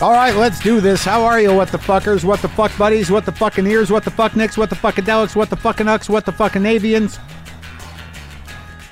All 0.00 0.12
right, 0.12 0.34
let's 0.34 0.60
do 0.60 0.80
this. 0.80 1.04
How 1.04 1.24
are 1.24 1.38
you, 1.38 1.54
what 1.54 1.68
the 1.68 1.76
fuckers, 1.76 2.24
what 2.24 2.40
the 2.40 2.48
fuck 2.48 2.74
buddies, 2.78 3.10
what 3.10 3.26
the 3.26 3.32
fucking 3.32 3.66
ears, 3.66 3.90
what 3.90 4.02
the 4.02 4.10
fuck 4.10 4.34
nicks, 4.34 4.56
what 4.56 4.70
the 4.70 4.76
fuckadelics, 4.76 5.36
what 5.36 5.50
the 5.50 5.56
fucking 5.56 5.84
ucks, 5.84 6.08
what 6.08 6.24
the 6.24 6.32
fucking 6.32 6.62
avians? 6.62 7.18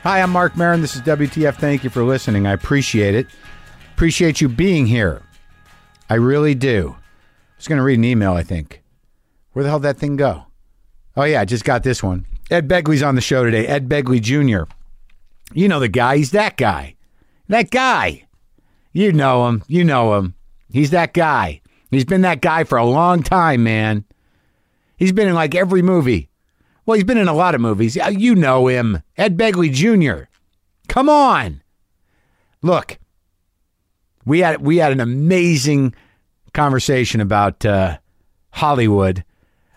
Hi, 0.03 0.21
I'm 0.21 0.29
Marc 0.29 0.55
Maron. 0.55 0.83
This 0.83 0.95
is 0.95 1.01
WTF. 1.01 1.57
Thank 1.57 1.83
you 1.83 1.89
for 1.89 2.05
listening. 2.05 2.47
I 2.47 2.53
appreciate 2.53 3.15
it. 3.15 3.27
Appreciate 3.95 4.43
you 4.43 4.51
being 4.51 4.85
here. 4.85 5.23
I 6.11 6.17
really 6.17 6.55
do. 6.55 6.95
I 6.99 7.57
was 7.57 7.69
going 7.69 7.79
to 7.79 7.83
read 7.83 7.99
an 7.99 8.05
email, 8.05 8.35
I 8.35 8.43
think. 8.43 8.83
Where 9.55 9.63
the 9.63 9.71
hell 9.71 9.79
did 9.79 9.85
that 9.85 9.97
thing 9.97 10.17
go? 10.17 10.45
Oh, 11.17 11.25
yeah, 11.25 11.41
I 11.41 11.47
just 11.47 11.65
got 11.65 11.85
this 11.85 12.03
one. 12.03 12.27
Ed 12.51 12.69
Begley's 12.69 13.03
on 13.03 13.15
the 13.15 13.23
show 13.23 13.45
today. 13.45 13.67
Ed 13.67 13.89
Begley 13.89 14.21
Jr. 14.21 14.71
You 15.55 15.69
know 15.69 15.81
the 15.81 15.89
guy. 15.89 16.19
He's 16.19 16.33
that 16.33 16.59
guy. 16.59 16.97
That 17.49 17.71
guy. 17.71 18.27
You 18.93 19.11
know 19.11 19.49
him. 19.49 19.65
You 19.69 19.85
know 19.85 20.19
him. 20.19 20.35
He's 20.71 20.91
that 20.91 21.15
guy. 21.15 21.61
He's 21.91 22.05
been 22.05 22.21
that 22.23 22.41
guy 22.41 22.65
for 22.65 22.77
a 22.77 22.85
long 22.85 23.23
time, 23.23 23.63
man. 23.63 24.05
He's 24.97 25.13
been 25.13 25.29
in 25.29 25.35
like 25.35 25.55
every 25.55 25.83
movie. 25.83 26.29
Well, 26.85 26.97
he's 26.97 27.05
been 27.05 27.19
in 27.19 27.29
a 27.29 27.35
lot 27.35 27.55
of 27.55 27.61
movies. 27.61 27.97
You 27.97 28.35
know 28.35 28.67
him. 28.67 29.03
Ed 29.17 29.37
Begley 29.37 29.73
Jr. 29.73 30.25
Come 30.89 31.09
on. 31.09 31.63
Look, 32.63 32.99
we 34.25 34.41
had 34.41 34.61
we 34.61 34.79
had 34.79 34.93
an 34.93 35.01
amazing 35.01 35.95
conversation 36.53 37.21
about 37.21 37.65
uh, 37.65 37.99
Hollywood. 38.51 39.25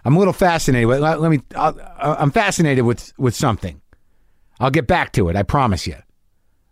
I'm 0.03 0.16
a 0.16 0.20
little 0.20 0.34
fascinated. 0.34 0.88
Let, 0.88 1.22
let 1.22 1.30
me. 1.30 1.42
I'll, 1.55 1.80
I'm 2.00 2.31
fascinated 2.31 2.86
with 2.86 3.14
with 3.17 3.36
something. 3.36 3.81
I'll 4.59 4.72
get 4.72 4.88
back 4.88 5.12
to 5.14 5.30
it. 5.30 5.36
I 5.36 5.44
promise 5.44 5.86
you. 5.86 5.97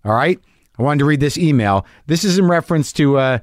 All 0.05 0.13
right. 0.13 0.39
I 0.77 0.83
wanted 0.83 0.99
to 0.99 1.05
read 1.05 1.19
this 1.19 1.37
email. 1.37 1.85
This 2.07 2.23
is 2.23 2.39
in 2.39 2.47
reference 2.47 2.93
to 2.93 3.17
uh, 3.17 3.39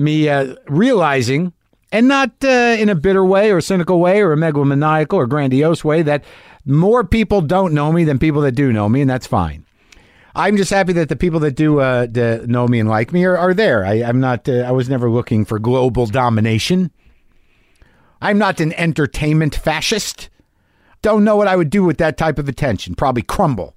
me 0.00 0.28
uh, 0.28 0.54
realizing, 0.66 1.52
and 1.92 2.08
not 2.08 2.30
uh, 2.42 2.76
in 2.78 2.88
a 2.88 2.94
bitter 2.94 3.24
way 3.24 3.52
or 3.52 3.60
cynical 3.60 4.00
way 4.00 4.20
or 4.20 4.32
a 4.32 4.36
megalomaniacal 4.36 5.14
or 5.14 5.26
grandiose 5.26 5.84
way, 5.84 6.02
that 6.02 6.24
more 6.64 7.04
people 7.04 7.40
don't 7.40 7.74
know 7.74 7.92
me 7.92 8.04
than 8.04 8.18
people 8.18 8.40
that 8.42 8.52
do 8.52 8.72
know 8.72 8.88
me, 8.88 9.00
and 9.00 9.10
that's 9.10 9.26
fine. 9.26 9.64
I'm 10.34 10.56
just 10.56 10.70
happy 10.70 10.92
that 10.94 11.08
the 11.08 11.16
people 11.16 11.40
that 11.40 11.56
do 11.56 11.80
uh, 11.80 12.06
know 12.46 12.68
me 12.68 12.78
and 12.78 12.88
like 12.88 13.12
me 13.12 13.24
are, 13.24 13.36
are 13.36 13.54
there. 13.54 13.84
I, 13.84 14.02
I'm 14.02 14.20
not. 14.20 14.48
Uh, 14.48 14.60
I 14.60 14.70
was 14.70 14.88
never 14.88 15.10
looking 15.10 15.44
for 15.44 15.58
global 15.58 16.06
domination. 16.06 16.90
I'm 18.22 18.38
not 18.38 18.60
an 18.60 18.72
entertainment 18.74 19.54
fascist. 19.54 20.28
Don't 21.02 21.24
know 21.24 21.36
what 21.36 21.48
I 21.48 21.56
would 21.56 21.70
do 21.70 21.82
with 21.82 21.98
that 21.98 22.18
type 22.18 22.38
of 22.38 22.48
attention. 22.48 22.94
Probably 22.94 23.22
crumble. 23.22 23.74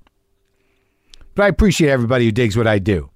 But 1.36 1.44
I 1.44 1.48
appreciate 1.48 1.90
everybody 1.90 2.26
who 2.26 2.32
digs 2.32 2.56
what 2.56 2.68
I 2.68 2.80
do. 2.80 3.10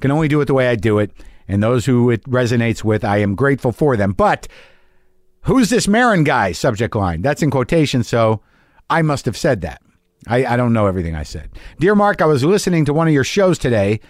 Can 0.00 0.10
only 0.10 0.28
do 0.28 0.40
it 0.40 0.44
the 0.44 0.54
way 0.54 0.68
I 0.68 0.76
do 0.76 0.98
it, 0.98 1.10
and 1.48 1.62
those 1.62 1.86
who 1.86 2.10
it 2.10 2.22
resonates 2.24 2.84
with, 2.84 3.04
I 3.04 3.18
am 3.18 3.34
grateful 3.34 3.72
for 3.72 3.96
them. 3.96 4.12
But 4.12 4.46
who's 5.42 5.70
this 5.70 5.88
Maron 5.88 6.24
guy? 6.24 6.52
Subject 6.52 6.94
line. 6.94 7.22
That's 7.22 7.42
in 7.42 7.50
quotation, 7.50 8.04
so 8.04 8.42
I 8.90 9.02
must 9.02 9.24
have 9.24 9.36
said 9.36 9.62
that. 9.62 9.80
I, 10.26 10.44
I 10.44 10.56
don't 10.56 10.72
know 10.72 10.86
everything 10.86 11.14
I 11.14 11.22
said. 11.22 11.50
Dear 11.78 11.94
Marc, 11.94 12.20
I 12.20 12.26
was 12.26 12.44
listening 12.44 12.84
to 12.84 12.92
one 12.92 13.08
of 13.08 13.14
your 13.14 13.24
shows 13.24 13.58
today, 13.58 14.00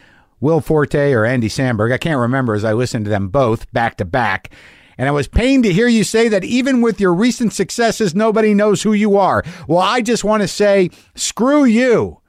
Will 0.40 0.60
Forte 0.60 1.12
or 1.12 1.24
Andy 1.24 1.48
Samberg. 1.48 1.92
I 1.92 1.98
can't 1.98 2.20
remember 2.20 2.54
as 2.54 2.64
I 2.64 2.72
listened 2.72 3.04
to 3.04 3.10
them 3.10 3.28
both 3.28 3.70
back 3.72 3.96
to 3.98 4.04
back. 4.04 4.50
And 4.96 5.06
I 5.08 5.12
was 5.12 5.28
pained 5.28 5.62
to 5.62 5.72
hear 5.72 5.86
you 5.86 6.02
say 6.02 6.28
that 6.28 6.42
even 6.42 6.80
with 6.82 7.00
your 7.00 7.14
recent 7.14 7.52
successes, 7.52 8.16
nobody 8.16 8.52
knows 8.52 8.82
who 8.82 8.92
you 8.92 9.16
are. 9.16 9.44
Well, 9.68 9.78
I 9.78 10.00
just 10.00 10.24
want 10.24 10.42
to 10.42 10.48
say, 10.48 10.90
screw 11.14 11.64
you. 11.64 12.20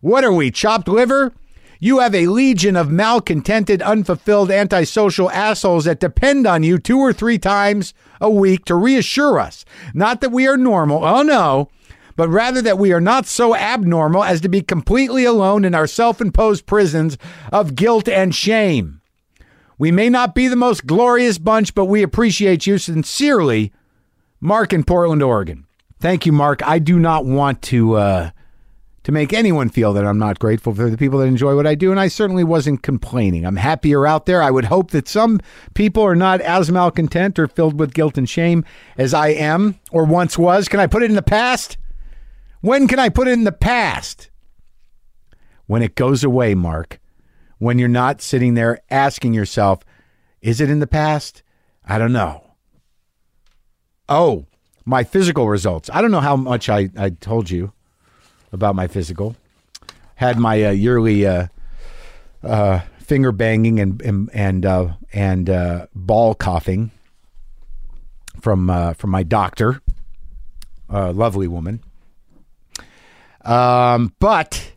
What 0.00 0.24
are 0.24 0.32
we, 0.32 0.50
chopped 0.50 0.88
liver? 0.88 1.32
You 1.78 1.98
have 1.98 2.14
a 2.14 2.26
legion 2.26 2.76
of 2.76 2.90
malcontented, 2.90 3.82
unfulfilled, 3.82 4.50
antisocial 4.50 5.30
assholes 5.30 5.84
that 5.84 6.00
depend 6.00 6.46
on 6.46 6.62
you 6.62 6.78
two 6.78 6.98
or 6.98 7.12
three 7.12 7.38
times 7.38 7.92
a 8.20 8.30
week 8.30 8.64
to 8.66 8.74
reassure 8.74 9.38
us. 9.38 9.64
Not 9.92 10.20
that 10.20 10.32
we 10.32 10.46
are 10.46 10.56
normal, 10.56 11.04
oh 11.04 11.22
no, 11.22 11.68
but 12.16 12.28
rather 12.28 12.62
that 12.62 12.78
we 12.78 12.92
are 12.92 13.00
not 13.00 13.26
so 13.26 13.54
abnormal 13.54 14.24
as 14.24 14.40
to 14.40 14.48
be 14.48 14.62
completely 14.62 15.24
alone 15.24 15.64
in 15.64 15.74
our 15.74 15.86
self 15.86 16.20
imposed 16.20 16.66
prisons 16.66 17.18
of 17.52 17.74
guilt 17.74 18.08
and 18.08 18.34
shame. 18.34 19.02
We 19.78 19.90
may 19.90 20.08
not 20.08 20.34
be 20.34 20.48
the 20.48 20.56
most 20.56 20.86
glorious 20.86 21.36
bunch, 21.36 21.74
but 21.74 21.84
we 21.84 22.02
appreciate 22.02 22.66
you 22.66 22.78
sincerely, 22.78 23.72
Mark 24.40 24.72
in 24.72 24.84
Portland, 24.84 25.22
Oregon. 25.22 25.66
Thank 26.00 26.24
you, 26.24 26.32
Mark. 26.32 26.66
I 26.66 26.78
do 26.78 26.98
not 26.98 27.26
want 27.26 27.60
to 27.62 27.94
uh, 27.94 28.30
to 29.06 29.12
make 29.12 29.32
anyone 29.32 29.68
feel 29.68 29.92
that 29.92 30.04
I'm 30.04 30.18
not 30.18 30.40
grateful 30.40 30.74
for 30.74 30.90
the 30.90 30.96
people 30.98 31.20
that 31.20 31.26
enjoy 31.26 31.54
what 31.54 31.64
I 31.64 31.76
do, 31.76 31.92
and 31.92 32.00
I 32.00 32.08
certainly 32.08 32.42
wasn't 32.42 32.82
complaining. 32.82 33.46
I'm 33.46 33.54
happier 33.54 34.04
out 34.04 34.26
there. 34.26 34.42
I 34.42 34.50
would 34.50 34.64
hope 34.64 34.90
that 34.90 35.06
some 35.06 35.38
people 35.74 36.02
are 36.02 36.16
not 36.16 36.40
as 36.40 36.72
malcontent 36.72 37.38
or 37.38 37.46
filled 37.46 37.78
with 37.78 37.94
guilt 37.94 38.18
and 38.18 38.28
shame 38.28 38.64
as 38.98 39.14
I 39.14 39.28
am 39.28 39.78
or 39.92 40.02
once 40.02 40.36
was. 40.36 40.66
Can 40.66 40.80
I 40.80 40.88
put 40.88 41.04
it 41.04 41.10
in 41.10 41.14
the 41.14 41.22
past? 41.22 41.78
When 42.62 42.88
can 42.88 42.98
I 42.98 43.08
put 43.08 43.28
it 43.28 43.34
in 43.34 43.44
the 43.44 43.52
past? 43.52 44.28
When 45.66 45.82
it 45.82 45.94
goes 45.94 46.24
away, 46.24 46.56
Mark. 46.56 46.98
When 47.58 47.78
you're 47.78 47.86
not 47.86 48.20
sitting 48.20 48.54
there 48.54 48.80
asking 48.90 49.34
yourself, 49.34 49.84
is 50.40 50.60
it 50.60 50.68
in 50.68 50.80
the 50.80 50.88
past? 50.88 51.44
I 51.84 51.98
don't 51.98 52.12
know. 52.12 52.54
Oh, 54.08 54.46
my 54.84 55.04
physical 55.04 55.48
results. 55.48 55.88
I 55.92 56.02
don't 56.02 56.10
know 56.10 56.18
how 56.18 56.34
much 56.34 56.68
I, 56.68 56.88
I 56.98 57.10
told 57.10 57.50
you 57.50 57.72
about 58.56 58.74
my 58.74 58.88
physical. 58.88 59.36
Had 60.16 60.38
my 60.38 60.64
uh, 60.64 60.70
yearly 60.70 61.24
uh, 61.26 61.46
uh, 62.42 62.80
finger 62.98 63.30
banging 63.30 63.78
and 63.78 64.02
and 64.02 64.30
and, 64.32 64.66
uh, 64.66 64.88
and 65.12 65.48
uh, 65.48 65.86
ball 65.94 66.34
coughing 66.34 66.90
from 68.40 68.68
uh, 68.68 68.94
from 68.94 69.10
my 69.10 69.22
doctor, 69.22 69.80
a 70.88 71.12
lovely 71.12 71.46
woman. 71.46 71.82
Um, 73.44 74.12
but 74.18 74.72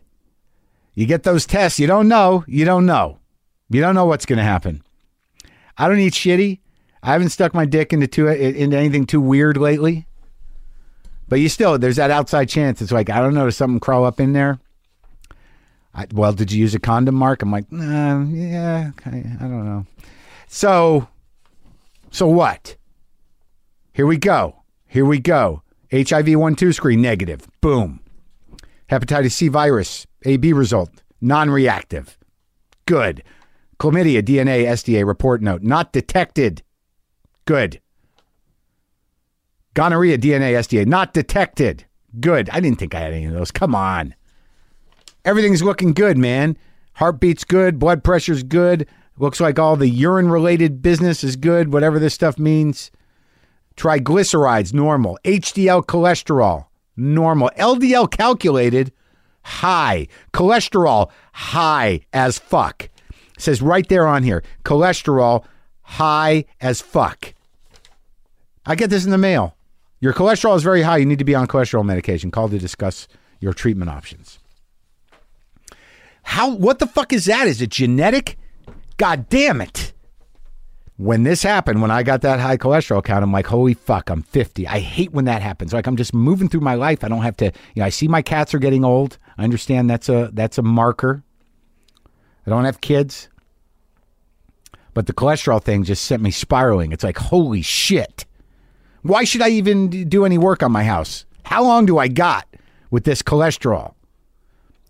you 0.94 1.06
get 1.06 1.24
those 1.24 1.46
tests, 1.46 1.80
you 1.80 1.88
don't 1.88 2.06
know, 2.06 2.44
you 2.46 2.64
don't 2.64 2.86
know, 2.86 3.18
you 3.68 3.80
don't 3.80 3.94
know 3.94 4.04
what's 4.04 4.26
going 4.26 4.36
to 4.36 4.44
happen. 4.44 4.82
I 5.76 5.88
don't 5.88 5.98
eat 5.98 6.12
shitty. 6.12 6.60
I 7.02 7.12
haven't 7.12 7.30
stuck 7.30 7.54
my 7.54 7.64
dick 7.64 7.92
into 7.92 8.06
too, 8.06 8.28
into 8.28 8.76
anything 8.76 9.06
too 9.06 9.20
weird 9.20 9.56
lately. 9.56 10.06
But 11.30 11.38
you 11.38 11.48
still, 11.48 11.78
there's 11.78 11.96
that 11.96 12.10
outside 12.10 12.48
chance. 12.48 12.82
It's 12.82 12.90
like, 12.90 13.08
I 13.08 13.20
don't 13.20 13.34
know, 13.34 13.44
does 13.44 13.56
something 13.56 13.78
crawl 13.78 14.04
up 14.04 14.18
in 14.18 14.32
there? 14.32 14.58
I, 15.94 16.06
well, 16.12 16.32
did 16.32 16.50
you 16.50 16.58
use 16.58 16.74
a 16.74 16.80
condom, 16.80 17.14
Mark? 17.14 17.40
I'm 17.40 17.52
like, 17.52 17.70
nah, 17.70 18.24
yeah, 18.24 18.90
I 19.06 19.10
don't 19.10 19.64
know. 19.64 19.86
So, 20.48 21.06
so 22.10 22.26
what? 22.26 22.76
Here 23.92 24.06
we 24.06 24.18
go. 24.18 24.56
Here 24.88 25.04
we 25.04 25.20
go. 25.20 25.62
HIV 25.92 26.34
1 26.34 26.56
2 26.56 26.72
screen 26.72 27.00
negative. 27.00 27.48
Boom. 27.60 28.00
Hepatitis 28.90 29.32
C 29.32 29.46
virus, 29.46 30.08
AB 30.24 30.52
result, 30.52 30.90
non 31.20 31.48
reactive. 31.48 32.18
Good. 32.86 33.22
Chlamydia, 33.78 34.22
DNA, 34.22 34.64
SDA 34.64 35.06
report 35.06 35.42
note, 35.42 35.62
not 35.62 35.92
detected. 35.92 36.62
Good. 37.44 37.80
Gonorrhea, 39.74 40.18
DNA, 40.18 40.52
SDA, 40.52 40.86
not 40.86 41.14
detected. 41.14 41.84
Good. 42.18 42.50
I 42.50 42.60
didn't 42.60 42.78
think 42.78 42.94
I 42.94 43.00
had 43.00 43.12
any 43.12 43.26
of 43.26 43.32
those. 43.32 43.50
Come 43.50 43.74
on. 43.74 44.14
Everything's 45.24 45.62
looking 45.62 45.92
good, 45.92 46.18
man. 46.18 46.56
Heartbeat's 46.94 47.44
good. 47.44 47.78
Blood 47.78 48.02
pressure's 48.02 48.42
good. 48.42 48.88
Looks 49.18 49.40
like 49.40 49.58
all 49.58 49.76
the 49.76 49.88
urine 49.88 50.30
related 50.30 50.80
business 50.80 51.22
is 51.22 51.36
good, 51.36 51.72
whatever 51.72 51.98
this 51.98 52.14
stuff 52.14 52.38
means. 52.38 52.90
Triglycerides, 53.76 54.72
normal. 54.72 55.18
HDL 55.24 55.84
cholesterol, 55.84 56.66
normal. 56.96 57.50
LDL 57.58 58.10
calculated, 58.10 58.92
high. 59.42 60.08
Cholesterol, 60.32 61.10
high 61.32 62.00
as 62.12 62.38
fuck. 62.38 62.88
It 63.36 63.42
says 63.42 63.62
right 63.62 63.88
there 63.88 64.06
on 64.06 64.22
here 64.22 64.42
cholesterol, 64.64 65.44
high 65.82 66.46
as 66.60 66.80
fuck. 66.80 67.34
I 68.66 68.74
get 68.74 68.90
this 68.90 69.04
in 69.04 69.10
the 69.10 69.18
mail. 69.18 69.56
Your 70.00 70.14
cholesterol 70.14 70.56
is 70.56 70.62
very 70.62 70.82
high. 70.82 70.96
You 70.96 71.06
need 71.06 71.18
to 71.18 71.24
be 71.24 71.34
on 71.34 71.46
cholesterol 71.46 71.84
medication. 71.84 72.30
Call 72.30 72.48
to 72.48 72.58
discuss 72.58 73.06
your 73.38 73.52
treatment 73.52 73.90
options. 73.90 74.38
How? 76.22 76.54
What 76.54 76.78
the 76.78 76.86
fuck 76.86 77.12
is 77.12 77.26
that? 77.26 77.46
Is 77.46 77.60
it 77.60 77.70
genetic? 77.70 78.38
God 78.96 79.28
damn 79.28 79.60
it. 79.60 79.92
When 80.96 81.22
this 81.22 81.42
happened, 81.42 81.80
when 81.80 81.90
I 81.90 82.02
got 82.02 82.20
that 82.22 82.40
high 82.40 82.58
cholesterol 82.58 83.02
count, 83.02 83.22
I'm 83.22 83.32
like, 83.32 83.46
holy 83.46 83.72
fuck, 83.72 84.10
I'm 84.10 84.22
50. 84.22 84.68
I 84.68 84.80
hate 84.80 85.12
when 85.12 85.24
that 85.24 85.40
happens. 85.40 85.72
Like 85.72 85.86
I'm 85.86 85.96
just 85.96 86.12
moving 86.12 86.48
through 86.48 86.60
my 86.60 86.74
life. 86.74 87.02
I 87.02 87.08
don't 87.08 87.22
have 87.22 87.38
to, 87.38 87.46
you 87.46 87.80
know, 87.80 87.84
I 87.84 87.88
see 87.88 88.06
my 88.06 88.20
cats 88.20 88.52
are 88.52 88.58
getting 88.58 88.84
old. 88.84 89.16
I 89.38 89.44
understand 89.44 89.88
that's 89.88 90.10
a 90.10 90.30
that's 90.34 90.58
a 90.58 90.62
marker. 90.62 91.22
I 92.46 92.50
don't 92.50 92.64
have 92.64 92.82
kids. 92.82 93.28
But 94.92 95.06
the 95.06 95.14
cholesterol 95.14 95.62
thing 95.62 95.84
just 95.84 96.04
sent 96.04 96.22
me 96.22 96.30
spiraling. 96.30 96.92
It's 96.92 97.04
like, 97.04 97.16
holy 97.16 97.62
shit. 97.62 98.26
Why 99.02 99.24
should 99.24 99.42
I 99.42 99.48
even 99.50 100.08
do 100.08 100.24
any 100.24 100.38
work 100.38 100.62
on 100.62 100.72
my 100.72 100.84
house? 100.84 101.24
How 101.44 101.62
long 101.62 101.86
do 101.86 101.98
I 101.98 102.08
got 102.08 102.46
with 102.90 103.04
this 103.04 103.22
cholesterol? 103.22 103.94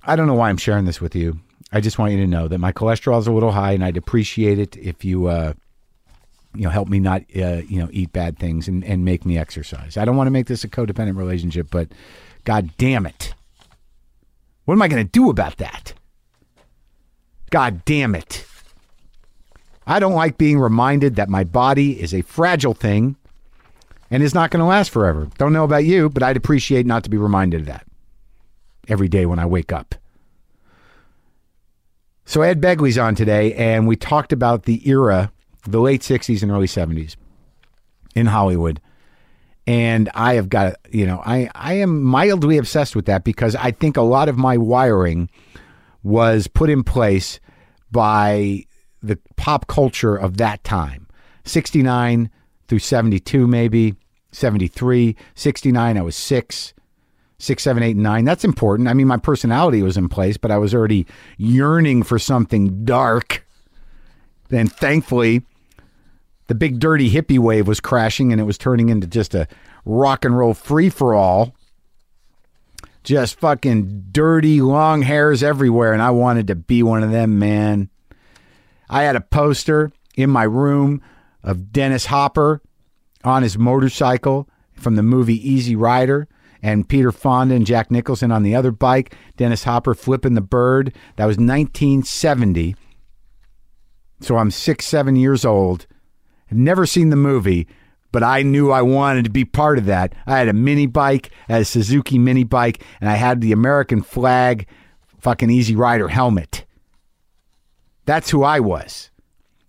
I 0.03 0.17
don't 0.17 0.27
know 0.27 0.35
why 0.35 0.49
I'm 0.49 0.57
sharing 0.57 0.85
this 0.85 1.01
with 1.01 1.15
you. 1.15 1.41
I 1.73 1.81
just 1.81 1.99
want 1.99 2.13
you 2.13 2.19
to 2.19 2.27
know 2.27 2.49
that 2.49 2.59
my 2.59 2.73
cholesterol 2.73 3.19
is 3.21 3.27
a 3.27 3.33
little 3.33 3.53
high, 3.53 3.73
and 3.73 3.85
I'd 3.85 3.97
appreciate 3.97 4.59
it 4.59 4.77
if 4.77 5.05
you 5.05 5.27
uh, 5.27 5.53
you 6.55 6.63
know 6.63 6.71
help 6.71 6.89
me 6.89 6.99
not 6.99 7.23
uh, 7.37 7.63
you 7.69 7.79
know 7.81 7.89
eat 7.93 8.13
bad 8.13 8.39
things 8.39 8.67
and, 8.67 8.85
and 8.85 9.05
make 9.05 9.25
me 9.25 9.39
exercise. 9.39 9.97
I 9.97 10.05
don't 10.05 10.17
want 10.17 10.27
to 10.27 10.33
make 10.33 10.47
this 10.47 10.65
a 10.65 10.69
codependent 10.69 11.17
relationship, 11.17 11.69
but 11.71 11.89
god 12.45 12.71
damn 12.77 13.07
it. 13.07 13.35
What 14.65 14.75
am 14.75 14.83
I 14.83 14.89
going 14.89 15.05
to 15.05 15.11
do 15.11 15.31
about 15.31 15.59
that? 15.59 15.95
God 17.51 17.85
damn 17.85 18.15
it. 18.15 18.45
I 19.87 19.99
don't 19.99 20.13
like 20.13 20.39
being 20.39 20.59
reminded 20.59 21.17
that 21.17 21.29
my 21.29 21.43
body 21.45 22.01
is 22.01 22.15
a 22.15 22.23
fragile 22.23 22.75
thing 22.75 23.17
and 24.11 24.23
it's 24.23 24.35
not 24.35 24.51
going 24.51 24.61
to 24.61 24.67
last 24.67 24.91
forever. 24.91 25.29
Don't 25.39 25.53
know 25.53 25.65
about 25.65 25.85
you, 25.85 26.09
but 26.09 26.23
I'd 26.23 26.37
appreciate 26.37 26.87
not 26.87 27.05
to 27.05 27.11
be 27.11 27.17
reminded 27.17 27.61
of 27.61 27.67
that 27.67 27.87
every 28.89 29.09
day 29.09 29.27
when 29.27 29.39
I 29.39 29.47
wake 29.47 29.73
up. 29.73 29.95
So 32.25 32.43
Ed 32.43 32.61
Begley's 32.61 32.99
on 32.99 33.15
today, 33.15 33.55
and 33.55 33.89
we 33.89 33.97
talked 33.97 34.33
about 34.33 34.65
the 34.65 34.89
era, 34.89 35.33
the 35.67 35.81
late 35.81 36.03
60s 36.03 36.43
and 36.43 36.51
early 36.51 36.67
70s 36.67 37.17
in 38.15 38.27
Hollywood. 38.27 38.81
And 39.67 40.09
I 40.15 40.35
have 40.35 40.49
got, 40.49 40.75
you 40.91 41.07
know, 41.07 41.23
I, 41.25 41.51
I 41.55 41.75
am 41.75 42.03
mildly 42.03 42.57
obsessed 42.59 42.97
with 42.97 43.07
that 43.07 43.25
because 43.25 43.55
I 43.57 43.71
think 43.71 43.97
a 43.97 44.03
lot 44.03 44.29
of 44.29 44.37
my 44.37 44.57
wiring 44.57 45.31
was 46.03 46.47
put 46.47 46.71
in 46.71 46.83
place 46.83 47.41
by 47.93 48.65
the 49.03 49.19
pop 49.37 49.67
culture 49.67 50.17
of 50.17 50.37
that 50.37 50.63
time 50.65 51.07
69 51.45 52.31
through 52.71 52.79
72, 52.79 53.49
maybe 53.49 53.97
73, 54.31 55.17
69. 55.35 55.99
I 55.99 56.01
was 56.01 56.15
six, 56.15 56.73
six, 57.37 57.65
seven, 57.65 57.83
eight, 57.83 57.97
nine. 57.97 58.25
That's 58.25 58.45
important. 58.45 58.89
I 58.89 58.95
mean, 58.95 59.09
my 59.09 59.17
personality 59.17 59.83
was 59.83 59.97
in 59.97 60.09
place, 60.09 60.37
but 60.37 60.53
I 60.53 60.57
was 60.57 60.73
already 60.73 61.05
yearning 61.37 62.05
for 62.05 62.17
something 62.19 62.85
dark. 62.85 63.45
Then, 64.51 64.69
thankfully, 64.69 65.43
the 66.47 66.55
big 66.55 66.79
dirty 66.79 67.11
hippie 67.11 67.41
wave 67.41 67.67
was 67.67 67.81
crashing 67.81 68.31
and 68.31 68.41
it 68.41 68.45
was 68.45 68.57
turning 68.57 68.89
into 68.89 69.09
just 69.09 69.35
a 69.35 69.49
rock 69.85 70.25
and 70.25 70.39
roll 70.39 70.55
free 70.55 70.91
for 70.91 71.13
all. 71.13 71.53
Just 73.03 73.41
fucking 73.41 74.07
dirty 74.13 74.61
long 74.61 75.03
hairs 75.03 75.43
everywhere. 75.43 75.93
And 75.93 76.03
I 76.03 76.11
wanted 76.11 76.47
to 76.47 76.55
be 76.55 76.85
one 76.85 77.03
of 77.03 77.11
them, 77.11 77.41
man. 77.41 77.91
I 78.89 79.03
had 79.03 79.17
a 79.17 79.21
poster 79.21 79.91
in 80.15 80.31
my 80.31 80.45
room 80.45 81.03
of 81.43 81.73
Dennis 81.73 82.07
Hopper 82.07 82.63
on 83.25 83.43
his 83.43 83.59
motorcycle 83.59 84.49
from 84.73 84.97
the 84.97 85.03
movie 85.03 85.49
Easy 85.49 85.77
Rider 85.77 86.29
and 86.63 86.89
Peter 86.89 87.13
Fonda 87.13 87.55
and 87.55 87.67
Jack 87.67 87.91
Nicholson 87.91 88.31
on 88.31 88.43
the 88.43 88.55
other 88.55 88.71
bike, 88.71 89.15
Dennis 89.37 89.65
Hopper 89.65 89.95
flipping 89.95 90.35
the 90.35 90.41
bird. 90.41 90.95
That 91.17 91.27
was 91.27 91.37
1970. 91.37 92.77
So 94.21 94.37
I'm 94.37 94.51
six, 94.51 94.87
seven 94.87 95.17
years 95.17 95.45
old. 95.45 95.87
I've 96.51 96.59
never 96.59 96.85
seen 96.85 97.11
the 97.11 97.17
movie, 97.17 97.67
but 98.13 98.23
I 98.23 98.43
knew 98.43 98.71
I 98.71 98.83
wanted 98.83 99.25
to 99.25 99.31
be 99.31 99.45
part 99.45 99.79
of 99.79 99.87
that. 99.87 100.15
I 100.27 100.39
had 100.39 100.49
a 100.49 100.53
mini 100.53 100.87
bike, 100.87 101.31
a 101.49 101.65
Suzuki 101.65 102.19
mini 102.19 102.45
bike, 102.45 102.85
and 103.01 103.09
I 103.09 103.15
had 103.15 103.41
the 103.41 103.53
American 103.53 104.03
flag 104.03 104.67
fucking 105.21 105.51
Easy 105.51 105.77
Rider 105.77 106.09
helmet. 106.09 106.67
That's 108.05 108.31
who 108.31 108.43
I 108.43 108.61
was. 108.61 109.10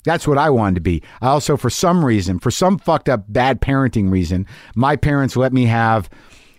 That's 0.03 0.27
what 0.27 0.37
I 0.37 0.49
wanted 0.49 0.75
to 0.75 0.81
be. 0.81 1.03
I 1.21 1.27
also, 1.27 1.57
for 1.57 1.69
some 1.69 2.03
reason, 2.03 2.39
for 2.39 2.51
some 2.51 2.77
fucked 2.77 3.09
up 3.09 3.25
bad 3.27 3.61
parenting 3.61 4.11
reason, 4.11 4.47
my 4.75 4.95
parents 4.95 5.35
let 5.35 5.53
me 5.53 5.65
have 5.65 6.09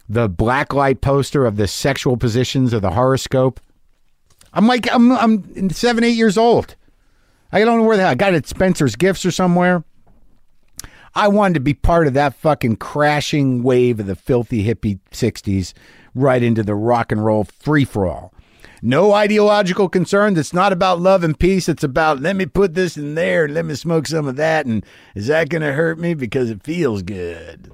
the 0.08 0.28
black 0.28 0.72
light 0.72 1.00
poster 1.00 1.44
of 1.46 1.56
the 1.56 1.66
sexual 1.66 2.16
positions 2.16 2.72
of 2.72 2.82
the 2.82 2.90
horoscope. 2.90 3.60
I'm 4.52 4.66
like, 4.66 4.92
I'm, 4.92 5.12
I'm 5.12 5.70
seven, 5.70 6.04
eight 6.04 6.16
years 6.16 6.36
old. 6.36 6.76
I 7.50 7.64
don't 7.64 7.78
know 7.78 7.84
where 7.84 7.96
the 7.96 8.02
hell 8.02 8.12
I 8.12 8.14
got 8.14 8.34
it 8.34 8.36
at 8.36 8.46
Spencer's 8.46 8.96
Gifts 8.96 9.26
or 9.26 9.30
somewhere. 9.30 9.84
I 11.14 11.28
wanted 11.28 11.54
to 11.54 11.60
be 11.60 11.74
part 11.74 12.06
of 12.06 12.14
that 12.14 12.34
fucking 12.34 12.76
crashing 12.76 13.62
wave 13.62 14.00
of 14.00 14.06
the 14.06 14.16
filthy 14.16 14.64
hippie 14.66 14.98
60s 15.10 15.74
right 16.14 16.42
into 16.42 16.62
the 16.62 16.74
rock 16.74 17.12
and 17.12 17.24
roll 17.24 17.44
free 17.44 17.84
for 17.84 18.06
all. 18.06 18.32
No 18.84 19.12
ideological 19.12 19.88
concerns. 19.88 20.36
It's 20.36 20.52
not 20.52 20.72
about 20.72 21.00
love 21.00 21.22
and 21.22 21.38
peace. 21.38 21.68
It's 21.68 21.84
about 21.84 22.20
let 22.20 22.34
me 22.34 22.46
put 22.46 22.74
this 22.74 22.96
in 22.96 23.14
there 23.14 23.44
and 23.44 23.54
let 23.54 23.64
me 23.64 23.76
smoke 23.76 24.08
some 24.08 24.26
of 24.26 24.34
that. 24.36 24.66
And 24.66 24.84
is 25.14 25.28
that 25.28 25.48
going 25.48 25.62
to 25.62 25.72
hurt 25.72 26.00
me? 26.00 26.14
Because 26.14 26.50
it 26.50 26.64
feels 26.64 27.02
good. 27.02 27.70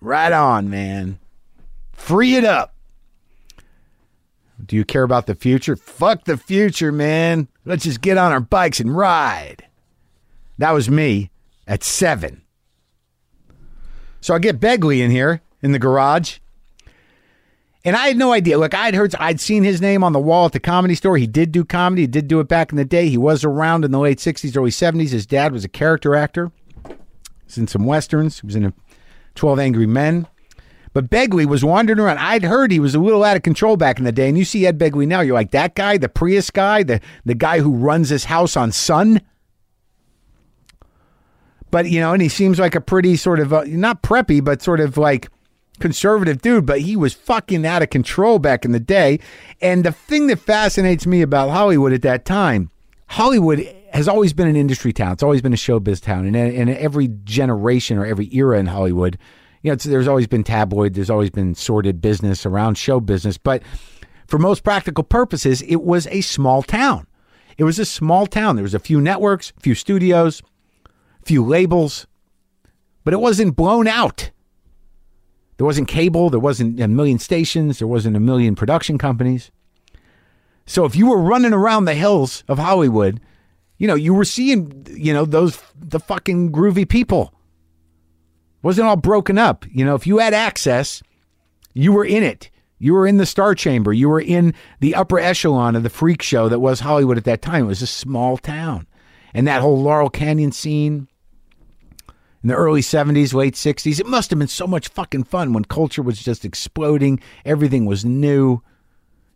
Right 0.00 0.32
on, 0.32 0.68
man. 0.68 1.20
Free 1.92 2.34
it 2.34 2.44
up. 2.44 2.74
Do 4.66 4.74
you 4.74 4.84
care 4.84 5.04
about 5.04 5.26
the 5.26 5.36
future? 5.36 5.76
Fuck 5.76 6.24
the 6.24 6.36
future, 6.36 6.90
man. 6.90 7.46
Let's 7.64 7.84
just 7.84 8.00
get 8.00 8.18
on 8.18 8.32
our 8.32 8.40
bikes 8.40 8.80
and 8.80 8.94
ride. 8.94 9.66
That 10.58 10.72
was 10.72 10.90
me 10.90 11.30
at 11.66 11.84
seven. 11.84 12.42
So 14.20 14.34
I 14.34 14.38
get 14.38 14.60
Begley 14.60 15.00
in 15.00 15.10
here 15.10 15.42
in 15.62 15.72
the 15.72 15.78
garage. 15.78 16.38
And 17.84 17.96
I 17.96 18.08
had 18.08 18.18
no 18.18 18.32
idea. 18.32 18.58
Look, 18.58 18.74
I'd 18.74 18.94
heard, 18.94 19.14
I'd 19.16 19.40
seen 19.40 19.64
his 19.64 19.80
name 19.80 20.04
on 20.04 20.12
the 20.12 20.20
wall 20.20 20.46
at 20.46 20.52
the 20.52 20.60
comedy 20.60 20.94
store. 20.94 21.16
He 21.16 21.26
did 21.26 21.50
do 21.50 21.64
comedy. 21.64 22.02
He 22.02 22.06
did 22.06 22.28
do 22.28 22.40
it 22.40 22.48
back 22.48 22.72
in 22.72 22.76
the 22.76 22.84
day. 22.84 23.08
He 23.08 23.16
was 23.16 23.42
around 23.42 23.84
in 23.84 23.90
the 23.90 23.98
late 23.98 24.18
60s, 24.18 24.56
early 24.56 24.70
70s. 24.70 25.10
His 25.10 25.26
dad 25.26 25.52
was 25.52 25.64
a 25.64 25.68
character 25.68 26.14
actor. 26.14 26.52
He's 27.46 27.56
in 27.56 27.66
some 27.66 27.86
westerns. 27.86 28.40
He 28.40 28.46
was 28.46 28.56
in 28.56 28.66
a 28.66 28.74
12 29.34 29.58
Angry 29.58 29.86
Men. 29.86 30.26
But 30.92 31.08
Begley 31.08 31.46
was 31.46 31.64
wandering 31.64 32.00
around. 32.00 32.18
I'd 32.18 32.42
heard 32.42 32.70
he 32.70 32.80
was 32.80 32.94
a 32.94 33.00
little 33.00 33.24
out 33.24 33.36
of 33.36 33.42
control 33.42 33.76
back 33.76 33.98
in 33.98 34.04
the 34.04 34.12
day. 34.12 34.28
And 34.28 34.36
you 34.36 34.44
see 34.44 34.66
Ed 34.66 34.78
Begley 34.78 35.06
now, 35.06 35.20
you're 35.20 35.34
like, 35.34 35.52
that 35.52 35.74
guy, 35.74 35.96
the 35.96 36.08
Prius 36.08 36.50
guy, 36.50 36.82
the, 36.82 37.00
the 37.24 37.34
guy 37.34 37.60
who 37.60 37.72
runs 37.72 38.10
his 38.10 38.24
house 38.24 38.56
on 38.56 38.72
Sun? 38.72 39.22
But, 41.70 41.88
you 41.88 42.00
know, 42.00 42.12
and 42.12 42.20
he 42.20 42.28
seems 42.28 42.58
like 42.58 42.74
a 42.74 42.80
pretty 42.80 43.16
sort 43.16 43.40
of, 43.40 43.52
uh, 43.52 43.64
not 43.66 44.02
preppy, 44.02 44.44
but 44.44 44.60
sort 44.60 44.80
of 44.80 44.98
like 44.98 45.30
conservative 45.80 46.40
dude, 46.40 46.66
but 46.66 46.80
he 46.80 46.96
was 46.96 47.14
fucking 47.14 47.66
out 47.66 47.82
of 47.82 47.90
control 47.90 48.38
back 48.38 48.64
in 48.64 48.72
the 48.72 48.80
day. 48.80 49.18
And 49.60 49.84
the 49.84 49.92
thing 49.92 50.28
that 50.28 50.38
fascinates 50.38 51.06
me 51.06 51.22
about 51.22 51.50
Hollywood 51.50 51.92
at 51.92 52.02
that 52.02 52.24
time, 52.24 52.70
Hollywood 53.08 53.60
has 53.92 54.06
always 54.06 54.32
been 54.32 54.46
an 54.46 54.56
industry 54.56 54.92
town. 54.92 55.12
It's 55.12 55.22
always 55.22 55.42
been 55.42 55.52
a 55.52 55.56
showbiz 55.56 56.00
town. 56.00 56.26
And 56.26 56.36
in 56.36 56.68
every 56.68 57.08
generation 57.24 57.98
or 57.98 58.06
every 58.06 58.32
era 58.32 58.58
in 58.58 58.66
Hollywood, 58.66 59.18
you 59.62 59.70
know, 59.70 59.76
there's 59.76 60.08
always 60.08 60.26
been 60.26 60.44
tabloid, 60.44 60.94
there's 60.94 61.10
always 61.10 61.30
been 61.30 61.54
sordid 61.54 62.00
business 62.00 62.46
around 62.46 62.78
show 62.78 63.00
business. 63.00 63.36
But 63.36 63.62
for 64.26 64.38
most 64.38 64.62
practical 64.62 65.04
purposes, 65.04 65.60
it 65.62 65.82
was 65.82 66.06
a 66.06 66.20
small 66.20 66.62
town. 66.62 67.06
It 67.58 67.64
was 67.64 67.78
a 67.78 67.84
small 67.84 68.26
town. 68.26 68.56
There 68.56 68.62
was 68.62 68.74
a 68.74 68.78
few 68.78 69.00
networks, 69.00 69.52
few 69.60 69.74
studios, 69.74 70.42
few 71.24 71.44
labels, 71.44 72.06
but 73.04 73.12
it 73.12 73.20
wasn't 73.20 73.56
blown 73.56 73.86
out. 73.86 74.30
There 75.60 75.66
wasn't 75.66 75.88
cable, 75.88 76.30
there 76.30 76.40
wasn't 76.40 76.80
a 76.80 76.88
million 76.88 77.18
stations, 77.18 77.80
there 77.80 77.86
wasn't 77.86 78.16
a 78.16 78.18
million 78.18 78.54
production 78.54 78.96
companies. 78.96 79.50
So 80.64 80.86
if 80.86 80.96
you 80.96 81.10
were 81.10 81.20
running 81.20 81.52
around 81.52 81.84
the 81.84 81.92
hills 81.92 82.44
of 82.48 82.58
Hollywood, 82.58 83.20
you 83.76 83.86
know, 83.86 83.94
you 83.94 84.14
were 84.14 84.24
seeing, 84.24 84.86
you 84.88 85.12
know, 85.12 85.26
those 85.26 85.62
the 85.78 86.00
fucking 86.00 86.50
groovy 86.50 86.88
people. 86.88 87.34
Wasn't 88.62 88.88
all 88.88 88.96
broken 88.96 89.36
up. 89.36 89.66
You 89.70 89.84
know, 89.84 89.94
if 89.94 90.06
you 90.06 90.16
had 90.16 90.32
access, 90.32 91.02
you 91.74 91.92
were 91.92 92.06
in 92.06 92.22
it. 92.22 92.48
You 92.78 92.94
were 92.94 93.06
in 93.06 93.18
the 93.18 93.26
star 93.26 93.54
chamber. 93.54 93.92
You 93.92 94.08
were 94.08 94.22
in 94.22 94.54
the 94.80 94.94
upper 94.94 95.18
echelon 95.18 95.76
of 95.76 95.82
the 95.82 95.90
freak 95.90 96.22
show 96.22 96.48
that 96.48 96.60
was 96.60 96.80
Hollywood 96.80 97.18
at 97.18 97.24
that 97.24 97.42
time. 97.42 97.64
It 97.64 97.68
was 97.68 97.82
a 97.82 97.86
small 97.86 98.38
town. 98.38 98.86
And 99.34 99.46
that 99.46 99.60
whole 99.60 99.78
Laurel 99.78 100.08
Canyon 100.08 100.52
scene 100.52 101.09
in 102.42 102.48
the 102.48 102.54
early 102.54 102.80
70s, 102.80 103.34
late 103.34 103.54
60s, 103.54 104.00
it 104.00 104.06
must 104.06 104.30
have 104.30 104.38
been 104.38 104.48
so 104.48 104.66
much 104.66 104.88
fucking 104.88 105.24
fun 105.24 105.52
when 105.52 105.64
culture 105.64 106.02
was 106.02 106.22
just 106.22 106.44
exploding. 106.44 107.20
Everything 107.44 107.84
was 107.84 108.04
new. 108.04 108.62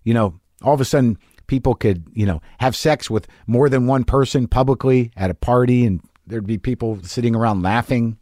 You 0.04 0.14
know, 0.14 0.40
all 0.62 0.74
of 0.74 0.80
a 0.80 0.84
sudden 0.84 1.18
people 1.46 1.74
could, 1.74 2.04
you 2.14 2.24
know, 2.24 2.40
have 2.58 2.74
sex 2.74 3.10
with 3.10 3.26
more 3.46 3.68
than 3.68 3.86
one 3.86 4.04
person 4.04 4.48
publicly 4.48 5.12
at 5.16 5.30
a 5.30 5.34
party 5.34 5.84
and 5.84 6.00
there'd 6.26 6.46
be 6.46 6.58
people 6.58 6.98
sitting 7.02 7.36
around 7.36 7.62
laughing 7.62 8.16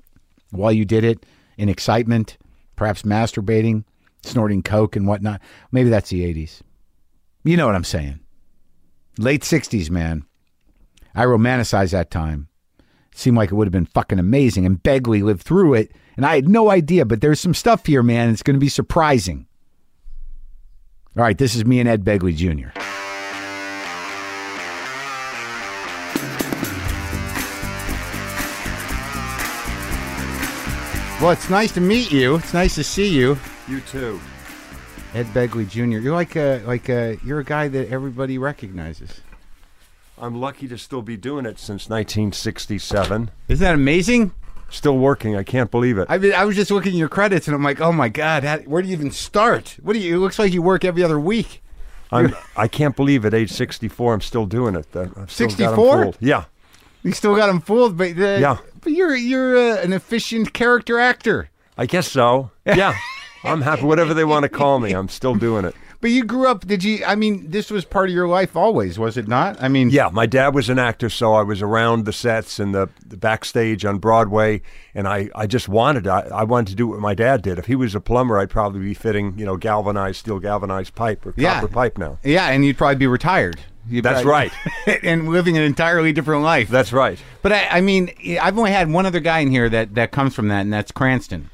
while 0.50 0.72
you 0.72 0.84
did 0.84 1.04
it 1.04 1.24
in 1.56 1.68
excitement, 1.68 2.36
perhaps 2.74 3.02
masturbating, 3.02 3.84
snorting 4.24 4.62
coke 4.62 4.96
and 4.96 5.06
whatnot. 5.06 5.40
Maybe 5.70 5.90
that's 5.90 6.10
the 6.10 6.22
80s. 6.22 6.60
You 7.44 7.56
know 7.56 7.66
what 7.66 7.76
I'm 7.76 7.84
saying. 7.84 8.18
Late 9.18 9.42
60s, 9.42 9.90
man. 9.90 10.24
I 11.14 11.24
romanticize 11.24 11.92
that 11.92 12.10
time. 12.10 12.48
Seemed 13.14 13.36
like 13.36 13.50
it 13.50 13.54
would 13.54 13.66
have 13.66 13.72
been 13.72 13.86
fucking 13.86 14.18
amazing. 14.18 14.66
And 14.66 14.82
Begley 14.82 15.22
lived 15.22 15.42
through 15.42 15.74
it. 15.74 15.92
And 16.16 16.26
I 16.26 16.34
had 16.34 16.48
no 16.48 16.70
idea, 16.70 17.04
but 17.04 17.20
there's 17.20 17.40
some 17.40 17.54
stuff 17.54 17.86
here, 17.86 18.02
man. 18.02 18.30
It's 18.30 18.42
going 18.42 18.56
to 18.56 18.60
be 18.60 18.68
surprising. 18.68 19.46
All 21.16 21.22
right, 21.22 21.36
this 21.36 21.54
is 21.54 21.64
me 21.64 21.78
and 21.80 21.88
Ed 21.88 22.04
Begley 22.04 22.34
Jr. 22.34 22.70
Well, 31.22 31.30
it's 31.30 31.48
nice 31.48 31.70
to 31.72 31.80
meet 31.80 32.10
you. 32.10 32.34
It's 32.36 32.52
nice 32.52 32.74
to 32.74 32.82
see 32.82 33.08
you, 33.08 33.38
You 33.68 33.80
too. 33.82 34.20
Ed 35.14 35.26
Begley 35.26 35.68
Jr. 35.68 35.98
You're 35.98 36.14
like 36.14 36.34
a 36.34 36.62
like 36.66 36.88
a 36.88 37.16
you're 37.22 37.38
a 37.38 37.44
guy 37.44 37.68
that 37.68 37.90
everybody 37.90 38.38
recognizes. 38.38 39.20
I'm 40.18 40.40
lucky 40.40 40.68
to 40.68 40.78
still 40.78 41.02
be 41.02 41.16
doing 41.16 41.46
it 41.46 41.58
since 41.58 41.88
1967. 41.88 43.30
Isn't 43.48 43.64
that 43.64 43.74
amazing? 43.74 44.32
Still 44.70 44.96
working. 44.96 45.36
I 45.36 45.42
can't 45.42 45.70
believe 45.70 45.98
it. 45.98 46.06
I 46.08 46.18
mean, 46.18 46.32
I 46.32 46.44
was 46.44 46.56
just 46.56 46.70
looking 46.70 46.92
at 46.92 46.98
your 46.98 47.08
credits 47.08 47.46
and 47.46 47.54
I'm 47.54 47.62
like, 47.62 47.80
oh 47.80 47.92
my 47.92 48.08
god, 48.08 48.44
how, 48.44 48.58
where 48.58 48.80
do 48.82 48.88
you 48.88 48.94
even 48.94 49.10
start? 49.10 49.76
What 49.82 49.92
do 49.94 49.98
you? 49.98 50.16
It 50.16 50.18
looks 50.20 50.38
like 50.38 50.52
you 50.52 50.62
work 50.62 50.84
every 50.84 51.02
other 51.02 51.20
week. 51.20 51.62
I'm, 52.10 52.34
I 52.56 52.68
can't 52.68 52.94
believe 52.94 53.24
at 53.24 53.32
age 53.34 53.50
64 53.50 54.14
I'm 54.14 54.20
still 54.20 54.46
doing 54.46 54.74
it. 54.74 54.86
I've 54.94 55.30
still 55.30 55.48
got 55.48 55.58
'em 55.72 55.74
64? 55.76 56.12
Yeah. 56.20 56.44
You 57.02 57.12
still 57.12 57.34
got 57.34 57.46
them 57.48 57.60
fooled, 57.60 57.96
but 57.96 58.10
uh, 58.18 58.38
Yeah. 58.38 58.58
But 58.80 58.92
you're 58.92 59.14
you're 59.16 59.56
uh, 59.56 59.82
an 59.82 59.92
efficient 59.92 60.52
character 60.52 60.98
actor. 60.98 61.50
I 61.76 61.86
guess 61.86 62.10
so. 62.10 62.50
Yeah. 62.64 62.94
I'm 63.44 63.60
happy. 63.62 63.82
Whatever 63.82 64.14
they 64.14 64.24
want 64.24 64.44
to 64.44 64.48
call 64.48 64.78
me, 64.78 64.92
I'm 64.92 65.08
still 65.08 65.34
doing 65.34 65.64
it. 65.64 65.74
But 66.02 66.10
you 66.10 66.24
grew 66.24 66.46
up. 66.48 66.66
Did 66.66 66.84
you? 66.84 67.02
I 67.06 67.14
mean, 67.14 67.48
this 67.50 67.70
was 67.70 67.86
part 67.86 68.10
of 68.10 68.14
your 68.14 68.28
life 68.28 68.56
always, 68.56 68.98
was 68.98 69.16
it 69.16 69.26
not? 69.28 69.56
I 69.62 69.68
mean, 69.68 69.88
Yeah, 69.88 70.10
my 70.12 70.26
dad 70.26 70.54
was 70.54 70.68
an 70.68 70.78
actor, 70.78 71.08
so 71.08 71.32
I 71.32 71.42
was 71.42 71.62
around 71.62 72.04
the 72.04 72.12
sets 72.12 72.58
and 72.58 72.74
the, 72.74 72.90
the 73.06 73.16
backstage 73.16 73.84
on 73.86 73.98
Broadway, 73.98 74.60
and 74.94 75.08
I, 75.08 75.30
I 75.34 75.46
just 75.46 75.68
wanted 75.68 76.06
I, 76.06 76.22
I 76.34 76.42
wanted 76.44 76.70
to 76.72 76.76
do 76.76 76.88
what 76.88 76.98
my 77.00 77.14
dad 77.14 77.40
did. 77.40 77.58
If 77.58 77.66
he 77.66 77.76
was 77.76 77.94
a 77.94 78.00
plumber, 78.00 78.38
I'd 78.38 78.50
probably 78.50 78.80
be 78.80 78.92
fitting 78.94 79.38
you 79.38 79.46
know 79.46 79.56
galvanized 79.56 80.16
steel 80.18 80.38
galvanized 80.40 80.94
pipe 80.94 81.24
or 81.24 81.32
Yeah. 81.36 81.54
copper 81.54 81.68
pipe 81.72 81.96
now. 81.96 82.18
yeah, 82.24 82.48
and 82.48 82.64
you'd 82.66 82.76
probably 82.76 82.96
be 82.96 83.06
retired. 83.06 83.60
You'd 83.88 84.04
That's 84.04 84.22
probably- 84.22 84.50
right. 84.86 84.98
and 85.04 85.28
living 85.28 85.56
an 85.56 85.64
entirely 85.64 86.12
different 86.12 86.42
life. 86.44 86.68
That's 86.68 86.92
right. 86.92 87.18
But 87.42 87.52
I, 87.52 87.66
I 87.68 87.80
mean, 87.80 88.10
I've 88.40 88.56
only 88.56 88.70
had 88.70 88.88
one 88.90 89.06
other 89.06 89.18
guy 89.18 89.40
in 89.40 89.50
here 89.50 89.68
that, 89.68 89.94
that 89.96 90.12
comes 90.12 90.34
from 90.36 90.46
that, 90.48 90.60
and 90.60 90.72
that's 90.72 90.92
Cranston. 90.92 91.50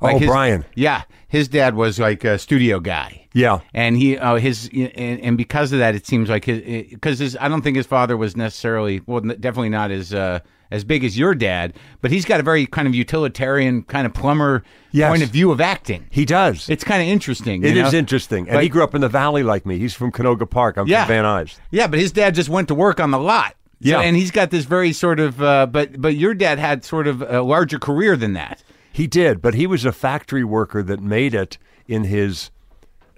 Oh, 0.00 0.18
his- 0.18 0.28
Brian. 0.28 0.64
Yeah, 0.74 1.02
his 1.28 1.48
dad 1.48 1.74
was 1.74 1.98
like 1.98 2.24
a 2.24 2.38
studio 2.38 2.80
guy. 2.80 3.26
Yeah. 3.34 3.60
and 3.74 3.96
he, 3.96 4.18
uh, 4.18 4.36
his, 4.36 4.68
and, 4.74 5.20
and 5.20 5.36
because 5.38 5.70
of 5.72 5.78
that, 5.78 5.94
it 5.94 6.06
seems 6.06 6.28
like 6.28 6.44
his, 6.46 6.90
because 6.90 7.18
his, 7.20 7.36
I 7.40 7.46
don't 7.48 7.62
think 7.62 7.76
his 7.76 7.86
father 7.86 8.16
was 8.16 8.36
necessarily, 8.36 9.00
well, 9.06 9.20
definitely 9.20 9.68
not 9.68 9.90
as, 9.92 10.12
uh, 10.12 10.40
as 10.72 10.82
big 10.82 11.04
as 11.04 11.16
your 11.16 11.34
dad, 11.36 11.74
but 12.00 12.10
he's 12.10 12.24
got 12.24 12.40
a 12.40 12.42
very 12.42 12.66
kind 12.66 12.88
of 12.88 12.94
utilitarian, 12.96 13.82
kind 13.84 14.06
of 14.06 14.14
plumber 14.14 14.64
Yes. 14.90 15.10
point 15.10 15.22
of 15.22 15.28
view 15.28 15.50
of 15.52 15.60
acting. 15.60 16.06
He 16.10 16.24
does. 16.24 16.68
It's 16.68 16.82
kind 16.82 17.00
of 17.02 17.08
interesting. 17.08 17.62
It 17.62 17.76
you 17.76 17.84
is 17.84 17.94
interesting, 17.94 18.48
and 18.48 18.56
Like- 18.56 18.62
he 18.64 18.68
grew 18.68 18.82
up 18.82 18.94
in 18.94 19.00
the 19.02 19.08
valley 19.08 19.42
like 19.42 19.64
me. 19.66 19.78
He's 19.78 19.94
from 19.94 20.10
Canoga 20.10 20.48
Park. 20.48 20.76
I'm 20.76 20.86
Yeah. 20.88 21.04
from 21.04 21.14
Van 21.14 21.24
Nuys. 21.24 21.58
Yeah, 21.70 21.86
but 21.86 21.98
his 22.00 22.10
dad 22.12 22.34
just 22.34 22.48
went 22.48 22.68
to 22.68 22.74
work 22.74 22.98
on 22.98 23.10
the 23.12 23.18
lot. 23.18 23.54
So- 23.82 23.90
Yeah. 23.90 24.00
and 24.00 24.16
he's 24.16 24.30
got 24.32 24.50
this 24.50 24.64
very 24.64 24.92
sort 24.92 25.20
of, 25.20 25.40
uh, 25.40 25.66
but 25.66 26.00
but 26.00 26.16
your 26.16 26.34
dad 26.34 26.58
had 26.58 26.84
sort 26.84 27.06
of 27.06 27.22
a 27.22 27.42
larger 27.42 27.78
career 27.78 28.16
than 28.16 28.32
that. 28.32 28.62
He 28.92 29.06
did, 29.06 29.40
but 29.42 29.54
he 29.54 29.66
was 29.66 29.84
a 29.84 29.92
factory 29.92 30.44
worker 30.44 30.82
that 30.82 31.00
made 31.00 31.34
it 31.34 31.58
in 31.86 32.04
his, 32.04 32.50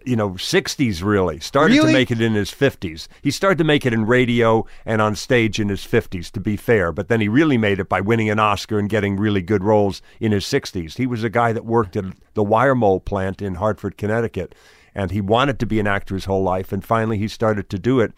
you 0.04 0.16
know, 0.16 0.30
60s 0.30 1.02
really. 1.02 1.40
Started 1.40 1.74
Really? 1.74 1.92
to 1.92 1.98
make 1.98 2.10
it 2.10 2.20
in 2.20 2.34
his 2.34 2.50
50s. 2.50 3.08
He 3.22 3.30
started 3.30 3.58
to 3.58 3.64
make 3.64 3.86
it 3.86 3.92
in 3.92 4.04
radio 4.06 4.66
and 4.84 5.00
on 5.00 5.14
stage 5.16 5.58
in 5.58 5.68
his 5.68 5.80
50s, 5.80 6.30
to 6.32 6.40
be 6.40 6.56
fair, 6.56 6.92
but 6.92 7.08
then 7.08 7.20
he 7.20 7.28
really 7.28 7.58
made 7.58 7.80
it 7.80 7.88
by 7.88 8.00
winning 8.00 8.30
an 8.30 8.38
Oscar 8.38 8.78
and 8.78 8.88
getting 8.88 9.16
really 9.16 9.42
good 9.42 9.64
roles 9.64 10.02
in 10.20 10.32
his 10.32 10.44
60s. 10.44 10.96
He 10.96 11.06
was 11.06 11.24
a 11.24 11.30
guy 11.30 11.52
that 11.52 11.64
worked 11.64 11.96
at 11.96 12.04
the 12.34 12.44
Wiremold 12.44 13.04
plant 13.04 13.40
in 13.42 13.54
Hartford, 13.56 13.96
Connecticut, 13.96 14.54
and 14.94 15.10
he 15.10 15.20
wanted 15.20 15.58
to 15.60 15.66
be 15.66 15.80
an 15.80 15.86
actor 15.86 16.14
his 16.14 16.24
whole 16.26 16.42
life, 16.42 16.72
and 16.72 16.84
finally 16.84 17.16
he 17.18 17.28
started 17.28 17.70
to 17.70 17.78
do 17.78 18.00
it. 18.00 18.12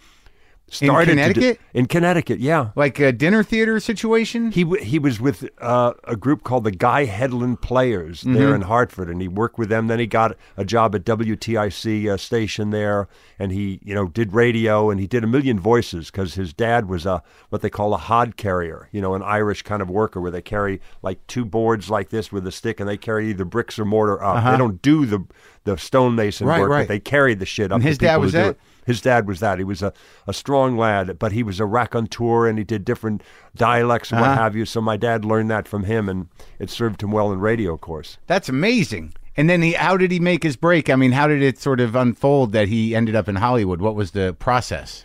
Started 0.74 1.10
in 1.12 1.18
Connecticut? 1.18 1.60
in 1.74 1.86
Connecticut, 1.86 2.40
yeah. 2.40 2.70
Like 2.74 2.98
a 2.98 3.12
dinner 3.12 3.42
theater 3.42 3.78
situation. 3.78 4.50
He 4.52 4.64
w- 4.64 4.82
he 4.82 4.98
was 4.98 5.20
with 5.20 5.48
uh, 5.60 5.92
a 6.04 6.16
group 6.16 6.44
called 6.44 6.64
the 6.64 6.70
Guy 6.70 7.06
Hedlund 7.06 7.60
Players 7.60 8.22
Mm-hmm. 8.22 8.34
there 8.34 8.54
in 8.54 8.62
Hartford, 8.62 9.08
and 9.10 9.20
he 9.20 9.28
worked 9.28 9.58
with 9.58 9.68
them. 9.68 9.86
Then 9.88 9.98
he 9.98 10.06
got 10.06 10.36
a 10.56 10.64
job 10.64 10.94
at 10.94 11.04
WTIC 11.04 12.08
uh, 12.10 12.16
station 12.16 12.70
there, 12.70 13.08
and 13.38 13.52
he 13.52 13.80
you 13.84 13.94
know 13.94 14.08
did 14.08 14.32
radio 14.32 14.90
and 14.90 14.98
he 15.00 15.06
did 15.06 15.24
a 15.24 15.26
million 15.26 15.58
voices 15.60 16.10
because 16.10 16.34
his 16.34 16.52
dad 16.52 16.88
was 16.88 17.04
a 17.06 17.22
what 17.50 17.62
they 17.62 17.70
call 17.70 17.92
a 17.94 17.98
hod 17.98 18.36
carrier, 18.36 18.88
you 18.92 19.00
know, 19.00 19.14
an 19.14 19.22
Irish 19.22 19.62
kind 19.62 19.82
of 19.82 19.90
worker 19.90 20.20
where 20.20 20.30
they 20.30 20.42
carry 20.42 20.80
like 21.02 21.24
two 21.26 21.44
boards 21.44 21.90
like 21.90 22.08
this 22.10 22.32
with 22.32 22.46
a 22.46 22.52
stick, 22.52 22.80
and 22.80 22.88
they 22.88 22.96
carry 22.96 23.28
either 23.30 23.44
bricks 23.44 23.78
or 23.78 23.84
mortar 23.84 24.22
up. 24.22 24.42
They 24.52 24.56
don't 24.58 24.80
do 24.82 25.06
the 25.06 25.24
the 25.64 25.76
stonemason 25.76 26.48
Uh-huh. 26.48 26.52
Right, 26.56 26.60
work, 26.62 26.70
right. 26.70 26.82
but 26.82 26.88
they 26.88 26.98
carry 27.00 27.34
the 27.34 27.46
shit 27.46 27.70
up. 27.70 27.76
And 27.76 27.84
his 27.84 27.98
dad 27.98 28.16
was 28.16 28.32
that? 28.32 28.56
His 28.86 29.00
dad 29.00 29.28
was 29.28 29.40
that. 29.40 29.58
He 29.58 29.64
was 29.64 29.82
a, 29.82 29.92
a 30.26 30.32
strong 30.32 30.76
lad, 30.76 31.18
but 31.18 31.32
he 31.32 31.42
was 31.42 31.60
a 31.60 31.66
raconteur 31.66 32.46
and 32.48 32.58
he 32.58 32.64
did 32.64 32.84
different 32.84 33.22
dialects 33.54 34.10
and 34.10 34.20
Uh-huh. 34.20 34.30
what 34.30 34.38
have 34.38 34.56
you. 34.56 34.64
So 34.64 34.80
my 34.80 34.96
dad 34.96 35.24
learned 35.24 35.50
that 35.50 35.68
from 35.68 35.84
him, 35.84 36.08
and 36.08 36.28
it 36.58 36.70
served 36.70 37.02
him 37.02 37.12
well 37.12 37.32
in 37.32 37.40
radio, 37.40 37.74
of 37.74 37.80
course. 37.80 38.18
That's 38.26 38.48
amazing. 38.48 39.14
And 39.36 39.48
then 39.48 39.62
he, 39.62 39.72
how 39.72 39.96
did 39.96 40.10
he 40.10 40.20
make 40.20 40.42
his 40.42 40.56
break? 40.56 40.90
I 40.90 40.96
mean, 40.96 41.12
how 41.12 41.26
did 41.26 41.42
it 41.42 41.58
sort 41.58 41.80
of 41.80 41.94
unfold 41.94 42.52
that 42.52 42.68
he 42.68 42.94
ended 42.94 43.14
up 43.14 43.28
in 43.28 43.36
Hollywood? 43.36 43.80
What 43.80 43.94
was 43.94 44.10
the 44.10 44.34
process? 44.38 45.04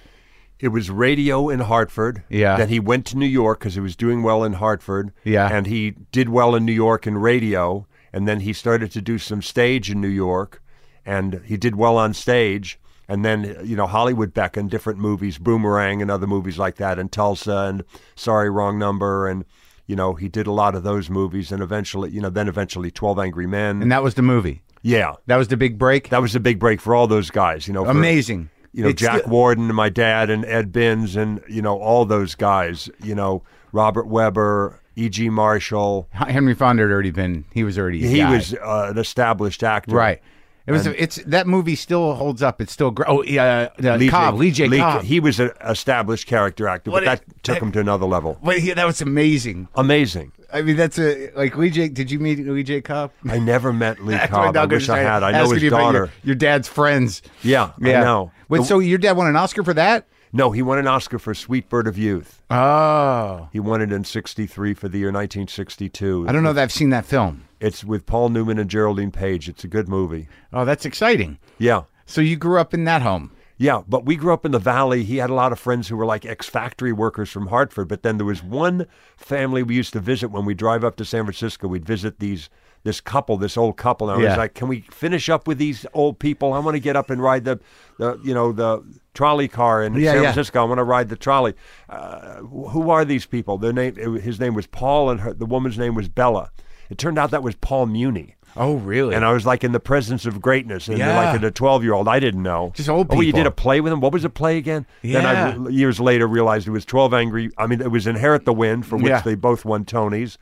It 0.59 0.69
was 0.69 0.89
radio 0.89 1.49
in 1.49 1.59
Hartford. 1.59 2.23
Yeah. 2.29 2.57
Then 2.57 2.69
he 2.69 2.79
went 2.79 3.05
to 3.07 3.17
New 3.17 3.27
York 3.27 3.59
because 3.59 3.75
he 3.75 3.79
was 3.79 3.95
doing 3.95 4.23
well 4.23 4.43
in 4.43 4.53
Hartford. 4.53 5.13
Yeah. 5.23 5.47
And 5.55 5.67
he 5.67 5.91
did 6.11 6.29
well 6.29 6.55
in 6.55 6.65
New 6.65 6.73
York 6.73 7.05
in 7.05 7.17
radio. 7.19 7.85
And 8.11 8.27
then 8.27 8.39
he 8.39 8.53
started 8.53 8.91
to 8.93 9.01
do 9.01 9.17
some 9.19 9.41
stage 9.43 9.91
in 9.91 10.01
New 10.01 10.07
York. 10.07 10.61
And 11.05 11.41
he 11.45 11.55
did 11.57 11.75
well 11.75 11.95
on 11.97 12.13
stage. 12.15 12.79
And 13.09 13.23
then, 13.23 13.57
you 13.63 13.75
know, 13.75 13.87
Hollywood 13.87 14.33
beckoned 14.33 14.69
different 14.69 14.99
movies, 14.99 15.37
Boomerang 15.37 16.01
and 16.01 16.11
other 16.11 16.27
movies 16.27 16.57
like 16.57 16.75
that, 16.75 16.99
and 16.99 17.11
Tulsa 17.11 17.57
and 17.69 17.83
Sorry, 18.15 18.49
Wrong 18.49 18.77
Number. 18.77 19.27
And, 19.27 19.45
you 19.85 19.95
know, 19.95 20.15
he 20.15 20.27
did 20.27 20.45
a 20.47 20.51
lot 20.51 20.75
of 20.75 20.83
those 20.83 21.09
movies. 21.09 21.51
And 21.51 21.63
eventually, 21.63 22.09
you 22.09 22.19
know, 22.19 22.29
then 22.29 22.47
eventually 22.49 22.91
12 22.91 23.17
Angry 23.19 23.47
Men. 23.47 23.81
And 23.81 23.91
that 23.91 24.03
was 24.03 24.15
the 24.15 24.21
movie. 24.21 24.61
yeah. 24.81 25.13
That 25.27 25.37
was 25.37 25.47
the 25.47 25.55
big 25.57 25.77
break. 25.77 26.09
That 26.09 26.21
was 26.21 26.33
the 26.33 26.39
big 26.41 26.59
break 26.59 26.81
for 26.81 26.93
all 26.93 27.07
those 27.07 27.29
guys, 27.31 27.67
you 27.67 27.73
know. 27.73 27.85
for- 27.85 27.91
Amazing. 27.91 28.49
you 28.73 28.83
know 28.83 28.89
It's 28.89 29.01
Jack 29.01 29.19
still- 29.19 29.31
Warden 29.31 29.67
and 29.67 29.75
my 29.75 29.89
dad 29.89 30.29
and 30.29 30.43
Ed 30.45 30.71
Binns 30.73 31.15
and 31.15 31.41
you 31.47 31.61
know 31.61 31.79
all 31.79 32.03
those 32.05 32.35
guys. 32.35 32.89
You 33.01 33.15
know 33.15 33.41
Robert 33.71 34.07
Webber, 34.07 34.79
E.G. 34.97 35.29
Marshall. 35.29 36.07
Henry 36.11 36.53
Fonda 36.53 36.83
had 36.83 36.91
already 36.91 37.11
been. 37.11 37.45
He 37.53 37.63
was 37.63 37.77
already. 37.79 38.03
a 38.05 38.07
He 38.09 38.17
guy. 38.19 38.31
was 38.35 38.53
uh, 38.53 38.87
an 38.91 38.97
established 38.97 39.63
actor, 39.63 39.95
right. 39.95 40.21
It 40.67 40.71
was. 40.73 40.85
it's 40.85 41.15
that 41.27 41.47
movie 41.47 41.75
still 41.75 42.13
holds 42.15 42.43
up. 42.43 42.59
It's 42.61 42.73
still. 42.73 42.91
Gr- 42.91 43.03
oh, 43.07 43.23
yeah. 43.23 43.69
Uh, 43.81 43.97
Cobb, 44.09 44.35
Lee 44.35 44.51
J. 44.51 44.67
Cobb. 44.77 45.03
He 45.03 45.19
was 45.21 45.39
an 45.39 45.51
established 45.65 46.27
character 46.27 46.67
actor, 46.67 46.91
What 46.91 47.05
but 47.05 47.13
is- 47.13 47.19
that 47.21 47.43
took 47.43 47.59
him 47.61 47.71
to 47.71 47.79
another 47.79 48.05
level. 48.05 48.37
But 48.43 48.59
he, 48.59 48.73
that 48.73 48.85
was 48.85 49.01
amazing. 49.01 49.69
Amazing. 49.75 50.33
I 50.51 50.61
mean, 50.61 50.75
that's 50.77 50.99
a 50.99 51.31
like 51.35 51.55
Lee 51.57 51.69
J. 51.69 51.87
Did 51.89 52.11
you 52.11 52.19
meet 52.19 52.39
Lee 52.39 52.63
J. 52.63 52.81
Cobb? 52.81 53.11
I 53.29 53.39
never 53.39 53.71
met 53.73 53.99
Lee 54.05 54.17
Cobb. 54.17 54.55
I 54.57 54.65
wish 54.65 54.89
I 54.89 54.99
had. 54.99 55.23
I 55.23 55.31
know 55.31 55.49
his 55.51 55.63
you 55.63 55.69
daughter. 55.69 55.97
Your, 55.97 56.09
your 56.23 56.35
dad's 56.35 56.67
friends. 56.67 57.21
Yeah, 57.43 57.71
I 57.81 57.89
Yeah. 57.89 58.03
know. 58.03 58.31
Wait, 58.49 58.59
The- 58.59 58.65
so 58.65 58.79
your 58.79 58.97
dad 58.97 59.15
won 59.17 59.27
an 59.27 59.35
Oscar 59.37 59.63
for 59.63 59.73
that? 59.73 60.05
No, 60.33 60.51
he 60.51 60.61
won 60.61 60.77
an 60.77 60.87
Oscar 60.87 61.17
for 61.19 61.33
Sweet 61.33 61.69
Bird 61.69 61.87
of 61.87 61.97
Youth. 61.97 62.41
Oh, 62.49 63.47
He 63.53 63.59
won 63.61 63.81
it 63.81 63.91
in 63.93 64.03
'63 64.03 64.73
for 64.73 64.89
the 64.89 64.97
year 64.99 65.07
1962. 65.11 66.25
I 66.27 66.31
don't 66.33 66.43
know 66.43 66.51
that 66.53 66.61
I've 66.63 66.71
seen 66.71 66.89
that 66.89 67.05
film. 67.05 67.46
It's 67.59 67.83
with 67.83 68.05
Paul 68.05 68.29
Newman 68.29 68.59
and 68.59 68.69
Geraldine 68.69 69.11
Page. 69.11 69.49
It's 69.49 69.63
a 69.63 69.67
good 69.67 69.87
movie. 69.89 70.27
Oh, 70.53 70.65
that's 70.65 70.85
exciting. 70.85 71.39
Yeah. 71.57 71.83
So 72.05 72.21
you 72.21 72.35
grew 72.35 72.59
up 72.59 72.73
in 72.73 72.83
that 72.85 73.01
home. 73.01 73.31
Yeah, 73.59 73.81
but 73.87 74.05
we 74.05 74.15
grew 74.15 74.33
up 74.33 74.45
in 74.45 74.51
the 74.51 74.59
valley. 74.59 75.03
He 75.03 75.17
had 75.17 75.31
a 75.31 75.33
lot 75.33 75.51
of 75.51 75.57
friends 75.59 75.87
who 75.87 75.97
were 75.97 76.05
like 76.05 76.25
ex 76.25 76.47
factory 76.47 76.93
workers 76.93 77.31
from 77.31 77.47
Hartford. 77.47 77.87
But 77.87 78.03
then 78.03 78.17
there 78.17 78.25
was 78.25 78.43
one 78.43 78.85
family 79.17 79.63
we 79.63 79.73
used 79.75 79.93
to 79.93 79.99
visit 79.99 80.27
when 80.29 80.45
we 80.45 80.53
drive 80.53 80.83
up 80.83 80.95
to 80.97 81.05
San 81.05 81.23
Francisco. 81.25 81.67
We'd 81.67 81.83
visit 81.85 82.19
these 82.19 82.49
this 82.83 83.01
couple, 83.01 83.35
this 83.37 83.57
old 83.57 83.75
couple. 83.75 84.09
And 84.11 84.19
I 84.19 84.23
Yeah. 84.23 84.29
was 84.29 84.37
like, 84.37 84.53
"Can 84.53 84.67
we 84.67 84.81
finish 84.91 85.27
up 85.27 85.47
with 85.47 85.57
these 85.57 85.87
old 85.95 86.19
people? 86.19 86.53
I 86.53 86.59
want 86.59 86.75
to 86.75 86.79
get 86.79 86.95
up 86.95 87.09
and 87.09 87.21
ride 87.21 87.43
the, 87.45 87.59
the 87.97 88.19
you 88.23 88.33
know, 88.35 88.51
the 88.51 88.83
trolley 89.15 89.47
car 89.47 89.81
in 89.83 89.95
Yeah, 89.95 90.13
San 90.13 90.15
yeah. 90.21 90.21
Francisco. 90.33 90.61
I 90.61 90.65
want 90.65 90.77
to 90.77 90.83
ride 90.83 91.09
the 91.09 91.15
trolley. 91.17 91.55
Uh, 91.89 92.35
who 92.43 92.91
are 92.91 93.03
these 93.03 93.25
people? 93.25 93.57
Their 93.57 93.73
name, 93.73 93.95
his 94.21 94.39
name 94.39 94.53
was 94.53 94.67
Paul, 94.67 95.09
and 95.09 95.19
her, 95.21 95.33
the 95.33 95.47
woman's 95.47 95.79
name 95.79 95.95
was 95.95 96.07
Bella. 96.07 96.51
It 96.89 96.97
turned 96.97 97.17
out 97.19 97.31
that 97.31 97.43
was 97.43 97.55
Paul 97.55 97.87
Muni. 97.87 98.35
Oh, 98.55 98.75
really? 98.75 99.13
And 99.13 99.23
I 99.23 99.33
was 99.33 99.45
like 99.45 99.63
in 99.63 99.71
the 99.71 99.79
presence 99.79 100.25
of 100.25 100.41
greatness, 100.41 100.87
and 100.87 100.97
Yeah. 100.97 101.31
like 101.31 101.41
a 101.43 101.51
twelve 101.51 101.83
year 101.83 101.93
old. 101.93 102.07
I 102.07 102.19
didn't 102.19 102.41
know. 102.41 102.71
Just 102.75 102.89
old 102.89 103.01
oh, 103.01 103.09
people. 103.09 103.17
Oh, 103.19 103.21
you 103.21 103.33
did 103.33 103.45
a 103.45 103.51
play 103.51 103.81
with 103.81 103.93
him. 103.93 103.99
What 104.01 104.13
was 104.13 104.23
the 104.23 104.29
play 104.29 104.57
again? 104.57 104.85
Yeah. 105.03 105.21
Then 105.21 105.67
I 105.67 105.69
years 105.69 105.99
later 105.99 106.27
realized 106.27 106.67
it 106.67 106.71
was 106.71 106.85
Twelve 106.85 107.13
Angry. 107.13 107.51
I 107.57 107.67
mean, 107.67 107.81
it 107.81 107.91
was 107.91 108.07
Inherit 108.07 108.45
the 108.45 108.53
Wind, 108.53 108.85
for 108.85 108.97
which 108.97 109.09
Yeah. 109.09 109.21
they 109.21 109.35
both 109.35 109.63
won 109.63 109.85
Tonys. 109.85 110.37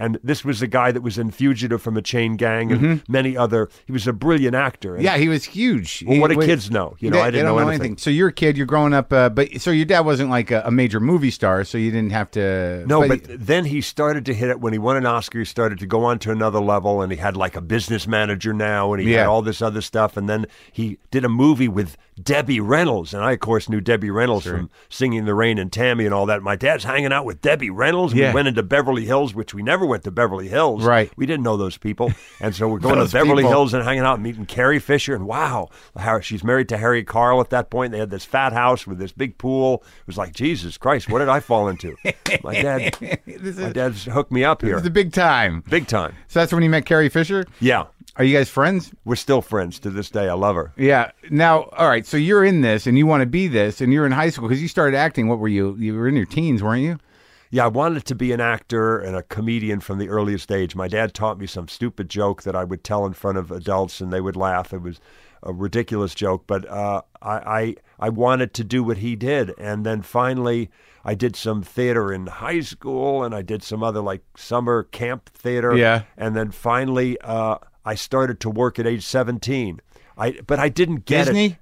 And 0.00 0.18
this 0.24 0.44
was 0.44 0.58
the 0.60 0.66
guy 0.66 0.90
that 0.90 1.02
was 1.02 1.18
in 1.18 1.30
Fugitive 1.30 1.80
from 1.82 1.96
a 1.96 2.02
Chain 2.02 2.36
Gang 2.36 2.72
and 2.72 3.02
many 3.08 3.36
other. 3.36 3.68
He 3.86 3.92
was 3.92 4.06
a 4.08 4.12
brilliant 4.12 4.56
actor. 4.56 4.96
And 4.96 5.04
Mm-hmm. 5.04 5.04
yeah, 5.04 5.18
he 5.18 5.28
was 5.28 5.44
huge. 5.44 6.02
Well, 6.06 6.18
what 6.20 6.30
do 6.30 6.40
kids 6.40 6.70
know? 6.70 6.96
You 6.98 7.10
know, 7.10 7.18
they, 7.18 7.22
I 7.22 7.30
didn't 7.30 7.46
know 7.46 7.58
anything. 7.58 7.80
anything. 7.80 7.96
So 7.98 8.10
you're 8.10 8.28
a 8.28 8.32
kid. 8.32 8.56
You're 8.56 8.66
growing 8.66 8.94
up. 8.94 9.12
Uh, 9.12 9.28
but 9.28 9.60
so 9.60 9.70
your 9.70 9.84
dad 9.84 10.00
wasn't 10.00 10.30
like 10.30 10.50
a, 10.50 10.62
a 10.64 10.70
major 10.70 10.98
movie 11.00 11.30
star, 11.30 11.62
so 11.64 11.76
you 11.78 11.90
didn't 11.90 12.12
have 12.12 12.30
to. 12.32 12.84
No, 12.86 13.06
but, 13.06 13.20
then 13.28 13.66
he 13.66 13.80
started 13.82 14.24
to 14.26 14.34
hit 14.34 14.48
it 14.48 14.58
when 14.60 14.72
he 14.72 14.78
won 14.78 14.96
an 14.96 15.04
Oscar. 15.06 15.38
He 15.40 15.44
started 15.44 15.78
to 15.80 15.86
go 15.86 16.02
on 16.04 16.18
to 16.20 16.30
another 16.32 16.60
level, 16.60 17.02
and 17.02 17.12
he 17.12 17.18
had 17.18 17.36
like 17.36 17.54
a 17.54 17.60
business 17.60 18.06
manager 18.06 18.52
now, 18.54 18.92
and 18.94 19.02
he 19.02 19.12
Yeah. 19.12 19.18
had 19.20 19.26
all 19.26 19.42
this 19.42 19.60
other 19.60 19.82
stuff. 19.82 20.16
And 20.16 20.28
then 20.28 20.46
he 20.72 20.98
did 21.10 21.24
a 21.24 21.28
movie 21.28 21.68
with 21.68 21.96
Debbie 22.22 22.60
Reynolds, 22.60 23.12
and 23.14 23.22
I 23.22 23.32
of 23.32 23.40
course 23.40 23.68
knew 23.68 23.80
Debbie 23.80 24.10
Reynolds 24.10 24.46
from 24.46 24.70
Singing 24.88 25.24
the 25.24 25.34
Rain 25.34 25.58
and 25.58 25.70
Tammy 25.72 26.04
and 26.06 26.14
all 26.14 26.26
that. 26.26 26.42
My 26.42 26.56
dad's 26.56 26.84
hanging 26.84 27.12
out 27.12 27.24
with 27.24 27.40
Debbie 27.42 27.70
Reynolds. 27.70 28.12
Yeah. 28.14 28.28
We 28.30 28.34
went 28.36 28.48
into 28.48 28.62
Beverly 28.62 29.04
Hills, 29.06 29.34
which 29.34 29.54
we 29.54 29.62
never 29.62 29.86
went 29.90 30.04
to 30.04 30.10
Beverly 30.10 30.48
Hills. 30.48 30.82
Right. 30.84 31.10
We 31.16 31.26
didn't 31.26 31.42
know 31.44 31.58
those 31.58 31.76
people, 31.76 32.12
and 32.40 32.54
so 32.54 32.66
we're 32.68 32.78
going 32.78 33.04
to 33.04 33.12
Beverly 33.12 33.42
people. 33.42 33.50
Hills 33.50 33.74
and 33.74 33.84
hanging 33.84 34.04
out, 34.04 34.14
and 34.14 34.22
meeting 34.22 34.46
Carrie 34.46 34.78
Fisher, 34.78 35.14
and 35.14 35.26
wow, 35.26 35.68
how 35.96 36.20
she's 36.20 36.42
married 36.42 36.68
to 36.70 36.78
Harry 36.78 37.04
Karl 37.04 37.40
at 37.42 37.50
that 37.50 37.68
point. 37.68 37.92
They 37.92 37.98
had 37.98 38.10
this 38.10 38.24
fat 38.24 38.54
house 38.54 38.86
with 38.86 38.98
this 38.98 39.12
big 39.12 39.36
pool. 39.36 39.82
It 40.00 40.06
was 40.06 40.16
like 40.16 40.32
Jesus 40.32 40.78
Christ, 40.78 41.10
what 41.10 41.18
did 41.18 41.28
I 41.28 41.40
fall 41.40 41.68
into? 41.68 41.96
My 42.42 42.54
dad, 42.62 42.94
This 43.26 43.56
my 43.58 43.66
is, 43.66 43.72
dad's 43.74 44.04
hooked 44.04 44.32
me 44.32 44.44
up 44.44 44.62
here. 44.62 44.76
is 44.76 44.82
the 44.82 44.90
big 44.90 45.12
time. 45.12 45.62
big 45.68 45.86
time. 45.86 46.14
So 46.28 46.40
that's 46.40 46.52
when 46.52 46.62
you 46.62 46.70
met 46.70 46.86
Carrie 46.86 47.08
Fisher. 47.08 47.44
Yeah, 47.60 47.86
Are 48.16 48.24
you 48.24 48.36
guys 48.36 48.48
friends? 48.48 48.92
we're 49.04 49.16
still 49.16 49.42
friends 49.42 49.78
to 49.80 49.90
this 49.90 50.10
day. 50.10 50.28
I 50.28 50.34
love 50.34 50.54
her. 50.54 50.72
Yeah. 50.76 51.10
Now, 51.30 51.64
all 51.76 51.88
right. 51.88 52.06
So 52.06 52.16
you're 52.16 52.44
in 52.44 52.60
this, 52.60 52.86
and 52.86 52.96
you 52.96 53.06
want 53.06 53.22
to 53.22 53.26
be 53.26 53.48
this, 53.48 53.80
and 53.80 53.92
you're 53.92 54.06
in 54.06 54.12
high 54.12 54.30
school 54.30 54.48
because 54.48 54.62
you 54.62 54.68
started 54.68 54.96
acting. 54.96 55.26
What 55.28 55.38
were 55.40 55.48
you? 55.48 55.74
You 55.78 55.94
were 55.96 56.06
in 56.08 56.14
your 56.16 56.26
teens, 56.26 56.62
weren't 56.62 56.82
you? 56.82 56.98
Yeah, 57.52 57.64
I 57.64 57.68
wanted 57.68 58.04
to 58.04 58.14
be 58.14 58.30
an 58.30 58.40
actor 58.40 58.98
and 58.98 59.16
a 59.16 59.24
comedian 59.24 59.80
from 59.80 59.98
the 59.98 60.08
earliest 60.08 60.52
age. 60.52 60.76
My 60.76 60.86
dad 60.86 61.14
taught 61.14 61.38
me 61.38 61.46
some 61.46 61.66
stupid 61.66 62.08
joke 62.08 62.44
that 62.44 62.54
I 62.54 62.62
would 62.62 62.84
tell 62.84 63.04
in 63.06 63.12
front 63.12 63.38
of 63.38 63.50
adults, 63.50 64.00
and 64.00 64.12
they 64.12 64.20
would 64.20 64.36
laugh. 64.36 64.72
It 64.72 64.82
was 64.82 65.00
a 65.42 65.52
ridiculous 65.52 66.14
joke, 66.14 66.44
but 66.46 66.68
uh, 66.68 67.02
I, 67.20 67.32
I 67.32 67.74
I 67.98 68.08
wanted 68.08 68.54
to 68.54 68.64
do 68.64 68.84
what 68.84 68.98
he 68.98 69.16
did, 69.16 69.52
and 69.58 69.84
then 69.84 70.02
finally 70.02 70.70
I 71.04 71.14
did 71.14 71.34
some 71.34 71.62
theater 71.62 72.12
in 72.12 72.26
high 72.26 72.60
school, 72.60 73.24
and 73.24 73.34
I 73.34 73.42
did 73.42 73.62
some 73.64 73.82
other 73.82 74.00
like 74.00 74.22
summer 74.36 74.84
camp 74.84 75.28
theater. 75.30 75.76
Yeah. 75.76 76.02
and 76.16 76.36
then 76.36 76.52
finally 76.52 77.18
uh, 77.22 77.58
I 77.84 77.96
started 77.96 78.38
to 78.40 78.50
work 78.50 78.78
at 78.78 78.86
age 78.86 79.04
seventeen. 79.04 79.80
I 80.16 80.40
but 80.46 80.60
I 80.60 80.68
didn't 80.68 81.04
get 81.04 81.22
it. 81.22 81.32
Disney. 81.32 81.58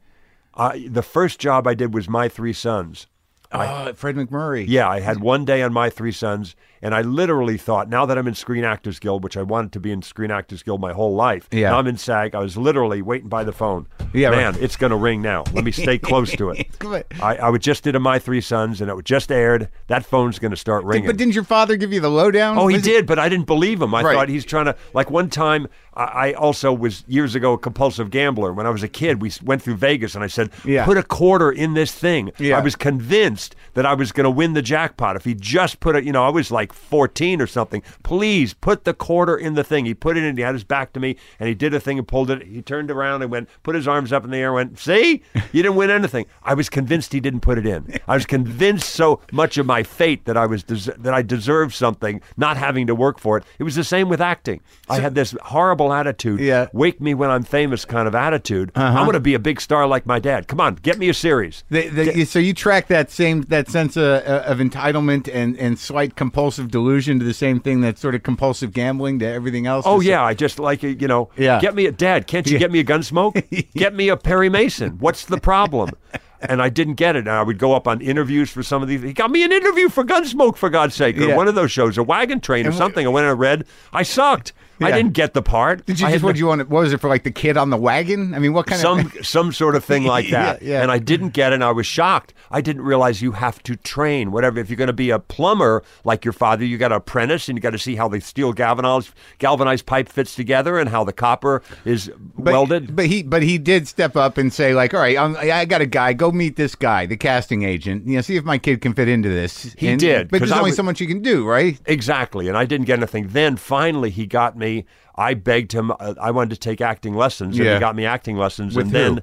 The 0.88 1.02
first 1.02 1.38
job 1.38 1.66
I 1.66 1.74
did 1.74 1.94
was 1.94 2.08
My 2.08 2.28
Three 2.28 2.52
Sons. 2.52 3.06
Oh, 3.50 3.60
uh, 3.60 3.92
Fred 3.94 4.16
MacMurray. 4.16 4.66
Yeah, 4.68 4.88
I 4.88 5.00
had 5.00 5.20
one 5.20 5.44
day 5.44 5.62
on 5.62 5.72
My 5.72 5.88
Three 5.88 6.12
Sons, 6.12 6.54
and 6.82 6.94
I 6.94 7.02
literally 7.02 7.56
thought, 7.58 7.88
now 7.88 8.06
that 8.06 8.16
I'm 8.18 8.26
in 8.28 8.34
Screen 8.34 8.64
Actors 8.64 8.98
Guild, 8.98 9.24
which 9.24 9.36
I 9.36 9.42
wanted 9.42 9.72
to 9.72 9.80
be 9.80 9.90
in 9.92 10.02
Screen 10.02 10.30
Actors 10.30 10.62
Guild 10.62 10.80
my 10.80 10.92
whole 10.92 11.14
life, 11.14 11.48
Yeah. 11.50 11.70
now 11.70 11.78
I'm 11.78 11.86
in 11.86 11.96
SAG. 11.96 12.34
I 12.34 12.38
was 12.40 12.56
literally 12.56 13.02
waiting 13.02 13.28
by 13.28 13.44
the 13.44 13.52
phone. 13.52 13.86
Yeah, 14.14 14.30
man, 14.30 14.54
right. 14.54 14.62
it's 14.62 14.76
going 14.76 14.90
to 14.90 14.96
ring 14.96 15.20
now. 15.22 15.44
Let 15.52 15.64
me 15.64 15.72
stay 15.72 15.98
close 15.98 16.32
to 16.32 16.50
it. 16.50 16.66
I, 17.20 17.36
I 17.36 17.50
would 17.50 17.62
just 17.62 17.84
did 17.84 17.94
a 17.94 18.00
My 18.00 18.18
Three 18.18 18.40
Sons, 18.40 18.80
and 18.80 18.90
it 18.90 19.04
just 19.04 19.30
aired. 19.30 19.68
That 19.88 20.04
phone's 20.04 20.38
going 20.38 20.50
to 20.52 20.56
start 20.56 20.84
ringing. 20.84 21.06
But 21.06 21.16
didn't 21.16 21.34
your 21.34 21.44
father 21.44 21.76
give 21.76 21.92
you 21.92 22.00
the 22.00 22.10
lowdown? 22.10 22.56
Oh, 22.58 22.66
he 22.68 22.76
Was 22.76 22.86
it- 22.86 22.90
did, 22.90 23.06
but 23.06 23.18
I 23.18 23.28
didn't 23.28 23.46
believe 23.46 23.82
him. 23.82 23.94
I 23.94 24.02
Right. 24.02 24.14
thought 24.14 24.28
he's 24.28 24.44
trying 24.44 24.66
to. 24.66 24.76
Like 24.94 25.10
one 25.10 25.28
time, 25.28 25.68
I, 25.94 26.02
I 26.04 26.32
also 26.32 26.72
was 26.72 27.04
years 27.06 27.34
ago 27.34 27.52
a 27.54 27.58
compulsive 27.58 28.10
gambler. 28.10 28.52
When 28.52 28.66
I 28.66 28.70
was 28.70 28.82
a 28.82 28.88
kid, 28.88 29.20
we 29.20 29.30
went 29.44 29.62
through 29.62 29.76
Vegas, 29.76 30.14
and 30.14 30.24
I 30.24 30.28
said, 30.28 30.50
Yeah. 30.64 30.84
"Put 30.84 30.96
a 30.96 31.02
quarter 31.02 31.50
in 31.50 31.74
this 31.74 31.92
thing." 31.92 32.30
Yeah. 32.38 32.56
I 32.58 32.60
was 32.60 32.76
convinced 32.76 33.54
that 33.74 33.84
I 33.86 33.94
was 33.94 34.12
going 34.12 34.24
to 34.24 34.30
win 34.30 34.54
the 34.54 34.62
jackpot 34.62 35.16
if 35.16 35.24
he 35.24 35.34
just 35.34 35.80
put 35.80 35.96
it. 35.96 36.04
You 36.04 36.12
know, 36.12 36.24
I 36.24 36.30
was 36.30 36.50
like 36.50 36.67
14 36.72 37.40
or 37.40 37.46
something. 37.46 37.82
Please 38.02 38.54
put 38.54 38.84
the 38.84 38.94
quarter 38.94 39.36
in 39.36 39.54
the 39.54 39.64
thing. 39.64 39.84
He 39.86 39.94
put 39.94 40.16
it 40.16 40.24
in. 40.24 40.36
He 40.36 40.42
had 40.42 40.54
his 40.54 40.64
back 40.64 40.92
to 40.94 41.00
me, 41.00 41.16
and 41.38 41.48
he 41.48 41.54
did 41.54 41.74
a 41.74 41.80
thing 41.80 41.98
and 41.98 42.06
pulled 42.06 42.30
it. 42.30 42.42
He 42.46 42.62
turned 42.62 42.90
around 42.90 43.22
and 43.22 43.30
went, 43.30 43.48
put 43.62 43.74
his 43.74 43.88
arms 43.88 44.12
up 44.12 44.24
in 44.24 44.30
the 44.30 44.38
air, 44.38 44.48
and 44.48 44.54
went, 44.54 44.78
"See, 44.78 45.22
you 45.52 45.62
didn't 45.62 45.76
win 45.76 45.90
anything." 45.90 46.26
I 46.42 46.54
was 46.54 46.68
convinced 46.68 47.12
he 47.12 47.20
didn't 47.20 47.40
put 47.40 47.58
it 47.58 47.66
in. 47.66 47.98
I 48.06 48.14
was 48.14 48.26
convinced 48.26 48.90
so 48.90 49.20
much 49.32 49.58
of 49.58 49.66
my 49.66 49.82
fate 49.82 50.24
that 50.24 50.36
I 50.36 50.46
was 50.46 50.62
des- 50.62 50.92
that 50.98 51.14
I 51.14 51.22
deserved 51.22 51.74
something, 51.74 52.20
not 52.36 52.56
having 52.56 52.86
to 52.86 52.94
work 52.94 53.18
for 53.18 53.38
it. 53.38 53.44
It 53.58 53.64
was 53.64 53.74
the 53.74 53.84
same 53.84 54.08
with 54.08 54.20
acting. 54.20 54.60
I 54.88 55.00
had 55.00 55.14
this 55.14 55.34
horrible 55.42 55.92
attitude. 55.92 56.40
Yeah. 56.40 56.58
Uh-huh. 56.62 56.70
Wake 56.72 57.00
me 57.00 57.14
when 57.14 57.30
I'm 57.30 57.42
famous 57.42 57.84
kind 57.84 58.08
of 58.08 58.14
attitude. 58.14 58.72
I'm 58.74 59.04
going 59.04 59.12
to 59.12 59.20
be 59.20 59.34
a 59.34 59.38
big 59.38 59.60
star 59.60 59.86
like 59.86 60.06
my 60.06 60.18
dad. 60.18 60.48
Come 60.48 60.60
on, 60.60 60.74
get 60.76 60.98
me 60.98 61.08
a 61.08 61.14
series. 61.14 61.64
The, 61.70 61.88
the, 61.88 62.24
so 62.24 62.38
you 62.38 62.52
track 62.54 62.88
that 62.88 63.10
same 63.10 63.42
that 63.42 63.68
sense 63.68 63.96
of, 63.96 64.22
of 64.24 64.58
entitlement 64.58 65.28
and, 65.32 65.56
and 65.58 65.78
slight 65.78 66.16
compulsive 66.58 66.70
delusion 66.70 67.18
to 67.20 67.24
the 67.24 67.34
same 67.34 67.60
thing 67.60 67.80
that's 67.80 68.00
sort 68.00 68.14
of 68.14 68.22
compulsive 68.22 68.72
gambling 68.72 69.18
to 69.20 69.26
everything 69.26 69.66
else. 69.66 69.84
Oh 69.86 70.00
yeah, 70.00 70.22
I 70.22 70.34
just 70.34 70.58
like 70.58 70.82
it, 70.82 71.00
you 71.00 71.08
know. 71.08 71.30
Yeah. 71.36 71.60
Get 71.60 71.74
me 71.74 71.86
a 71.86 71.92
dad. 71.92 72.26
Can't 72.26 72.48
you 72.50 72.58
get 72.58 72.70
me 72.70 72.80
a 72.80 72.84
Gunsmoke? 72.84 73.72
get 73.74 73.94
me 73.94 74.08
a 74.08 74.16
Perry 74.16 74.48
Mason. 74.48 74.98
What's 74.98 75.24
the 75.24 75.38
problem? 75.38 75.90
And 76.40 76.62
I 76.62 76.68
didn't 76.68 76.94
get 76.94 77.16
it. 77.16 77.20
And 77.20 77.30
I 77.30 77.42
would 77.42 77.58
go 77.58 77.72
up 77.74 77.88
on 77.88 78.00
interviews 78.00 78.48
for 78.50 78.62
some 78.62 78.80
of 78.82 78.88
these. 78.88 79.02
He 79.02 79.12
got 79.12 79.30
me 79.30 79.42
an 79.42 79.52
interview 79.52 79.88
for 79.88 80.04
Gunsmoke, 80.04 80.56
for 80.56 80.70
God's 80.70 80.94
sake, 80.94 81.16
or 81.18 81.24
Yeah. 81.28 81.36
one 81.36 81.48
of 81.48 81.54
those 81.56 81.72
shows, 81.72 81.98
a 81.98 82.02
wagon 82.02 82.40
train 82.40 82.64
or 82.64 82.68
And 82.68 82.78
something. 82.78 83.06
I 83.06 83.10
went 83.10 83.24
and 83.26 83.32
I 83.36 83.38
read. 83.38 83.64
I 83.92 84.02
sucked. 84.04 84.52
I 84.80 84.92
didn't 84.92 85.12
get 85.14 85.34
the 85.34 85.42
part. 85.42 85.84
Did 85.86 85.98
you 85.98 86.06
I 86.06 86.12
just 86.12 86.22
what 86.22 86.34
do 86.34 86.38
you 86.38 86.46
want? 86.46 86.60
What 86.68 86.82
was 86.82 86.92
it 86.92 87.00
for? 87.00 87.08
Like 87.08 87.24
the 87.24 87.32
kid 87.32 87.56
on 87.56 87.70
the 87.70 87.76
wagon? 87.76 88.32
I 88.32 88.38
mean, 88.38 88.52
what 88.52 88.66
kind 88.68 88.80
some 88.80 88.98
of 89.00 89.16
some 89.26 89.50
sort 89.52 89.74
of 89.74 89.84
thing 89.84 90.04
like 90.04 90.30
Yeah, 90.30 90.52
that. 90.52 90.62
yeah. 90.62 90.82
And 90.82 90.92
I 90.92 90.98
didn't 91.00 91.30
get 91.30 91.50
it. 91.52 91.56
and 91.56 91.64
I 91.64 91.72
was 91.72 91.84
shocked. 91.84 92.32
I 92.52 92.60
didn't 92.60 92.82
realize 92.82 93.20
you 93.20 93.32
have 93.32 93.60
to 93.64 93.74
train. 93.74 94.30
Whatever. 94.30 94.60
If 94.60 94.70
you're 94.70 94.76
going 94.76 94.86
to 94.86 94.92
be 94.92 95.10
a 95.10 95.18
plumber 95.18 95.82
like 96.04 96.24
your 96.24 96.30
father, 96.32 96.64
you 96.64 96.78
got 96.78 96.88
to 96.88 96.94
apprentice 96.94 97.48
and 97.48 97.58
you 97.58 97.60
got 97.60 97.70
to 97.70 97.78
see 97.78 97.96
how 97.96 98.06
the 98.06 98.20
steel 98.20 98.52
galvanized 98.52 99.10
galvanized 99.40 99.84
pipe 99.84 100.08
fits 100.08 100.36
together 100.36 100.78
and 100.78 100.90
how 100.90 101.02
the 101.02 101.12
copper 101.12 101.60
is 101.84 102.12
But, 102.36 102.52
welded. 102.52 102.94
But 102.94 103.06
he 103.06 103.24
but 103.24 103.42
he 103.42 103.58
did 103.58 103.88
step 103.88 104.14
up 104.14 104.38
and 104.38 104.52
say 104.52 104.74
like, 104.74 104.94
all 104.94 105.00
right, 105.00 105.18
I 105.18 105.64
got 105.64 105.80
a 105.80 105.86
guy. 105.86 106.12
Go 106.12 106.27
meet 106.32 106.56
this 106.56 106.74
guy, 106.74 107.06
the 107.06 107.16
casting 107.16 107.62
agent. 107.62 108.06
You 108.06 108.16
know, 108.16 108.20
see 108.20 108.36
if 108.36 108.44
my 108.44 108.58
kid 108.58 108.80
can 108.80 108.94
fit 108.94 109.08
into 109.08 109.28
this. 109.28 109.74
He 109.78 109.88
And- 109.88 110.00
did, 110.00 110.28
but 110.30 110.38
there's 110.40 110.52
only 110.52 110.70
was- 110.70 110.76
so 110.76 110.82
much 110.82 111.00
you 111.00 111.06
can 111.06 111.20
do, 111.22 111.46
right? 111.46 111.78
Exactly, 111.86 112.48
and 112.48 112.56
I 112.56 112.64
didn't 112.64 112.86
get 112.86 112.98
anything. 112.98 113.28
Then 113.28 113.56
finally, 113.56 114.10
he 114.10 114.26
got 114.26 114.56
me. 114.56 114.84
I 115.16 115.34
begged 115.34 115.72
him. 115.72 115.90
Uh, 115.90 116.14
I 116.20 116.30
wanted 116.30 116.50
to 116.50 116.56
take 116.60 116.80
acting 116.80 117.14
lessons, 117.14 117.56
and 117.56 117.64
Yeah. 117.66 117.74
he 117.74 117.80
got 117.80 117.96
me 117.96 118.04
acting 118.04 118.36
lessons. 118.36 118.76
With 118.76 118.86
and 118.86 118.92
who? 118.96 118.98
then 119.14 119.22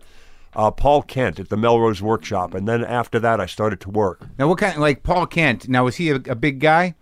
uh, 0.55 0.71
Paul 0.71 1.01
Kent 1.01 1.39
at 1.39 1.49
the 1.49 1.57
Melrose 1.57 2.01
Workshop. 2.01 2.53
And 2.53 2.67
then 2.67 2.83
after 2.83 3.19
that, 3.19 3.39
I 3.41 3.45
started 3.45 3.79
to 3.81 3.89
work. 3.89 4.25
Now, 4.39 4.47
what 4.47 4.57
kind? 4.57 4.79
Like 4.79 5.03
Paul 5.03 5.25
Kent. 5.25 5.67
Now, 5.67 5.83
was 5.85 5.95
he 5.97 6.09
a, 6.11 6.15
a 6.15 6.35
big 6.35 6.59
guy? 6.59 6.95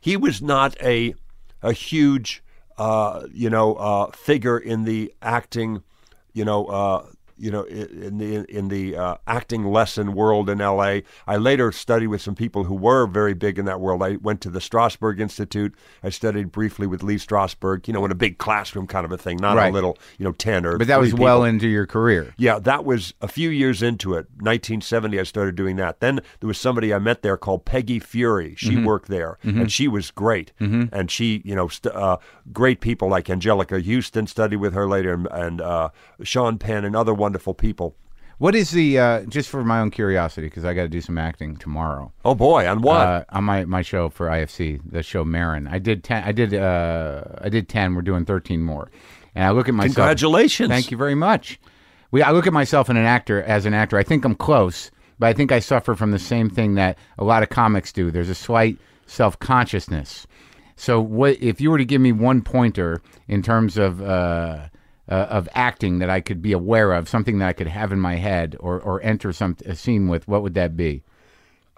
he 0.00 0.16
was 0.16 0.40
not 0.40 0.76
a 0.82 1.14
a 1.62 1.72
huge 1.72 2.42
uh, 2.78 3.26
you 3.32 3.50
know 3.50 3.74
uh, 3.74 4.10
figure 4.12 4.56
in 4.58 4.84
the 4.84 5.12
acting 5.20 5.82
you 6.32 6.44
know 6.44 6.66
uh, 6.66 7.04
you 7.38 7.50
know 7.50 7.62
in 7.64 8.18
the 8.18 8.44
in 8.54 8.68
the 8.68 8.96
uh, 8.96 9.14
acting 9.26 9.64
lesson 9.64 10.14
world 10.14 10.50
in 10.50 10.60
L.A. 10.60 11.02
I 11.26 11.36
later 11.36 11.72
studied 11.72 12.08
with 12.08 12.20
some 12.22 12.34
people 12.34 12.64
who 12.64 12.74
were 12.74 13.06
very 13.06 13.34
big 13.34 13.58
in 13.58 13.64
that 13.66 13.80
world. 13.80 14.02
I 14.02 14.16
went 14.16 14.40
to 14.42 14.50
the 14.50 14.58
Strasberg 14.60 15.20
Institute. 15.20 15.74
I 16.02 16.10
studied 16.10 16.52
briefly 16.52 16.86
with 16.86 17.02
Lee 17.02 17.16
Strasberg. 17.16 17.86
You 17.86 17.94
know, 17.94 18.04
in 18.04 18.10
a 18.10 18.14
big 18.16 18.38
classroom 18.38 18.86
kind 18.86 19.04
of 19.04 19.12
a 19.12 19.18
thing, 19.18 19.36
not 19.38 19.56
Right. 19.56 19.70
a 19.70 19.72
little 19.72 19.98
you 20.18 20.24
know 20.24 20.32
ten 20.32 20.66
or. 20.66 20.78
But 20.78 20.86
that 20.88 21.00
was 21.00 21.14
well 21.14 21.44
into 21.44 21.68
your 21.68 21.86
career. 21.86 22.34
Yeah, 22.36 22.58
that 22.60 22.84
was 22.84 23.14
a 23.20 23.28
few 23.28 23.50
years 23.50 23.82
into 23.82 24.14
it. 24.14 24.26
1970, 24.40 25.20
I 25.20 25.22
started 25.22 25.54
doing 25.54 25.76
that. 25.76 26.00
Then 26.00 26.20
there 26.40 26.48
was 26.48 26.58
somebody 26.58 26.92
I 26.92 26.98
met 26.98 27.22
there 27.22 27.36
called 27.36 27.64
Peggy 27.64 27.98
Feury. 27.98 28.54
She 28.56 28.68
Mm-hmm. 28.78 28.84
worked 28.84 29.08
there, 29.08 29.38
and 29.42 29.72
she 29.72 29.88
was 29.88 30.10
great. 30.10 30.52
And 30.60 31.10
she, 31.10 31.42
you 31.44 31.54
know, 31.54 31.68
st- 31.68 31.94
uh, 31.94 32.18
great 32.52 32.80
people 32.80 33.08
like 33.08 33.26
Anjelica 33.26 33.82
Huston 33.84 34.26
studied 34.26 34.56
with 34.56 34.72
her 34.74 34.86
later, 34.88 35.12
and, 35.14 35.26
and 35.30 35.60
uh, 35.60 35.88
Sean 36.22 36.58
Penn 36.58 36.84
and 36.84 36.94
other 36.94 37.14
wonderful 37.28 37.52
people. 37.52 37.94
What 38.38 38.54
is 38.54 38.70
the 38.70 38.98
uh, 38.98 39.20
just 39.24 39.50
for 39.50 39.62
my 39.64 39.80
own 39.80 39.90
curiosity 39.90 40.46
because 40.46 40.64
I 40.64 40.72
got 40.72 40.82
to 40.84 40.88
do 40.88 41.02
some 41.02 41.18
acting 41.18 41.56
tomorrow 41.58 42.10
Oh 42.24 42.34
boy, 42.34 42.66
on 42.66 42.80
what? 42.80 43.00
uh, 43.00 43.24
on 43.30 43.44
my, 43.44 43.64
my 43.66 43.82
show 43.82 44.08
for 44.08 44.28
IFC, 44.28 44.80
the 44.90 45.02
show 45.02 45.24
Maron. 45.24 45.66
I 45.66 45.78
did 45.78 46.02
ten. 46.04 46.22
I 46.24 46.32
did 46.32 46.54
uh, 46.54 47.24
I 47.42 47.50
did 47.50 47.68
ten. 47.68 47.94
We're 47.94 48.00
doing 48.02 48.24
thirteen 48.24 48.62
more, 48.62 48.90
and 49.34 49.44
I 49.44 49.50
look 49.50 49.68
at 49.68 49.74
myself. 49.74 49.96
Congratulations. 49.96 50.70
Thank 50.70 50.90
you 50.90 50.96
very 50.96 51.16
much. 51.16 51.60
We 52.12 52.22
I 52.22 52.30
look 52.30 52.46
at 52.46 52.52
myself 52.54 52.88
and 52.88 52.96
an 52.98 53.04
actor 53.04 53.42
as 53.42 53.66
an 53.66 53.74
actor. 53.74 53.98
I 53.98 54.04
think 54.04 54.24
I'm 54.24 54.36
close, 54.36 54.90
but 55.18 55.26
I 55.26 55.34
think 55.34 55.52
I 55.52 55.58
suffer 55.58 55.94
from 55.94 56.12
the 56.12 56.18
same 56.18 56.48
thing 56.48 56.76
that 56.76 56.96
a 57.18 57.24
lot 57.24 57.42
of 57.42 57.50
comics 57.50 57.92
do. 57.92 58.10
There's 58.10 58.30
a 58.30 58.34
slight 58.36 58.78
self 59.06 59.38
consciousness. 59.40 60.26
So, 60.76 61.00
what 61.00 61.36
if 61.42 61.60
you 61.60 61.72
were 61.72 61.78
to 61.78 61.84
give 61.84 62.00
me 62.00 62.12
one 62.12 62.40
pointer 62.40 63.02
in 63.26 63.42
terms 63.42 63.76
of 63.76 64.00
uh, 64.00 64.68
uh, 65.10 65.26
of 65.30 65.48
acting 65.54 65.98
that 66.00 66.10
I 66.10 66.20
could 66.20 66.40
be 66.42 66.52
aware 66.52 66.92
of, 66.92 67.08
something 67.08 67.38
that 67.38 67.48
I 67.48 67.52
could 67.52 67.66
have 67.68 67.92
in 67.92 68.00
my 68.00 68.16
head 68.16 68.56
or 68.60 68.80
or 68.80 69.00
enter 69.02 69.32
some 69.32 69.56
a 69.66 69.74
scene 69.74 70.08
with? 70.08 70.28
What 70.28 70.42
would 70.42 70.54
that 70.54 70.76
be? 70.76 71.02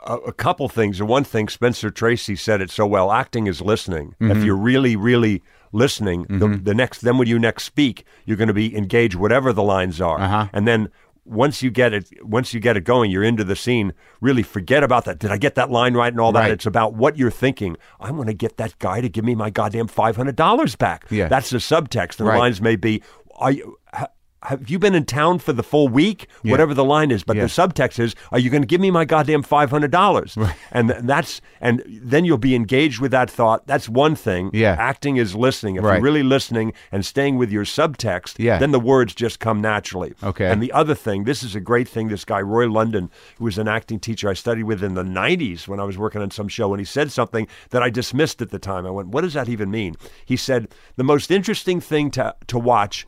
a, 0.06 0.14
a 0.14 0.32
couple 0.32 0.66
things. 0.68 1.02
One 1.02 1.24
thing, 1.24 1.48
Spencer 1.50 1.90
Tracy 1.90 2.34
said 2.34 2.62
it 2.62 2.70
so 2.70 2.86
well. 2.86 3.12
Acting 3.12 3.46
is 3.46 3.60
listening. 3.60 4.14
Mm-hmm. 4.20 4.30
If 4.30 4.44
you're 4.44 4.56
really, 4.56 4.96
really 4.96 5.42
listening, 5.72 6.24
the, 6.30 6.48
the 6.48 6.72
next, 6.74 7.02
then 7.02 7.18
when 7.18 7.28
you 7.28 7.38
next 7.38 7.64
speak, 7.64 8.04
you're 8.24 8.38
going 8.38 8.48
to 8.48 8.54
be 8.54 8.74
engaged, 8.74 9.14
whatever 9.14 9.52
the 9.52 9.62
lines 9.62 10.00
are, 10.00 10.18
Uh-huh. 10.18 10.48
and 10.52 10.66
then. 10.66 10.88
Once 11.26 11.62
you 11.62 11.70
get 11.70 11.92
it, 11.92 12.10
once 12.26 12.52
you 12.54 12.58
get 12.58 12.76
it 12.76 12.80
going, 12.80 13.08
you're 13.10 13.22
into 13.22 13.44
the 13.44 13.54
scene. 13.54 13.92
Really 14.20 14.42
forget 14.42 14.82
about 14.82 15.04
that. 15.04 15.18
Did 15.20 15.30
I 15.30 15.36
get 15.36 15.54
that 15.54 15.70
line 15.70 15.94
right 15.94 16.10
and 16.12 16.18
all 16.20 16.32
that? 16.32 16.40
Right. 16.40 16.50
It's 16.50 16.66
about 16.66 16.94
what 16.94 17.16
you're 17.16 17.30
thinking. 17.30 17.76
I'm 18.00 18.16
going 18.16 18.26
to 18.26 18.34
get 18.34 18.56
that 18.56 18.76
guy 18.80 19.00
to 19.02 19.08
give 19.08 19.24
me 19.24 19.34
my 19.36 19.48
goddamn 19.50 19.86
five 19.86 20.16
hundred 20.16 20.34
dollars 20.34 20.74
back. 20.74 21.04
Yeah. 21.10 21.28
that's 21.28 21.50
the 21.50 21.58
subtext. 21.58 22.18
And 22.18 22.26
Right. 22.26 22.34
the 22.34 22.38
lines 22.40 22.60
may 22.60 22.74
be, 22.74 23.02
"Are 23.40 23.50
you?" 23.52 23.76
ha- 23.92 24.08
have 24.44 24.70
you 24.70 24.78
been 24.78 24.94
in 24.94 25.04
town 25.04 25.38
for 25.38 25.52
the 25.52 25.62
full 25.62 25.86
week? 25.88 26.26
Whatever 26.44 26.72
the 26.72 26.82
line 26.82 27.10
is, 27.10 27.22
but 27.22 27.36
Yeah. 27.36 27.42
the 27.42 27.48
subtext 27.50 27.98
is, 27.98 28.14
are 28.32 28.38
you 28.38 28.48
going 28.48 28.62
to 28.62 28.66
give 28.66 28.80
me 28.80 28.90
my 28.90 29.04
goddamn 29.04 29.42
five 29.42 29.70
hundred 29.70 29.90
dollars? 29.90 30.34
And 30.72 30.88
th- 30.88 31.00
that's 31.04 31.42
and 31.60 31.82
then 31.86 32.24
you'll 32.24 32.38
be 32.38 32.54
engaged 32.54 33.00
with 33.02 33.10
that 33.10 33.28
thought. 33.30 33.66
That's 33.66 33.86
one 33.86 34.14
thing. 34.14 34.48
Yeah. 34.54 34.76
acting 34.78 35.18
is 35.18 35.34
listening. 35.34 35.76
If 35.76 35.82
Right. 35.84 35.96
you're 35.96 36.02
really 36.02 36.22
listening 36.22 36.72
and 36.90 37.04
staying 37.04 37.36
with 37.36 37.50
your 37.52 37.64
subtext, 37.66 38.36
Yeah. 38.38 38.56
then 38.56 38.70
the 38.70 38.80
words 38.80 39.14
just 39.14 39.40
come 39.40 39.60
naturally. 39.60 40.14
Okay. 40.22 40.46
And 40.50 40.62
the 40.62 40.72
other 40.72 40.94
thing, 40.94 41.24
this 41.24 41.42
is 41.42 41.54
a 41.54 41.60
great 41.60 41.86
thing. 41.86 42.08
This 42.08 42.24
guy 42.24 42.40
Roy 42.40 42.66
London, 42.66 43.10
who 43.36 43.44
was 43.44 43.58
an 43.58 43.68
acting 43.68 44.00
teacher 44.00 44.30
I 44.30 44.32
studied 44.32 44.62
with 44.64 44.82
in 44.82 44.94
the 44.94 45.04
'90s 45.04 45.68
when 45.68 45.80
I 45.80 45.84
was 45.84 45.98
working 45.98 46.22
on 46.22 46.30
some 46.30 46.48
show, 46.48 46.72
and 46.72 46.80
he 46.80 46.86
said 46.86 47.12
something 47.12 47.46
that 47.72 47.82
I 47.82 47.90
dismissed 47.90 48.40
at 48.40 48.48
the 48.50 48.58
time. 48.58 48.86
I 48.86 48.90
went, 48.90 49.08
"What 49.08 49.20
does 49.20 49.34
that 49.34 49.50
even 49.50 49.70
mean?" 49.70 49.96
He 50.24 50.36
said, 50.38 50.68
"The 50.96 51.04
most 51.04 51.30
interesting 51.30 51.78
thing 51.82 52.10
to 52.12 52.34
to 52.46 52.58
watch." 52.58 53.06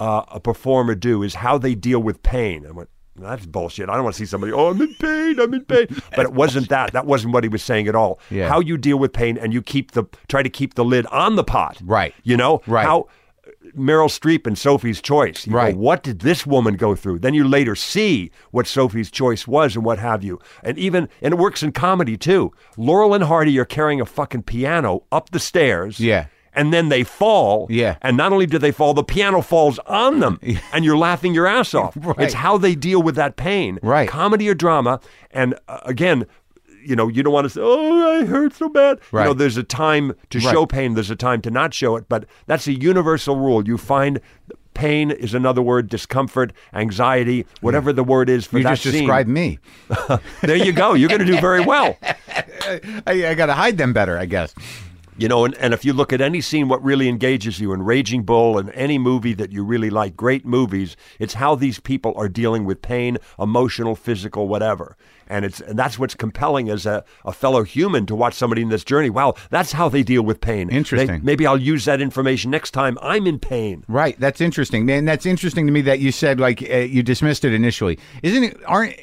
Uh, 0.00 0.22
a 0.28 0.40
performer 0.40 0.94
do 0.94 1.22
is 1.22 1.34
how 1.36 1.58
they 1.58 1.74
deal 1.74 2.00
with 2.00 2.22
pain. 2.22 2.66
I 2.66 2.70
went, 2.70 2.88
that's 3.16 3.46
bullshit. 3.46 3.88
I 3.88 3.94
don't 3.94 4.04
want 4.04 4.14
to 4.14 4.18
see 4.18 4.26
somebody, 4.26 4.52
oh, 4.52 4.68
I'm 4.70 4.80
in 4.80 4.94
pain, 4.94 5.40
I'm 5.40 5.52
in 5.54 5.64
pain. 5.64 5.86
But 6.16 6.26
it 6.26 6.32
wasn't 6.32 6.68
that. 6.68 6.92
That 6.92 7.06
wasn't 7.06 7.32
what 7.34 7.42
he 7.44 7.48
was 7.48 7.62
saying 7.62 7.88
at 7.88 7.94
all. 7.94 8.20
Yeah. 8.30 8.48
How 8.48 8.60
you 8.60 8.76
deal 8.78 8.98
with 8.98 9.12
pain 9.12 9.36
and 9.36 9.52
you 9.52 9.60
keep 9.62 9.92
the, 9.92 10.04
try 10.28 10.42
to 10.42 10.48
keep 10.50 10.74
the 10.74 10.84
lid 10.84 11.06
on 11.06 11.36
the 11.36 11.44
pot. 11.44 11.78
Right. 11.82 12.14
You 12.22 12.36
know? 12.36 12.62
Right. 12.66 12.84
How 12.86 13.08
Meryl 13.76 14.08
Streep 14.08 14.46
and 14.46 14.56
Sophie's 14.56 15.00
Choice. 15.02 15.46
You 15.46 15.52
go, 15.52 15.58
Right. 15.58 15.76
what 15.76 16.02
did 16.02 16.20
this 16.20 16.46
woman 16.46 16.76
go 16.76 16.94
through? 16.94 17.18
Then 17.18 17.34
you 17.34 17.46
later 17.46 17.74
see 17.74 18.30
what 18.50 18.66
Sophie's 18.66 19.10
Choice 19.10 19.46
was 19.46 19.74
and 19.76 19.84
what 19.84 19.98
have 19.98 20.22
you. 20.22 20.38
And 20.62 20.78
even, 20.78 21.08
and 21.20 21.34
it 21.34 21.38
works 21.38 21.62
in 21.62 21.72
comedy 21.72 22.16
too. 22.16 22.52
Laurel 22.76 23.14
and 23.14 23.24
Hardy 23.24 23.58
are 23.58 23.64
carrying 23.64 24.00
a 24.00 24.06
fucking 24.06 24.42
piano 24.44 25.04
up 25.12 25.30
the 25.30 25.40
stairs. 25.40 25.98
Yeah. 26.00 26.26
And 26.54 26.72
then 26.72 26.88
they 26.88 27.04
fall. 27.04 27.66
Yeah. 27.70 27.96
And 28.02 28.16
not 28.16 28.32
only 28.32 28.46
do 28.46 28.58
they 28.58 28.72
fall, 28.72 28.94
the 28.94 29.04
piano 29.04 29.42
falls 29.42 29.78
on 29.80 30.20
them, 30.20 30.40
and 30.72 30.84
you're 30.84 30.96
laughing 30.96 31.34
your 31.34 31.46
ass 31.46 31.74
off. 31.74 31.96
Right. 32.08 32.20
It's 32.20 32.34
how 32.34 32.56
they 32.58 32.74
deal 32.74 33.02
with 33.02 33.16
that 33.16 33.36
pain. 33.36 33.78
Right. 33.82 34.08
Comedy 34.08 34.48
or 34.48 34.54
drama. 34.54 35.00
And 35.30 35.54
uh, 35.68 35.80
again, 35.84 36.26
you 36.82 36.96
know, 36.96 37.08
you 37.08 37.22
don't 37.22 37.32
want 37.32 37.44
to 37.44 37.50
say, 37.50 37.60
"Oh, 37.62 38.18
I 38.20 38.24
hurt 38.24 38.54
so 38.54 38.68
bad." 38.68 38.98
Right. 39.12 39.22
You 39.24 39.28
know, 39.28 39.34
there's 39.34 39.56
a 39.58 39.62
time 39.62 40.14
to 40.30 40.38
Right. 40.38 40.52
show 40.52 40.64
pain. 40.64 40.94
There's 40.94 41.10
a 41.10 41.16
time 41.16 41.42
to 41.42 41.50
not 41.50 41.74
show 41.74 41.96
it. 41.96 42.08
But 42.08 42.24
that's 42.46 42.66
a 42.66 42.72
universal 42.72 43.36
rule. 43.36 43.66
You 43.68 43.76
find 43.76 44.20
pain 44.74 45.10
is 45.10 45.34
another 45.34 45.60
word, 45.60 45.88
discomfort, 45.88 46.52
anxiety, 46.72 47.44
whatever 47.60 47.92
the 47.92 48.04
word 48.04 48.30
is 48.30 48.46
for 48.46 48.58
You 48.58 48.64
that 48.64 48.70
just 48.78 48.84
scene. 48.84 48.92
described 49.02 49.28
me. 49.28 49.58
there 50.42 50.56
you 50.56 50.72
go. 50.72 50.94
You're 50.94 51.08
going 51.08 51.20
to 51.20 51.26
do 51.26 51.40
very 51.40 51.60
well. 51.64 51.96
I, 53.06 53.26
I 53.26 53.34
got 53.34 53.46
to 53.46 53.54
hide 53.54 53.76
them 53.76 53.92
better, 53.92 54.16
I 54.16 54.26
guess. 54.26 54.54
You 55.18 55.28
know, 55.28 55.44
and, 55.44 55.54
and 55.56 55.74
if 55.74 55.84
you 55.84 55.92
look 55.92 56.12
at 56.12 56.20
any 56.20 56.40
scene, 56.40 56.68
what 56.68 56.82
really 56.82 57.08
engages 57.08 57.60
you 57.60 57.72
in 57.72 57.82
Raging 57.82 58.22
Bull 58.22 58.56
and 58.58 58.70
any 58.70 58.98
movie 58.98 59.34
that 59.34 59.52
you 59.52 59.64
really 59.64 59.90
like, 59.90 60.16
great 60.16 60.46
movies, 60.46 60.96
it's 61.18 61.34
how 61.34 61.54
these 61.54 61.80
people 61.80 62.14
are 62.16 62.28
dealing 62.28 62.64
with 62.64 62.80
pain, 62.82 63.18
emotional, 63.38 63.96
physical, 63.96 64.46
whatever. 64.48 64.96
And 65.26 65.44
it's 65.44 65.60
and 65.60 65.78
that's 65.78 65.98
what's 65.98 66.14
compelling 66.14 66.70
as 66.70 66.86
a, 66.86 67.04
a 67.24 67.32
fellow 67.32 67.62
human 67.62 68.06
to 68.06 68.14
watch 68.14 68.32
somebody 68.34 68.62
in 68.62 68.70
this 68.70 68.82
journey. 68.84 69.10
Wow, 69.10 69.34
that's 69.50 69.72
how 69.72 69.88
they 69.90 70.02
deal 70.02 70.22
with 70.22 70.40
pain. 70.40 70.68
They- 70.68 70.76
Interesting. 70.76 71.20
maybe 71.22 71.46
I'll 71.46 71.60
use 71.60 71.84
that 71.84 72.00
information 72.00 72.50
next 72.50 72.70
time 72.70 72.96
I'm 73.02 73.26
in 73.26 73.38
pain. 73.38 73.84
Right. 73.88 74.18
That's 74.18 74.40
interesting, 74.40 74.86
man. 74.86 75.04
That's 75.04 75.26
interesting 75.26 75.66
to 75.66 75.72
me 75.72 75.82
that 75.82 75.98
you 75.98 76.12
said 76.12 76.40
like 76.40 76.62
uh, 76.62 76.76
you 76.76 77.02
dismissed 77.02 77.44
it 77.44 77.52
initially. 77.52 77.98
Isn't 78.22 78.44
it? 78.44 78.56
Aren't 78.66 78.94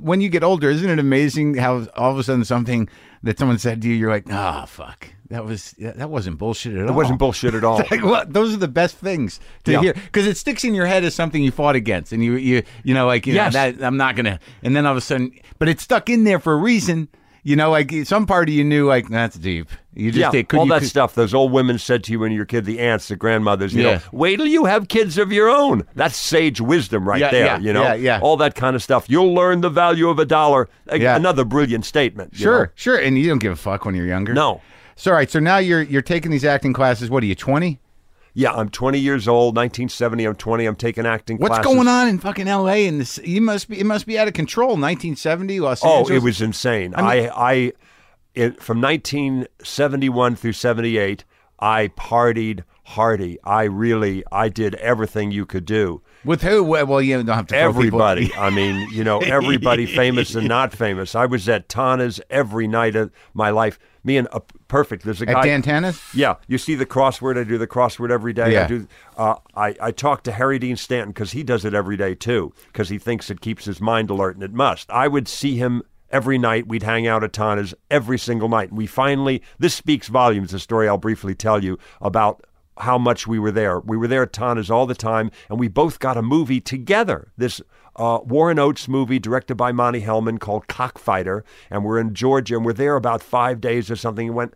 when 0.00 0.20
you 0.20 0.28
get 0.28 0.44
older, 0.44 0.70
isn't 0.70 0.88
it 0.88 0.98
amazing 1.00 1.54
how 1.56 1.86
all 1.96 2.12
of 2.12 2.18
a 2.18 2.22
sudden 2.22 2.44
something 2.44 2.88
that 3.22 3.38
someone 3.38 3.58
said 3.58 3.82
to 3.82 3.88
you, 3.88 3.94
you're 3.94 4.10
like, 4.10 4.24
ah, 4.32 4.64
fuck, 4.66 5.06
that 5.30 5.44
was 5.44 5.72
that 5.78 6.10
wasn't 6.10 6.38
bullshit 6.38 6.74
at 6.74 6.82
all. 6.82 6.88
It 6.88 6.92
wasn't 6.94 7.18
bullshit 7.18 7.54
at 7.54 7.64
all. 7.68 7.78
Like, 7.78 8.02
well, 8.02 8.24
those 8.26 8.52
are 8.52 8.58
the 8.58 8.68
best 8.68 8.96
things 8.96 9.40
to 9.64 9.72
Yeah. 9.72 9.80
hear 9.80 9.94
because 9.94 10.26
it 10.26 10.36
sticks 10.36 10.64
in 10.64 10.74
your 10.74 10.86
head 10.86 11.04
as 11.04 11.14
something 11.14 11.42
you 11.42 11.50
fought 11.50 11.76
against, 11.76 12.12
and 12.12 12.22
you 12.24 12.34
you 12.36 12.62
you 12.84 12.94
know 12.94 13.06
like 13.06 13.26
you 13.26 13.34
know, 13.34 13.50
that 13.50 13.82
I'm 13.82 13.96
not 13.96 14.16
gonna, 14.16 14.40
and 14.62 14.74
then 14.76 14.86
all 14.86 14.92
of 14.92 14.98
a 14.98 15.00
sudden, 15.00 15.32
but 15.58 15.68
it's 15.68 15.82
stuck 15.82 16.08
in 16.10 16.24
there 16.24 16.38
for 16.38 16.52
a 16.52 16.56
reason. 16.56 17.08
You 17.44 17.56
know, 17.56 17.70
like 17.72 17.92
some 18.04 18.24
part 18.26 18.48
of 18.48 18.54
you 18.54 18.62
knew 18.62 18.86
like 18.86 19.08
that's 19.08 19.36
deep. 19.36 19.68
You 19.94 20.12
just 20.12 20.20
yeah, 20.20 20.30
did- 20.30 20.54
all 20.54 20.64
that 20.66 20.80
could- 20.80 20.88
stuff. 20.88 21.16
Those 21.16 21.34
old 21.34 21.50
women 21.50 21.76
said 21.76 22.04
to 22.04 22.12
you 22.12 22.20
when 22.20 22.30
you 22.30 22.38
were 22.38 22.44
a 22.44 22.46
kid, 22.46 22.64
the 22.64 22.78
aunts, 22.78 23.08
the 23.08 23.16
grandmothers, 23.16 23.74
you 23.74 23.82
Yeah. 23.82 23.94
know, 23.94 24.00
wait 24.12 24.36
till 24.36 24.46
you 24.46 24.64
have 24.66 24.86
kids 24.86 25.18
of 25.18 25.32
your 25.32 25.50
own. 25.50 25.82
That's 25.96 26.16
sage 26.16 26.60
wisdom 26.60 27.06
right 27.06 27.20
Yeah, 27.20 27.30
there, 27.32 27.46
yeah, 27.46 27.58
you 27.58 27.72
know? 27.72 27.82
yeah, 27.82 27.94
yeah. 27.94 28.20
All 28.22 28.36
that 28.36 28.54
kind 28.54 28.76
of 28.76 28.82
stuff. 28.82 29.06
You'll 29.08 29.34
learn 29.34 29.60
the 29.60 29.70
value 29.70 30.08
of 30.08 30.20
a 30.20 30.24
dollar. 30.24 30.68
Yeah. 30.94 31.16
Another 31.16 31.44
brilliant 31.44 31.84
statement. 31.84 32.36
Sure, 32.36 32.66
know? 32.66 32.70
sure, 32.76 32.96
and 32.96 33.18
you 33.18 33.26
don't 33.28 33.38
give 33.40 33.52
a 33.52 33.56
fuck 33.56 33.84
when 33.84 33.96
you're 33.96 34.06
younger. 34.06 34.32
No. 34.34 34.60
So 34.94 35.10
all 35.10 35.16
right, 35.16 35.28
so 35.30 35.40
now 35.40 35.56
you're 35.58 35.82
you're 35.82 36.00
taking 36.02 36.30
these 36.30 36.44
acting 36.44 36.72
classes. 36.72 37.10
What 37.10 37.24
are 37.24 37.26
you, 37.26 37.34
twenty? 37.34 37.80
Yeah, 38.34 38.52
I'm 38.52 38.70
20 38.70 38.98
years 38.98 39.28
old, 39.28 39.56
1970. 39.56 40.24
I'm 40.24 40.34
20. 40.34 40.64
I'm 40.64 40.76
taking 40.76 41.06
acting 41.06 41.36
What's 41.36 41.56
classes. 41.56 41.74
going 41.74 41.88
on 41.88 42.08
in 42.08 42.18
fucking 42.18 42.48
L.A. 42.48 42.86
and 42.86 43.00
this? 43.00 43.18
You 43.18 43.42
must 43.42 43.68
be 43.68 43.78
it 43.78 43.84
must 43.84 44.06
be 44.06 44.18
out 44.18 44.28
of 44.28 44.34
control. 44.34 44.68
1970, 44.70 45.60
Los 45.60 45.84
Angeles. 45.84 46.10
Oh, 46.10 46.14
it 46.14 46.22
was 46.22 46.40
insane. 46.40 46.94
I, 46.94 47.28
I, 47.28 47.72
it, 48.34 48.62
from 48.62 48.80
1971 48.80 50.36
through 50.36 50.52
78, 50.52 51.24
I 51.58 51.88
partied 51.88 52.64
hardy. 52.84 53.38
I 53.44 53.64
really, 53.64 54.24
I 54.32 54.48
did 54.48 54.74
everything 54.76 55.30
you 55.30 55.46
could 55.46 55.64
do. 55.64 56.02
with 56.24 56.42
who? 56.42 56.62
Well, 56.62 56.86
well, 56.86 57.02
you 57.02 57.22
don't 57.22 57.28
have 57.36 57.46
to. 57.48 57.56
Everybody. 57.56 58.34
I 58.36 58.50
mean, 58.50 58.88
you 58.92 59.04
know, 59.04 59.18
everybody 59.20 59.86
famous 59.86 60.34
and 60.34 60.48
not 60.56 60.72
famous. 60.72 61.14
I 61.14 61.26
was 61.26 61.48
at 61.48 61.68
Tana's 61.68 62.20
every 62.30 62.66
night 62.66 62.96
of 62.96 63.10
my 63.34 63.50
life. 63.50 63.78
Me 64.04 64.16
and 64.16 64.26
uh, 64.32 64.40
perfect. 64.72 65.04
There's 65.04 65.20
a 65.20 65.28
At 65.28 65.34
guy. 65.34 65.42
Dan 65.42 65.60
Tana's? 65.60 66.02
Yeah, 66.14 66.36
you 66.48 66.56
see 66.56 66.74
the 66.74 66.86
crossword. 66.86 67.38
I 67.38 67.44
do 67.44 67.58
the 67.58 67.66
crossword 67.66 68.10
every 68.10 68.32
day. 68.32 68.54
Yeah. 68.54 68.64
I 68.64 68.66
do. 68.66 68.88
Uh, 69.16 69.34
I 69.54 69.76
I 69.80 69.90
talk 69.92 70.22
to 70.24 70.32
Harry 70.32 70.58
Dean 70.58 70.76
Stanton 70.76 71.10
because 71.10 71.32
he 71.32 71.42
does 71.42 71.66
it 71.66 71.74
every 71.74 71.98
day 71.98 72.14
too 72.14 72.54
because 72.68 72.88
he 72.88 72.98
thinks 72.98 73.30
it 73.30 73.42
keeps 73.42 73.66
his 73.66 73.80
mind 73.80 74.08
alert 74.08 74.34
and 74.34 74.42
it 74.42 74.54
must. 74.54 74.90
I 74.90 75.08
would 75.08 75.28
see 75.28 75.56
him 75.56 75.82
every 76.10 76.38
night. 76.38 76.66
We'd 76.66 76.82
hang 76.84 77.06
out 77.06 77.22
at 77.22 77.34
Tana's 77.34 77.74
every 77.90 78.18
single 78.18 78.48
night. 78.48 78.70
And 78.70 78.78
we 78.78 78.86
finally. 78.86 79.42
This 79.58 79.74
speaks 79.74 80.08
volumes. 80.08 80.54
A 80.54 80.58
story 80.58 80.88
I'll 80.88 80.96
briefly 80.96 81.34
tell 81.34 81.62
you 81.62 81.78
about 82.00 82.42
how 82.78 82.96
much 82.96 83.26
we 83.26 83.38
were 83.38 83.52
there. 83.52 83.78
We 83.80 83.98
were 83.98 84.08
there 84.08 84.22
at 84.22 84.32
Tana's 84.32 84.70
all 84.70 84.86
the 84.86 84.94
time, 84.94 85.30
and 85.50 85.60
we 85.60 85.68
both 85.68 85.98
got 85.98 86.16
a 86.16 86.22
movie 86.22 86.60
together. 86.60 87.30
This 87.36 87.60
uh, 87.96 88.20
Warren 88.24 88.58
Oates 88.58 88.88
movie 88.88 89.18
directed 89.18 89.56
by 89.56 89.72
Monte 89.72 90.00
Hellman 90.00 90.40
called 90.40 90.66
Cockfighter, 90.66 91.44
and 91.70 91.84
we're 91.84 91.98
in 91.98 92.14
Georgia, 92.14 92.56
and 92.56 92.64
we're 92.64 92.72
there 92.72 92.96
about 92.96 93.22
five 93.22 93.60
days 93.60 93.90
or 93.90 93.96
something. 93.96 94.28
And 94.28 94.36
went, 94.36 94.54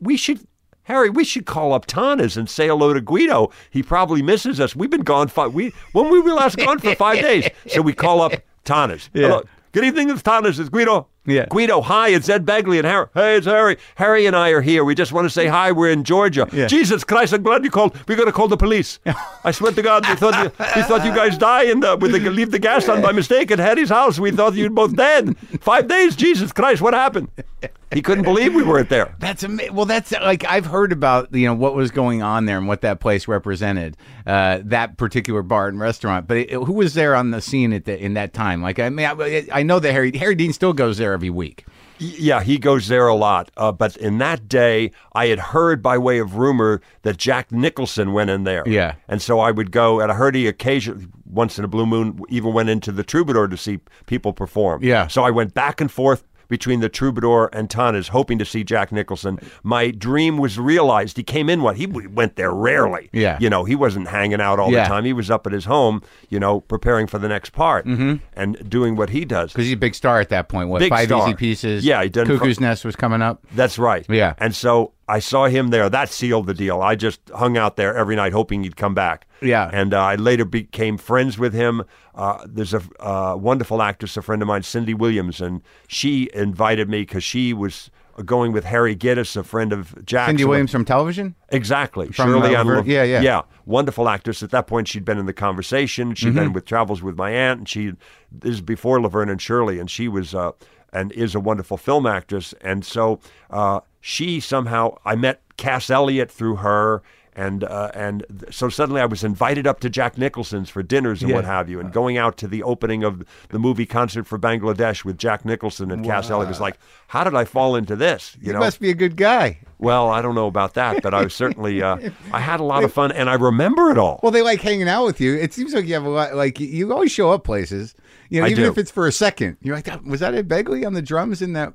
we 0.00 0.16
should. 0.16 0.46
Harry, 0.84 1.10
we 1.10 1.22
should 1.22 1.44
call 1.44 1.74
up 1.74 1.84
Tana's 1.84 2.38
and 2.38 2.48
say 2.48 2.68
hello 2.68 2.94
to 2.94 3.00
Guido. 3.02 3.50
He 3.68 3.82
probably 3.82 4.22
misses 4.22 4.58
us. 4.58 4.74
We've 4.74 4.88
been 4.88 5.02
gone 5.02 5.28
five. 5.28 5.52
We 5.52 5.74
when 5.92 6.10
were 6.10 6.22
we 6.22 6.32
last 6.32 6.56
gone 6.56 6.78
for 6.78 6.94
five 6.94 7.20
days, 7.20 7.48
so 7.66 7.82
we 7.82 7.92
call 7.92 8.22
up 8.22 8.32
Tana's. 8.64 9.10
Hello. 9.14 9.42
Good 9.72 9.84
evening, 9.84 10.08
it's 10.08 10.22
Tana's. 10.22 10.58
It's 10.58 10.70
Guido. 10.70 11.08
Yeah. 11.26 11.44
Guido, 11.50 11.82
hi, 11.82 12.08
it's 12.08 12.26
Ed 12.30 12.46
Begley 12.46 12.78
and 12.78 12.86
Harry. 12.86 13.06
Hey, 13.12 13.36
it's 13.36 13.46
Harry. 13.46 13.76
Harry 13.96 14.24
and 14.24 14.34
I 14.34 14.48
are 14.48 14.62
here. 14.62 14.82
We 14.82 14.94
just 14.94 15.12
want 15.12 15.26
to 15.26 15.30
say 15.30 15.46
hi. 15.46 15.72
We're 15.72 15.90
in 15.90 16.04
Georgia. 16.04 16.48
Yeah. 16.50 16.68
Jesus 16.68 17.04
Christ, 17.04 17.34
I'm 17.34 17.42
glad 17.42 17.64
you 17.64 17.70
called. 17.70 17.94
We're 18.08 18.16
going 18.16 18.28
to 18.28 18.32
call 18.32 18.48
the 18.48 18.56
police. 18.56 18.98
I 19.44 19.50
swear 19.50 19.72
to 19.72 19.82
God, 19.82 20.08
we 20.08 20.14
thought 20.16 20.42
you, 20.42 20.50
we 20.74 20.82
thought 20.82 21.04
you 21.04 21.14
guys 21.14 21.36
died 21.36 21.68
and 21.68 21.84
uh, 21.84 21.98
with 22.00 22.12
the, 22.12 22.30
leave 22.30 22.50
the 22.50 22.58
gas 22.58 22.88
on 22.88 23.02
by 23.02 23.12
mistake 23.12 23.50
at 23.50 23.58
Harry's 23.58 23.90
house. 23.90 24.18
We 24.18 24.30
thought 24.30 24.54
you'd 24.54 24.74
both 24.74 24.96
dead. 24.96 25.36
Five 25.60 25.86
days. 25.86 26.16
Jesus 26.16 26.50
Christ, 26.50 26.80
what 26.80 26.94
happened? 26.94 27.28
He 27.92 28.02
couldn't 28.02 28.24
believe 28.24 28.54
we 28.54 28.62
weren't 28.62 28.90
there. 28.90 29.14
That's 29.18 29.42
ama- 29.44 29.72
well. 29.72 29.86
That's 29.86 30.12
like 30.12 30.44
I've 30.44 30.66
heard 30.66 30.92
about 30.92 31.34
you 31.34 31.46
know 31.46 31.54
what 31.54 31.74
was 31.74 31.90
going 31.90 32.22
on 32.22 32.44
there 32.44 32.58
and 32.58 32.68
what 32.68 32.82
that 32.82 33.00
place 33.00 33.26
represented, 33.26 33.96
uh, 34.26 34.60
that 34.64 34.98
particular 34.98 35.42
bar 35.42 35.68
and 35.68 35.80
restaurant. 35.80 36.26
But 36.26 36.36
it, 36.36 36.50
who 36.50 36.74
was 36.74 36.94
there 36.94 37.14
on 37.14 37.30
the 37.30 37.40
scene 37.40 37.72
at 37.72 37.86
the, 37.86 37.98
in 37.98 38.14
that 38.14 38.32
time? 38.34 38.62
Like 38.62 38.78
I 38.78 38.90
mean, 38.90 39.06
I, 39.06 39.46
I 39.52 39.62
know 39.62 39.78
that 39.78 39.92
Harry 39.92 40.16
Harry 40.18 40.34
Dean 40.34 40.52
still 40.52 40.72
goes 40.72 40.98
there 40.98 41.12
every 41.14 41.30
week. 41.30 41.64
Yeah, 41.98 42.42
he 42.42 42.58
goes 42.58 42.88
there 42.88 43.08
a 43.08 43.14
lot. 43.14 43.50
Uh, 43.56 43.72
but 43.72 43.96
in 43.96 44.18
that 44.18 44.48
day, 44.48 44.92
I 45.14 45.26
had 45.26 45.38
heard 45.38 45.82
by 45.82 45.98
way 45.98 46.18
of 46.18 46.36
rumor 46.36 46.80
that 47.02 47.16
Jack 47.16 47.50
Nicholson 47.50 48.12
went 48.12 48.30
in 48.30 48.44
there. 48.44 48.62
Yeah. 48.66 48.94
And 49.08 49.20
so 49.20 49.40
I 49.40 49.50
would 49.50 49.72
go, 49.72 50.00
and 50.00 50.12
I 50.12 50.14
heard 50.14 50.34
he 50.34 50.46
occasionally, 50.46 51.08
once 51.24 51.58
in 51.58 51.64
a 51.64 51.68
blue 51.68 51.86
moon, 51.86 52.20
even 52.28 52.52
went 52.52 52.68
into 52.68 52.92
the 52.92 53.02
Troubadour 53.02 53.48
to 53.48 53.56
see 53.56 53.80
people 54.06 54.32
perform. 54.32 54.82
Yeah. 54.82 55.08
So 55.08 55.24
I 55.24 55.30
went 55.30 55.54
back 55.54 55.80
and 55.80 55.90
forth 55.90 56.24
between 56.48 56.80
the 56.80 56.88
Troubadour 56.88 57.50
and 57.52 57.70
Tana's, 57.70 58.08
hoping 58.08 58.38
to 58.38 58.44
see 58.44 58.64
Jack 58.64 58.90
Nicholson. 58.90 59.38
My 59.62 59.90
dream 59.90 60.38
was 60.38 60.58
realized. 60.58 61.16
He 61.16 61.22
came 61.22 61.48
in. 61.48 61.62
What 61.62 61.76
he 61.76 61.86
went 61.86 62.36
there 62.36 62.52
rarely. 62.52 63.10
Yeah. 63.12 63.38
You 63.40 63.50
know, 63.50 63.64
he 63.64 63.74
wasn't 63.74 64.08
hanging 64.08 64.40
out 64.40 64.58
all 64.58 64.72
Yeah. 64.72 64.84
the 64.84 64.88
time. 64.88 65.04
He 65.04 65.12
was 65.12 65.30
up 65.30 65.46
at 65.46 65.52
his 65.52 65.66
home. 65.66 66.02
You 66.28 66.40
know, 66.40 66.60
preparing 66.60 67.06
for 67.06 67.18
the 67.18 67.28
next 67.28 67.50
part 67.50 67.86
mm-hmm. 67.86 68.16
and 68.34 68.68
doing 68.68 68.96
what 68.96 69.10
he 69.10 69.24
does. 69.24 69.52
Because 69.52 69.66
he's 69.66 69.74
a 69.74 69.78
big 69.78 69.94
star 69.94 70.20
at 70.20 70.28
that 70.30 70.48
point. 70.48 70.68
What 70.68 70.80
Big 70.80 70.90
five 70.90 71.06
star. 71.08 71.28
easy 71.28 71.36
pieces? 71.36 71.84
Yeah, 71.84 72.02
he 72.02 72.08
done 72.08 72.26
Cuckoo's 72.26 72.60
Nest 72.60 72.84
was 72.84 72.96
coming 72.96 73.22
up. 73.22 73.44
That's 73.54 73.78
right. 73.78 74.04
Yeah. 74.08 74.34
And 74.38 74.54
so 74.54 74.92
I 75.08 75.20
saw 75.20 75.46
him 75.46 75.68
there. 75.68 75.88
That 75.88 76.10
sealed 76.10 76.46
the 76.46 76.54
deal. 76.54 76.82
I 76.82 76.94
just 76.94 77.20
hung 77.34 77.56
out 77.56 77.76
there 77.76 77.96
every 77.96 78.14
night 78.14 78.32
hoping 78.32 78.62
he'd 78.62 78.76
come 78.76 78.94
back. 78.94 79.26
Yeah. 79.40 79.70
And 79.72 79.94
uh, 79.94 80.02
I 80.02 80.16
later 80.16 80.44
became 80.44 80.98
friends 80.98 81.38
with 81.38 81.54
him. 81.54 81.82
Uh, 82.14 82.44
there's 82.46 82.74
a 82.74 82.82
uh, 83.00 83.36
wonderful 83.36 83.80
actress, 83.80 84.16
a 84.16 84.22
friend 84.22 84.42
of 84.42 84.48
mine, 84.48 84.62
Cindy 84.64 84.92
Williams, 84.94 85.40
and 85.40 85.62
she 85.86 86.28
invited 86.34 86.88
me 86.90 87.02
because 87.02 87.24
she 87.24 87.52
was 87.54 87.90
going 88.24 88.50
with 88.52 88.64
Harry 88.64 88.96
Gittes, 88.96 89.36
a 89.36 89.44
friend 89.44 89.72
of 89.72 89.94
Jack's. 90.04 90.28
Cindy 90.30 90.44
Williams 90.44 90.72
from 90.72 90.84
television. 90.84 91.36
Exactly. 91.50 92.06
From, 92.08 92.30
Shirley 92.32 92.54
uh, 92.56 92.64
Ver- 92.64 92.82
yeah, 92.84 93.04
yeah. 93.04 93.20
Yeah, 93.20 93.42
wonderful 93.64 94.08
actress. 94.08 94.42
At 94.42 94.50
that 94.50 94.66
point, 94.66 94.88
she'd 94.88 95.04
been 95.04 95.18
in 95.18 95.26
the 95.26 95.32
conversation. 95.32 96.14
she 96.16 96.26
had 96.26 96.34
Mm-hmm. 96.34 96.44
been 96.46 96.52
with 96.52 96.64
Travels 96.64 97.00
with 97.00 97.16
My 97.16 97.30
Aunt, 97.30 97.58
and 97.60 97.68
she 97.68 97.92
this 98.32 98.54
is 98.54 98.60
before 98.60 99.00
Laverne 99.00 99.28
and 99.30 99.40
Shirley, 99.40 99.78
and 99.78 99.88
she 99.88 100.08
was 100.08 100.34
uh, 100.34 100.50
and 100.92 101.12
is 101.12 101.34
a 101.36 101.40
wonderful 101.40 101.76
film 101.76 102.06
actress. 102.06 102.52
And 102.60 102.84
so 102.84 103.20
uh, 103.50 103.80
she 104.00 104.40
somehow 104.40 104.96
I 105.04 105.14
met 105.16 105.40
Cass 105.56 105.90
Elliot 105.90 106.30
through 106.30 106.56
her. 106.56 107.02
And 107.36 107.62
uh, 107.62 107.92
and 107.94 108.24
th- 108.40 108.52
so 108.52 108.68
suddenly 108.68 109.00
I 109.00 109.04
was 109.04 109.22
invited 109.22 109.64
up 109.64 109.78
to 109.80 109.88
Jack 109.90 110.18
Nicholson's 110.18 110.68
for 110.70 110.82
dinners 110.82 111.22
and 111.22 111.32
what 111.32 111.44
have 111.44 111.68
you, 111.68 111.78
and 111.78 111.92
going 111.92 112.18
out 112.18 112.36
to 112.38 112.48
the 112.48 112.64
opening 112.64 113.04
of 113.04 113.24
the 113.50 113.60
movie 113.60 113.86
concert 113.86 114.26
for 114.26 114.40
Bangladesh 114.40 115.04
with 115.04 115.18
Jack 115.18 115.44
Nicholson 115.44 115.92
and 115.92 116.04
Cass 116.04 116.30
Elliot 116.30 116.48
was 116.48 116.60
like, 116.60 116.80
how 117.06 117.22
did 117.22 117.36
I 117.36 117.44
fall 117.44 117.76
into 117.76 117.94
this? 117.94 118.36
You 118.40 118.48
You 118.48 118.52
know, 118.54 118.58
must 118.58 118.80
be 118.80 118.90
a 118.90 118.94
good 118.94 119.16
guy. 119.16 119.60
well, 119.78 120.08
I 120.10 120.20
don't 120.20 120.34
know 120.34 120.48
about 120.48 120.74
that, 120.74 121.00
but 121.00 121.14
I 121.14 121.22
was 121.22 121.32
certainly 121.32 121.80
uh, 121.80 122.10
I 122.32 122.40
had 122.40 122.58
a 122.58 122.64
lot 122.64 122.82
of 122.82 122.92
fun, 122.92 123.12
and 123.12 123.30
I 123.30 123.34
remember 123.34 123.92
it 123.92 123.98
all. 123.98 124.18
Well, 124.20 124.32
they 124.32 124.42
like 124.42 124.60
hanging 124.60 124.88
out 124.88 125.04
with 125.04 125.20
you. 125.20 125.36
It 125.36 125.54
seems 125.54 125.74
like 125.74 125.86
you 125.86 125.94
have 125.94 126.06
a 126.06 126.08
lot. 126.10 126.34
Like 126.34 126.58
you 126.58 126.92
always 126.92 127.12
show 127.12 127.30
up 127.30 127.44
places. 127.44 127.94
You 128.28 128.40
know, 128.40 128.46
I 128.46 128.50
even 128.50 128.64
do. 128.64 128.70
if 128.70 128.78
it's 128.78 128.90
for 128.90 129.06
a 129.06 129.12
second. 129.12 129.56
You're 129.62 129.74
like, 129.76 129.86
"That- 129.86 130.04
was 130.04 130.20
that 130.20 130.34
Ed 130.34 130.48
Begley 130.48 130.86
on 130.86 130.92
the 130.92 131.02
drums 131.02 131.40
in 131.42 131.54
that, 131.54 131.72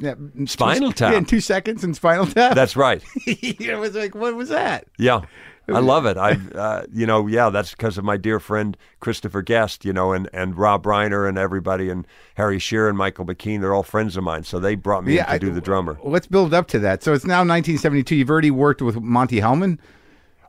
that 0.00 0.18
Spinal 0.46 0.92
Tap. 0.92 1.12
Yeah, 1.12 1.18
in 1.18 1.24
two 1.24 1.40
seconds 1.40 1.82
in 1.84 1.94
Spinal 1.94 2.26
Tap. 2.26 2.54
That's 2.54 2.76
right. 2.76 3.02
it 3.26 3.78
was 3.78 3.94
like, 3.94 4.14
what 4.14 4.34
was 4.34 4.50
that? 4.50 4.86
Yeah. 4.98 5.22
I 5.66 5.78
love 5.78 6.04
it. 6.04 6.18
I, 6.18 6.32
uh, 6.54 6.84
you 6.92 7.06
know, 7.06 7.26
yeah, 7.26 7.48
that's 7.48 7.70
because 7.70 7.96
of 7.96 8.04
my 8.04 8.18
dear 8.18 8.38
friend 8.38 8.76
Christopher 9.00 9.40
Guest, 9.40 9.86
you 9.86 9.94
know, 9.94 10.12
and, 10.12 10.28
and 10.34 10.58
Rob 10.58 10.82
Reiner 10.82 11.26
and 11.26 11.38
everybody, 11.38 11.88
and 11.88 12.06
Harry 12.34 12.58
Shearer 12.58 12.90
and 12.90 12.98
Michael 12.98 13.24
McKean. 13.24 13.62
They're 13.62 13.74
all 13.74 13.82
friends 13.82 14.16
of 14.18 14.24
mine, 14.24 14.42
so 14.44 14.58
they 14.58 14.74
brought 14.74 15.04
me 15.04 15.18
in 15.18 15.24
to 15.24 15.30
I- 15.30 15.38
do 15.38 15.50
the 15.50 15.62
drummer. 15.62 15.98
Let's 16.04 16.26
build 16.26 16.52
up 16.52 16.66
to 16.68 16.78
that. 16.80 17.02
So 17.02 17.14
it's 17.14 17.24
now 17.24 17.38
1972. 17.38 18.14
You've 18.14 18.28
already 18.28 18.50
worked 18.50 18.82
with 18.82 19.00
Monte 19.00 19.40
Hellman. 19.40 19.78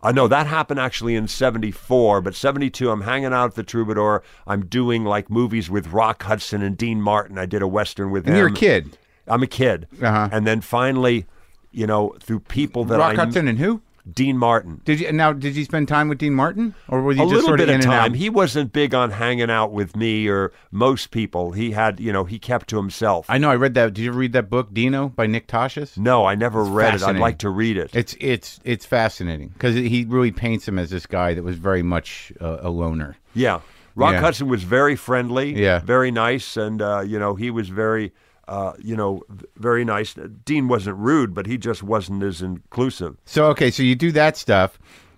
I 0.03 0.11
know 0.11 0.27
that 0.27 0.45
happened 0.47 0.79
actually 0.79 1.15
in 1.15 1.27
74, 1.27 2.21
but 2.21 2.35
72, 2.35 2.89
I'm 2.89 3.01
hanging 3.01 3.33
out 3.33 3.45
at 3.51 3.55
the 3.55 3.63
Troubadour. 3.63 4.23
I'm 4.45 4.65
doing 4.65 5.03
like 5.03 5.29
movies 5.29 5.69
with 5.69 5.87
Rock 5.87 6.23
Hudson 6.23 6.61
and 6.61 6.77
Dean 6.77 7.01
Martin. 7.01 7.37
I 7.37 7.45
did 7.45 7.61
a 7.61 7.67
Western 7.67 8.11
with 8.11 8.25
And 8.25 8.33
them. 8.35 8.39
you're 8.39 8.49
a 8.49 8.53
kid. 8.53 8.97
I'm 9.27 9.41
a 9.41 9.47
kid. 9.47 9.87
Uh-huh. 10.01 10.29
And 10.31 10.45
then 10.45 10.61
finally, 10.61 11.25
you 11.71 11.87
know, 11.87 12.15
through 12.21 12.41
people 12.41 12.85
that 12.85 12.99
Rock 12.99 13.13
I 13.13 13.15
Hudson 13.15 13.47
and 13.47 13.57
who? 13.57 13.81
Dean 14.11 14.37
Martin. 14.37 14.81
Did 14.85 14.99
you 14.99 15.11
now? 15.11 15.33
Did 15.33 15.55
you 15.55 15.63
spend 15.65 15.87
time 15.87 16.09
with 16.09 16.17
Dean 16.19 16.33
Martin, 16.33 16.75
or 16.87 17.01
were 17.01 17.11
you 17.11 17.21
a 17.23 17.25
just 17.25 17.33
little 17.33 17.47
sort 17.47 17.57
bit 17.59 17.69
of 17.69 17.75
in 17.75 17.79
of 17.81 17.85
time. 17.85 18.13
He 18.13 18.29
wasn't 18.29 18.71
big 18.71 18.93
on 18.93 19.11
hanging 19.11 19.49
out 19.49 19.71
with 19.71 19.95
me 19.95 20.27
or 20.27 20.51
most 20.71 21.09
people. 21.11 21.53
He 21.53 21.71
had, 21.71 21.99
you 21.99 22.13
know, 22.13 22.23
he 22.23 22.37
kept 22.37 22.67
to 22.69 22.77
himself. 22.77 23.25
I 23.29 23.37
know. 23.39 23.49
I 23.49 23.55
read 23.55 23.73
that. 23.73 23.93
Did 23.93 24.03
you 24.03 24.11
read 24.11 24.33
that 24.33 24.49
book, 24.49 24.73
Dino, 24.73 25.09
by 25.09 25.25
Nick 25.25 25.47
Tosches? 25.47 25.97
no, 25.97 26.25
I 26.25 26.35
never 26.35 26.63
read 26.63 26.95
it. 26.95 27.03
I'd 27.03 27.17
like 27.17 27.39
to 27.39 27.49
read 27.49 27.77
it. 27.77 27.95
It's 27.95 28.15
it's 28.19 28.59
it's 28.63 28.85
fascinating 28.85 29.49
because 29.49 29.75
he 29.75 30.05
really 30.07 30.31
paints 30.31 30.67
him 30.67 30.77
as 30.77 30.89
this 30.91 31.05
guy 31.05 31.33
that 31.33 31.43
was 31.43 31.57
very 31.57 31.83
much 31.83 32.31
uh, 32.41 32.57
a 32.61 32.69
loner. 32.69 33.17
yeah. 33.33 33.61
Rock 33.97 34.11
Yeah. 34.11 34.19
Hudson 34.19 34.49
was 34.49 34.61
very 34.63 34.97
friendly, 34.97 35.55
Yeah. 35.57 35.79
very 35.79 36.11
nice, 36.11 36.57
and 36.57 36.81
uh, 36.81 36.99
you 37.07 37.17
know 37.17 37.35
he 37.35 37.49
was 37.49 37.69
very, 37.69 38.11
uh, 38.47 38.73
you 38.79 38.95
know, 38.95 39.21
very 39.57 39.83
nice. 39.85 40.15
Dean 40.45 40.67
wasn't 40.67 40.97
rude, 40.97 41.33
but 41.33 41.45
he 41.47 41.57
just 41.57 41.83
wasn't 41.83 42.23
as 42.23 42.41
inclusive. 42.41 43.17
So 43.25 43.47
okay, 43.47 43.71
so 43.71 43.83
you 43.83 43.95
do 43.95 44.11
that 44.13 44.37
stuff, 44.37 44.77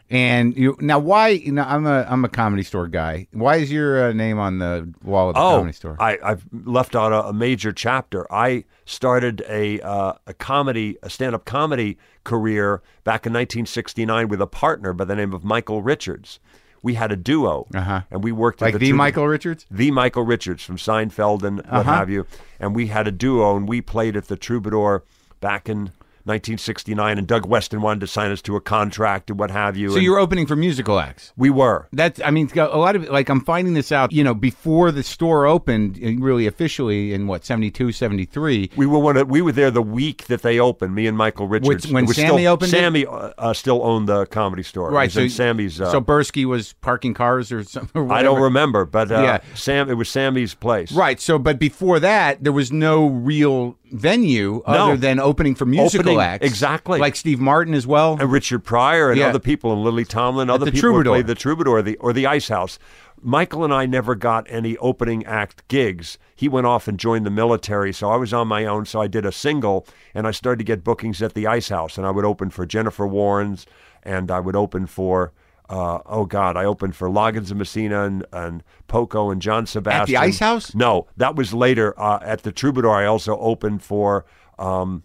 and 0.09 0.55
you 0.55 0.77
now 0.79 0.99
why? 0.99 1.29
You 1.29 1.51
know, 1.51 1.63
I'm 1.63 1.85
a 1.85 2.05
I'm 2.09 2.23
a 2.23 2.29
comedy 2.29 2.63
store 2.63 2.87
guy. 2.87 3.27
Why 3.31 3.57
is 3.57 3.71
your 3.71 4.09
uh, 4.09 4.13
name 4.13 4.39
on 4.39 4.59
the 4.59 4.93
wall 5.03 5.29
of 5.29 5.35
the 5.35 5.41
Oh, 5.41 5.57
comedy 5.57 5.73
store? 5.73 5.97
I, 5.99 6.17
I've 6.23 6.45
left 6.51 6.95
out 6.95 7.11
a, 7.11 7.27
a 7.27 7.33
major 7.33 7.71
chapter. 7.73 8.31
I 8.31 8.63
started 8.85 9.43
a 9.49 9.81
uh, 9.81 10.13
a 10.25 10.33
comedy, 10.33 10.97
a 11.03 11.09
stand 11.09 11.35
up 11.35 11.45
comedy 11.45 11.97
career 12.23 12.81
back 13.03 13.25
in 13.25 13.33
1969 13.33 14.27
with 14.29 14.41
a 14.41 14.47
partner 14.47 14.93
by 14.93 15.05
the 15.05 15.15
name 15.15 15.33
of 15.33 15.43
Michael 15.43 15.81
Richards. 15.81 16.39
We 16.81 16.93
had 16.93 17.11
a 17.11 17.15
duo, 17.15 17.67
Uh-huh. 17.73 18.01
and 18.11 18.23
we 18.23 18.31
worked 18.31 18.61
like 18.61 18.73
the, 18.73 18.79
the 18.79 18.93
Michael 18.93 19.27
Richards. 19.27 19.65
the 19.71 19.91
Michael 19.91 20.23
Richards 20.23 20.63
from 20.63 20.77
Seinfeld 20.77 21.43
and 21.43 21.57
what 21.57 21.67
Uh-huh. 21.69 21.91
have 21.93 22.09
you. 22.09 22.25
And 22.59 22.75
we 22.75 22.87
had 22.87 23.07
a 23.07 23.11
duo, 23.11 23.55
and 23.57 23.67
we 23.67 23.81
played 23.81 24.15
at 24.15 24.27
the 24.27 24.37
Troubadour 24.37 25.03
back 25.41 25.67
in 25.69 25.91
1969. 26.27 27.17
And 27.17 27.27
Doug 27.27 27.45
Weston 27.45 27.81
wanted 27.81 28.01
to 28.01 28.07
sign 28.07 28.31
us 28.31 28.41
to 28.43 28.55
a 28.55 28.61
contract 28.61 29.29
and 29.29 29.39
what 29.39 29.51
have 29.51 29.77
you. 29.77 29.89
So 29.89 29.95
and 29.95 30.03
you 30.03 30.11
were 30.11 30.19
opening 30.19 30.45
for 30.45 30.55
musical 30.55 30.99
acts. 30.99 31.33
we 31.37 31.49
were. 31.49 31.87
That's 31.91 32.19
I 32.23 32.31
mean 32.31 32.49
a 32.55 32.77
lot 32.77 32.95
of 32.95 33.07
like 33.09 33.29
I'm 33.29 33.41
finding 33.41 33.73
this 33.73 33.91
out 33.91 34.11
you 34.11 34.23
know 34.23 34.33
before 34.33 34.91
the 34.91 35.03
store 35.03 35.45
opened 35.45 35.99
uh, 36.03 36.21
really 36.23 36.47
officially 36.47 37.13
in 37.13 37.27
what 37.27 37.45
72 37.45 37.91
73 37.91 38.71
We 38.75 38.85
were 38.85 38.99
one. 38.99 39.17
Of, 39.17 39.29
we 39.29 39.41
were 39.41 39.51
there 39.51 39.71
the 39.71 39.81
week 39.81 40.25
that 40.27 40.41
they 40.41 40.59
opened. 40.59 40.95
Me 40.95 41.07
and 41.07 41.17
Michael 41.17 41.47
Richards. 41.47 41.87
when 41.91 42.03
It 42.03 42.07
was 42.07 42.17
Sammy 42.17 42.43
still, 42.43 42.53
opened? 42.53 42.71
Sammy 42.71 43.05
uh, 43.05 43.31
uh, 43.37 43.53
still 43.53 43.83
owned 43.83 44.07
the 44.07 44.25
comedy 44.27 44.63
store. 44.63 44.91
Right 44.91 45.11
so 45.11 45.27
Sammy's. 45.27 45.79
Uh, 45.79 45.91
so 45.91 46.01
Bursky 46.01 46.45
was 46.45 46.73
parking 46.73 47.13
cars 47.13 47.51
or 47.51 47.63
something 47.63 48.01
or 48.01 48.11
I 48.13 48.21
don't 48.23 48.41
remember, 48.41 48.85
but 48.85 49.11
uh, 49.11 49.21
Yeah. 49.21 49.39
Sam. 49.55 49.89
It 49.89 49.93
was 49.95 50.09
Sammy's 50.09 50.53
place. 50.53 50.91
right 50.91 51.19
so 51.19 51.37
but 51.39 51.59
before 51.59 51.99
that 51.99 52.43
there 52.43 52.51
was 52.51 52.71
no 52.71 53.07
real 53.07 53.77
venue 53.91 54.61
No. 54.67 54.73
other 54.73 54.97
than 54.97 55.19
opening 55.19 55.55
for 55.55 55.65
musical 55.65 56.09
Opening- 56.11 56.19
acts 56.21 56.45
exactly. 56.45 56.99
like 56.99 57.15
Steve 57.15 57.39
Martin 57.39 57.73
as 57.73 57.87
well 57.87 58.17
and 58.19 58.31
Richard 58.31 58.63
Pryor 58.63 59.09
and 59.11 59.19
Yeah. 59.19 59.27
other 59.27 59.39
people 59.39 59.71
and 59.73 59.83
Lily 59.83 60.05
Tomlin, 60.05 60.49
other 60.49 60.65
the 60.65 60.71
people 60.71 60.89
who 60.89 60.93
Troubadour. 60.95 61.13
played 61.13 61.27
the 61.27 61.35
Troubadour 61.35 61.81
the, 61.81 61.95
or 61.97 62.13
the 62.13 62.25
Ice 62.27 62.49
House. 62.49 62.79
Michael 63.21 63.63
and 63.63 63.73
I 63.73 63.85
never 63.87 64.13
got 64.13 64.45
any 64.47 64.77
opening 64.77 65.25
act 65.25 65.67
gigs. 65.67 66.17
He 66.35 66.47
went 66.47 66.67
off 66.67 66.87
and 66.87 66.99
joined 66.99 67.25
the 67.25 67.31
military, 67.31 67.91
so 67.91 68.11
I 68.11 68.15
was 68.15 68.31
on 68.31 68.47
my 68.47 68.65
own. 68.65 68.85
So 68.85 69.01
I 69.01 69.07
did 69.07 69.25
a 69.25 69.31
single, 69.31 69.87
and 70.13 70.27
I 70.27 70.31
started 70.31 70.59
to 70.59 70.63
get 70.63 70.83
bookings 70.83 71.21
at 71.23 71.33
the 71.33 71.47
Ice 71.47 71.69
House, 71.69 71.97
and 71.97 72.05
I 72.05 72.11
would 72.11 72.25
open 72.25 72.51
for 72.51 72.65
Jennifer 72.67 73.07
Warnes, 73.07 73.65
and 74.03 74.29
I 74.29 74.39
would 74.39 74.55
open 74.55 74.85
for. 74.85 75.31
Uh, 75.69 75.99
oh 76.05 76.25
God! 76.25 76.55
I 76.55 76.63
opened 76.65 76.95
for 76.95 77.09
Loggins 77.09 77.49
and 77.49 77.59
Messina 77.59 78.03
and, 78.05 78.25
and 78.31 78.63
Poco 78.87 79.29
and 79.29 79.41
John 79.41 79.65
Sebastian 79.65 80.01
At 80.01 80.07
the 80.07 80.17
Ice 80.17 80.39
House? 80.39 80.73
No, 80.73 81.07
that 81.17 81.35
was 81.35 81.53
later. 81.53 81.99
Uh, 81.99 82.19
at 82.21 82.43
the 82.43 82.51
Troubadour, 82.51 82.91
I 82.91 83.05
also 83.05 83.37
opened 83.37 83.83
for 83.83 84.25
um, 84.57 85.03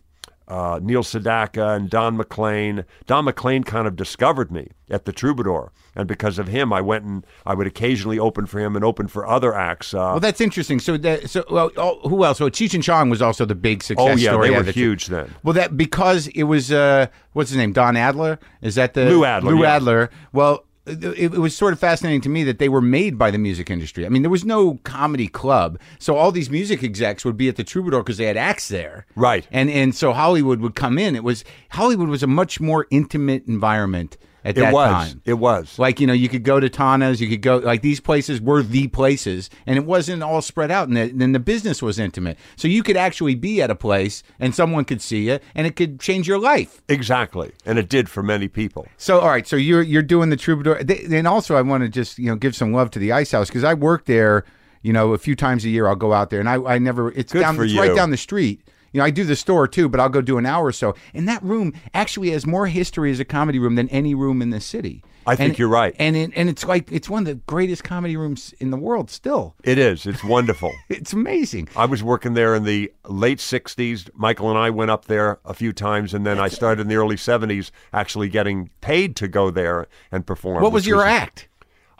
uh, 0.52 0.78
Neil 0.82 1.02
Sedaka 1.02 1.74
and 1.74 1.88
Don 1.88 2.18
McLean. 2.18 2.84
Don 3.06 3.24
McLean 3.24 3.64
kind 3.64 3.86
of 3.86 3.96
discovered 3.96 4.52
me 4.52 4.68
at 4.90 5.06
the 5.06 5.12
Troubadour, 5.12 5.72
and 5.96 6.06
because 6.06 6.38
of 6.38 6.48
him, 6.48 6.74
I 6.74 6.82
went 6.82 7.04
and 7.06 7.26
I 7.46 7.54
would 7.54 7.66
occasionally 7.66 8.18
open 8.18 8.44
for 8.44 8.60
him 8.60 8.76
and 8.76 8.84
open 8.84 9.08
for 9.08 9.26
other 9.26 9.54
acts. 9.54 9.94
Uh, 9.94 10.12
well 10.12 10.20
that's 10.20 10.42
interesting 10.42 10.78
so 10.78 10.98
that 10.98 11.30
so 11.30 11.42
well 11.50 11.70
oh, 11.78 12.06
who 12.06 12.22
else 12.24 12.36
so 12.36 12.50
Cheech 12.50 12.74
and 12.74 12.82
Chong 12.82 13.08
was 13.08 13.22
also 13.22 13.46
the 13.46 13.54
big 13.54 13.82
success 13.82 14.06
oh 14.06 14.16
yeah, 14.16 14.30
story 14.32 14.50
they 14.50 14.56
were 14.56 14.62
the- 14.62 14.72
huge 14.72 15.06
then. 15.06 15.34
Well, 15.42 15.54
that 15.54 15.74
because 15.74 16.26
it 16.28 16.42
was 16.42 16.70
uh, 16.70 17.06
what's 17.32 17.48
his 17.48 17.56
name? 17.56 17.72
Don 17.72 17.96
Adler. 17.96 18.38
Is 18.60 18.74
that 18.74 18.92
the 18.92 19.06
Lou 19.06 19.24
Adler, 19.24 19.52
Lou 19.52 19.62
yeah. 19.62 19.76
Adler. 19.76 20.10
Well, 20.34 20.66
it, 20.86 21.32
it 21.34 21.38
was 21.38 21.56
sort 21.56 21.72
of 21.72 21.78
fascinating 21.78 22.20
to 22.22 22.28
me 22.28 22.42
that 22.44 22.58
they 22.58 22.68
were 22.68 22.80
made 22.80 23.16
by 23.16 23.30
the 23.30 23.38
music 23.38 23.70
industry. 23.70 24.04
I 24.04 24.08
mean, 24.08 24.22
there 24.22 24.30
was 24.30 24.44
no 24.44 24.80
comedy 24.82 25.28
club, 25.28 25.78
so 25.98 26.16
all 26.16 26.32
these 26.32 26.50
music 26.50 26.82
execs 26.82 27.24
would 27.24 27.36
be 27.36 27.48
at 27.48 27.56
the 27.56 27.64
Troubadour 27.64 28.02
because 28.02 28.16
they 28.16 28.26
had 28.26 28.36
acts 28.36 28.68
there, 28.68 29.06
Right. 29.14 29.46
And 29.50 29.70
and 29.70 29.94
so 29.94 30.12
Hollywood 30.12 30.60
would 30.60 30.74
come 30.74 30.98
in. 30.98 31.14
It 31.14 31.24
was 31.24 31.44
Hollywood 31.70 32.08
was 32.08 32.22
a 32.22 32.26
much 32.26 32.60
more 32.60 32.86
intimate 32.90 33.46
environment 33.46 34.16
at 34.44 34.56
It 34.56 34.60
that 34.60 34.72
was. 34.72 34.90
time. 34.90 35.22
It 35.24 35.34
was. 35.34 35.78
Like 35.78 36.00
you 36.00 36.06
know, 36.06 36.12
you 36.12 36.28
could 36.28 36.42
go 36.44 36.58
to 36.60 36.68
Tana's, 36.68 37.20
you 37.20 37.28
could 37.28 37.42
go 37.42 37.58
like 37.58 37.82
these 37.82 38.00
places 38.00 38.40
were 38.40 38.62
the 38.62 38.88
places, 38.88 39.50
and 39.66 39.76
it 39.76 39.84
wasn't 39.84 40.22
all 40.22 40.42
spread 40.42 40.70
out. 40.70 40.88
And 40.88 40.96
then 40.96 41.32
the 41.32 41.38
business 41.38 41.80
was 41.82 41.98
intimate, 41.98 42.38
so 42.56 42.68
you 42.68 42.82
could 42.82 42.96
actually 42.96 43.34
be 43.34 43.62
at 43.62 43.70
a 43.70 43.74
place 43.74 44.22
and 44.40 44.54
someone 44.54 44.84
could 44.84 45.00
see 45.00 45.28
you, 45.28 45.38
and 45.54 45.66
it 45.66 45.76
could 45.76 46.00
change 46.00 46.26
your 46.26 46.38
life. 46.38 46.82
Exactly, 46.88 47.52
and 47.66 47.78
it 47.78 47.88
did 47.88 48.08
for 48.08 48.22
many 48.22 48.48
people. 48.48 48.86
So 48.96 49.20
all 49.20 49.28
right, 49.28 49.46
so 49.46 49.56
you're 49.56 49.82
you're 49.82 50.02
doing 50.02 50.30
the 50.30 50.36
troubadour. 50.36 50.82
Th- 50.84 51.04
And 51.12 51.26
also, 51.28 51.56
I 51.56 51.62
want 51.62 51.82
to 51.82 51.88
just 51.88 52.18
you 52.18 52.26
know 52.26 52.36
give 52.36 52.54
some 52.56 52.72
love 52.72 52.90
to 52.92 52.98
the 52.98 53.12
Ice 53.12 53.32
House 53.32 53.48
because 53.48 53.64
I 53.64 53.74
work 53.74 54.06
there. 54.06 54.44
You 54.84 54.92
know, 54.92 55.12
a 55.12 55.18
few 55.18 55.36
times 55.36 55.64
a 55.64 55.68
year 55.68 55.86
I'll 55.86 55.94
go 55.94 56.12
out 56.12 56.30
there, 56.30 56.40
and 56.40 56.48
I 56.48 56.54
I 56.56 56.78
never 56.78 57.12
it's 57.12 57.32
Good 57.32 57.42
down 57.42 57.60
it's 57.60 57.72
you. 57.72 57.80
right 57.80 57.94
down 57.94 58.10
the 58.10 58.16
street. 58.16 58.60
You 58.92 58.98
know, 58.98 59.04
I 59.04 59.10
do 59.10 59.24
the 59.24 59.36
store 59.36 59.66
too, 59.66 59.88
but 59.88 60.00
I'll 60.00 60.08
go 60.08 60.20
do 60.20 60.38
an 60.38 60.46
hour 60.46 60.66
or 60.66 60.72
so. 60.72 60.94
And 61.14 61.26
that 61.28 61.42
room 61.42 61.72
actually 61.94 62.30
has 62.30 62.46
more 62.46 62.66
history 62.66 63.10
as 63.10 63.20
a 63.20 63.24
comedy 63.24 63.58
room 63.58 63.74
than 63.74 63.88
any 63.88 64.14
room 64.14 64.42
in 64.42 64.50
the 64.50 64.60
city. 64.60 65.02
I 65.26 65.36
think 65.36 65.50
And- 65.50 65.58
you're 65.60 65.68
right. 65.68 65.94
And 66.00 66.16
it, 66.16 66.32
and 66.34 66.48
it's 66.48 66.64
like 66.64 66.90
it's 66.90 67.08
one 67.08 67.22
of 67.22 67.26
the 67.26 67.36
greatest 67.46 67.84
comedy 67.84 68.16
rooms 68.16 68.52
in 68.58 68.70
the 68.70 68.76
world. 68.76 69.08
Still, 69.08 69.54
It 69.62 69.78
is. 69.78 70.04
It's 70.04 70.22
wonderful. 70.24 70.72
it's 70.88 71.12
amazing. 71.12 71.68
I 71.76 71.86
was 71.86 72.02
working 72.02 72.34
there 72.34 72.54
in 72.56 72.64
the 72.64 72.92
late 73.08 73.38
60s. 73.38 74.10
Michael 74.14 74.50
and 74.50 74.58
I 74.58 74.68
went 74.70 74.90
up 74.90 75.04
there 75.06 75.38
a 75.44 75.54
few 75.54 75.72
times, 75.72 76.12
and 76.12 76.26
then 76.26 76.38
I 76.40 76.48
started 76.48 76.82
in 76.82 76.88
the 76.88 76.96
early 76.96 77.14
70s 77.16 77.70
actually 77.92 78.28
getting 78.28 78.70
paid 78.80 79.14
to 79.16 79.28
go 79.28 79.50
there 79.50 79.86
and 80.10 80.26
perform. 80.26 80.60
What 80.62 80.72
was 80.72 80.86
your 80.88 81.04
act? 81.04 81.48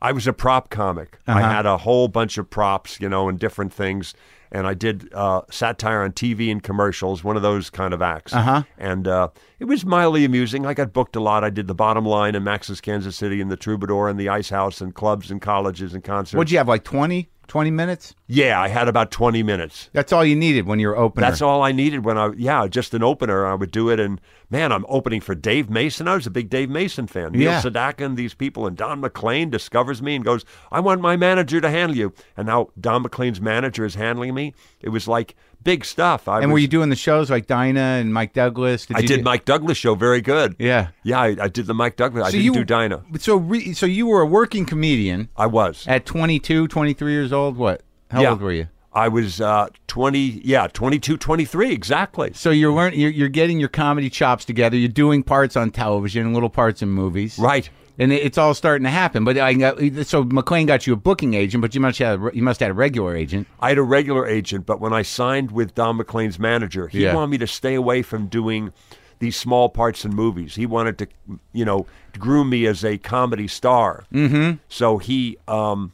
I 0.00 0.11
was 0.11 0.26
a 0.26 0.33
prop 0.33 0.68
comic. 0.68 1.18
I 1.28 1.40
Uh-huh. 1.40 1.48
had 1.48 1.64
a 1.66 1.76
whole 1.78 2.09
bunch 2.09 2.37
of 2.38 2.50
props, 2.50 3.00
you 3.00 3.09
know, 3.09 3.28
and 3.28 3.38
different 3.38 3.72
things. 3.72 4.14
And 4.53 4.67
I 4.67 4.75
did 4.75 5.12
uh, 5.15 5.41
satire 5.51 6.03
on 6.03 6.12
TV 6.12 6.53
and 6.53 6.62
commercials, 6.62 7.25
one 7.25 7.37
of 7.37 7.43
those 7.43 7.71
kind 7.71 7.95
of 7.95 8.03
acts. 8.03 8.35
Uh-huh. 8.35 8.65
And 8.77 9.09
uh, 9.09 9.29
it 9.59 9.65
was 9.65 9.87
mildly 9.87 10.27
amusing. 10.27 10.67
I 10.67 10.75
got 10.75 10.93
booked 10.93 11.17
a 11.17 11.21
lot. 11.21 11.43
I 11.43 11.49
did 11.49 11.69
the 11.69 11.75
bottom 11.75 12.05
line 12.05 12.35
in 12.35 12.45
Max's 12.45 12.81
Kansas 12.81 13.17
City 13.17 13.41
and 13.41 13.51
the 13.51 13.57
Troubadour 13.57 14.11
and 14.11 14.21
the 14.21 14.29
Ice 14.29 14.51
House 14.51 14.83
and 14.83 14.95
clubs 14.95 15.31
and 15.31 15.41
colleges 15.41 15.95
and 15.95 16.05
concerts. 16.05 16.37
What'd 16.37 16.53
you 16.53 16.59
have? 16.59 16.69
Like 16.69 16.85
twenty? 16.85 17.31
Twenty 17.48 17.70
minutes. 17.70 18.14
Yeah, 18.28 18.59
I 18.61 18.68
had 18.68 18.88
about 18.88 19.11
20 19.11 19.42
minutes. 19.42 19.90
That's 19.92 20.11
all 20.11 20.24
you 20.24 20.35
needed 20.35 20.66
when 20.66 20.78
you 20.78 20.88
were 20.88 20.96
opener. 20.96 21.26
That's 21.26 21.42
all 21.42 21.62
I 21.62 21.70
needed 21.70 22.02
when 22.02 22.16
I, 22.16 22.31
yeah, 22.35 22.66
just 22.66 22.94
an 22.94 23.02
opener. 23.02 23.44
I 23.44 23.55
would 23.55 23.70
do 23.70 23.90
it. 23.90 24.00
And 24.00 24.20
man, 24.48 24.72
I'm 24.72 24.87
opening 24.88 25.20
for 25.20 25.35
Dave 25.35 25.68
Mason. 25.68 26.09
I 26.09 26.14
was 26.14 26.26
a 26.26 26.31
big 26.31 26.48
Dave 26.48 26.70
Mason 26.70 27.07
fan. 27.07 27.33
Neil 27.33 27.42
Yeah. 27.42 27.61
Sedaka 27.61 28.07
and 28.07 28.16
these 28.16 28.33
people. 28.33 28.66
And 28.66 28.74
Don 28.74 29.00
McLean 29.00 29.50
discovers 29.50 30.00
me 30.00 30.14
and 30.14 30.24
goes, 30.24 30.46
I 30.70 30.81
want 30.81 31.02
my 31.02 31.16
manager 31.16 31.61
to 31.61 31.68
handle 31.68 31.96
you. 31.98 32.14
And 32.38 32.46
now 32.46 32.68
Don 32.81 33.02
McLean's 33.02 33.40
manager 33.40 33.85
is 33.85 33.96
handling 33.96 34.33
me. 34.35 34.55
It 34.81 34.88
was 34.88 35.07
like 35.07 35.37
big 35.62 35.85
stuff. 35.85 36.29
I 36.29 36.40
And 36.40 36.46
was, 36.46 36.53
were 36.55 36.59
you 36.61 36.68
doing 36.68 36.88
the 36.90 36.96
shows 36.96 37.31
like 37.31 37.46
Dinah 37.46 37.81
and 37.81 38.12
Mike 38.12 38.33
Douglas? 38.33 38.87
I 38.94 39.01
you 39.01 39.09
did 39.09 39.16
do- 39.18 39.22
Mike 39.22 39.44
Douglas 39.44 39.77
show 39.79 39.94
very 39.94 40.20
good. 40.20 40.57
Yeah. 40.59 40.88
Yeah, 41.03 41.20
I, 41.20 41.37
I 41.40 41.48
did 41.48 41.66
the 41.66 41.75
Mike 41.75 41.96
Douglas. 41.96 42.27
I 42.27 42.31
didn't 42.31 42.44
you 42.44 42.53
do 42.53 42.64
Dinah. 42.64 43.03
So 43.18 43.37
re, 43.37 43.72
so 43.75 43.87
you 43.87 44.07
were 44.07 44.20
a 44.22 44.27
working 44.27 44.66
comedian 44.66 45.29
I 45.37 45.46
was. 45.46 45.87
at 45.87 46.07
22, 46.07 46.68
23 46.68 47.12
years 47.12 47.33
old. 47.33 47.57
What? 47.57 47.83
How 48.11 48.22
Yeah. 48.22 48.31
old 48.31 48.40
were 48.42 48.53
you? 48.53 48.68
I 48.94 49.09
was 49.09 49.40
uh, 49.40 49.68
20, 49.87 50.18
yeah, 50.44 50.66
22, 50.66 51.16
23, 51.16 51.72
exactly. 51.72 52.33
So 52.35 52.51
you're 52.51 52.75
learning. 52.75 53.01
You're, 53.01 53.11
you're 53.11 53.29
getting 53.31 53.59
your 53.59 53.70
comedy 53.70 54.11
chops 54.11 54.44
together. 54.44 54.77
You're 54.77 54.90
doing 54.90 55.22
parts 55.22 55.57
on 55.57 55.70
television, 55.70 56.35
little 56.35 56.51
parts 56.51 56.83
in 56.83 56.90
movies. 56.90 57.38
Right. 57.38 57.70
And 58.03 58.12
it's 58.12 58.37
all 58.37 58.53
starting 58.55 58.85
to 58.85 58.91
happen. 58.91 59.25
But 59.25 59.38
I 59.38 59.55
got, 59.55 59.79
so 60.07 60.25
McLean 60.25 60.67
got 60.67 60.87
you 60.87 60.93
a 60.93 60.97
booking 60.97 61.35
agent, 61.35 61.61
but 61.62 61.75
you 61.75 61.81
must 61.81 61.99
have 62.01 62.35
you 62.35 62.43
must 62.43 62.59
have 62.61 62.67
had 62.67 62.71
a 62.73 62.75
regular 62.75 63.15
agent. 63.15 63.47
I 63.61 63.69
had 63.69 63.79
a 63.79 63.83
regular 63.83 64.27
agent, 64.27 64.67
but 64.67 64.81
when 64.81 64.93
I 64.93 65.03
signed 65.03 65.53
with 65.53 65.75
Don 65.75 65.97
McLean's 65.99 66.38
manager, 66.38 66.88
he 66.88 67.03
Yeah. 67.05 67.15
wanted 67.15 67.29
me 67.29 67.38
to 67.38 67.47
stay 67.47 67.75
away 67.75 68.03
from 68.03 68.27
doing 68.27 68.73
these 69.21 69.37
small 69.37 69.69
parts 69.69 70.05
in 70.05 70.12
movies. 70.15 70.57
He 70.57 70.67
wanted 70.67 70.99
to, 70.99 71.07
you 71.53 71.65
know, 71.65 71.87
groom 72.19 72.51
me 72.51 72.67
as 72.67 72.85
a 72.85 72.99
comedy 72.99 73.47
star. 73.47 74.05
Mm-hmm. 74.12 74.57
So 74.69 74.99
he, 74.99 75.38
um, 75.47 75.93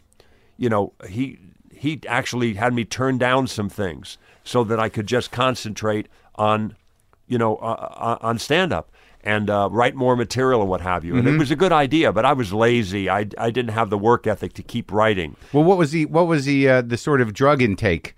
you 0.57 0.71
know, 0.71 0.93
he 1.07 1.39
he 1.75 2.01
actually 2.09 2.55
had 2.55 2.73
me 2.73 2.85
turn 2.85 3.19
down 3.19 3.47
some 3.49 3.69
things 3.69 4.19
so 4.45 4.65
that 4.65 4.81
I 4.81 4.89
could 4.89 5.07
just 5.07 5.31
concentrate 5.31 6.09
on, 6.37 6.75
you 7.29 7.37
know, 7.39 7.57
uh, 7.57 7.93
uh, 7.97 8.19
on 8.23 8.39
stand 8.39 8.73
up. 8.73 8.91
And 9.29 9.51
uh, 9.51 9.69
write 9.71 9.95
more 9.95 10.17
material 10.17 10.63
and 10.63 10.71
what 10.71 10.81
have 10.81 11.05
you. 11.05 11.15
And 11.17 11.29
it 11.29 11.37
was 11.39 11.51
a 11.51 11.57
good 11.57 11.71
idea, 11.71 12.13
but 12.15 12.25
I 12.25 12.33
was 12.33 12.51
lazy. 12.51 13.11
I, 13.11 13.27
I 13.37 13.51
didn't 13.51 13.73
have 13.73 13.91
the 13.91 13.99
work 13.99 14.27
ethic 14.27 14.55
to 14.55 14.63
keep 14.63 14.91
writing. 14.91 15.37
Well, 15.53 15.65
what 15.65 15.77
was 15.77 15.91
the 15.91 16.07
what 16.07 16.27
was 16.27 16.47
the 16.47 16.67
uh, 16.67 16.81
the 16.81 16.97
sort 16.97 17.21
of 17.21 17.35
drug 17.35 17.61
intake 17.61 18.15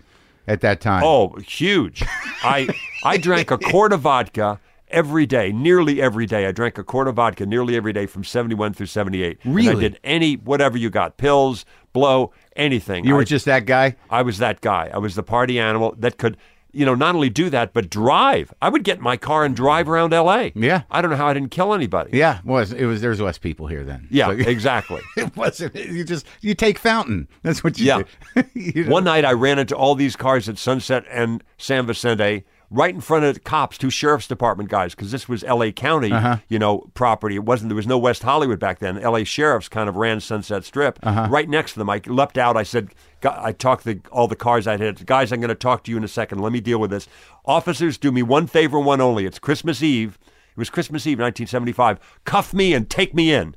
at 0.47 0.61
that 0.61 0.81
time? 0.81 1.03
Oh, 1.05 1.35
huge! 1.39 2.05
I 2.45 2.69
I 3.03 3.17
drank 3.17 3.51
a 3.51 3.59
quart 3.59 3.93
of 3.93 4.03
vodka 4.03 4.61
every 4.87 5.27
day, 5.27 5.51
nearly 5.51 6.01
every 6.01 6.27
day. 6.27 6.47
I 6.47 6.53
drank 6.53 6.79
a 6.79 6.85
quart 6.85 7.09
of 7.09 7.17
vodka 7.17 7.45
nearly 7.45 7.75
every 7.75 7.93
day 7.93 8.07
from 8.07 8.23
seventy 8.23 8.55
one 8.55 8.73
through 8.73 8.87
seventy 8.87 9.25
eight. 9.25 9.39
And 9.45 9.69
I 9.69 9.75
did 9.75 9.99
any 10.05 10.35
whatever 10.35 10.79
you 10.79 10.91
got, 10.91 11.17
pills, 11.17 11.65
blow, 11.93 12.33
anything. 12.55 13.05
you 13.05 13.15
I, 13.15 13.17
were 13.17 13.25
just 13.25 13.47
that 13.47 13.67
guy. 13.67 13.97
I 14.11 14.23
was 14.23 14.39
that 14.39 14.61
guy. 14.61 14.91
I 14.95 14.99
was 14.99 15.17
the 15.17 15.25
party 15.25 15.59
animal 15.59 15.97
that 15.99 16.19
could. 16.19 16.37
You 16.73 16.87
know, 16.87 16.95
not 16.95 17.15
only 17.15 17.29
do 17.31 17.51
that, 17.51 17.73
but 17.73 17.91
drive. 17.91 18.53
I 18.63 18.69
would 18.69 18.85
get 18.85 18.99
in 18.99 19.03
my 19.03 19.17
car 19.17 19.45
and 19.45 19.57
drive 19.57 19.89
around 19.89 20.13
L.A. 20.13 20.53
Yeah. 20.55 20.83
I 20.91 21.01
don't 21.03 21.11
know 21.11 21.17
how 21.17 21.27
I 21.29 21.35
didn't 21.35 21.51
kill 21.51 21.75
anybody. 21.75 22.17
Yeah, 22.17 22.39
it 22.39 22.45
was 22.45 22.73
it 22.73 22.85
was 22.87 23.01
there's 23.01 23.21
less 23.21 23.39
people 23.39 23.67
here 23.67 23.85
then. 23.85 24.07
Yeah, 24.11 24.27
So- 24.27 24.33
exactly. 24.51 25.01
it 25.17 25.37
wasn't. 25.37 25.75
You 25.75 26.05
just 26.05 26.27
you 26.41 26.55
take 26.55 26.79
Fountain. 26.79 27.29
That's 27.43 27.65
what 27.65 27.79
you 27.79 27.87
Yeah. 27.87 28.03
do. 28.35 28.45
You 28.55 28.85
know? 28.85 28.91
One 28.93 29.05
night 29.05 29.25
I 29.25 29.33
ran 29.33 29.59
into 29.59 29.75
all 29.77 29.95
these 29.95 30.17
cars 30.17 30.49
at 30.49 30.59
Sunset 30.59 31.05
and 31.11 31.43
San 31.59 31.87
Vicente 31.87 32.45
right 32.73 32.95
in 32.95 33.01
front 33.01 33.25
of 33.25 33.35
the 33.35 33.41
cops, 33.41 33.77
two 33.77 33.91
sheriff's 33.91 34.29
department 34.29 34.69
guys, 34.71 34.95
because 34.95 35.11
this 35.11 35.29
was 35.29 35.43
L.A. 35.43 35.73
County, 35.73 36.13
Uh-huh. 36.13 36.37
you 36.49 36.57
know, 36.57 36.89
property. 36.95 37.35
It 37.35 37.45
wasn't. 37.45 37.69
There 37.71 37.75
was 37.75 37.87
no 37.89 37.99
West 37.99 38.23
Hollywood 38.23 38.61
back 38.61 38.79
then. 38.79 38.97
L.A. 38.97 39.25
sheriffs 39.25 39.69
kind 39.69 39.89
of 39.89 39.97
ran 39.97 40.21
Sunset 40.21 40.63
Strip. 40.65 41.01
Uh-huh. 41.03 41.27
Right 41.29 41.49
next 41.49 41.73
to 41.73 41.81
them, 41.81 41.91
I 41.91 42.01
leapt 42.07 42.39
out. 42.39 42.57
I 42.57 42.63
said, 42.63 42.91
I 43.25 43.53
talked 43.53 43.85
to 43.85 44.01
all 44.11 44.29
the 44.29 44.37
cars 44.37 44.67
I 44.67 44.77
had. 44.77 45.05
Guys, 45.07 45.33
I'm 45.33 45.41
going 45.41 45.49
to 45.49 45.55
talk 45.55 45.85
to 45.85 45.91
you 45.91 45.97
in 45.97 46.05
a 46.05 46.09
second. 46.09 46.41
Let 46.41 46.53
me 46.53 46.61
deal 46.61 46.79
with 46.79 46.91
this. 46.91 47.09
Officers, 47.45 47.99
do 47.99 48.13
me 48.13 48.23
one 48.23 48.47
favor, 48.47 48.79
one 48.79 49.01
only. 49.01 49.27
It's 49.27 49.39
Christmas 49.39 49.83
Eve. 49.83 50.19
It 50.27 50.57
was 50.57 50.71
Christmas 50.71 51.07
Eve, 51.07 51.19
1975. 51.19 52.21
Cuff 52.25 52.53
me 52.53 52.75
and 52.75 52.89
take 52.89 53.15
me 53.15 53.33
in. 53.33 53.55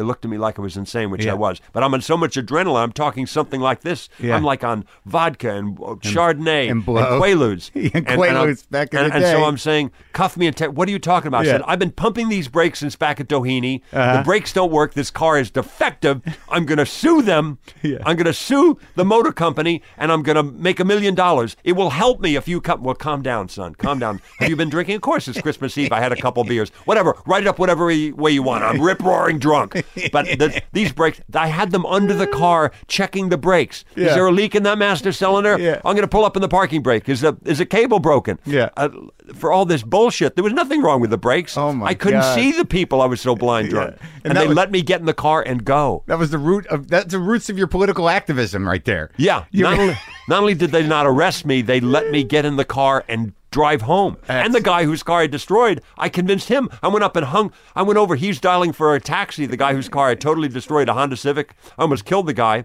They 0.00 0.06
looked 0.06 0.24
at 0.24 0.30
me 0.30 0.38
like 0.38 0.58
I 0.58 0.62
was 0.62 0.78
insane, 0.78 1.10
which 1.10 1.26
Yeah. 1.26 1.32
I 1.32 1.34
was. 1.34 1.60
But 1.74 1.82
I'm 1.82 1.92
on 1.92 2.00
so 2.00 2.16
much 2.16 2.36
adrenaline. 2.36 2.82
I'm 2.82 2.92
talking 2.92 3.26
something 3.26 3.60
like 3.60 3.82
this. 3.82 4.08
Yeah. 4.18 4.34
I'm 4.34 4.42
like 4.42 4.64
on 4.64 4.86
vodka 5.04 5.54
and, 5.54 5.78
uh, 5.78 5.96
Chardonnay 5.96 6.70
and 6.70 6.82
blow. 6.82 7.02
Quaaludes. 7.20 7.70
And 7.92 8.06
Quaaludes 8.06 8.64
back 8.70 8.94
in 8.94 9.00
and, 9.00 9.12
the 9.12 9.16
and 9.16 9.24
so. 9.26 9.44
I'm 9.44 9.58
saying, 9.58 9.90
cuff 10.14 10.38
me 10.38 10.46
and 10.46 10.56
take. 10.56 10.70
What 10.72 10.88
are 10.88 10.90
you 10.90 10.98
talking 10.98 11.28
about? 11.28 11.42
I 11.42 11.44
said, 11.44 11.62
I've 11.66 11.78
been 11.78 11.90
pumping 11.90 12.30
these 12.30 12.48
brakes 12.48 12.78
since 12.78 12.96
back 12.96 13.20
at 13.20 13.28
Doheny. 13.28 13.82
Uh-huh. 13.92 14.16
The 14.16 14.22
brakes 14.22 14.54
don't 14.54 14.72
work. 14.72 14.94
This 14.94 15.10
car 15.10 15.38
is 15.38 15.50
defective. 15.50 16.22
I'm 16.48 16.64
going 16.64 16.78
to 16.78 16.86
sue 16.86 17.20
them. 17.20 17.58
Yeah. 17.82 17.98
I'm 18.06 18.16
going 18.16 18.24
to 18.24 18.32
sue 18.32 18.78
the 18.94 19.04
motor 19.04 19.32
company, 19.32 19.82
and 19.98 20.10
I'm 20.10 20.22
going 20.22 20.36
to 20.36 20.42
make 20.42 20.80
a 20.80 20.84
million 20.84 21.14
dollars. 21.14 21.56
It 21.62 21.72
will 21.72 21.90
help 21.90 22.20
me 22.20 22.36
if 22.36 22.48
you 22.48 22.62
come. 22.62 22.82
Well, 22.82 22.94
calm 22.94 23.20
down, 23.20 23.50
son. 23.50 23.74
Calm 23.74 23.98
down. 23.98 24.22
Have 24.38 24.48
you 24.48 24.56
been 24.56 24.70
drinking? 24.70 24.94
Of 24.96 25.02
course, 25.02 25.28
it's 25.28 25.40
Christmas 25.42 25.76
Eve. 25.76 25.92
I 25.92 26.00
had 26.00 26.12
a 26.12 26.16
couple 26.16 26.42
beers. 26.44 26.70
Whatever. 26.86 27.16
Write 27.26 27.42
it 27.42 27.46
up 27.48 27.58
whatever 27.58 27.86
way 27.86 28.30
you 28.30 28.42
want. 28.42 28.64
I'm 28.64 28.80
rip 28.80 29.02
roaring 29.02 29.38
drunk. 29.38 29.82
But 30.12 30.26
the, 30.26 30.62
these 30.72 30.92
brakes, 30.92 31.20
I 31.34 31.48
had 31.48 31.70
them 31.72 31.84
under 31.86 32.14
the 32.14 32.26
car 32.26 32.72
checking 32.88 33.28
the 33.28 33.36
brakes. 33.38 33.84
Yeah. 33.96 34.06
Is 34.08 34.14
there 34.14 34.26
a 34.26 34.32
leak 34.32 34.54
in 34.54 34.62
that 34.64 34.78
master 34.78 35.12
cylinder? 35.12 35.58
Yeah. 35.58 35.76
I'm 35.84 35.94
going 35.94 36.02
to 36.02 36.08
pull 36.08 36.24
up 36.24 36.36
in 36.36 36.42
the 36.42 36.48
parking 36.48 36.82
brake. 36.82 37.08
Is 37.08 37.20
the 37.20 37.36
is 37.44 37.60
a 37.60 37.66
cable 37.66 37.98
broken? 37.98 38.38
Yeah. 38.44 38.70
Uh, 38.76 38.88
for 39.34 39.52
all 39.52 39.64
this 39.64 39.82
bullshit, 39.82 40.34
there 40.34 40.44
was 40.44 40.52
nothing 40.52 40.82
wrong 40.82 41.00
with 41.00 41.10
the 41.10 41.18
brakes. 41.18 41.56
Oh, 41.56 41.72
my 41.72 41.86
I 41.86 41.94
couldn't 41.94 42.20
God. 42.20 42.34
see 42.34 42.52
the 42.52 42.64
people. 42.64 43.00
I 43.02 43.06
was 43.06 43.20
so 43.20 43.34
blind 43.36 43.70
drunk, 43.70 43.96
And 44.24 44.26
and, 44.26 44.36
they 44.36 44.46
was- 44.48 44.56
let 44.56 44.70
me 44.70 44.82
get 44.82 45.00
in 45.00 45.06
the 45.06 45.14
car 45.14 45.42
and 45.46 45.64
go. 45.64 46.02
That 46.06 46.18
was 46.18 46.30
the 46.30 46.38
root 46.38 46.66
of 46.68 46.88
that's 46.88 47.12
the 47.12 47.18
roots 47.18 47.48
of 47.50 47.58
your 47.58 47.66
political 47.66 48.08
activism 48.08 48.66
right 48.66 48.84
there. 48.84 49.10
Yeah. 49.16 49.44
You- 49.50 49.64
Not 49.64 49.96
not 50.30 50.40
only 50.40 50.54
did 50.54 50.70
they 50.70 50.86
not 50.86 51.06
arrest 51.06 51.44
me, 51.44 51.60
they 51.60 51.80
let 51.80 52.10
me 52.10 52.22
get 52.22 52.44
in 52.44 52.56
the 52.56 52.64
car 52.64 53.04
and 53.08 53.34
drive 53.50 53.82
home. 53.82 54.16
and 54.28 54.54
the 54.54 54.60
guy 54.60 54.84
whose 54.84 55.02
car 55.02 55.22
I 55.22 55.26
destroyed, 55.26 55.82
I 55.98 56.08
convinced 56.08 56.48
him. 56.48 56.70
I 56.82 56.88
went 56.88 57.02
up 57.02 57.16
and 57.16 57.26
hung. 57.26 57.52
I 57.74 57.82
went 57.82 57.98
over. 57.98 58.14
He's 58.14 58.38
dialing 58.38 58.72
for 58.72 58.94
a 58.94 59.00
taxi. 59.00 59.44
The 59.46 59.56
guy 59.56 59.74
whose 59.74 59.88
car 59.88 60.08
I 60.08 60.14
totally 60.14 60.48
destroyed, 60.48 60.88
a 60.88 60.94
Honda 60.94 61.16
Civic. 61.16 61.54
I 61.76 61.82
almost 61.82 62.04
killed 62.04 62.26
the 62.26 62.32
guy. 62.32 62.64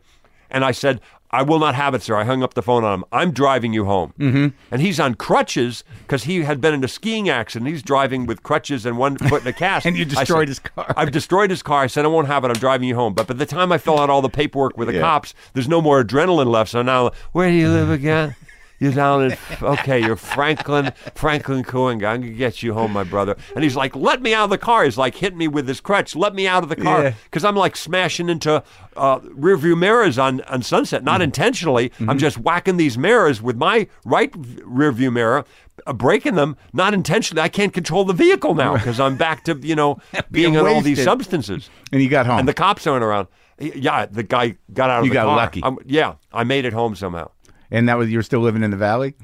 And 0.51 0.63
I 0.63 0.71
said, 0.71 1.01
I 1.36 1.41
will 1.41 1.60
not 1.60 1.76
have 1.76 1.93
it, 1.93 2.02
sir. 2.02 2.15
I 2.15 2.24
hung 2.24 2.43
up 2.43 2.54
the 2.54 2.62
phone 2.62 2.84
on 2.84 3.00
him. 3.00 3.06
I'm 3.12 3.32
driving 3.32 3.74
you 3.74 3.86
home. 3.86 4.13
Mm-hmm. 4.19 4.48
And 4.71 4.82
he's 4.82 5.00
on 5.00 5.15
crutches 5.15 5.84
because 6.04 6.24
he 6.24 6.43
had 6.43 6.62
been 6.62 6.74
in 6.74 6.84
a 6.84 6.88
skiing 6.88 7.28
accident. 7.30 7.69
He's 7.69 7.84
driving 7.84 8.26
with 8.26 8.41
crutches 8.43 8.86
and 8.86 8.98
one 8.98 9.17
foot 9.17 9.41
in 9.41 9.48
a 9.48 9.54
cast. 9.54 9.86
And 9.88 9.98
you 9.98 10.06
I 10.06 10.08
said, 10.10 10.19
destroyed 10.19 10.48
his 10.48 10.60
car. 10.60 10.93
I've 10.95 11.12
destroyed 11.12 11.50
his 11.50 11.62
car. 11.62 11.82
I 11.84 11.88
said, 11.88 12.06
I 12.06 12.08
won't 12.08 12.28
have 12.28 12.43
it. 12.45 12.48
I'm 12.48 12.54
driving 12.56 12.88
you 12.88 12.95
home. 12.95 13.13
But 13.13 13.28
by 13.28 13.34
the 13.34 13.45
time 13.45 13.71
I 13.71 13.78
fill 13.78 14.00
out 14.00 14.10
all 14.10 14.21
the 14.21 14.30
paperwork 14.30 14.78
with 14.78 14.88
the 14.88 14.95
Yeah. 14.95 15.02
cops, 15.02 15.34
there's 15.54 15.67
no 15.67 15.82
more 15.82 16.04
adrenaline 16.04 16.48
left. 16.48 16.71
So 16.71 16.82
now, 16.82 17.12
where 17.34 17.50
do 17.50 17.56
you 17.56 17.69
live 17.69 17.89
again? 17.91 18.36
You're 18.79 18.91
down 18.91 19.23
in, 19.31 19.38
okay, 19.61 20.01
you're 20.01 20.15
Franklin, 20.17 20.91
Franklin 21.15 21.63
Cohen. 21.63 21.95
I'm 22.03 22.21
going 22.21 22.21
to 22.23 22.29
get 22.29 22.61
you 22.61 22.73
home, 22.73 22.91
my 22.91 23.03
brother. 23.05 23.38
And 23.55 23.63
he's 23.63 23.75
like, 23.75 23.95
let 23.95 24.21
me 24.21 24.33
out 24.33 24.43
of 24.45 24.49
the 24.49 24.57
car. 24.57 24.83
He's 24.83 24.97
like 24.97 25.15
hitting 25.15 25.38
me 25.38 25.47
with 25.47 25.67
his 25.67 25.79
crutch. 25.79 26.15
Let 26.15 26.35
me 26.35 26.45
out 26.47 26.61
of 26.63 26.69
the 26.69 26.75
car. 26.75 27.13
Because 27.23 27.45
I'm 27.45 27.55
like 27.55 27.77
smashing 27.77 28.27
into 28.29 28.61
uh, 28.97 29.19
rearview 29.19 29.77
mirrors 29.77 30.17
on, 30.19 30.41
on 30.41 30.61
Sunset, 30.61 30.99
Mm-hmm. 30.99 31.05
not 31.05 31.21
intentionally. 31.21 31.91
I'm 32.07 32.17
just 32.17 32.38
whacking 32.38 32.77
these 32.77 32.97
mirrors 32.97 33.41
with 33.41 33.55
my 33.55 33.88
right 34.03 34.31
rearview 34.33 35.11
mirror. 35.11 35.45
Uh, 35.85 35.91
breaking 35.93 36.35
them, 36.35 36.55
not 36.71 36.93
intentionally. 36.93 37.41
I 37.41 37.49
can't 37.49 37.73
control 37.73 38.05
the 38.05 38.13
vehicle 38.13 38.55
now 38.55 38.75
because 38.75 38.97
I'm 38.97 39.17
back 39.17 39.43
to 39.43 39.57
you 39.61 39.75
know 39.75 39.97
being 40.31 40.55
on 40.55 40.65
all 40.67 40.79
these 40.81 41.03
substances. 41.03 41.69
And 41.91 42.01
you 42.01 42.07
got 42.09 42.25
home. 42.25 42.39
And 42.39 42.47
the 42.47 42.53
cops 42.53 42.88
aren't 42.88 43.03
around. 43.03 43.27
Yeah, 43.59 44.05
the 44.05 44.23
guy 44.23 44.55
got 44.73 44.89
out 44.89 44.99
of 44.99 45.05
You 45.05 45.11
the 45.11 45.15
car. 45.17 45.25
You 45.25 45.29
got 45.31 45.35
lucky. 45.35 45.63
I'm- 45.63 45.77
yeah, 45.85 46.13
I 46.31 46.45
made 46.45 46.63
it 46.63 46.71
home 46.71 46.95
somehow. 46.95 47.29
And 47.75 47.89
that 47.89 47.97
was 47.97 48.09
you 48.09 48.17
were 48.17 48.23
still 48.23 48.39
living 48.39 48.63
in 48.63 48.71
the 48.71 48.77
valley? 48.77 49.15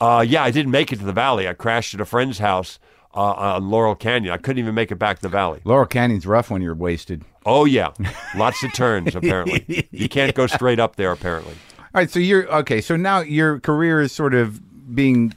Uh, 0.00 0.24
yeah, 0.26 0.42
I 0.42 0.50
didn't 0.50 0.72
make 0.72 0.92
it 0.92 0.98
to 0.98 1.04
the 1.04 1.12
valley. 1.12 1.46
I 1.46 1.52
crashed 1.52 1.94
at 1.94 2.00
a 2.00 2.04
friend's 2.04 2.38
house 2.38 2.78
uh, 3.14 3.20
on 3.20 3.70
Laurel 3.70 3.94
Canyon. 3.94 4.32
I 4.32 4.38
couldn't 4.38 4.58
even 4.58 4.74
make 4.74 4.90
it 4.90 4.96
back 4.96 5.16
to 5.16 5.22
the 5.22 5.28
valley. 5.28 5.60
Laurel 5.64 5.86
Canyon's 5.86 6.26
rough 6.26 6.50
when 6.50 6.62
you're 6.62 6.74
wasted. 6.74 7.24
Oh 7.44 7.64
yeah, 7.64 7.90
lots 8.34 8.62
of 8.62 8.72
turns. 8.72 9.14
Apparently, 9.16 9.88
you 9.90 10.08
can't 10.08 10.34
go 10.34 10.46
straight 10.46 10.80
up 10.80 10.96
there. 10.96 11.12
Apparently, 11.12 11.54
All 11.78 11.86
right, 11.94 12.10
so 12.10 12.18
you're 12.18 12.50
okay. 12.52 12.80
So 12.80 12.96
now 12.96 13.20
your 13.20 13.60
career 13.60 14.00
is 14.00 14.12
sort 14.12 14.34
of 14.34 14.60
being 14.94 15.34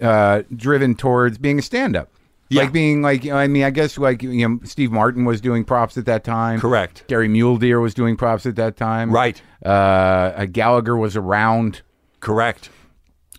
uh, 0.00 0.42
driven 0.56 0.94
towards 0.94 1.38
being 1.38 1.58
a 1.58 1.62
stand-up, 1.62 2.11
Yeah. 2.52 2.62
like 2.62 2.72
being 2.72 3.02
like 3.02 3.26
I 3.26 3.46
mean, 3.46 3.64
I 3.64 3.70
guess 3.70 3.98
like 3.98 4.22
you 4.22 4.48
know, 4.48 4.60
Steve 4.64 4.92
Martin 4.92 5.24
was 5.24 5.40
doing 5.40 5.64
props 5.64 5.96
at 5.98 6.04
that 6.06 6.24
time. 6.24 6.60
Correct. 6.60 7.04
Gary 7.08 7.28
Mule 7.28 7.56
Deer 7.56 7.80
was 7.80 7.94
doing 7.94 8.16
props 8.16 8.46
at 8.46 8.56
that 8.56 8.76
time. 8.76 9.10
Right. 9.10 9.40
Uh, 9.64 9.68
uh, 9.68 10.44
Gallagher 10.46 10.96
was 10.96 11.16
around. 11.16 11.82
correct. 12.20 12.70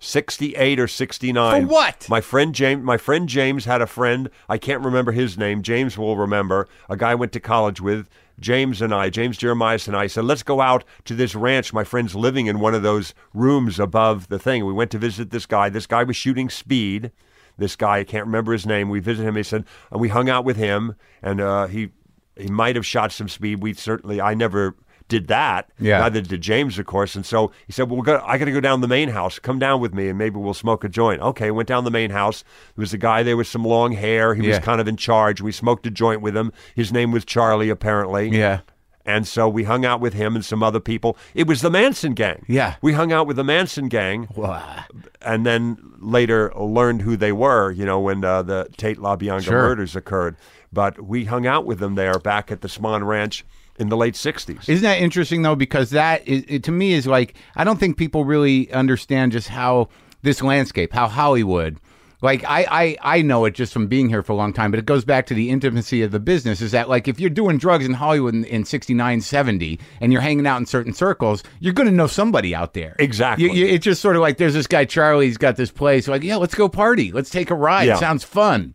68 0.00 0.78
or 0.78 0.86
69. 0.86 1.62
For 1.62 1.68
what? 1.68 2.08
My 2.08 2.20
friend 2.20 2.54
James 2.54 2.84
my 2.84 2.96
friend 2.96 3.28
James 3.28 3.64
had 3.64 3.82
a 3.82 3.86
friend, 3.86 4.30
I 4.48 4.58
can't 4.58 4.84
remember 4.84 5.12
his 5.12 5.36
name. 5.36 5.62
James 5.62 5.98
will 5.98 6.16
remember. 6.16 6.68
A 6.88 6.96
guy 6.96 7.12
I 7.12 7.16
went 7.16 7.32
to 7.32 7.40
college 7.40 7.80
with. 7.80 8.08
James 8.40 8.80
and 8.80 8.94
I, 8.94 9.10
James 9.10 9.36
Jeremias 9.36 9.88
and 9.88 9.96
I 9.96 10.06
said, 10.06 10.24
let's 10.24 10.44
go 10.44 10.60
out 10.60 10.84
to 11.06 11.16
this 11.16 11.34
ranch. 11.34 11.72
My 11.72 11.82
friend's 11.82 12.14
living 12.14 12.46
in 12.46 12.60
one 12.60 12.72
of 12.72 12.84
those 12.84 13.12
rooms 13.34 13.80
above 13.80 14.28
the 14.28 14.38
thing. 14.38 14.64
We 14.64 14.72
went 14.72 14.92
to 14.92 14.98
visit 14.98 15.30
this 15.30 15.44
guy. 15.44 15.68
This 15.68 15.88
guy 15.88 16.04
was 16.04 16.14
shooting 16.14 16.48
speed. 16.48 17.10
This 17.56 17.74
guy, 17.74 17.98
I 17.98 18.04
can't 18.04 18.26
remember 18.26 18.52
his 18.52 18.64
name. 18.64 18.88
We 18.88 19.00
visited 19.00 19.28
him. 19.28 19.34
He 19.34 19.42
said, 19.42 19.64
and 19.90 20.00
we 20.00 20.08
hung 20.08 20.30
out 20.30 20.44
with 20.44 20.56
him, 20.56 20.94
and 21.20 21.40
uh, 21.40 21.66
he 21.66 21.88
he 22.36 22.46
might 22.46 22.76
have 22.76 22.86
shot 22.86 23.10
some 23.10 23.28
speed. 23.28 23.60
We 23.60 23.74
certainly, 23.74 24.20
I 24.20 24.34
never 24.34 24.76
did 25.08 25.28
that. 25.28 25.70
Yeah. 25.80 25.98
Neither 26.00 26.20
did 26.20 26.40
James, 26.40 26.78
of 26.78 26.86
course. 26.86 27.16
And 27.16 27.24
so 27.26 27.50
he 27.66 27.72
said, 27.72 27.88
"Well, 27.88 27.96
we're 27.98 28.04
gonna, 28.04 28.22
I 28.24 28.38
got 28.38 28.44
to 28.44 28.52
go 28.52 28.60
down 28.60 28.80
the 28.82 28.88
main 28.88 29.08
house. 29.08 29.38
Come 29.38 29.58
down 29.58 29.80
with 29.80 29.92
me, 29.94 30.08
and 30.08 30.18
maybe 30.18 30.36
we'll 30.38 30.54
smoke 30.54 30.84
a 30.84 30.88
joint." 30.88 31.20
Okay, 31.22 31.50
went 31.50 31.68
down 31.68 31.84
the 31.84 31.90
main 31.90 32.10
house. 32.10 32.44
There 32.76 32.82
was 32.82 32.92
a 32.94 32.98
guy 32.98 33.22
there 33.22 33.36
with 33.36 33.46
some 33.46 33.64
long 33.64 33.92
hair. 33.92 34.34
He 34.34 34.42
Yeah. 34.42 34.50
was 34.56 34.58
kind 34.60 34.80
of 34.80 34.86
in 34.88 34.96
charge. 34.96 35.40
We 35.40 35.52
smoked 35.52 35.86
a 35.86 35.90
joint 35.90 36.20
with 36.20 36.36
him. 36.36 36.52
His 36.74 36.92
name 36.92 37.10
was 37.10 37.24
Charlie, 37.24 37.70
apparently. 37.70 38.28
Yeah. 38.28 38.60
And 39.06 39.26
so 39.26 39.48
we 39.48 39.64
hung 39.64 39.86
out 39.86 40.02
with 40.02 40.12
him 40.12 40.36
and 40.36 40.44
some 40.44 40.62
other 40.62 40.80
people. 40.80 41.16
It 41.34 41.46
was 41.46 41.62
the 41.62 41.70
Manson 41.70 42.12
gang. 42.12 42.44
Yeah. 42.46 42.74
We 42.82 42.92
hung 42.92 43.10
out 43.10 43.26
with 43.26 43.36
the 43.38 43.44
Manson 43.44 43.88
gang 43.88 44.28
Wow. 44.36 44.84
and 45.22 45.46
then 45.46 45.78
later 45.98 46.52
learned 46.54 47.00
who 47.00 47.16
they 47.16 47.32
were, 47.32 47.70
you 47.70 47.86
know, 47.86 47.98
when 48.00 48.22
uh, 48.22 48.42
the 48.42 48.68
Tate 48.76 48.98
LaBianca 48.98 49.44
Sure. 49.44 49.62
murders 49.62 49.96
occurred. 49.96 50.36
But 50.70 51.00
we 51.00 51.24
hung 51.24 51.46
out 51.46 51.64
with 51.64 51.78
them 51.78 51.94
there 51.94 52.18
back 52.18 52.52
at 52.52 52.60
the 52.60 52.68
Spahn 52.68 53.06
Ranch 53.06 53.46
in 53.78 53.88
the 53.88 53.96
late 53.96 54.14
60s. 54.14 54.68
Isn't 54.68 54.82
that 54.82 55.00
interesting 55.00 55.42
though? 55.42 55.56
Because 55.56 55.90
that 55.90 56.26
is, 56.26 56.44
it, 56.48 56.64
to 56.64 56.72
me 56.72 56.92
is 56.92 57.06
like 57.06 57.34
I 57.56 57.64
don't 57.64 57.78
think 57.78 57.96
people 57.96 58.24
really 58.24 58.70
understand 58.72 59.32
just 59.32 59.48
how 59.48 59.88
this 60.22 60.42
landscape, 60.42 60.92
how 60.92 61.08
Hollywood. 61.08 61.78
Like 62.20 62.42
I, 62.44 62.66
I, 62.68 63.18
I 63.18 63.22
know 63.22 63.44
it 63.44 63.54
just 63.54 63.72
from 63.72 63.86
being 63.86 64.08
here 64.08 64.24
for 64.24 64.32
a 64.32 64.36
long 64.36 64.52
time, 64.52 64.72
but 64.72 64.80
it 64.80 64.86
goes 64.86 65.04
back 65.04 65.26
to 65.26 65.34
the 65.34 65.50
intimacy 65.50 66.02
of 66.02 66.10
the 66.10 66.18
business. 66.18 66.60
Is 66.60 66.72
that 66.72 66.88
like 66.88 67.06
if 67.06 67.20
you're 67.20 67.30
doing 67.30 67.58
drugs 67.58 67.86
in 67.86 67.94
Hollywood 67.94 68.34
in, 68.34 68.44
in 68.44 68.64
69, 68.64 69.20
70, 69.20 69.78
and 70.00 70.12
you're 70.12 70.20
hanging 70.22 70.46
out 70.46 70.56
in 70.56 70.66
certain 70.66 70.92
circles, 70.92 71.44
you're 71.60 71.72
going 71.72 71.88
to 71.88 71.94
know 71.94 72.08
somebody 72.08 72.56
out 72.56 72.74
there. 72.74 72.96
Exactly. 72.98 73.46
You, 73.46 73.52
you, 73.52 73.66
it's 73.66 73.84
just 73.84 74.02
sort 74.02 74.16
of 74.16 74.22
like 74.22 74.36
there's 74.36 74.54
this 74.54 74.66
guy 74.66 74.84
Charlie. 74.84 75.26
He's 75.26 75.36
got 75.36 75.54
this 75.54 75.70
place. 75.70 76.08
Like 76.08 76.24
yeah, 76.24 76.36
let's 76.36 76.56
go 76.56 76.68
party. 76.68 77.12
Let's 77.12 77.30
take 77.30 77.50
a 77.50 77.54
ride. 77.54 77.86
Yeah. 77.86 77.96
Sounds 77.96 78.24
fun. 78.24 78.74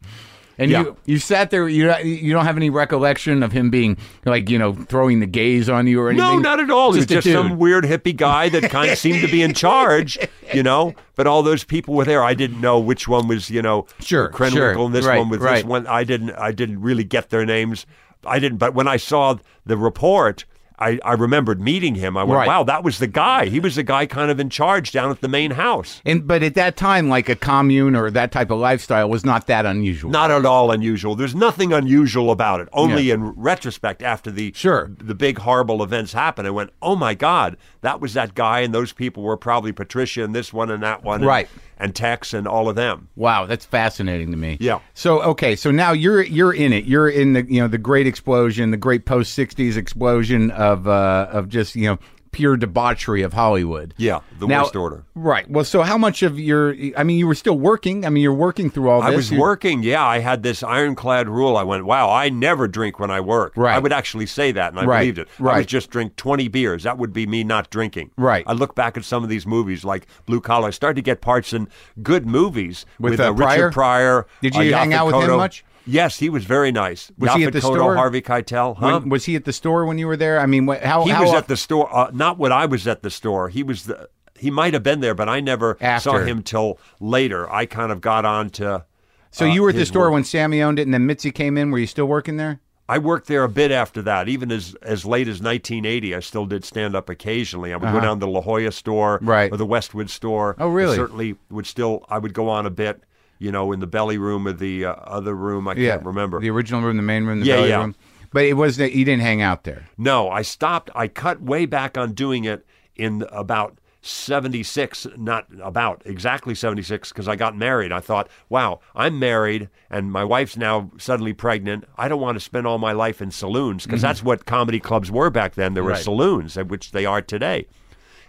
And 0.58 0.70
Yeah. 0.70 0.82
you 0.84 0.98
you 1.06 1.18
sat 1.20 1.50
there. 1.50 1.68
You 1.68 1.94
you 2.04 2.32
don't 2.32 2.46
have 2.46 2.58
any 2.58 2.70
recollection 2.70 3.42
of 3.44 3.52
him 3.52 3.70
being 3.70 3.98
like 4.26 4.50
you 4.50 4.60
know 4.60 4.74
throwing 4.74 5.20
the 5.20 5.26
gaze 5.26 5.68
on 5.70 5.88
you 5.88 6.00
or 6.00 6.10
anything. 6.10 6.28
No, 6.28 6.38
not 6.40 6.60
at 6.60 6.70
all. 6.70 6.92
He 6.94 7.00
was 7.00 7.08
Just 7.08 7.26
just 7.26 7.36
some 7.36 7.58
weird 7.58 7.86
hippie 7.86 8.16
guy 8.16 8.50
that 8.50 8.70
kind 8.70 8.92
of 8.92 8.98
seemed 9.06 9.22
to 9.22 9.28
be 9.28 9.42
in 9.42 9.54
charge, 9.54 10.18
you 10.54 10.62
know. 10.64 10.94
But 11.16 11.26
all 11.28 11.42
those 11.44 11.64
people 11.64 11.96
were 11.96 12.06
there. 12.06 12.24
I 12.24 12.34
didn't 12.36 12.62
know 12.62 12.80
which 12.80 13.08
one 13.08 13.28
was, 13.28 13.50
you 13.50 13.62
know, 13.62 13.88
Sure, 14.00 14.30
Krenwinkel 14.30 14.52
sure. 14.52 14.86
and 14.86 14.94
this 14.96 15.06
Right, 15.06 15.20
one 15.20 15.30
was 15.30 15.40
this 15.40 15.64
one. 15.64 15.88
I 15.88 16.04
didn't. 16.04 16.32
I 16.32 16.52
didn't 16.52 16.82
really 16.82 17.04
get 17.04 17.30
their 17.30 17.46
names. 17.46 17.86
I 18.26 18.40
didn't. 18.40 18.58
But 18.60 18.74
when 18.74 18.88
I 18.88 18.98
saw 18.98 19.38
the 19.66 19.78
report. 19.78 20.46
I, 20.84 21.00
I 21.06 21.14
remembered 21.14 21.62
meeting 21.62 21.96
him. 21.96 22.18
I 22.18 22.24
went, 22.24 22.38
Right. 22.38 22.48
wow, 22.48 22.64
that 22.64 22.84
was 22.84 23.00
the 23.00 23.08
guy. 23.08 23.46
He 23.46 23.60
was 23.60 23.76
the 23.76 23.84
guy 23.84 24.06
kind 24.06 24.30
of 24.30 24.40
in 24.40 24.50
charge 24.50 24.92
down 24.92 25.10
at 25.12 25.22
the 25.22 25.28
main 25.28 25.52
house. 25.52 26.02
And 26.06 26.28
but 26.28 26.44
at 26.44 26.56
that 26.56 26.76
time, 26.76 27.10
like 27.10 27.30
a 27.30 27.36
commune 27.36 27.96
or 27.96 28.12
that 28.12 28.32
type 28.32 28.52
of 28.52 28.60
lifestyle 28.60 29.10
was 29.10 29.24
not 29.26 29.48
that 29.48 29.66
unusual. 29.66 30.12
Not 30.12 30.32
at 30.32 30.46
all 30.46 30.72
unusual. 30.72 31.16
There's 31.16 31.36
nothing 31.36 31.72
unusual 31.74 32.32
about 32.32 32.60
it. 32.60 32.68
Only 32.74 33.04
Yeah. 33.04 33.14
in 33.16 33.30
retrospect, 33.32 34.02
after 34.04 34.30
the 34.32 34.52
Sure. 34.56 34.92
the 34.98 35.16
big 35.16 35.40
horrible 35.40 35.82
events 35.84 36.14
happened, 36.14 36.48
I 36.48 36.52
went, 36.52 36.72
"Oh 36.82 36.96
my 36.96 37.14
God, 37.14 37.58
that 37.82 38.02
was 38.02 38.14
that 38.14 38.36
guy." 38.36 38.60
And 38.60 38.74
those 38.74 38.92
people 38.94 39.24
were 39.24 39.38
probably 39.38 39.72
Patricia 39.72 40.24
and 40.24 40.36
this 40.36 40.52
one 40.52 40.70
and 40.70 40.84
that 40.84 41.04
one, 41.04 41.22
Right. 41.24 41.48
And 41.73 41.73
Tex 41.96 42.34
and 42.34 42.48
all 42.48 42.70
of 42.70 42.76
them. 42.76 43.10
Wow, 43.16 43.46
that's 43.46 43.66
fascinating 43.66 44.32
to 44.32 44.38
me. 44.38 44.58
Yeah. 44.60 44.80
So 44.94 45.22
okay, 45.22 45.56
so 45.56 45.72
now 45.72 45.92
you're 45.92 46.24
you're 46.24 46.54
in 46.54 46.74
it. 46.74 46.86
You're 46.86 47.10
in 47.10 47.34
the 47.34 47.44
you 47.44 47.62
know 47.62 47.68
the 47.68 47.78
great 47.78 48.08
explosion, 48.08 48.72
the 48.72 48.78
great 48.78 49.06
post 49.06 49.38
'60s 49.38 49.78
explosion 49.78 50.52
of 50.52 50.88
uh, 50.88 51.28
of 51.32 51.50
just 51.50 51.76
you 51.76 51.88
know 51.88 52.00
pure 52.34 52.58
debauchery 52.58 53.22
of 53.22 53.32
Hollywood. 53.32 53.94
Yeah, 53.96 54.20
the 54.38 54.48
Now- 54.48 54.64
worst 54.64 54.76
order. 54.76 55.06
Right. 55.16 55.50
Well, 55.50 55.64
so 55.64 55.84
how 55.84 55.98
much 55.98 56.22
of 56.24 56.38
your? 56.38 56.76
I 56.98 57.04
mean, 57.04 57.18
you 57.18 57.28
were 57.28 57.36
still 57.36 57.58
working. 57.58 58.06
I 58.06 58.10
mean, 58.10 58.22
you're 58.24 58.34
working 58.34 58.70
through 58.70 58.90
all 58.90 59.02
this. 59.02 59.12
I 59.12 59.16
was 59.16 59.32
You- 59.32 59.40
working. 59.40 59.84
Yeah, 59.84 60.04
I 60.06 60.20
had 60.20 60.44
this 60.44 60.62
ironclad 60.64 61.30
rule. 61.30 61.56
I 61.56 61.64
went, 61.64 61.86
wow, 61.86 62.10
I 62.12 62.28
never 62.30 62.68
drink 62.68 63.00
when 63.00 63.12
I 63.12 63.22
work. 63.22 63.54
Right. 63.56 63.76
I 63.76 63.80
would 63.80 63.94
actually 63.94 64.26
say 64.26 64.52
that, 64.52 64.72
and 64.74 64.80
I 64.80 64.86
Right, 64.86 65.00
believed 65.00 65.20
it. 65.20 65.28
Right. 65.40 65.56
I 65.56 65.58
would 65.60 65.68
just 65.68 65.90
drink 65.90 66.16
20 66.18 66.48
beers. 66.50 66.84
That 66.84 66.98
would 66.98 67.14
be 67.14 67.26
me 67.26 67.44
not 67.44 67.70
drinking. 67.70 68.12
Right. 68.18 68.44
I 68.48 68.54
look 68.54 68.76
back 68.76 68.98
at 68.98 69.06
some 69.06 69.24
of 69.24 69.30
these 69.30 69.46
movies, 69.48 69.86
like 69.86 70.08
Blue 70.26 70.42
Collar. 70.42 70.68
I 70.68 70.72
started 70.72 70.96
to 70.96 71.02
get 71.02 71.22
parts 71.22 71.54
in 71.54 71.68
good 72.02 72.26
movies 72.26 72.86
With, 73.00 73.20
uh, 73.20 73.28
uh, 73.30 73.32
Richard 73.34 73.72
Pryor. 73.74 74.26
Did 74.42 74.56
uh, 74.56 74.62
you 74.62 74.74
hang 74.74 74.90
Yaphet 74.92 74.96
out 74.96 75.06
with 75.08 75.16
him 75.30 75.38
much? 75.38 75.64
Yes, 75.86 76.20
he 76.20 76.30
was 76.30 76.46
very 76.46 76.72
nice. 76.72 77.12
Was 77.18 77.34
he 77.34 77.44
at 77.44 77.54
the 77.54 77.62
store? 77.62 77.96
Harvey 77.96 78.22
Keitel. 78.22 78.78
Huh? 78.78 79.00
When, 79.00 79.10
was 79.10 79.26
he 79.26 79.36
at 79.36 79.46
the 79.46 79.54
store 79.54 79.86
when 79.86 79.98
you 79.98 80.08
were 80.08 80.18
there? 80.18 80.40
I 80.40 80.46
mean, 80.46 80.66
what, 80.66 80.82
how 80.84 81.04
he 81.04 81.12
how 81.12 81.24
was 81.24 81.34
at 81.34 81.48
the 81.48 81.58
store. 81.58 81.94
Uh, 81.94 82.10
not 82.14 82.38
when 82.38 82.52
I 82.52 82.66
was 82.66 82.88
at 82.88 83.04
the 83.04 83.10
store. 83.10 83.50
He 83.50 83.64
was 83.64 83.86
the. 83.86 84.10
He 84.38 84.50
might 84.52 84.74
have 84.74 84.84
been 84.84 85.00
there, 85.00 85.14
but 85.14 85.30
I 85.30 85.40
never 85.40 85.78
saw 86.00 86.18
him 86.18 86.42
till 86.44 86.78
later. 87.00 87.50
I 87.52 87.66
kind 87.66 87.92
of 87.92 88.02
got 88.02 88.26
on 88.26 88.50
to. 88.52 88.86
So 89.32 89.46
uh, 89.46 89.50
you 89.54 89.62
were 89.62 89.70
at 89.70 89.76
the 89.76 89.86
store 89.86 90.06
work. 90.08 90.14
when 90.14 90.24
Sammy 90.26 90.62
owned 90.62 90.80
it, 90.80 90.84
and 90.84 90.94
then 90.94 91.06
Mitzi 91.06 91.32
came 91.32 91.58
in. 91.58 91.72
Were 91.72 91.80
you 91.80 91.88
still 91.88 92.06
working 92.06 92.38
there? 92.38 92.60
I 92.90 92.98
worked 92.98 93.28
there 93.28 93.44
a 93.44 93.50
bit 93.50 93.72
after 93.72 94.02
that. 94.02 94.28
Even 94.28 94.52
as 94.52 94.76
as 94.82 95.06
late 95.06 95.28
as 95.30 95.42
1980, 95.42 96.14
I 96.16 96.20
still 96.20 96.46
did 96.46 96.66
stand 96.66 96.96
up 96.96 97.10
occasionally. 97.10 97.72
I 97.74 97.78
would 97.78 97.92
go 97.92 98.02
down 98.02 98.20
to 98.20 98.26
the 98.26 98.32
La 98.32 98.42
Jolla 98.42 98.72
store 98.72 99.16
Uh-huh. 99.16 99.26
Right. 99.32 99.52
or 99.52 99.58
the 99.58 99.66
Westwood 99.66 100.10
store. 100.10 100.56
Oh, 100.60 100.68
really? 100.68 100.94
I 100.94 100.98
certainly 100.98 101.36
would 101.50 101.66
still. 101.66 102.06
I 102.10 102.18
would 102.20 102.34
go 102.34 102.50
on 102.50 102.66
a 102.66 102.70
bit. 102.70 103.02
You 103.40 103.52
know, 103.52 103.72
in 103.72 103.80
the 103.80 103.88
belly 103.88 104.18
room 104.18 104.48
or 104.48 104.54
the 104.54 104.86
uh, 104.86 104.94
other 104.94 105.36
room. 105.36 105.68
I 105.68 105.76
can't 105.76 106.06
remember. 106.06 106.40
the 106.40 106.50
original 106.50 106.82
room, 106.82 106.96
the 106.98 107.04
main 107.04 107.26
room, 107.26 107.40
the 107.42 107.46
Yeah, 107.46 107.56
belly 107.56 107.70
yeah. 107.70 107.80
room. 107.80 107.96
But 108.32 108.46
it 108.46 108.54
was 108.54 108.78
that 108.78 108.94
you 108.94 109.06
didn't 109.06 109.22
hang 109.22 109.42
out 109.42 109.64
there. 109.64 109.88
No, 109.98 110.30
I 110.30 110.42
stopped. 110.42 110.90
I 110.96 111.08
cut 111.08 111.42
way 111.42 111.66
back 111.66 111.98
on 111.98 112.14
doing 112.14 112.46
it 112.46 112.66
in 112.96 113.26
about 113.32 113.78
76, 114.02 115.08
not 115.18 115.46
about 115.62 116.02
exactly 116.06 116.56
76, 116.56 117.10
because 117.10 117.28
I 117.28 117.36
got 117.36 117.56
married. 117.56 117.92
I 117.92 118.00
thought, 118.00 118.28
wow, 118.50 118.80
I'm 118.96 119.20
married 119.20 119.70
and 119.90 120.12
my 120.12 120.24
wife's 120.24 120.58
now 120.58 120.92
suddenly 120.98 121.34
pregnant. 121.34 121.86
I 121.98 122.08
don't 122.08 122.20
want 122.22 122.36
to 122.36 122.40
spend 122.40 122.66
all 122.68 122.78
my 122.80 122.92
life 122.92 123.22
in 123.22 123.32
saloons 123.32 123.84
because 123.86 124.02
that's 124.02 124.24
what 124.24 124.46
comedy 124.46 124.80
clubs 124.80 125.12
were 125.12 125.30
back 125.30 125.54
then. 125.56 125.74
There 125.74 125.84
were 125.84 125.92
Right. 125.92 126.04
saloons, 126.04 126.58
uh, 126.58 126.64
which 126.64 126.92
they 126.92 127.06
are 127.06 127.22
today. 127.22 127.68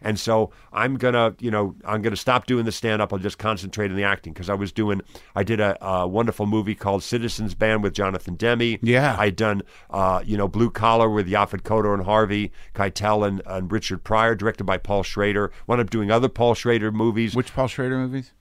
And 0.05 0.21
so 0.21 0.51
I'm 0.73 0.97
gonna, 0.97 1.35
you 1.41 1.51
know, 1.51 1.75
I'm 1.85 2.03
gonna 2.03 2.15
stop 2.15 2.47
doing 2.47 2.67
the 2.67 2.73
stand 2.73 3.01
up. 3.01 3.13
I'll 3.13 3.19
just 3.19 3.39
concentrate 3.39 3.91
on 3.91 3.97
the 3.97 4.05
acting 4.05 4.35
because 4.35 4.51
I 4.51 4.55
was 4.55 4.71
doing, 4.71 5.01
I 5.35 5.43
did 5.43 5.61
a, 5.61 5.83
a 5.85 6.07
wonderful 6.07 6.47
movie 6.47 6.75
called 6.75 7.03
Citizens 7.03 7.55
Band 7.55 7.83
with 7.83 7.95
Jonathan 7.95 8.35
Demme. 8.35 8.79
Yeah. 8.83 9.17
I'd 9.19 9.35
done, 9.35 9.63
uh, 9.91 10.23
you 10.25 10.37
know, 10.37 10.47
Blue 10.47 10.71
Collar 10.71 11.09
with 11.09 11.27
Yaphet 11.27 11.63
Kotto 11.63 11.95
and 11.95 12.05
Harvey 12.05 12.53
Keitel 12.75 13.27
and, 13.27 13.43
and 13.47 13.73
Richard 13.73 14.05
Pryor, 14.05 14.35
directed 14.35 14.65
by 14.65 14.77
Paul 14.77 15.03
Schrader. 15.03 15.51
Wound 15.67 15.81
up 15.81 15.91
doing 15.91 16.11
other 16.11 16.29
Paul 16.29 16.55
Schrader 16.55 16.93
movies. 16.93 17.35
Which 17.35 17.55
Paul 17.55 17.69
Schrader 17.69 17.97
movies? 17.97 18.33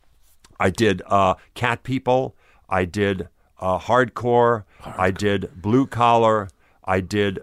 I 0.59 0.69
did 0.69 1.01
uh, 1.07 1.35
Cat 1.55 1.83
People. 1.83 2.35
I 2.69 2.85
did 2.85 3.29
uh, 3.59 3.79
Hardcore. 3.79 4.65
I 4.83 5.11
did 5.11 5.61
Blue 5.61 5.87
Collar. 5.87 6.49
I 6.83 6.99
did 6.99 7.39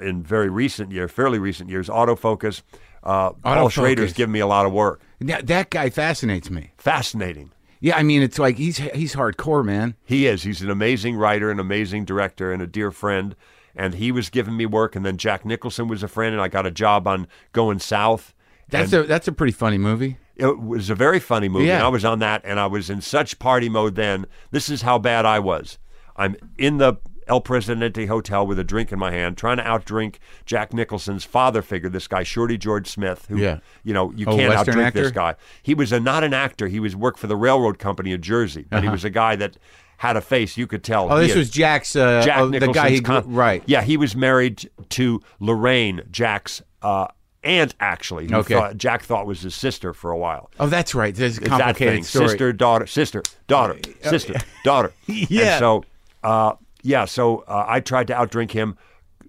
in 0.00 0.22
very 0.22 0.48
recent 0.48 0.92
year, 0.92 1.08
fairly 1.08 1.38
recent 1.38 1.70
years, 1.70 1.88
Autofocus. 1.88 2.62
Uh, 3.06 3.30
Paul. 3.34 3.68
Schrader's 3.68 4.12
given 4.12 4.32
me 4.32 4.40
a 4.40 4.46
lot 4.48 4.66
of 4.66 4.72
work. 4.72 5.00
That, 5.20 5.46
that 5.46 5.70
guy 5.70 5.90
fascinates 5.90 6.50
me. 6.50 6.72
Fascinating. 6.76 7.52
Yeah, 7.78 7.96
I 7.96 8.02
mean, 8.02 8.20
it's 8.20 8.38
like 8.38 8.56
he's 8.56 8.78
he's 8.78 9.14
hardcore, 9.14 9.64
man. 9.64 9.94
He 10.04 10.26
is. 10.26 10.42
He's 10.42 10.60
an 10.60 10.70
amazing 10.70 11.16
writer, 11.16 11.50
an 11.50 11.60
amazing 11.60 12.04
director, 12.04 12.52
and 12.52 12.60
a 12.60 12.66
dear 12.66 12.90
friend. 12.90 13.36
And 13.76 13.94
he 13.94 14.10
was 14.10 14.28
giving 14.28 14.56
me 14.56 14.66
work. 14.66 14.96
And 14.96 15.06
then 15.06 15.18
Jack 15.18 15.44
Nicholson 15.44 15.86
was 15.86 16.02
a 16.02 16.08
friend, 16.08 16.32
and 16.32 16.42
I 16.42 16.48
got 16.48 16.66
a 16.66 16.70
job 16.70 17.06
on 17.06 17.28
Going 17.52 17.78
South. 17.78 18.34
That's 18.68 18.92
a 18.92 19.04
that's 19.04 19.28
a 19.28 19.32
pretty 19.32 19.52
funny 19.52 19.78
movie. 19.78 20.16
It 20.34 20.58
was 20.58 20.90
a 20.90 20.94
very 20.94 21.20
funny 21.20 21.48
movie. 21.48 21.66
Yeah. 21.66 21.76
And 21.76 21.84
I 21.84 21.88
was 21.88 22.04
on 22.04 22.18
that, 22.18 22.42
and 22.44 22.58
I 22.58 22.66
was 22.66 22.90
in 22.90 23.00
such 23.02 23.38
party 23.38 23.68
mode 23.68 23.94
then. 23.94 24.26
This 24.50 24.68
is 24.68 24.82
how 24.82 24.98
bad 24.98 25.24
I 25.24 25.38
was. 25.38 25.78
I'm 26.16 26.34
in 26.58 26.78
the 26.78 26.94
El 27.28 27.40
Presidente 27.40 28.06
Hotel 28.06 28.46
with 28.46 28.58
a 28.58 28.64
drink 28.64 28.92
in 28.92 28.98
my 28.98 29.10
hand, 29.10 29.36
trying 29.36 29.56
to 29.56 29.62
outdrink 29.64 30.16
Jack 30.44 30.72
Nicholson's 30.72 31.24
father 31.24 31.60
figure, 31.62 31.88
this 31.88 32.06
guy 32.06 32.22
Shorty 32.22 32.56
George 32.56 32.88
Smith, 32.88 33.26
who 33.28 33.38
Yeah. 33.38 33.58
you 33.82 33.92
know 33.92 34.12
you 34.14 34.26
Oh, 34.28 34.36
can't 34.36 34.54
Western 34.54 34.76
outdrink 34.76 34.84
actor? 34.86 35.02
this 35.02 35.12
guy. 35.12 35.34
He 35.62 35.74
was 35.74 35.90
a, 35.92 35.98
not 36.00 36.22
an 36.24 36.32
actor. 36.34 36.68
He 36.68 36.78
was 36.80 36.94
worked 36.94 37.18
for 37.18 37.26
the 37.26 37.36
railroad 37.36 37.78
company 37.78 38.12
of 38.12 38.20
Jersey, 38.20 38.66
but 38.70 38.82
he 38.82 38.88
was 38.88 39.04
a 39.04 39.10
guy 39.10 39.34
that 39.36 39.56
had 39.98 40.16
a 40.16 40.20
face 40.20 40.56
you 40.56 40.66
could 40.66 40.84
tell. 40.84 41.06
Uh-huh. 41.06 41.14
Oh, 41.16 41.18
this 41.18 41.30
had- 41.30 41.38
was 41.38 41.50
Jack's 41.50 41.96
uh, 41.96 42.22
Jack 42.24 42.38
oh, 42.40 42.48
the 42.50 42.68
guy 42.68 42.90
he 42.90 43.00
con- 43.00 43.32
right. 43.32 43.62
Yeah, 43.66 43.82
he 43.82 43.96
was 43.96 44.14
married 44.14 44.70
to 44.90 45.20
Lorraine, 45.40 46.02
Jack's 46.10 46.60
uh, 46.82 47.06
aunt, 47.42 47.74
actually. 47.80 48.28
who 48.28 48.36
Okay. 48.36 48.54
thought- 48.54 48.76
Jack 48.76 49.02
thought 49.02 49.26
was 49.26 49.40
his 49.40 49.54
sister 49.54 49.92
for 49.94 50.10
a 50.10 50.16
while. 50.18 50.50
Oh, 50.60 50.66
that's 50.68 50.94
right. 50.94 51.14
There's 51.14 51.38
a 51.38 51.40
It's 51.40 51.50
that 51.50 51.76
thing. 51.76 52.02
story. 52.04 52.28
Sister, 52.28 52.52
daughter, 52.52 52.86
sister, 52.86 53.22
daughter, 53.48 53.78
sister, 54.02 54.34
daughter. 54.64 54.92
Yeah. 55.06 55.52
And 55.54 55.58
so, 55.60 55.84
uh, 56.22 56.52
yeah. 56.86 57.04
So 57.04 57.38
uh, 57.48 57.64
I 57.66 57.80
tried 57.80 58.06
to 58.08 58.14
outdrink 58.14 58.52
him. 58.52 58.76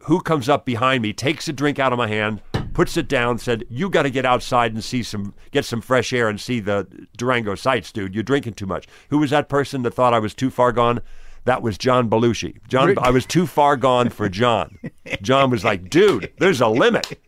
Who 0.04 0.22
comes 0.22 0.48
up 0.48 0.64
behind 0.64 1.02
me, 1.02 1.12
takes 1.12 1.48
a 1.48 1.54
drink 1.54 1.80
out 1.80 1.92
of 1.92 1.98
my 1.98 2.08
hand, 2.08 2.42
puts 2.74 2.96
it 2.98 3.08
down, 3.10 3.40
said, 3.40 3.66
"You 3.70 3.90
got 3.90 4.04
to 4.04 4.10
get 4.10 4.26
outside 4.26 4.74
and 4.74 4.84
see 4.84 5.04
some, 5.04 5.34
get 5.52 5.66
some 5.66 5.82
fresh 5.82 6.14
air 6.14 6.30
and 6.30 6.40
see 6.40 6.60
the 6.60 6.88
Durango 7.18 7.56
sights, 7.56 7.92
dude. 7.92 8.14
You're 8.14 8.24
drinking 8.24 8.54
too 8.54 8.68
much." 8.68 8.88
Who 9.10 9.18
was 9.18 9.32
that 9.32 9.50
person 9.50 9.82
that 9.84 9.94
thought 9.96 10.14
I 10.14 10.20
was 10.20 10.34
too 10.34 10.50
far 10.52 10.72
gone? 10.72 11.02
That 11.46 11.62
was 11.62 11.78
John 11.78 12.10
Belushi. 12.10 12.58
John, 12.68 12.98
I 13.00 13.10
was 13.10 13.26
too 13.26 13.48
far 13.48 13.76
gone 13.76 14.10
for 14.10 14.30
John. 14.30 14.78
John 15.22 15.50
was 15.50 15.66
like, 15.66 15.90
"Dude, 15.90 16.32
there's 16.38 16.62
a 16.62 16.68
limit. 16.68 17.20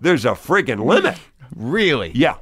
There's 0.00 0.24
a 0.24 0.30
friggin' 0.30 0.84
limit." 0.84 1.18
Really? 1.54 2.10
Yeah. 2.14 2.36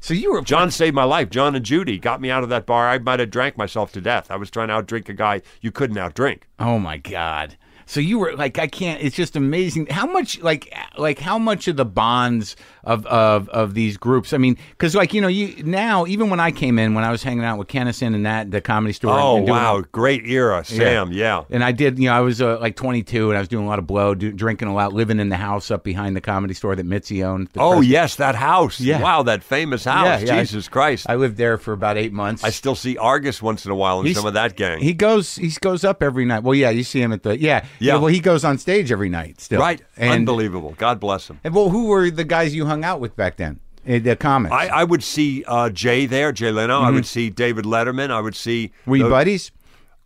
So 0.00 0.14
you 0.14 0.32
were 0.32 0.40
John 0.42 0.70
saved 0.70 0.94
my 0.94 1.04
life. 1.04 1.30
John 1.30 1.54
and 1.54 1.64
Judy 1.64 1.98
got 1.98 2.20
me 2.20 2.30
out 2.30 2.42
of 2.42 2.48
that 2.48 2.66
bar. 2.66 2.88
I 2.88 2.98
might 2.98 3.20
have 3.20 3.30
drank 3.30 3.56
myself 3.56 3.92
to 3.92 4.00
death. 4.00 4.30
I 4.30 4.36
was 4.36 4.50
trying 4.50 4.68
to 4.68 4.74
outdrink 4.74 5.08
a 5.08 5.14
guy 5.14 5.42
you 5.60 5.70
couldn't 5.70 5.96
outdrink. 5.96 6.42
Oh 6.58 6.78
my 6.78 6.98
god. 6.98 7.56
So 7.88 8.00
you 8.00 8.18
were 8.18 8.34
like, 8.36 8.58
I 8.58 8.66
can't. 8.66 9.02
It's 9.02 9.16
just 9.16 9.34
amazing 9.34 9.86
how 9.86 10.06
much, 10.06 10.40
like, 10.42 10.72
like 10.98 11.18
how 11.18 11.38
much 11.38 11.68
of 11.68 11.76
the 11.76 11.86
bonds 11.86 12.54
of 12.84 13.06
of 13.06 13.48
of 13.48 13.72
these 13.72 13.96
groups. 13.96 14.34
I 14.34 14.36
mean, 14.38 14.58
because 14.72 14.94
like 14.94 15.14
you 15.14 15.20
know, 15.22 15.28
you 15.28 15.62
now 15.64 16.06
even 16.06 16.28
when 16.28 16.38
I 16.38 16.50
came 16.50 16.78
in, 16.78 16.94
when 16.94 17.02
I 17.02 17.10
was 17.10 17.22
hanging 17.22 17.44
out 17.44 17.58
with 17.58 17.68
Kinison 17.68 18.14
and 18.14 18.26
that 18.26 18.50
the 18.50 18.60
comedy 18.60 18.92
store. 18.92 19.18
Oh 19.18 19.36
and 19.38 19.46
doing- 19.46 19.58
wow, 19.58 19.82
great 19.90 20.26
era, 20.26 20.64
Sam. 20.66 21.12
Yeah. 21.12 21.44
And 21.48 21.64
I 21.64 21.72
did, 21.72 21.98
you 21.98 22.10
know, 22.10 22.14
I 22.14 22.20
was 22.20 22.42
uh, 22.42 22.58
like 22.60 22.76
22 22.76 23.30
and 23.30 23.36
I 23.36 23.40
was 23.40 23.48
doing 23.48 23.64
a 23.64 23.68
lot 23.68 23.78
of 23.78 23.86
blow, 23.86 24.14
do, 24.14 24.32
drinking 24.32 24.68
a 24.68 24.74
lot, 24.74 24.92
living 24.92 25.18
in 25.18 25.30
the 25.30 25.36
house 25.36 25.70
up 25.70 25.82
behind 25.82 26.14
the 26.14 26.20
comedy 26.20 26.52
store 26.54 26.76
that 26.76 26.84
Mitzi 26.84 27.24
owned. 27.24 27.48
Oh 27.56 27.76
pres- 27.78 27.88
yes, 27.88 28.16
that 28.16 28.34
house. 28.34 28.80
Yeah. 28.80 29.00
Wow, 29.00 29.22
that 29.24 29.42
famous 29.42 29.84
house. 29.84 30.22
Yeah, 30.22 30.34
yeah. 30.34 30.40
Jesus 30.42 30.68
Christ. 30.68 31.06
I 31.08 31.14
lived 31.14 31.38
there 31.38 31.56
for 31.56 31.72
about 31.72 31.96
eight 31.96 32.12
months. 32.12 32.44
I 32.44 32.50
still 32.50 32.74
see 32.74 32.98
Argus 32.98 33.40
once 33.40 33.64
in 33.64 33.70
a 33.70 33.74
while 33.74 34.00
in 34.00 34.06
He's- 34.06 34.16
some 34.18 34.26
of 34.26 34.34
that 34.34 34.56
gang. 34.56 34.80
He 34.80 34.92
goes, 34.92 35.36
he 35.36 35.50
goes 35.60 35.84
up 35.84 36.02
every 36.02 36.26
night. 36.26 36.42
Well, 36.42 36.54
yeah, 36.54 36.68
you 36.70 36.82
see 36.84 37.00
him 37.00 37.12
at 37.12 37.22
the, 37.22 37.38
yeah, 37.38 37.64
Yeah. 37.78 37.96
Well, 37.96 38.06
he 38.06 38.20
goes 38.20 38.44
on 38.44 38.58
stage 38.58 38.90
every 38.92 39.08
night 39.08 39.40
still. 39.40 39.60
right. 39.60 39.80
And, 39.96 40.10
Unbelievable. 40.12 40.74
God 40.78 41.00
bless 41.00 41.28
him. 41.28 41.40
And 41.44 41.54
well, 41.54 41.70
who 41.70 41.86
were 41.86 42.10
the 42.10 42.24
guys 42.24 42.54
you 42.54 42.66
hung 42.66 42.84
out 42.84 43.00
with 43.00 43.16
back 43.16 43.36
then? 43.36 43.60
Uh, 43.88 43.98
The 43.98 44.16
comics. 44.16 44.52
I, 44.52 44.66
I 44.68 44.84
would 44.84 45.02
see 45.02 45.44
uh, 45.46 45.70
Jay 45.70 46.06
there, 46.06 46.32
Jay 46.32 46.50
Leno. 46.50 46.80
I 46.80 46.90
would 46.90 47.06
see 47.06 47.30
David 47.30 47.64
Letterman. 47.64 48.10
I 48.10 48.20
would 48.20 48.34
see. 48.36 48.68
Mm-hmm. 48.68 48.90
were 48.90 48.96
you 48.96 49.04
the- 49.04 49.10
buddies? 49.10 49.50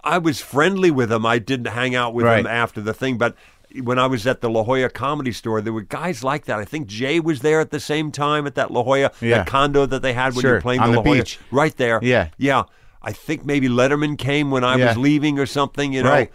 I 0.04 0.18
was 0.18 0.40
friendly 0.40 0.90
with 0.90 1.12
him. 1.12 1.24
I 1.24 1.38
didn't 1.38 1.66
hang 1.68 1.94
out 1.94 2.12
with 2.12 2.26
Right. 2.26 2.40
him 2.40 2.46
after 2.48 2.80
the 2.80 2.92
thing, 2.92 3.18
but 3.18 3.36
when 3.82 4.00
I 4.00 4.06
was 4.06 4.26
at 4.26 4.40
the 4.40 4.50
La 4.50 4.64
Jolla 4.64 4.90
Comedy 4.90 5.30
Store, 5.32 5.60
there 5.60 5.72
were 5.72 5.80
guys 5.82 6.24
like 6.24 6.46
that. 6.46 6.58
I 6.58 6.64
think 6.64 6.88
Jay 6.88 7.20
was 7.20 7.38
there 7.40 7.60
at 7.60 7.70
the 7.70 7.78
same 7.80 8.10
time 8.10 8.44
at 8.46 8.56
that 8.56 8.72
La 8.72 8.82
Jolla, 8.82 9.12
Yeah. 9.20 9.38
that 9.38 9.46
condo 9.46 9.86
that 9.86 10.02
they 10.02 10.12
had 10.12 10.30
when 10.34 10.36
you 10.36 10.40
Sure, 10.42 10.54
were 10.54 10.60
playing 10.60 10.80
on 10.80 10.88
the 10.90 10.94
the 10.94 10.98
La 10.98 11.04
Jolla, 11.04 11.16
beach. 11.18 11.38
right 11.52 11.76
there. 11.76 12.00
Yeah. 12.02 12.28
yeah. 12.36 12.64
I 13.00 13.12
think 13.12 13.44
maybe 13.46 13.68
Letterman 13.68 14.18
came 14.18 14.50
when 14.50 14.64
I 14.64 14.76
Yeah. 14.76 14.88
was 14.88 14.96
leaving 14.98 15.38
or 15.38 15.46
something. 15.46 15.92
You 15.92 16.02
know. 16.02 16.10
Right. 16.10 16.32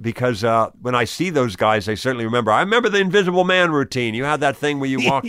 Because 0.00 0.44
uh, 0.44 0.70
when 0.80 0.94
I 0.94 1.04
see 1.04 1.30
those 1.30 1.56
guys, 1.56 1.88
I 1.88 1.94
certainly 1.94 2.24
remember. 2.24 2.50
I 2.50 2.60
remember 2.60 2.88
the 2.88 2.98
Invisible 2.98 3.44
Man 3.44 3.70
routine. 3.72 4.14
You 4.14 4.24
had 4.24 4.40
that 4.40 4.56
thing 4.56 4.80
where 4.80 4.88
you 4.90 5.06
walk. 5.08 5.24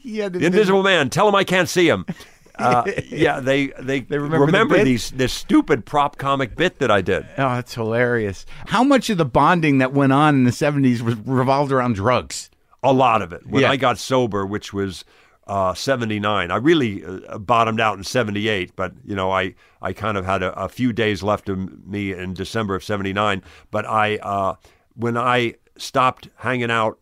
yeah, 0.00 0.28
The 0.30 0.44
Invisible 0.46 0.82
Man. 0.82 1.10
Tell 1.10 1.28
him 1.28 1.34
I 1.34 1.44
can't 1.44 1.68
see 1.68 1.88
him. 1.88 2.06
Uh, 2.58 2.84
yeah, 3.08 3.40
they 3.40 3.68
they, 3.78 4.00
remember 4.02 4.76
the 4.76 4.84
these 4.84 5.12
this 5.12 5.32
stupid 5.32 5.86
prop 5.86 6.18
comic 6.18 6.56
bit 6.56 6.78
that 6.80 6.90
I 6.90 7.00
did. 7.00 7.22
Oh, 7.38 7.54
that's 7.54 7.74
hilarious. 7.74 8.44
How 8.66 8.84
much 8.84 9.08
of 9.08 9.16
the 9.16 9.24
bonding 9.24 9.78
that 9.78 9.94
went 9.94 10.12
on 10.12 10.34
in 10.34 10.44
the 10.44 10.50
70s 10.50 11.00
was 11.00 11.14
revolved 11.16 11.72
around 11.72 11.94
drugs? 11.94 12.50
A 12.82 12.92
lot 12.92 13.22
of 13.22 13.32
it. 13.32 13.46
When 13.46 13.62
Yeah. 13.62 13.70
I 13.70 13.76
got 13.76 13.96
sober, 13.96 14.44
which 14.44 14.74
was 14.74 15.06
uh, 15.50 15.74
seventy 15.74 16.20
nine, 16.20 16.50
I 16.50 16.56
really 16.56 17.04
uh, 17.04 17.38
bottomed 17.38 17.80
out 17.80 17.98
in 17.98 18.04
seventy 18.04 18.48
eight. 18.48 18.74
But 18.76 18.92
you 19.04 19.14
know, 19.16 19.30
I 19.30 19.54
I 19.82 19.92
kind 19.92 20.16
of 20.16 20.24
had 20.24 20.42
a, 20.42 20.52
a 20.58 20.68
few 20.68 20.92
days 20.92 21.22
left 21.22 21.48
of 21.48 21.58
me 21.86 22.12
in 22.12 22.34
December 22.34 22.74
of 22.76 22.84
seventy 22.84 23.12
nine. 23.12 23.42
But 23.70 23.84
I 23.86 24.16
uh, 24.18 24.54
when 24.94 25.16
I 25.16 25.54
stopped 25.76 26.28
hanging 26.36 26.70
out 26.70 26.98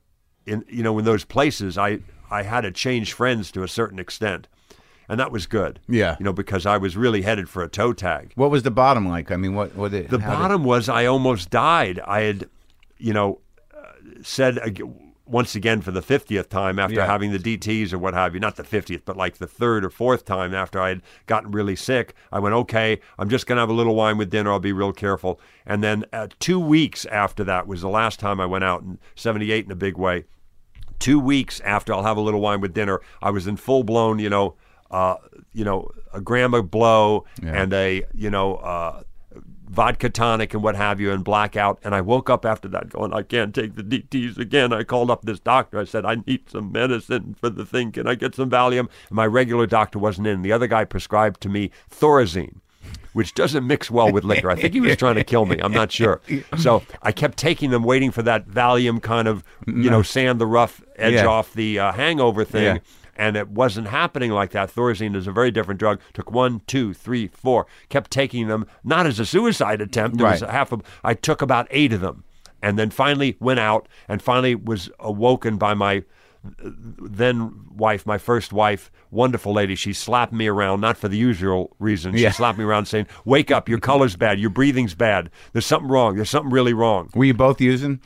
in 0.46 0.64
you 0.68 0.82
know 0.82 0.98
in 0.98 1.04
those 1.04 1.24
places, 1.24 1.76
I 1.76 1.98
I 2.30 2.42
had 2.42 2.62
to 2.62 2.70
change 2.70 3.12
friends 3.12 3.52
to 3.52 3.62
a 3.62 3.68
certain 3.68 3.98
extent. 3.98 4.48
And 5.10 5.18
that 5.18 5.32
was 5.32 5.46
good. 5.46 5.80
Yeah. 5.88 6.16
You 6.18 6.24
know, 6.26 6.34
because 6.34 6.66
I 6.66 6.76
was 6.76 6.94
really 6.94 7.22
headed 7.22 7.48
for 7.48 7.62
a 7.62 7.68
toe 7.68 7.94
tag. 7.94 8.32
What 8.34 8.50
was 8.50 8.62
the 8.62 8.70
bottom 8.70 9.08
like? 9.08 9.30
I 9.32 9.36
mean, 9.36 9.54
what 9.54 9.74
what 9.74 9.90
did 9.92 10.10
The 10.10 10.18
how 10.20 10.32
did- 10.32 10.38
bottom 10.38 10.64
was 10.64 10.88
I 10.90 11.06
almost 11.06 11.48
died. 11.48 11.98
I 12.06 12.20
had, 12.28 12.46
you 12.98 13.14
know, 13.14 13.40
uh, 13.74 13.92
said 14.22 14.58
ag- 14.58 14.82
once 15.28 15.54
again 15.54 15.80
for 15.80 15.90
the 15.90 16.00
50th 16.00 16.48
time 16.48 16.78
after 16.78 16.96
Yeah. 16.96 17.06
having 17.06 17.32
the 17.32 17.38
DTs 17.38 17.92
or 17.92 17.98
what 17.98 18.14
have 18.14 18.34
you, 18.34 18.40
not 18.40 18.56
the 18.56 18.62
50th, 18.64 19.02
but 19.04 19.16
like 19.16 19.36
the 19.38 19.46
third 19.46 19.84
or 19.84 19.90
fourth 19.90 20.24
time 20.24 20.54
after 20.54 20.80
I 20.80 20.88
had 20.88 21.02
gotten 21.26 21.50
really 21.52 21.76
sick, 21.76 22.14
I 22.32 22.38
went, 22.38 22.54
okay, 22.54 22.98
I'm 23.18 23.28
just 23.28 23.46
going 23.46 23.56
to 23.56 23.60
have 23.60 23.68
a 23.68 23.74
little 23.74 23.94
wine 23.94 24.16
with 24.18 24.30
dinner. 24.30 24.50
I'll 24.50 24.58
be 24.60 24.72
real 24.72 24.92
careful. 24.92 25.40
And 25.66 25.82
then 25.84 26.04
uh, 26.12 26.28
two 26.38 26.58
weeks 26.58 27.04
after 27.06 27.44
that 27.44 27.66
was 27.66 27.82
the 27.82 27.88
last 27.88 28.18
time 28.18 28.40
I 28.40 28.46
went 28.46 28.64
out 28.64 28.82
in 28.82 28.98
78 29.16 29.66
in 29.66 29.70
a 29.70 29.76
big 29.76 29.96
way. 29.98 30.24
Two 30.98 31.20
weeks 31.20 31.60
after 31.60 31.92
I'll 31.92 32.02
have 32.02 32.16
a 32.16 32.20
little 32.22 32.40
wine 32.40 32.60
with 32.60 32.72
dinner, 32.74 33.00
I 33.22 33.30
was 33.30 33.46
in 33.46 33.56
full 33.56 33.84
blown, 33.84 34.18
you 34.18 34.30
know, 34.30 34.56
uh, 34.90 35.16
you 35.52 35.64
know, 35.64 35.90
a 36.14 36.20
gram 36.20 36.54
of 36.54 36.70
blow 36.70 37.24
and 37.42 37.72
a, 37.74 38.02
you 38.14 38.30
know, 38.30 38.56
uh, 38.56 39.02
vodka 39.78 40.10
tonic 40.10 40.54
and 40.54 40.62
what 40.62 40.74
have 40.74 41.00
you 41.00 41.12
and 41.12 41.22
blackout. 41.22 41.78
And 41.84 41.94
I 41.94 42.00
woke 42.00 42.28
up 42.28 42.44
after 42.44 42.66
that 42.66 42.90
going, 42.90 43.14
I 43.14 43.22
can't 43.22 43.54
take 43.54 43.76
the 43.76 43.84
DTs 43.84 44.36
again. 44.36 44.72
I 44.72 44.82
called 44.82 45.08
up 45.08 45.22
this 45.22 45.38
doctor. 45.38 45.78
I 45.78 45.84
said, 45.84 46.04
I 46.04 46.16
need 46.26 46.50
some 46.50 46.72
medicine 46.72 47.36
for 47.40 47.48
the 47.48 47.64
thing. 47.64 47.92
Can 47.92 48.08
I 48.08 48.16
get 48.16 48.34
some 48.34 48.50
Valium? 48.50 48.80
And 48.80 49.12
my 49.12 49.24
regular 49.24 49.68
doctor 49.68 50.00
wasn't 50.00 50.26
in. 50.26 50.42
The 50.42 50.50
other 50.50 50.66
guy 50.66 50.84
prescribed 50.84 51.40
to 51.42 51.48
me 51.48 51.70
Thorazine. 51.88 52.56
Which 53.12 53.34
doesn't 53.34 53.66
mix 53.66 53.90
well 53.90 54.12
with 54.12 54.22
liquor. 54.24 54.50
I 54.50 54.54
think 54.56 54.74
he 54.74 54.80
was 54.80 54.96
trying 54.96 55.14
to 55.16 55.24
kill 55.24 55.46
me. 55.46 55.58
I'm 55.60 55.72
not 55.72 55.90
sure. 55.90 56.20
So 56.58 56.82
I 57.02 57.10
kept 57.10 57.38
taking 57.38 57.70
them, 57.70 57.82
waiting 57.82 58.10
for 58.10 58.22
that 58.22 58.46
Valium 58.48 59.00
kind 59.02 59.26
of, 59.28 59.42
you 59.66 59.90
know, 59.90 60.02
sand 60.02 60.40
the 60.40 60.46
rough 60.46 60.82
edge 60.96 61.14
Yeah. 61.14 61.26
off 61.26 61.52
the 61.54 61.78
uh, 61.78 61.92
hangover 61.92 62.44
thing 62.44 62.64
Yeah. 62.76 62.78
And 63.18 63.36
it 63.36 63.48
wasn't 63.48 63.88
happening 63.88 64.30
like 64.30 64.52
that. 64.52 64.72
Thorazine 64.74 65.16
is 65.16 65.26
a 65.26 65.32
very 65.32 65.50
different 65.50 65.80
drug. 65.80 66.00
Took 66.14 66.30
one, 66.30 66.62
two, 66.66 66.94
three, 66.94 67.26
four. 67.28 67.66
Kept 67.88 68.10
taking 68.10 68.46
them, 68.48 68.66
not 68.84 69.06
as 69.06 69.18
a 69.18 69.26
suicide 69.26 69.80
attempt. 69.80 70.20
Was 70.22 70.40
Right. 70.42 70.50
half 70.50 70.72
of. 70.72 70.82
I 71.02 71.14
took 71.14 71.42
about 71.42 71.66
eight 71.70 71.92
of 71.92 72.00
them, 72.00 72.24
and 72.62 72.78
then 72.78 72.90
finally 72.90 73.36
went 73.40 73.60
out, 73.60 73.88
and 74.08 74.22
finally 74.22 74.54
was 74.54 74.88
awoken 75.00 75.56
by 75.58 75.74
my 75.74 76.04
then 77.00 77.52
wife, 77.74 78.06
my 78.06 78.16
first 78.16 78.52
wife, 78.52 78.90
wonderful 79.10 79.52
lady. 79.52 79.74
She 79.74 79.92
slapped 79.92 80.32
me 80.32 80.46
around, 80.46 80.80
not 80.80 80.96
for 80.96 81.08
the 81.08 81.16
usual 81.16 81.74
reason. 81.80 82.14
She 82.14 82.22
Yeah. 82.22 82.30
slapped 82.30 82.58
me 82.58 82.64
around 82.64 82.86
saying, 82.86 83.06
"Wake 83.24 83.50
up! 83.50 83.68
Your 83.68 83.80
color's 83.80 84.14
bad. 84.16 84.38
Your 84.38 84.50
breathing's 84.50 84.94
bad. 84.94 85.30
There's 85.52 85.66
something 85.66 85.90
wrong. 85.90 86.14
There's 86.16 86.30
something 86.30 86.52
really 86.52 86.72
wrong." 86.72 87.10
Were 87.14 87.24
you 87.24 87.34
both 87.34 87.60
using? 87.60 88.00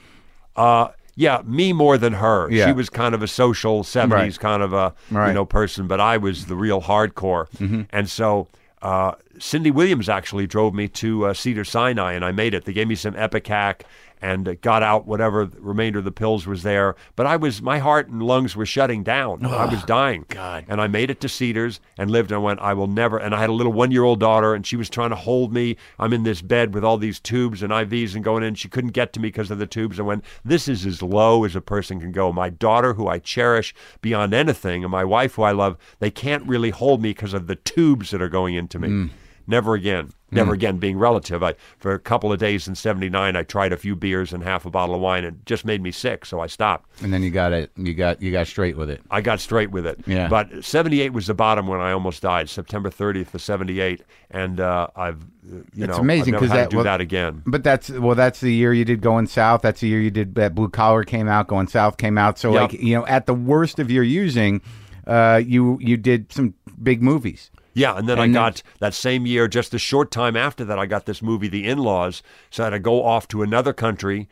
Uh, 0.57 0.89
yeah, 1.15 1.43
me 1.45 1.73
more 1.73 1.99
than 1.99 2.15
her. 2.15 2.51
Yeah. 2.51 2.67
She 2.67 2.73
was 2.73 2.89
kind 2.91 3.15
of 3.15 3.23
a 3.23 3.29
social 3.29 3.83
'70s 3.83 4.11
Right. 4.11 4.39
kind 4.39 4.63
of 4.63 4.73
a 4.73 4.95
Right. 5.11 5.29
you 5.29 5.35
know 5.35 5.45
person, 5.45 5.87
but 5.87 6.01
I 6.01 6.17
was 6.17 6.47
the 6.47 6.57
real 6.57 6.81
hardcore. 6.83 7.47
And 7.91 8.09
so 8.09 8.49
uh, 8.83 9.13
Cindy 9.39 9.71
Williams 9.71 10.09
actually 10.09 10.47
drove 10.47 10.75
me 10.75 10.89
to 10.89 11.27
uh, 11.27 11.35
Cedar 11.35 11.65
Sinai, 11.65 12.13
and 12.15 12.25
I 12.25 12.33
made 12.33 12.53
it. 12.55 12.65
They 12.65 12.73
gave 12.73 12.89
me 12.89 12.95
some 12.97 13.15
ipecac 13.15 13.83
and 14.23 14.59
got 14.63 14.83
out 14.83 15.07
whatever 15.07 15.45
the 15.45 15.61
remainder 15.61 15.99
of 15.99 16.05
the 16.05 16.13
pills 16.13 16.47
was 16.47 16.63
there. 16.63 16.95
But 17.17 17.27
I 17.27 17.37
was 17.37 17.61
my 17.61 17.81
heart 17.81 18.09
and 18.09 18.23
lungs 18.23 18.57
were 18.57 18.65
shutting 18.65 19.03
down. 19.03 19.45
I 19.45 19.67
was 19.67 19.83
dying. 19.83 20.25
God. 20.29 20.65
And 20.69 20.81
I 20.81 20.87
made 20.87 21.11
it 21.11 21.21
to 21.21 21.29
Cedars 21.29 21.81
and 21.99 22.11
lived 22.11 22.31
and 22.31 22.37
I 22.37 22.43
went, 22.43 22.61
I 22.61 22.73
will 22.75 22.87
never. 22.87 23.19
And 23.19 23.35
I 23.35 23.41
had 23.41 23.51
a 23.51 23.53
little 23.53 23.73
one 23.73 23.91
year 23.91 24.05
old 24.05 24.21
daughter, 24.21 24.55
and 24.55 24.67
she 24.67 24.77
was 24.77 24.89
trying 24.89 25.11
to 25.11 25.17
hold 25.17 25.53
me. 25.53 25.77
I'm 25.99 26.13
in 26.13 26.23
this 26.23 26.41
bed 26.41 26.73
with 26.73 26.85
all 26.85 26.97
these 26.97 27.21
tubes 27.21 27.63
and 27.63 27.73
IVs 27.73 28.15
and 28.15 28.25
going 28.25 28.45
in. 28.45 28.55
She 28.55 28.69
couldn't 28.69 28.91
get 28.91 29.13
to 29.15 29.21
me 29.21 29.29
because 29.29 29.51
of 29.51 29.59
the 29.59 29.67
tubes. 29.67 29.99
And 29.99 30.07
went, 30.07 30.25
This 30.45 30.69
is 30.69 30.87
as 30.87 31.03
low 31.03 31.45
as 31.45 31.57
a 31.57 31.61
person 31.61 32.01
can 32.01 32.13
go. 32.13 32.33
My 32.33 32.49
daughter, 32.49 32.95
who 32.95 33.09
I 33.09 33.19
cherish 33.19 33.75
beyond 34.01 34.33
anything, 34.33 34.85
and 34.85 34.91
my 34.91 35.05
wife, 35.05 35.35
who 35.35 35.43
I 35.43 35.53
love, 35.53 35.77
they 35.99 36.11
can't 36.11 36.47
really 36.47 36.71
hold 36.71 37.03
me 37.03 37.11
because 37.11 37.35
of 37.35 37.49
the 37.49 37.57
tubes 37.57 38.11
that 38.11 38.23
are 38.23 38.29
going 38.29 38.55
into 38.55 38.79
me. 38.79 38.89
Mm. 38.89 39.11
Never 39.47 39.75
again. 39.75 40.11
Never 40.35 40.55
again 40.55 40.79
being 40.79 40.97
relative. 40.99 41.43
I 41.43 41.57
for 41.79 41.93
a 41.93 41.99
couple 41.99 42.33
of 42.33 42.39
days 42.39 42.67
in 42.67 42.75
'79, 42.75 43.37
I 43.37 43.43
tried 43.43 43.71
a 43.71 43.77
few 43.77 43.95
beers 43.95 44.33
and 44.33 44.43
half 44.43 44.65
a 44.65 44.71
bottle 44.71 44.95
of 44.95 45.01
wine, 45.03 45.25
and 45.25 45.37
it 45.37 45.45
just 45.45 45.67
made 45.67 45.83
me 45.83 45.91
sick. 45.91 46.25
So 46.25 46.41
I 46.41 46.47
stopped. 46.47 46.89
And 47.03 47.13
then 47.13 47.23
you 47.23 47.31
got 47.31 47.53
it. 47.53 47.71
You 47.77 47.93
got 47.93 48.23
you 48.23 48.33
got 48.33 48.47
straight 48.47 48.79
with 48.79 48.89
it. 48.89 49.03
I 49.11 49.21
got 49.21 49.41
straight 49.41 49.71
with 49.73 49.87
it. 49.87 50.01
Yeah. 50.07 50.29
But 50.29 50.65
78 50.65 51.13
was 51.13 51.27
the 51.27 51.35
bottom 51.35 51.67
when 51.67 51.81
I 51.81 51.93
almost 51.93 52.23
died, 52.23 52.49
September 52.49 52.89
30th 52.89 53.35
of 53.35 53.43
78. 53.43 54.01
And 54.31 54.59
uh, 54.59 54.87
I've, 54.97 55.21
uh, 55.23 55.57
you 55.75 55.85
It's 55.85 55.89
know, 55.89 55.97
amazing 55.99 56.35
I've 56.35 56.41
never 56.41 56.47
'cause 56.47 56.57
had 56.57 56.65
that- 56.65 56.71
do 56.71 56.77
well- 56.79 56.85
that 56.85 57.03
again. 57.03 57.43
But 57.45 57.63
that's 57.63 57.91
well, 57.91 58.15
that's 58.15 58.41
the 58.41 58.55
year 58.55 58.73
you 58.73 58.87
did 58.87 59.03
going 59.03 59.27
south. 59.27 59.61
That's 59.61 59.81
the 59.83 59.89
year 59.89 60.01
you 60.01 60.11
did 60.11 60.35
that 60.37 60.55
blue 60.55 60.71
collar 60.71 61.05
came 61.05 61.29
out. 61.29 61.47
Going 61.47 61.67
south 61.69 61.99
came 61.99 62.17
out. 62.17 62.39
So 62.39 62.53
Yep. 62.55 62.61
like 62.73 62.73
you 62.83 62.95
know, 62.97 63.05
at 63.07 63.27
the 63.27 63.35
worst 63.35 63.79
of 63.79 63.91
your 63.91 64.03
using, 64.05 64.63
uh, 65.07 65.43
you 65.45 65.77
you 65.83 65.99
did 65.99 66.33
some 66.33 66.55
big 66.83 67.03
movies. 67.03 67.51
Yeah, 67.75 67.97
and 67.97 68.09
then 68.09 68.19
And 68.19 68.37
I 68.37 68.41
got 68.41 68.63
that 68.81 68.95
same 68.95 69.27
year, 69.27 69.49
just 69.49 69.73
a 69.75 69.79
short 69.79 70.11
time 70.11 70.37
after 70.37 70.65
that, 70.65 70.79
I 70.79 70.87
got 70.87 71.07
this 71.07 71.23
movie, 71.23 71.49
The 71.49 71.67
In 71.67 71.79
Laws. 71.79 72.23
So 72.51 72.63
I 72.63 72.67
had 72.67 72.71
to 72.71 72.79
go 72.79 73.05
off 73.05 73.29
to 73.29 73.43
another 73.43 73.73
country, 73.73 74.29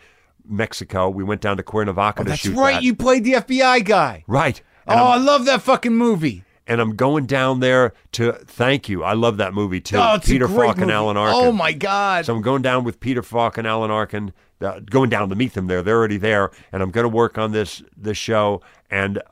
Mexico. 0.46 1.08
We 1.08 1.24
went 1.24 1.40
down 1.40 1.56
to 1.56 1.62
Cuernavaca 1.62 2.24
to 2.24 2.28
That's 2.30 2.40
shoot 2.42 2.56
right. 2.56 2.74
that. 2.74 2.82
You 2.82 2.94
played 2.94 3.24
the 3.24 3.34
FBI 3.34 3.84
guy. 3.84 4.24
right. 4.26 4.60
Oh, 4.86 4.92
And, 4.92 5.00
I 5.00 5.14
I'm, 5.16 5.24
love 5.24 5.44
that 5.44 5.62
fucking 5.62 5.94
movie. 5.96 6.42
and 6.66 6.80
I'm 6.80 6.96
going 6.96 7.26
down 7.26 7.60
there 7.60 7.92
to 8.12 8.32
thank 8.32 8.88
you. 8.88 9.04
I 9.04 9.12
love 9.12 9.36
that 9.36 9.54
movie 9.54 9.80
too. 9.80 9.96
Oh, 9.98 10.14
it's 10.14 10.26
Peter 10.26 10.46
a 10.46 10.48
great 10.48 10.66
Falk 10.68 10.78
and. 10.78 10.90
Alan 10.90 11.16
Arkin. 11.16 11.34
Oh 11.38 11.52
my 11.52 11.72
god. 11.72 12.24
So 12.26 12.34
I'm 12.34 12.42
going 12.42 12.62
down 12.62 12.82
with 12.84 12.98
Peter 12.98 13.22
Falk 13.22 13.58
and 13.58 13.66
Alan 13.66 13.90
Arkin, 13.90 14.32
uh, 14.60 14.80
going 14.80 15.10
down 15.10 15.28
to 15.28 15.34
meet 15.34 15.52
them 15.54 15.66
there. 15.66 15.82
They're 15.82 15.96
already 15.98 16.16
there, 16.16 16.50
and 16.72 16.82
I'm 16.82 16.90
going 16.90 17.04
to 17.04 17.08
work 17.10 17.38
on 17.38 17.52
this 17.52 17.82
this 17.96 18.16
show. 18.18 18.62
And 18.90 19.22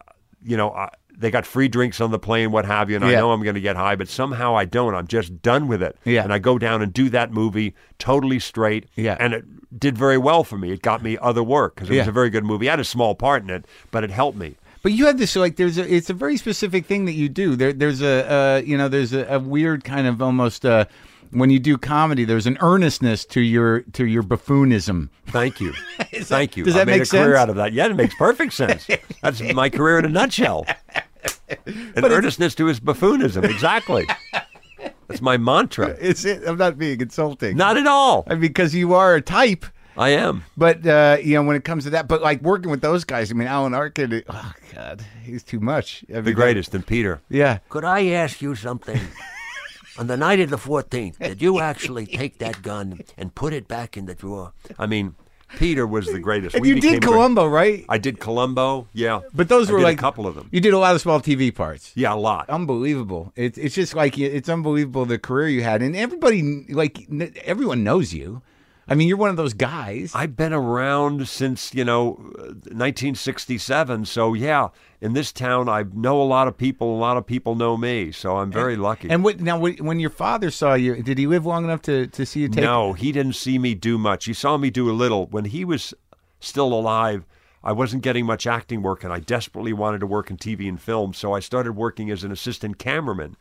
you 0.44 0.56
know, 0.56 0.70
I, 0.72 0.90
they 1.18 1.30
got 1.30 1.44
free 1.44 1.68
drinks 1.68 2.00
on 2.00 2.10
the 2.12 2.18
plane, 2.18 2.52
what 2.52 2.64
have 2.64 2.88
you, 2.90 2.96
and 2.96 3.04
I 3.04 3.10
Yeah. 3.12 3.20
know 3.20 3.32
I'm 3.32 3.42
going 3.42 3.56
to 3.56 3.60
get 3.60 3.74
high, 3.76 3.96
but 3.96 4.08
somehow 4.08 4.56
I 4.56 4.64
don't. 4.64 4.94
I'm 4.94 5.06
just 5.08 5.42
done 5.42 5.66
with 5.68 5.82
it. 5.82 5.96
Yeah. 6.04 6.22
And 6.22 6.32
I 6.32 6.38
go 6.38 6.58
down 6.58 6.80
and 6.80 6.92
do 6.92 7.08
that 7.10 7.32
movie 7.32 7.74
totally 7.98 8.38
straight. 8.38 8.86
Yeah. 8.94 9.16
And 9.18 9.34
it 9.34 9.44
did 9.78 9.98
very 9.98 10.16
well 10.18 10.44
for 10.44 10.56
me. 10.56 10.70
It 10.72 10.80
got 10.82 11.02
me 11.02 11.18
other 11.20 11.42
work 11.42 11.74
because 11.74 11.88
it 11.90 11.94
was 11.94 12.06
Yeah. 12.06 12.08
a 12.08 12.12
very 12.12 12.30
good 12.30 12.44
movie. 12.44 12.68
I 12.68 12.72
had 12.72 12.80
a 12.80 12.84
small 12.84 13.14
part 13.14 13.42
in 13.42 13.50
it, 13.50 13.64
but 13.90 14.04
it 14.04 14.10
helped 14.10 14.38
me. 14.38 14.54
But 14.82 14.92
you 14.92 15.06
have 15.06 15.18
this 15.18 15.34
like 15.34 15.56
there's 15.56 15.76
a 15.76 15.92
it's 15.92 16.08
a 16.08 16.14
very 16.14 16.36
specific 16.36 16.86
thing 16.86 17.04
that 17.06 17.14
you 17.14 17.28
do. 17.28 17.56
There 17.56 17.72
there's 17.72 18.00
a 18.00 18.32
uh, 18.32 18.62
you 18.64 18.78
know 18.78 18.86
there's 18.88 19.12
a, 19.12 19.24
a 19.26 19.38
weird 19.40 19.82
kind 19.82 20.06
of 20.06 20.22
almost 20.22 20.64
uh, 20.64 20.84
when 21.32 21.50
you 21.50 21.58
do 21.58 21.76
comedy 21.76 22.24
there's 22.24 22.46
an 22.46 22.56
earnestness 22.60 23.24
to 23.26 23.40
your 23.40 23.80
to 23.94 24.06
your 24.06 24.22
buffoonism. 24.22 25.08
Thank 25.26 25.60
you. 25.60 25.72
Thank 26.14 26.56
you. 26.56 26.64
does 26.64 26.76
I 26.76 26.78
that 26.78 26.86
made 26.86 27.00
make 27.00 27.08
a 27.08 27.10
career 27.10 27.24
sense? 27.34 27.36
out 27.38 27.50
of 27.50 27.56
that. 27.56 27.72
Yeah, 27.72 27.86
it 27.88 27.96
makes 27.96 28.14
perfect 28.14 28.52
sense. 28.52 28.86
That's 29.20 29.42
my 29.52 29.68
career 29.68 29.98
in 29.98 30.04
a 30.04 30.08
nutshell. 30.10 30.64
An 31.66 32.04
earnestness 32.04 32.54
to 32.56 32.66
his 32.66 32.80
buffoonism. 32.80 33.44
Exactly. 33.44 34.06
That's 35.08 35.20
my 35.22 35.36
mantra. 35.36 35.96
It's 36.00 36.24
it. 36.24 36.42
I'm 36.46 36.58
not 36.58 36.78
being 36.78 37.00
insulting. 37.00 37.56
Not 37.56 37.76
at 37.76 37.86
all. 37.86 38.24
I 38.26 38.34
mean, 38.34 38.40
because 38.42 38.74
you 38.74 38.94
are 38.94 39.14
a 39.14 39.22
type. 39.22 39.64
I 39.96 40.10
am. 40.10 40.44
But 40.56 40.86
uh, 40.86 41.16
you 41.20 41.34
know 41.34 41.42
when 41.42 41.56
it 41.56 41.64
comes 41.64 41.84
to 41.84 41.90
that, 41.90 42.06
but 42.06 42.22
like 42.22 42.40
working 42.42 42.70
with 42.70 42.82
those 42.82 43.04
guys, 43.04 43.30
I 43.32 43.34
mean 43.34 43.48
Alan 43.48 43.74
Arkin, 43.74 44.22
oh 44.28 44.52
god, 44.74 45.04
he's 45.24 45.42
too 45.42 45.58
much. 45.58 46.04
I 46.08 46.14
mean, 46.14 46.24
The 46.24 46.32
greatest. 46.32 46.72
And 46.74 46.86
Peter. 46.86 47.20
Yeah. 47.28 47.58
Could 47.68 47.84
I 47.84 48.06
ask 48.10 48.40
you 48.40 48.54
something? 48.54 49.00
On 49.98 50.06
the 50.06 50.16
night 50.16 50.38
of 50.38 50.50
the 50.50 50.56
14th, 50.58 51.18
did 51.18 51.42
you 51.42 51.58
actually 51.58 52.06
take 52.06 52.38
that 52.38 52.62
gun 52.62 53.00
and 53.16 53.34
put 53.34 53.52
it 53.52 53.66
back 53.66 53.96
in 53.96 54.06
the 54.06 54.14
drawer? 54.14 54.52
I 54.78 54.86
mean, 54.86 55.16
Peter 55.56 55.86
was 55.86 56.06
the 56.06 56.18
greatest. 56.18 56.54
And 56.54 56.62
We 56.62 56.68
you 56.70 56.80
did 56.80 57.02
Columbo, 57.02 57.46
right? 57.46 57.84
I 57.88 57.98
did 57.98 58.20
Columbo. 58.20 58.88
Yeah. 58.92 59.20
But 59.32 59.48
those 59.48 59.70
I 59.70 59.72
were 59.72 59.78
did 59.78 59.84
like 59.84 59.98
a 59.98 60.00
couple 60.00 60.26
of 60.26 60.34
them. 60.34 60.48
You 60.52 60.60
did 60.60 60.74
a 60.74 60.78
lot 60.78 60.94
of 60.94 61.00
small 61.00 61.20
TV 61.20 61.54
parts. 61.54 61.92
Yeah, 61.94 62.14
a 62.14 62.16
lot. 62.16 62.48
Unbelievable. 62.50 63.32
It's 63.36 63.58
it's 63.58 63.74
just 63.74 63.94
like 63.94 64.18
it's 64.18 64.48
unbelievable 64.48 65.04
the 65.06 65.18
career 65.18 65.48
you 65.48 65.62
had, 65.62 65.82
and 65.82 65.96
everybody 65.96 66.66
like 66.68 67.06
everyone 67.44 67.84
knows 67.84 68.12
you. 68.12 68.42
I 68.88 68.94
mean, 68.94 69.08
you're 69.08 69.18
one 69.18 69.30
of 69.30 69.36
those 69.36 69.54
guys. 69.54 70.12
I've 70.14 70.36
been 70.36 70.52
around 70.52 71.28
since, 71.28 71.74
you 71.74 71.84
know, 71.84 72.14
uh, 72.38 72.54
1967. 72.72 74.06
So, 74.06 74.34
yeah, 74.34 74.68
in 75.00 75.12
this 75.12 75.30
town, 75.32 75.68
I 75.68 75.84
know 75.92 76.20
a 76.20 76.24
lot 76.24 76.48
of 76.48 76.56
people. 76.56 76.96
A 76.96 76.98
lot 76.98 77.16
of 77.16 77.26
people 77.26 77.54
know 77.54 77.76
me. 77.76 78.12
So 78.12 78.38
I'm 78.38 78.50
very 78.50 78.76
lucky. 78.76 79.10
And 79.10 79.22
what, 79.22 79.40
now, 79.40 79.58
when 79.58 79.76
when 79.76 80.00
your 80.00 80.10
father 80.10 80.50
saw 80.50 80.74
you, 80.74 81.02
did 81.02 81.18
he 81.18 81.26
live 81.26 81.44
long 81.44 81.64
enough 81.64 81.82
to, 81.82 82.06
to 82.08 82.24
see 82.24 82.40
you 82.40 82.48
take? 82.48 82.64
No, 82.64 82.94
he 82.94 83.12
didn't 83.12 83.34
see 83.34 83.58
me 83.58 83.74
do 83.74 83.98
much. 83.98 84.24
He 84.24 84.32
saw 84.32 84.56
me 84.56 84.70
do 84.70 84.90
a 84.90 84.92
little. 84.92 85.26
When 85.26 85.44
he 85.46 85.64
was 85.64 85.92
still 86.40 86.72
alive, 86.72 87.26
I 87.62 87.72
wasn't 87.72 88.02
getting 88.02 88.24
much 88.24 88.46
acting 88.46 88.82
work, 88.82 89.04
and 89.04 89.12
I 89.12 89.20
desperately 89.20 89.72
wanted 89.72 89.98
to 90.00 90.06
work 90.06 90.30
in 90.30 90.36
TV 90.36 90.68
and 90.68 90.80
film. 90.80 91.12
So 91.12 91.34
I 91.34 91.40
started 91.40 91.72
working 91.72 92.10
as 92.10 92.24
an 92.24 92.32
assistant 92.32 92.78
cameraman 92.78 93.36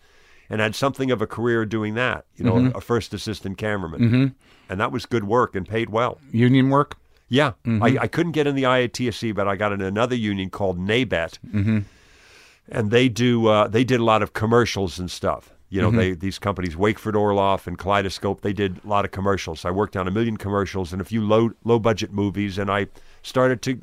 and 0.49 0.61
had 0.61 0.75
something 0.75 1.11
of 1.11 1.21
a 1.21 1.27
career 1.27 1.65
doing 1.65 1.93
that, 1.95 2.25
you 2.35 2.45
know, 2.45 2.53
Mm-hmm. 2.55 2.77
a 2.77 2.81
first 2.81 3.13
assistant 3.13 3.57
cameraman. 3.57 3.99
Mm-hmm. 3.99 4.25
And 4.69 4.79
that 4.79 4.91
was 4.91 5.05
good 5.05 5.23
work 5.25 5.55
and 5.55 5.67
paid 5.67 5.89
well. 5.89 6.19
Union 6.31 6.69
work. 6.69 6.97
Yeah. 7.29 7.51
Mm-hmm. 7.65 7.83
I, 7.83 7.97
I 8.03 8.07
couldn't 8.07 8.31
get 8.33 8.47
in 8.47 8.55
the 8.55 8.63
IATSE, 8.63 9.33
but 9.35 9.47
I 9.47 9.55
got 9.55 9.71
in 9.73 9.81
another 9.81 10.15
union 10.15 10.49
called 10.49 10.77
NABET. 10.79 11.39
Mm-hmm. 11.53 11.79
And 12.69 12.91
they 12.91 13.07
do 13.09 13.47
uh, 13.47 13.67
they 13.67 13.83
did 13.83 13.99
a 13.99 14.03
lot 14.03 14.21
of 14.21 14.33
commercials 14.33 14.99
and 14.99 15.09
stuff. 15.09 15.51
You 15.69 15.81
know, 15.81 15.91
they 15.91 16.13
these 16.13 16.39
companies, 16.39 16.75
Wakeford 16.75 17.13
Orloff 17.13 17.67
and 17.67 17.77
Kaleidoscope, 17.77 18.41
they 18.41 18.53
did 18.53 18.79
a 18.85 18.87
lot 18.87 19.03
of 19.03 19.11
commercials. 19.11 19.65
I 19.65 19.71
worked 19.71 19.97
on 19.97 20.07
a 20.07 20.11
million 20.11 20.37
commercials 20.37 20.93
and 20.93 21.01
a 21.01 21.05
few 21.05 21.21
low 21.21 21.51
low 21.65 21.77
budget 21.79 22.11
movies, 22.13 22.57
and 22.57 22.71
I 22.71 22.87
started 23.21 23.61
to, 23.63 23.77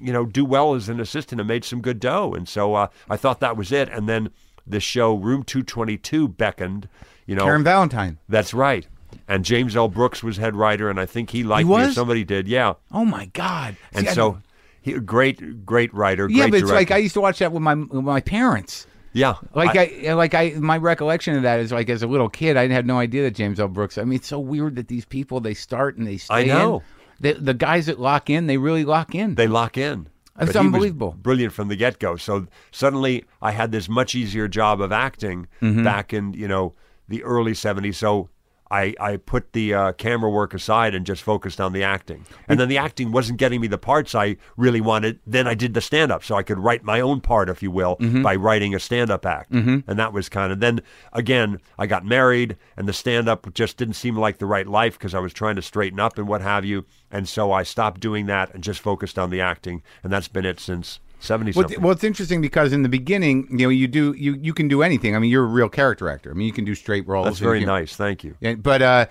you 0.00 0.12
know, 0.12 0.24
do 0.26 0.44
well 0.44 0.74
as 0.74 0.88
an 0.88 0.98
assistant 0.98 1.40
and 1.40 1.46
made 1.46 1.64
some 1.64 1.80
good 1.80 2.00
dough. 2.00 2.32
And 2.34 2.48
so 2.48 2.74
uh, 2.74 2.88
I 3.08 3.16
thought 3.16 3.38
that 3.38 3.56
was 3.56 3.70
it. 3.70 3.88
And 3.88 4.08
then 4.08 4.30
the 4.70 4.80
show 4.80 5.14
Room 5.14 5.42
Two 5.42 5.62
Twenty 5.62 5.96
Two 5.96 6.28
beckoned. 6.28 6.88
You 7.26 7.34
know, 7.34 7.44
Karen 7.44 7.64
Valentine. 7.64 8.18
that's 8.28 8.54
right. 8.54 8.86
And 9.26 9.44
James 9.44 9.76
L. 9.76 9.88
Brooks 9.88 10.22
was 10.22 10.36
head 10.38 10.54
writer, 10.56 10.88
and 10.88 10.98
I 10.98 11.04
think 11.06 11.30
he 11.30 11.42
liked 11.44 11.60
He 11.60 11.64
me. 11.64 11.70
Was? 11.86 11.94
somebody 11.94 12.24
did, 12.24 12.48
yeah. 12.48 12.74
Oh 12.92 13.04
my 13.04 13.26
God. 13.26 13.76
And 13.92 14.06
See, 14.06 14.10
I- 14.10 14.14
so, 14.14 14.40
he, 14.80 14.92
great, 14.94 15.66
great 15.66 15.92
writer. 15.92 16.28
yeah, 16.30 16.44
great 16.44 16.50
but 16.52 16.56
it's 16.60 16.70
like 16.70 16.88
director. 16.88 16.94
I 16.94 16.98
used 16.98 17.14
to 17.14 17.20
watch 17.20 17.38
that 17.40 17.52
with 17.52 17.62
my 17.62 17.74
with 17.74 18.04
my 18.04 18.20
parents. 18.22 18.86
yeah, 19.12 19.34
Like 19.54 19.76
I, 19.76 20.14
like 20.14 20.34
I, 20.34 20.50
my 20.58 20.78
recollection 20.78 21.36
of 21.36 21.42
that 21.42 21.60
is 21.60 21.72
like 21.72 21.90
as 21.90 22.02
a 22.02 22.06
little 22.06 22.28
kid, 22.30 22.56
I 22.56 22.68
had 22.68 22.86
no 22.86 22.98
idea 22.98 23.22
that 23.24 23.34
James 23.34 23.60
L. 23.60 23.68
Brooks. 23.68 23.98
I 23.98 24.04
mean, 24.04 24.14
it's 24.16 24.28
so 24.28 24.38
weird 24.38 24.76
that 24.76 24.88
these 24.88 25.04
people 25.04 25.40
they 25.40 25.54
start 25.54 25.96
and 25.98 26.06
they 26.06 26.16
stay. 26.16 26.34
I 26.34 26.44
know. 26.44 26.76
In. 26.76 26.82
The, 27.20 27.32
the 27.40 27.54
guys 27.54 27.86
that 27.86 27.98
lock 27.98 28.30
in, 28.30 28.46
they 28.46 28.56
really 28.58 28.84
lock 28.84 29.14
in. 29.14 29.34
they 29.34 29.48
lock 29.48 29.76
in. 29.76 30.08
That's 30.38 30.52
But 30.52 30.60
he 30.62 30.66
was 30.68 30.74
unbelievable. 30.74 31.14
brilliant 31.20 31.52
from 31.52 31.68
the 31.68 31.76
get 31.76 31.98
go. 31.98 32.16
So 32.16 32.46
suddenly, 32.70 33.24
I 33.42 33.50
had 33.50 33.72
this 33.72 33.88
much 33.88 34.14
easier 34.14 34.48
job 34.48 34.80
of 34.80 34.92
acting 34.92 35.48
Mm-hmm. 35.60 35.82
back 35.84 36.12
in 36.14 36.32
you 36.32 36.48
know 36.48 36.74
the 37.08 37.22
early 37.24 37.52
'70s. 37.52 37.96
So. 37.96 38.28
I, 38.70 38.94
I 39.00 39.16
put 39.16 39.52
the 39.52 39.72
uh, 39.74 39.92
camera 39.92 40.30
work 40.30 40.52
aside 40.54 40.94
and 40.94 41.06
just 41.06 41.22
focused 41.22 41.60
on 41.60 41.72
the 41.72 41.82
acting. 41.82 42.26
And 42.48 42.60
then 42.60 42.68
the 42.68 42.78
acting 42.78 43.12
wasn't 43.12 43.38
getting 43.38 43.60
me 43.60 43.66
the 43.66 43.78
parts 43.78 44.14
I 44.14 44.36
really 44.56 44.80
wanted. 44.80 45.20
Then 45.26 45.46
I 45.46 45.54
did 45.54 45.74
the 45.74 45.80
stand 45.80 46.12
up 46.12 46.22
so 46.22 46.34
I 46.34 46.42
could 46.42 46.58
write 46.58 46.84
my 46.84 47.00
own 47.00 47.20
part, 47.20 47.48
if 47.48 47.62
you 47.62 47.70
will, 47.70 47.96
Mm-hmm. 47.98 48.22
by 48.22 48.36
writing 48.36 48.74
a 48.74 48.78
stand 48.78 49.10
up 49.10 49.24
act. 49.26 49.50
And 49.50 49.84
that 49.86 50.12
was 50.12 50.28
kind 50.28 50.52
of 50.52 50.60
then 50.60 50.80
again, 51.12 51.60
I 51.78 51.86
got 51.86 52.04
married 52.04 52.56
and 52.76 52.86
the 52.88 52.92
stand 52.92 53.28
up 53.28 53.52
just 53.54 53.76
didn't 53.76 53.94
seem 53.94 54.16
like 54.16 54.38
the 54.38 54.46
right 54.46 54.66
life 54.66 54.98
because 54.98 55.14
I 55.14 55.18
was 55.20 55.32
trying 55.32 55.56
to 55.56 55.62
straighten 55.62 55.98
up 55.98 56.18
and 56.18 56.28
what 56.28 56.40
have 56.42 56.64
you. 56.64 56.84
And 57.10 57.28
so 57.28 57.50
I 57.52 57.62
stopped 57.62 58.00
doing 58.00 58.26
that 58.26 58.52
and 58.54 58.62
just 58.62 58.80
focused 58.80 59.18
on 59.18 59.30
the 59.30 59.40
acting. 59.40 59.82
And 60.02 60.12
that's 60.12 60.28
been 60.28 60.44
it 60.44 60.60
since 60.60 61.00
70 61.20 61.52
Well, 61.52 61.68
well, 61.80 61.92
it's 61.92 62.04
interesting 62.04 62.40
because 62.40 62.72
in 62.72 62.82
the 62.82 62.88
beginning, 62.88 63.48
you 63.50 63.66
know, 63.66 63.68
you 63.68 63.88
do 63.88 64.12
you 64.14 64.34
you 64.34 64.54
can 64.54 64.68
do 64.68 64.82
anything. 64.82 65.16
I 65.16 65.18
mean, 65.18 65.30
you're 65.30 65.44
a 65.44 65.48
real 65.48 65.68
character 65.68 66.08
actor. 66.08 66.30
I 66.30 66.34
mean, 66.34 66.46
you 66.46 66.52
can 66.52 66.64
do 66.64 66.74
straight 66.74 67.06
roles. 67.06 67.26
that's 67.26 67.38
very 67.38 67.64
nice. 67.64 67.96
Thank 67.96 68.24
you. 68.24 68.36
Yeah, 68.40 68.54
but 68.54 68.82
uh, 68.82 69.06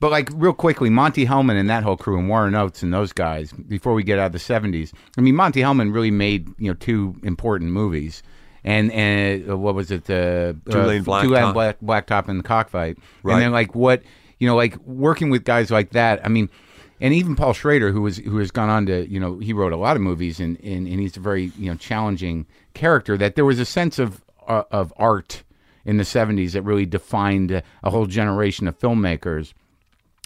but 0.00 0.10
like 0.10 0.30
real 0.34 0.52
quickly, 0.52 0.90
Monte 0.90 1.24
Hellman 1.26 1.58
and 1.58 1.70
that 1.70 1.82
whole 1.82 1.96
crew 1.96 2.18
and 2.18 2.28
Warren 2.28 2.54
Oates 2.54 2.82
and 2.82 2.92
those 2.92 3.12
guys. 3.12 3.52
Before 3.52 3.94
we 3.94 4.02
get 4.02 4.18
out 4.18 4.26
of 4.26 4.32
the 4.32 4.38
'70s, 4.38 4.92
I 5.16 5.20
mean, 5.20 5.36
Monte 5.36 5.60
Hellman 5.60 5.94
really 5.94 6.10
made 6.10 6.48
you 6.58 6.68
know 6.68 6.74
two 6.74 7.16
important 7.22 7.70
movies. 7.70 8.22
And 8.64 8.90
and 8.90 9.48
uh, 9.48 9.56
what 9.56 9.76
was 9.76 9.90
it? 9.92 10.10
Uh, 10.10 10.12
uh, 10.12 10.52
Blacktop. 10.64 11.22
Two-Lane 11.22 11.52
Black, 11.52 11.80
Blacktop 11.80 12.28
and 12.28 12.40
the 12.40 12.44
Cockfight. 12.44 12.98
Right. 13.22 13.34
And 13.34 13.42
then 13.42 13.52
like 13.52 13.74
what 13.76 14.02
you 14.38 14.48
know, 14.48 14.56
like 14.56 14.76
working 14.78 15.30
with 15.30 15.44
guys 15.44 15.70
like 15.70 15.90
that. 15.90 16.24
I 16.24 16.28
mean, 16.28 16.50
and 17.00 17.14
even 17.14 17.36
Paul 17.36 17.52
Schrader, 17.52 17.92
who 17.92 18.02
was 18.02 18.18
who 18.18 18.38
has 18.38 18.50
gone 18.50 18.68
on 18.68 18.86
to 18.86 19.08
you 19.08 19.20
know 19.20 19.38
he 19.38 19.52
wrote 19.52 19.72
a 19.72 19.76
lot 19.76 19.96
of 19.96 20.02
movies 20.02 20.40
and 20.40 20.58
and, 20.62 20.86
and 20.86 21.00
he's 21.00 21.16
a 21.16 21.20
very 21.20 21.52
you 21.58 21.70
know 21.70 21.76
challenging 21.76 22.46
character. 22.74 23.16
That 23.16 23.34
there 23.34 23.44
was 23.44 23.58
a 23.58 23.64
sense 23.64 23.98
of 23.98 24.22
uh, 24.46 24.64
of 24.70 24.92
art 24.96 25.44
in 25.84 25.96
the 25.96 26.04
70s 26.04 26.52
that 26.52 26.62
really 26.62 26.84
defined 26.84 27.50
uh, 27.50 27.62
a 27.82 27.90
whole 27.90 28.06
generation 28.06 28.68
of 28.68 28.78
filmmakers. 28.78 29.54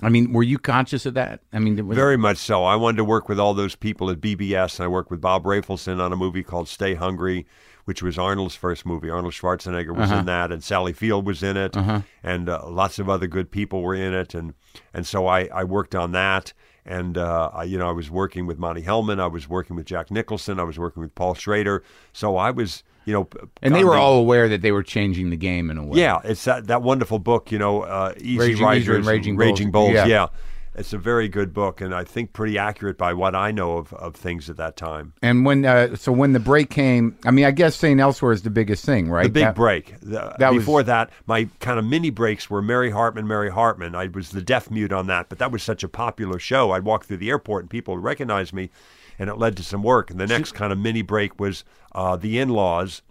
I 0.03 0.09
mean, 0.09 0.33
were 0.33 0.43
you 0.43 0.59
conscious 0.59 1.07
of 1.07 1.15
that? 1.15 1.41
I 1.53 1.61
mean, 1.61 1.77
Very 1.95 2.17
much 2.17 2.39
so. 2.39 2.65
I 2.65 2.75
wanted 2.75 2.97
to 2.97 3.05
work 3.05 3.29
with 3.29 3.39
all 3.39 3.55
those 3.55 3.77
people 3.77 4.11
at 4.11 4.21
BBS, 4.21 4.81
and 4.81 4.85
I 4.85 4.89
worked 4.89 5.13
with 5.13 5.21
Bob 5.21 5.45
Rafelson 5.45 6.01
on 6.01 6.13
a 6.13 6.17
movie 6.17 6.43
called 6.43 6.69
Stay 6.69 6.95
Hungry, 6.95 7.47
which 7.85 8.03
was 8.03 8.19
Arnold's 8.19 8.55
first 8.55 8.87
movie. 8.87 9.11
Arnold 9.11 9.33
Schwarzenegger 9.35 9.95
was 9.97 10.11
in 10.11 10.27
that, 10.27 10.53
and 10.53 10.63
Sally 10.63 10.93
Field 10.93 11.27
was 11.27 11.43
in 11.43 11.57
it, 11.57 11.77
and 12.23 12.49
uh, 12.49 12.63
lots 12.69 12.99
of 12.99 13.09
other 13.09 13.27
good 13.27 13.51
people 13.51 13.83
were 13.83 13.95
in 13.95 14.13
it, 14.15 14.35
and 14.35 14.55
and 14.95 15.07
so 15.07 15.27
I, 15.27 15.49
I 15.53 15.65
worked 15.65 15.95
on 15.95 16.13
that. 16.13 16.53
And 16.85 17.17
uh, 17.17 17.49
I, 17.55 17.63
you 17.63 17.79
know, 17.79 17.89
I 17.89 17.93
was 17.93 18.11
working 18.11 18.45
with 18.45 18.59
Monte 18.59 18.83
Hellman, 18.83 19.21
I 19.21 19.29
was 19.29 19.49
working 19.49 19.77
with 19.77 19.87
Jack 19.87 20.11
Nicholson, 20.11 20.59
I 20.59 20.65
was 20.65 20.81
working 20.81 21.01
with 21.01 21.15
Paul 21.15 21.35
Schrader. 21.35 21.85
So 22.13 22.37
I 22.37 22.51
was, 22.51 22.83
you 23.05 23.13
know, 23.13 23.29
and 23.63 23.73
they 23.73 23.85
were 23.85 23.93
the- 23.95 24.01
all 24.01 24.19
aware 24.19 24.49
that 24.49 24.63
they 24.63 24.73
were 24.73 24.83
changing 24.83 25.31
the 25.31 25.37
game 25.37 25.71
in 25.71 25.79
a 25.79 25.85
way. 25.85 26.01
yeah, 26.01 26.19
it's 26.25 26.43
that, 26.43 26.67
that 26.67 26.83
wonderful 26.83 27.21
book, 27.21 27.53
you 27.53 27.59
know, 27.61 27.83
uh, 27.83 28.15
Easy 28.21 28.37
Raging- 28.37 28.65
Riders, 28.65 28.89
Easy 28.89 28.99
and 29.31 29.39
Raging 29.39 29.71
Bulls. 29.71 29.93
Bulls. 29.93 29.95
Yeah. 29.95 30.07
Yeah. 30.07 30.27
It's 30.75 30.93
a 30.93 30.99
very 30.99 31.29
good 31.29 31.53
book, 31.53 31.81
and 31.81 31.95
I 31.95 32.05
think 32.05 32.33
pretty 32.33 32.57
accurate 32.57 32.97
by 32.97 33.13
what 33.13 33.35
I 33.35 33.51
know 33.51 33.77
of, 33.77 33.93
of 33.93 34.15
things 34.15 34.49
at 34.49 34.57
that 34.57 34.77
time. 34.77 35.13
And 35.21 35.45
when 35.45 35.65
uh, 35.67 35.97
so 35.97 36.13
when 36.13 36.33
the 36.33 36.41
break 36.41 36.71
came, 36.71 37.19
I 37.27 37.31
mean, 37.31 37.45
I 37.45 37.51
guess 37.51 37.77
St. 37.77 38.01
Elsewhere 38.01 38.33
is 38.33 38.43
the 38.43 38.51
biggest 38.51 38.85
thing, 38.85 39.11
right? 39.11 39.25
The 39.25 39.29
big 39.29 39.45
That- 39.45 39.55
break. 39.55 39.95
The- 40.01 40.35
that 40.39 40.53
was- 40.55 40.63
before 40.63 40.83
that, 40.85 41.11
my 41.27 41.49
kind 41.61 41.79
of 41.79 41.85
mini 41.85 42.11
breaks 42.11 42.49
were 42.49 42.63
Mary 42.63 42.91
Hartman, 42.91 43.27
Mary 43.29 43.51
Hartman. 43.51 43.95
I 43.95 44.07
was 44.07 44.31
the 44.31 44.41
deaf 44.43 44.71
mute 44.71 44.93
on 44.93 45.07
that, 45.09 45.29
but 45.29 45.39
that 45.39 45.53
was 45.53 45.63
such 45.63 45.83
a 45.83 45.89
popular 45.89 46.39
show. 46.39 46.71
I'd 46.73 46.85
walk 46.85 47.05
through 47.05 47.19
the 47.19 47.29
airport 47.31 47.65
and 47.65 47.71
people 47.71 47.95
would 47.95 48.05
recognize 48.05 48.53
me, 48.53 48.71
and 49.19 49.29
it 49.29 49.37
led 49.37 49.57
to 49.59 49.63
some 49.63 49.83
work. 49.83 50.11
And 50.11 50.19
the 50.19 50.27
next 50.27 50.53
kind 50.53 50.73
of 50.73 50.79
mini 50.79 51.03
break 51.03 51.39
was 51.39 51.65
uh, 51.95 52.17
The 52.17 52.39
In 52.39 52.49
Laws, 52.49 53.03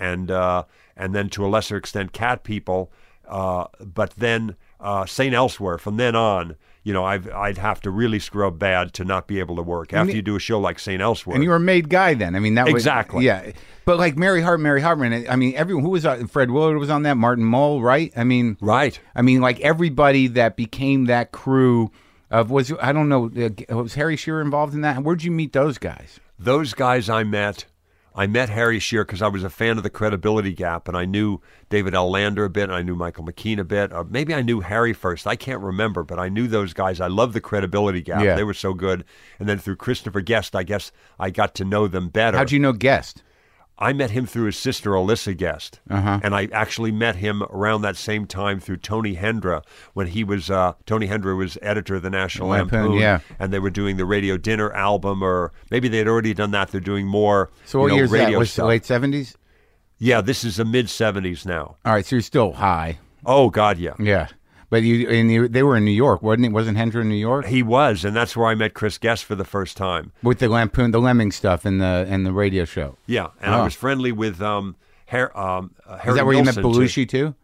and 0.00 0.30
uh, 0.32 0.64
and 0.96 1.14
then 1.14 1.28
to 1.30 1.46
a 1.46 1.48
lesser 1.48 1.76
extent, 1.76 2.12
Cat 2.12 2.42
People. 2.42 2.90
Uh, 3.28 3.66
but 3.80 4.10
then 4.16 4.56
uh, 4.80 5.06
St. 5.06 5.32
Elsewhere. 5.34 5.78
From 5.78 5.96
then 5.96 6.14
on, 6.14 6.56
you 6.84 6.92
know, 6.92 7.04
I've, 7.04 7.28
I'd 7.30 7.58
have 7.58 7.80
to 7.80 7.90
really 7.90 8.18
screw 8.18 8.46
up 8.46 8.58
bad 8.58 8.92
to 8.94 9.04
not 9.04 9.26
be 9.26 9.40
able 9.40 9.56
to 9.56 9.62
work 9.62 9.92
after 9.92 10.14
you 10.14 10.22
do 10.22 10.36
a 10.36 10.38
show 10.38 10.60
like 10.60 10.78
St. 10.78 11.00
Elsewhere. 11.02 11.34
And 11.34 11.42
you 11.42 11.50
were 11.50 11.56
a 11.56 11.60
made 11.60 11.88
guy 11.88 12.14
then. 12.14 12.36
I 12.36 12.38
mean, 12.40 12.54
that 12.54 12.66
was 12.66 12.74
Exactly. 12.74 13.24
yeah. 13.24 13.50
But 13.86 13.98
like 13.98 14.16
Mary 14.16 14.42
Hart, 14.42 14.60
Mary 14.60 14.80
Hartman. 14.80 15.26
I 15.28 15.36
mean, 15.36 15.54
everyone 15.56 15.82
who 15.82 15.90
was 15.90 16.06
on, 16.06 16.26
Fred 16.26 16.50
Willard 16.50 16.78
was 16.78 16.90
on 16.90 17.02
that. 17.02 17.16
Martin 17.16 17.44
Mull, 17.44 17.82
right? 17.82 18.12
I 18.16 18.24
mean, 18.24 18.56
right. 18.60 18.98
I 19.14 19.22
mean, 19.22 19.40
like 19.40 19.60
everybody 19.60 20.26
that 20.28 20.56
became 20.56 21.06
that 21.06 21.32
crew 21.32 21.90
of 22.30 22.50
was 22.50 22.72
I 22.80 22.92
don't 22.92 23.08
know 23.08 23.30
uh, 23.36 23.76
was 23.76 23.94
Harry 23.94 24.16
Shearer 24.16 24.40
involved 24.40 24.74
in 24.74 24.80
that? 24.82 25.02
Where'd 25.02 25.22
you 25.22 25.30
meet 25.30 25.52
those 25.52 25.78
guys? 25.78 26.20
those 26.38 26.74
guys 26.74 27.08
I 27.08 27.22
met 27.24 27.64
I 28.16 28.28
met 28.28 28.48
Harry 28.48 28.78
Shearer 28.78 29.04
because 29.04 29.22
I 29.22 29.28
was 29.28 29.42
a 29.42 29.50
fan 29.50 29.76
of 29.76 29.82
the 29.82 29.90
Credibility 29.90 30.52
Gap, 30.52 30.86
and 30.86 30.96
I 30.96 31.04
knew 31.04 31.40
David 31.68 31.94
L. 31.94 32.10
Lander 32.10 32.44
a 32.44 32.50
bit, 32.50 32.64
and 32.64 32.74
I 32.74 32.82
knew 32.82 32.94
Michael 32.94 33.24
McKean 33.24 33.58
a 33.58 33.64
bit. 33.64 33.92
Or 33.92 34.04
maybe 34.04 34.32
I 34.32 34.42
knew 34.42 34.60
Harry 34.60 34.92
first. 34.92 35.26
I 35.26 35.34
can't 35.34 35.60
remember, 35.60 36.04
but 36.04 36.20
I 36.20 36.28
knew 36.28 36.46
those 36.46 36.72
guys. 36.74 37.00
I 37.00 37.08
love 37.08 37.32
the 37.32 37.40
Credibility 37.40 38.02
Gap. 38.02 38.22
Yeah. 38.22 38.36
They 38.36 38.44
were 38.44 38.54
so 38.54 38.72
good. 38.72 39.04
And 39.40 39.48
then 39.48 39.58
through 39.58 39.76
Christopher 39.76 40.20
Guest, 40.20 40.54
I 40.54 40.62
guess 40.62 40.92
I 41.18 41.30
got 41.30 41.56
to 41.56 41.64
know 41.64 41.88
them 41.88 42.08
better. 42.08 42.38
How'd 42.38 42.52
you 42.52 42.60
know 42.60 42.72
Guest? 42.72 43.24
I 43.76 43.92
met 43.92 44.12
him 44.12 44.24
through 44.24 44.46
his 44.46 44.56
sister 44.56 44.94
Elissa 44.94 45.34
Guest, 45.34 45.80
Uh-huh. 45.90 46.20
and 46.22 46.32
I 46.34 46.48
actually 46.52 46.92
met 46.92 47.16
him 47.16 47.42
around 47.50 47.82
that 47.82 47.96
same 47.96 48.24
time 48.26 48.60
through 48.60 48.76
Tony 48.76 49.16
Hendra 49.16 49.62
when 49.94 50.06
he 50.06 50.22
was 50.22 50.48
uh, 50.48 50.74
Tony 50.86 51.08
Hendra 51.08 51.36
was 51.36 51.58
editor 51.60 51.96
of 51.96 52.02
the 52.02 52.10
National 52.10 52.48
Lampoon, 52.50 52.82
Lampoon, 52.82 52.98
yeah. 53.00 53.18
and 53.40 53.52
they 53.52 53.58
were 53.58 53.70
doing 53.70 53.96
the 53.96 54.04
Radio 54.04 54.36
Dinner 54.36 54.72
album, 54.72 55.22
or 55.22 55.52
maybe 55.72 55.88
they 55.88 55.98
had 55.98 56.06
already 56.08 56.34
done 56.34 56.52
that. 56.52 56.68
They're 56.68 56.80
doing 56.80 57.06
more. 57.08 57.50
So 57.64 57.80
what 57.80 57.86
you 57.86 57.90
know, 57.90 57.96
year's 57.96 58.10
that? 58.12 58.18
radio 58.24 58.38
Was 58.38 58.48
it 58.48 58.52
stuff. 58.52 58.68
late 58.68 58.84
seventies? 58.84 59.36
Yeah, 59.98 60.20
this 60.20 60.44
is 60.44 60.56
the 60.56 60.64
mid 60.64 60.86
'70s 60.86 61.44
now. 61.44 61.76
All 61.84 61.92
right, 61.94 62.06
so 62.06 62.16
you're 62.16 62.22
still 62.22 62.52
high. 62.52 62.98
Oh 63.26 63.50
God, 63.50 63.78
yeah. 63.78 63.94
Yeah, 63.98 64.28
but 64.74 64.82
you 64.82 65.08
and 65.08 65.30
you, 65.30 65.46
they 65.46 65.62
were 65.62 65.76
in 65.76 65.84
New 65.84 65.92
York, 65.92 66.20
wasn't 66.20 66.46
it? 66.46 66.52
Wasn't 66.52 66.76
Hendra 66.76 67.02
in 67.02 67.08
New 67.08 67.14
York 67.14 67.46
He 67.46 67.62
was, 67.62 68.04
and 68.04 68.14
that's 68.16 68.36
where 68.36 68.48
I 68.48 68.54
met 68.56 68.74
Chris 68.74 68.98
Guest 68.98 69.24
for 69.24 69.36
the 69.36 69.44
first 69.44 69.76
time. 69.76 70.10
with 70.22 70.40
the 70.40 70.48
lampoon, 70.48 70.90
the 70.90 71.00
lemming 71.00 71.30
stuff, 71.30 71.64
and 71.64 71.80
the 71.80 72.06
and 72.08 72.26
the 72.26 72.32
radio 72.32 72.64
show? 72.64 72.96
Yeah, 73.06 73.28
and 73.40 73.54
Oh. 73.54 73.58
I 73.60 73.64
was 73.64 73.74
friendly 73.74 74.10
with 74.10 74.42
um, 74.42 74.74
Har- 75.06 75.36
um, 75.38 75.74
uh, 75.86 75.98
Harry 75.98 76.10
Is 76.10 76.16
that 76.16 76.26
where 76.26 76.34
you 76.36 76.42
met 76.44 76.54
too. 76.56 76.62
Belushi 76.62 77.08
too? 77.08 77.34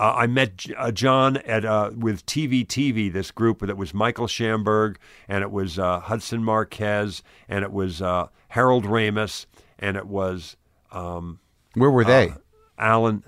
Uh, 0.00 0.14
I 0.16 0.26
met 0.28 0.64
uh, 0.76 0.92
John 0.92 1.36
at 1.38 1.64
uh, 1.64 1.90
with 1.94 2.24
TV 2.24 2.64
TV, 2.66 3.12
this 3.12 3.30
group 3.32 3.58
that 3.60 3.76
was 3.76 3.92
Michael 3.92 4.26
Shamberg, 4.28 4.96
and 5.28 5.42
it 5.42 5.50
was 5.50 5.78
uh, 5.78 6.00
Hudson 6.00 6.42
Marquez, 6.42 7.22
and 7.48 7.64
it 7.64 7.72
was 7.72 8.00
uh, 8.00 8.28
Harold 8.48 8.84
Ramis, 8.84 9.46
and 9.78 9.96
it 9.96 10.06
was 10.06 10.56
um, 10.92 11.40
Where 11.74 11.90
were 11.90 12.04
they? 12.04 12.32
Alan. 12.78 13.24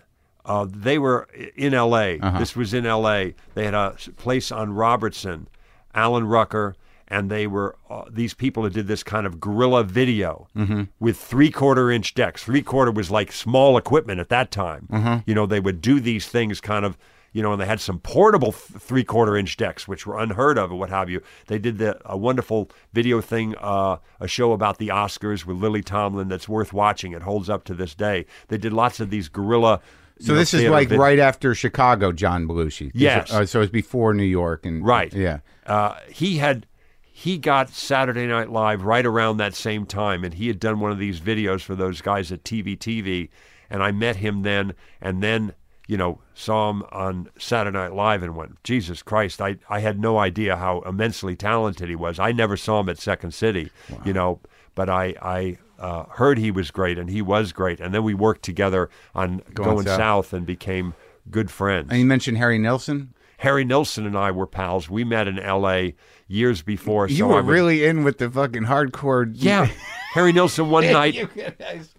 Uh, 0.50 0.66
they 0.68 0.98
were 0.98 1.28
in 1.56 1.72
L.A. 1.74 2.18
Uh-huh. 2.18 2.38
This 2.40 2.56
was 2.56 2.74
in 2.74 2.84
L.A. 2.84 3.34
They 3.54 3.64
had 3.64 3.74
a 3.74 3.94
place 4.16 4.50
on 4.50 4.72
Robertson, 4.74 5.46
Alan 5.94 6.26
Rucker, 6.26 6.74
and 7.08 7.30
they 7.30 7.46
were 7.46 7.76
uh, 7.88 8.04
these 8.10 8.34
people 8.34 8.62
that 8.64 8.72
did 8.72 8.86
this 8.88 9.02
kind 9.04 9.26
of 9.26 9.38
guerrilla 9.40 9.84
video 9.84 10.48
Mm-hmm. 10.56 10.82
with 10.98 11.16
three 11.16 11.50
quarter 11.50 11.90
inch 11.90 12.14
decks. 12.14 12.42
Three 12.44 12.62
quarter 12.62 12.90
was 12.90 13.10
like 13.10 13.30
small 13.32 13.76
equipment 13.78 14.18
at 14.20 14.28
that 14.30 14.50
time. 14.50 14.88
Mm-hmm. 14.90 15.16
You 15.28 15.34
know, 15.36 15.46
they 15.46 15.60
would 15.60 15.80
do 15.80 16.00
these 16.00 16.26
things 16.26 16.60
kind 16.60 16.84
of. 16.84 16.96
You 17.32 17.42
know, 17.44 17.52
and 17.52 17.60
they 17.62 17.66
had 17.66 17.78
some 17.80 18.00
portable 18.00 18.50
th- 18.50 18.82
three-quarter 18.82 19.36
inch 19.36 19.56
decks, 19.56 19.86
which 19.86 20.04
were 20.04 20.18
unheard 20.18 20.58
of, 20.58 20.72
or 20.72 20.78
what 20.80 20.90
have 20.90 21.08
you. 21.08 21.22
They 21.46 21.60
did 21.60 21.78
the, 21.78 21.96
a 22.04 22.16
wonderful 22.16 22.68
video 22.92 23.20
thing, 23.20 23.54
uh, 23.60 23.98
a 24.18 24.26
show 24.26 24.50
about 24.50 24.78
the 24.78 24.88
Oscars 24.88 25.46
with 25.46 25.56
Lily 25.56 25.80
Tomlin 25.80 26.26
that's 26.26 26.48
worth 26.48 26.72
watching. 26.72 27.12
It 27.12 27.22
holds 27.22 27.48
up 27.48 27.62
to 27.66 27.74
this 27.74 27.94
day. 27.94 28.26
They 28.48 28.58
did 28.58 28.72
lots 28.72 28.98
of 28.98 29.10
these 29.10 29.28
guerrilla. 29.28 29.78
So 30.20 30.34
this 30.34 30.52
is 30.54 30.64
like 30.64 30.90
right 30.90 31.18
after 31.18 31.54
Chicago, 31.54 32.12
John 32.12 32.46
Belushi. 32.46 32.90
Yes. 32.94 33.32
uh, 33.32 33.46
so 33.46 33.62
it's 33.62 33.72
before 33.72 34.14
New 34.14 34.22
York, 34.22 34.66
and 34.66 34.84
Right. 34.84 35.12
Yeah. 35.12 35.40
Uh, 35.66 35.94
he 36.10 36.38
had 36.38 36.66
he 37.02 37.36
got 37.38 37.70
Saturday 37.70 38.26
Night 38.26 38.50
Live 38.50 38.82
right 38.82 39.04
around 39.04 39.36
that 39.38 39.54
same 39.54 39.86
time, 39.86 40.24
and 40.24 40.34
he 40.34 40.48
had 40.48 40.58
done 40.58 40.80
one 40.80 40.90
of 40.90 40.98
these 40.98 41.20
videos 41.20 41.60
for 41.62 41.74
those 41.74 42.00
guys 42.00 42.32
at 42.32 42.44
TV 42.44 42.78
TV, 42.78 43.28
and 43.68 43.82
I 43.82 43.92
met 43.92 44.16
him 44.16 44.42
then, 44.42 44.74
and 45.00 45.22
then 45.22 45.54
you 45.86 45.96
know 45.96 46.20
saw 46.34 46.70
him 46.70 46.82
on 46.92 47.28
Saturday 47.38 47.76
Night 47.76 47.92
Live 47.94 48.22
and 48.22 48.36
went, 48.36 48.62
Jesus 48.64 49.02
Christ! 49.02 49.40
I 49.40 49.56
I 49.68 49.80
had 49.80 50.00
no 50.00 50.18
idea 50.18 50.56
how 50.56 50.80
immensely 50.80 51.36
talented 51.36 51.88
he 51.88 51.96
was. 51.96 52.18
I 52.18 52.32
never 52.32 52.56
saw 52.56 52.80
him 52.80 52.88
at 52.88 52.98
Second 52.98 53.32
City, 53.32 53.70
you 54.04 54.12
know, 54.12 54.40
but 54.74 54.88
I 54.88 55.14
I. 55.22 55.58
Uh, 55.80 56.04
heard 56.10 56.36
he 56.38 56.50
was 56.50 56.70
great, 56.70 56.98
and 56.98 57.08
he 57.08 57.22
was 57.22 57.52
great, 57.52 57.80
and 57.80 57.94
then 57.94 58.04
we 58.04 58.12
worked 58.14 58.42
together 58.44 58.90
on 59.14 59.38
Going 59.54 59.74
going, 59.76 59.86
South. 59.86 59.96
south 59.98 60.32
and 60.34 60.44
became 60.46 60.92
good 61.30 61.50
friends. 61.50 61.88
And 61.90 61.98
you 61.98 62.04
mentioned 62.06 62.36
Harry 62.38 62.58
Nilsson. 62.58 63.14
Harry 63.38 63.64
Nilsson 63.64 64.04
and 64.04 64.18
I 64.18 64.30
were 64.30 64.46
pals. 64.46 64.90
We 64.90 65.02
met 65.02 65.26
in 65.26 65.38
L.A. 65.38 65.94
years 66.28 66.60
before. 66.60 67.08
You 67.08 67.16
so 67.16 67.26
were 67.28 67.36
would- 67.36 67.46
really 67.50 67.84
in 67.86 68.04
with 68.04 68.18
the 68.18 68.30
fucking 68.30 68.64
hardcore. 68.64 69.30
yeah. 69.34 69.68
Harry 70.12 70.32
Nilsson 70.32 70.68
one 70.68 70.84
night. 70.92 71.14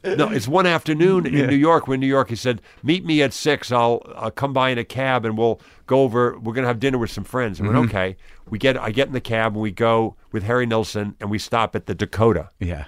No, 0.04 0.30
it's 0.30 0.48
one 0.48 0.68
afternoon 0.68 1.26
in 1.26 1.48
New 1.48 1.56
York. 1.56 1.88
When 1.88 2.00
New 2.00 2.06
York, 2.08 2.30
he 2.30 2.36
said, 2.36 2.62
"Meet 2.84 3.06
me 3.06 3.24
at 3.24 3.34
six. 3.34 3.72
I'll, 3.72 4.04
I'll 4.16 4.30
come 4.30 4.54
by 4.54 4.70
in 4.70 4.78
a 4.78 4.84
cab 4.84 5.26
and 5.26 5.36
we'll 5.38 5.60
go 5.88 6.02
over. 6.04 6.38
We're 6.38 6.54
gonna 6.54 6.68
have 6.68 6.80
dinner 6.80 7.00
with 7.00 7.10
some 7.10 7.24
friends." 7.24 7.60
I 7.60 7.64
went, 7.64 7.76
Mm-hmm. 7.76 7.86
"Okay." 7.90 8.18
We 8.50 8.60
get. 8.60 8.78
I 8.78 8.92
get 8.92 9.08
in 9.08 9.14
the 9.14 9.22
cab 9.22 9.54
and 9.54 9.62
we 9.64 9.72
go 9.72 10.18
with 10.32 10.44
Harry 10.44 10.66
Nilsson 10.68 11.16
and 11.20 11.32
we 11.32 11.40
stop 11.40 11.76
at 11.76 11.86
the 11.88 11.96
Dakota. 11.96 12.50
yeah. 12.60 12.86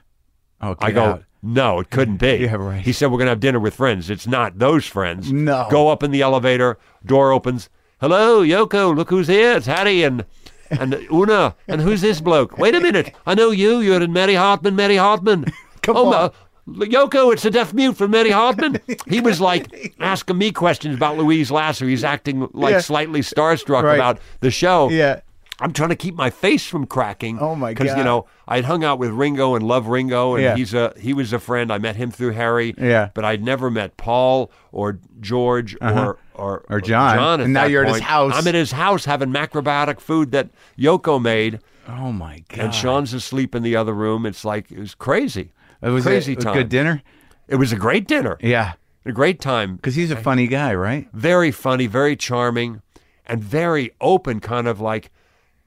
Oh, 0.64 0.76
I 0.80 0.92
go, 0.92 1.04
out. 1.04 1.24
no, 1.42 1.80
it 1.80 1.90
couldn't 1.90 2.18
be. 2.18 2.38
Yeah, 2.44 2.56
right. 2.56 2.82
He 2.82 2.94
said, 2.94 3.08
we're 3.12 3.18
going 3.18 3.26
to 3.28 3.32
have 3.32 3.40
dinner 3.40 3.60
with 3.60 3.76
friends. 3.76 4.10
It's 4.10 4.26
not 4.28 4.60
those 4.60 4.86
friends. 4.86 5.32
No. 5.32 5.68
Go 5.70 5.90
up 5.90 6.02
in 6.04 6.12
the 6.12 6.22
elevator, 6.22 6.78
door 7.06 7.32
opens. 7.32 7.70
Hello, 8.00 8.42
Yoko, 8.42 8.96
look 8.96 9.10
who's 9.10 9.28
here. 9.28 9.54
It's 9.58 9.66
Harry 9.66 10.04
and, 10.04 10.26
and 10.70 10.94
Una. 11.12 11.56
And 11.68 11.82
who's 11.82 12.02
this 12.02 12.20
bloke? 12.22 12.58
Wait 12.58 12.76
a 12.76 12.80
minute. 12.82 13.14
I 13.26 13.34
know 13.36 13.52
you. 13.52 13.80
You're 13.80 14.02
in 14.02 14.14
Mary 14.14 14.36
Hartman, 14.36 14.76
Mary 14.76 14.96
Hartman. 14.98 15.46
Come 15.82 15.98
oh, 15.98 16.06
on. 16.14 16.32
ma- 16.66 16.86
Yoko, 16.86 17.34
it's 17.34 17.44
a 17.46 17.52
deaf 17.52 17.74
mute 17.74 17.98
from 17.98 18.12
Mary 18.12 18.32
Hartman. 18.32 18.80
He 19.08 19.20
was 19.20 19.42
like 19.42 19.94
asking 20.00 20.38
me 20.38 20.52
questions 20.52 20.96
about 20.96 21.18
Louise 21.18 21.52
Lasser. 21.52 21.86
He's 21.88 22.04
acting 22.06 22.48
like 22.54 22.72
Yeah. 22.72 22.80
slightly 22.80 23.20
starstruck 23.22 23.84
Right. 23.84 23.96
about 23.96 24.20
the 24.40 24.50
show. 24.52 24.90
Yeah. 24.90 25.20
I'm 25.60 25.72
trying 25.72 25.90
to 25.90 25.96
keep 25.96 26.16
my 26.16 26.30
face 26.32 26.66
from 26.66 26.86
cracking. 26.88 27.38
Oh, 27.40 27.56
my 27.56 27.74
god! 27.74 27.84
Because 27.84 27.98
you 27.98 28.04
know 28.04 28.26
I'd 28.48 28.66
hung 28.66 28.84
out 28.84 28.98
with 29.00 29.12
Ringo 29.12 29.54
and 29.56 29.66
love 29.66 29.88
Ringo, 29.88 30.34
and 30.36 30.44
Yeah. 30.44 30.56
he's 30.56 30.74
a 30.74 30.94
he 30.98 31.14
was 31.14 31.32
a 31.32 31.40
friend. 31.40 31.72
I 31.72 31.78
met 31.78 31.96
him 31.96 32.10
through 32.12 32.32
Harry. 32.32 32.74
Yeah. 32.78 33.10
But 33.14 33.24
I'd 33.24 33.44
never 33.44 33.70
met 33.70 33.96
Paul 33.96 34.52
or 34.72 35.00
George 35.22 35.78
uh-huh. 35.80 36.06
or 36.08 36.18
or 36.34 36.66
Or 36.70 36.82
John. 36.82 37.16
John 37.16 37.42
And 37.42 37.54
now 37.54 37.66
you're 37.66 37.86
at 37.86 37.94
his 37.94 38.02
house. 38.02 38.34
I'm 38.36 38.48
at 38.48 38.56
his 38.56 38.72
house 38.72 39.06
having 39.06 39.30
macrobiotic 39.32 40.00
food 40.00 40.32
that 40.32 40.50
Yoko 40.78 41.22
made, 41.22 41.60
Oh 41.88 42.12
my 42.12 42.44
god. 42.50 42.60
and 42.60 42.74
Sean's 42.74 43.14
asleep 43.14 43.54
in 43.54 43.62
the 43.62 43.76
other 43.76 43.94
room. 43.94 44.26
It's 44.26 44.44
like 44.44 44.72
it 44.72 44.80
was 44.80 44.96
crazy. 44.96 45.52
Uh, 45.84 45.90
it 45.90 45.92
was 45.92 46.04
crazy 46.06 46.34
a, 46.34 46.38
a 46.38 46.42
time. 46.42 46.54
good 46.56 46.70
dinner. 46.70 47.04
It 47.48 47.58
was 47.58 47.72
a 47.72 47.76
great 47.76 48.08
dinner. 48.08 48.38
Yeah. 48.42 48.74
A 49.06 49.12
great 49.12 49.40
time. 49.40 49.76
Because 49.76 49.96
he's 49.96 50.10
a 50.12 50.16
funny 50.16 50.48
guy, 50.48 50.74
right? 50.74 51.08
very 51.14 51.52
funny, 51.52 51.86
very 51.88 52.16
charming, 52.16 52.82
and 53.28 53.44
very 53.44 53.92
open, 54.02 54.40
kind 54.40 54.66
of 54.68 54.80
like, 54.80 55.12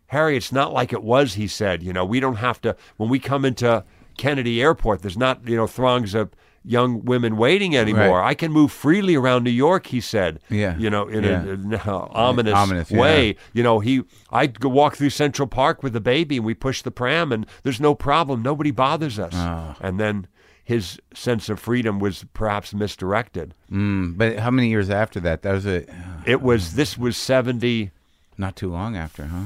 Harry, 0.09 0.37
it's 0.37 0.53
not 0.53 0.73
like 0.73 0.93
it 0.93 1.03
was, 1.03 1.35
he 1.35 1.47
said. 1.49 1.83
You 1.83 1.93
know, 1.93 2.05
we 2.05 2.21
don't 2.21 2.37
have 2.37 2.61
to, 2.63 2.77
when 2.97 3.09
we 3.09 3.19
come 3.19 3.45
into 3.45 3.85
Kennedy 4.17 4.63
Airport, 4.63 5.03
there's 5.03 5.17
not, 5.19 5.47
you 5.49 5.57
know, 5.57 5.67
throngs 5.67 6.15
of 6.15 6.31
young 6.65 7.05
women 7.05 7.37
waiting 7.37 7.77
anymore. 7.77 8.19
Right. 8.19 8.29
I 8.31 8.35
can 8.35 8.51
move 8.51 8.73
freely 8.73 9.15
around 9.15 9.45
New 9.45 9.51
York, 9.51 9.87
he 9.87 10.01
said. 10.01 10.41
Yeah. 10.51 10.77
You 10.77 10.91
know, 10.91 11.07
in 11.07 11.23
Yeah. 11.23 11.45
a, 11.45 11.49
in 11.51 11.75
a 11.75 11.79
ominous, 11.89 12.55
Ominous, 12.55 12.91
yeah. 12.91 12.99
way. 12.99 13.37
You 13.53 13.63
know, 13.63 13.79
he, 13.81 14.03
I'd 14.33 14.63
walk 14.65 14.97
through 14.97 15.11
Central 15.11 15.47
Park 15.47 15.83
with 15.85 15.93
the 15.93 16.01
baby 16.01 16.37
and 16.39 16.45
we 16.47 16.55
push 16.55 16.83
the 16.83 16.91
pram 16.91 17.31
and 17.31 17.47
there's 17.63 17.81
no 17.81 17.95
problem. 17.95 18.43
Nobody 18.43 18.73
bothers 18.73 19.19
us. 19.19 19.33
Oh. 19.37 19.77
And 19.81 20.01
then 20.01 20.27
his 20.65 20.99
sense 21.15 21.49
of 21.49 21.61
freedom 21.61 22.01
was 22.01 22.25
perhaps 22.35 22.75
misdirected. 22.75 23.55
Mm, 23.71 24.17
but 24.19 24.41
how 24.41 24.51
many 24.51 24.69
years 24.69 24.91
after 24.91 25.21
that? 25.21 25.43
That 25.43 25.53
was 25.53 25.67
a 25.67 25.85
It 26.27 26.43
was, 26.43 26.75
this 26.75 26.99
was 26.99 27.17
70. 27.17 27.93
not 28.37 28.57
too 28.57 28.71
long 28.73 28.97
after, 28.97 29.27
huh? 29.27 29.45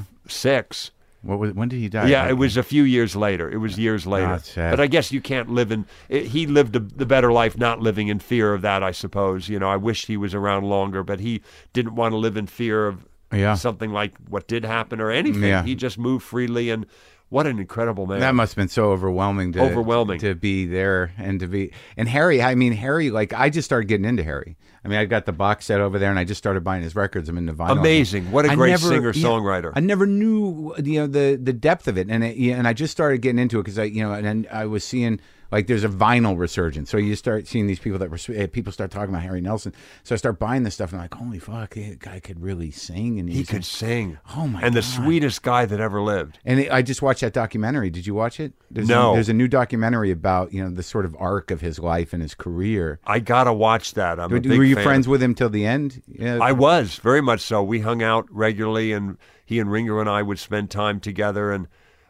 What 1.23 1.39
was? 1.39 1.53
When 1.53 1.69
did 1.69 1.77
he 1.81 1.89
die? 1.91 2.09
Yeah, 2.09 2.29
it 2.29 2.39
was 2.39 2.57
a 2.57 2.63
few 2.63 2.83
years 2.83 3.15
later. 3.15 3.51
It 3.51 3.59
was 3.59 3.79
years 3.79 4.07
later. 4.07 4.41
But 4.55 4.81
I 4.81 4.87
guess 4.87 5.13
you 5.13 5.21
can't 5.21 5.51
live 5.51 5.71
in. 5.71 5.85
It, 6.09 6.27
he 6.27 6.47
lived 6.47 6.75
a, 6.77 6.79
the 6.79 7.05
better 7.05 7.31
life, 7.31 7.59
not 7.59 7.81
living 7.81 8.09
in 8.09 8.21
fear 8.21 8.55
of 8.55 8.63
that. 8.63 8.83
I 8.83 8.93
suppose. 8.93 9.49
You 9.49 9.59
know, 9.59 9.69
I 9.69 9.77
wished 9.77 10.07
he 10.07 10.17
was 10.17 10.35
around 10.35 10.65
longer, 10.65 11.03
but 11.03 11.21
he 11.21 11.43
didn't 11.75 11.95
want 11.95 12.13
to 12.13 12.17
live 12.17 12.39
in 12.39 12.47
fear 12.47 12.87
of 12.87 13.07
Yeah. 13.33 13.55
something 13.55 13.93
like 13.93 14.15
what 14.31 14.49
did 14.49 14.65
happen 14.65 14.99
or 14.99 15.11
anything. 15.11 15.43
Yeah. 15.43 15.63
He 15.63 15.75
just 15.75 15.99
moved 15.99 16.25
freely, 16.25 16.71
and 16.71 16.87
what 17.29 17.47
an 17.47 17.59
incredible 17.59 18.07
man. 18.07 18.21
That 18.21 18.35
must 18.35 18.53
have 18.55 18.57
been 18.63 18.69
so 18.69 18.91
overwhelming 18.91 19.53
to 19.53 19.61
Overwhelming. 19.61 20.21
to 20.21 20.35
be 20.35 20.65
there 20.65 21.13
and 21.19 21.39
to 21.41 21.47
be 21.47 21.71
and 21.99 22.09
Harry. 22.09 22.41
I 22.43 22.55
mean 22.55 22.73
Harry. 22.73 23.11
Like 23.11 23.35
I 23.35 23.51
just 23.51 23.67
started 23.67 23.89
getting 23.89 24.07
into 24.07 24.25
Harry. 24.25 24.57
I 24.85 24.89
mean 24.89 24.99
I 24.99 25.05
got 25.05 25.27
the 25.27 25.33
box 25.33 25.67
set 25.67 25.81
over 25.81 25.99
there 25.99 26.11
and 26.11 26.19
I 26.19 26.25
just 26.25 26.39
started 26.39 26.65
buying 26.65 26.83
his 26.83 26.95
records. 26.97 27.29
I'm 27.29 27.37
into 27.39 27.53
vinyl. 27.53 27.79
Amazing. 27.79 28.31
What 28.33 28.47
a 28.47 28.57
great 28.57 28.79
singer 28.79 29.13
songwriter. 29.13 29.73
I 29.75 29.81
never 29.81 30.07
knew 30.07 30.75
you 30.83 31.01
know 31.01 31.07
the 31.07 31.37
the 31.37 31.53
depth 31.53 31.87
of 31.89 31.99
it, 31.99 32.09
and 32.09 32.25
it, 32.25 32.37
and 32.53 32.67
I 32.67 32.73
just 32.73 32.93
started 32.93 33.19
getting 33.19 33.39
into 33.39 33.59
it 33.59 33.65
because 33.65 33.79
I 33.79 33.85
you 33.85 34.03
know 34.03 34.13
and 34.13 34.25
then 34.25 34.47
I 34.51 34.67
was 34.67 34.85
seeing 34.85 35.21
like 35.51 35.67
there's 35.67 35.85
a 35.85 35.89
vinyl 35.89 36.39
resurgence. 36.39 36.91
So 36.91 36.97
you 36.97 37.17
start 37.17 37.47
seeing 37.47 37.67
these 37.67 37.79
people 37.79 37.99
that 37.99 38.11
were 38.11 38.19
uh, 38.43 38.47
people 38.49 38.73
start 38.73 38.91
talking 38.91 39.11
about 39.11 39.23
Harry 39.23 39.41
Nilsson. 39.41 39.75
So 40.05 40.15
I 40.15 40.19
start 40.19 40.39
buying 40.39 40.63
this 40.63 40.75
stuff 40.75 40.93
and 40.93 41.01
I'm 41.01 41.05
like, 41.05 41.15
holy 41.15 41.39
fuck, 41.39 41.75
the 41.75 41.97
guy 41.97 42.21
could 42.21 42.41
really 42.41 42.71
sing 42.71 43.19
and 43.19 43.29
he 43.29 43.45
could 43.45 43.65
sing. 43.65 44.19
Oh, 44.37 44.47
my 44.47 44.61
And 44.63 44.75
the 44.75 44.83
sweetest 44.83 45.43
guy 45.43 45.67
that 45.67 45.81
ever 45.81 46.01
lived. 46.01 46.39
And 46.45 46.61
it, 46.61 46.73
I 46.73 46.83
just 46.83 47.03
watched 47.03 47.21
that 47.23 47.33
documentary. 47.33 47.91
Did 47.91 48.07
you 48.07 48.15
watch 48.15 48.39
it? 48.41 48.53
There's 48.71 48.89
No. 48.89 49.13
A, 49.13 49.15
there's 49.15 49.29
a 49.29 49.35
new 49.35 49.49
documentary 49.49 50.11
about 50.11 50.53
you 50.53 50.63
know 50.63 50.71
the 50.71 50.83
sort 50.83 51.05
of 51.05 51.17
arc 51.19 51.51
of 51.51 51.61
his 51.61 51.79
life 51.79 52.13
and 52.13 52.23
his 52.23 52.35
career. 52.35 53.01
I 53.07 53.19
gotta 53.19 53.53
watch 53.53 53.95
that. 53.95 54.21
I'm 54.21 54.31
Were, 54.31 54.41
were 54.41 54.65
you 54.65 54.77
fan. 54.77 54.85
friends 54.85 55.09
with 55.09 55.23
him 55.23 55.35
till 55.35 55.51
the 55.51 55.67
end? 55.67 56.03
Yeah. 56.07 56.39
I 56.41 56.53
was 56.53 56.97
very 56.97 57.21
much 57.21 57.41
so. 57.41 57.63
We 57.63 57.81
hung 57.81 58.03
out 58.03 58.27
regularly, 58.31 58.93
and 58.93 59.17
he 59.45 59.59
and 59.59 59.71
Ringo 59.71 59.99
and 59.99 60.09
I 60.09 60.23
would 60.23 60.39
spend 60.39 60.71
time 60.71 61.01
together. 61.01 61.51
And 61.53 61.67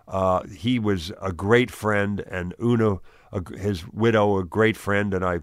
Uh, 0.09 0.43
he 0.57 0.78
was 0.80 1.12
a 1.22 1.32
great 1.32 1.70
friend, 1.70 2.24
and 2.28 2.53
Una, 2.61 2.99
a, 3.33 3.43
his 3.59 3.87
widow, 3.89 4.39
a 4.39 4.45
great 4.45 4.76
friend, 4.76 5.14
and 5.14 5.24
I 5.24 5.41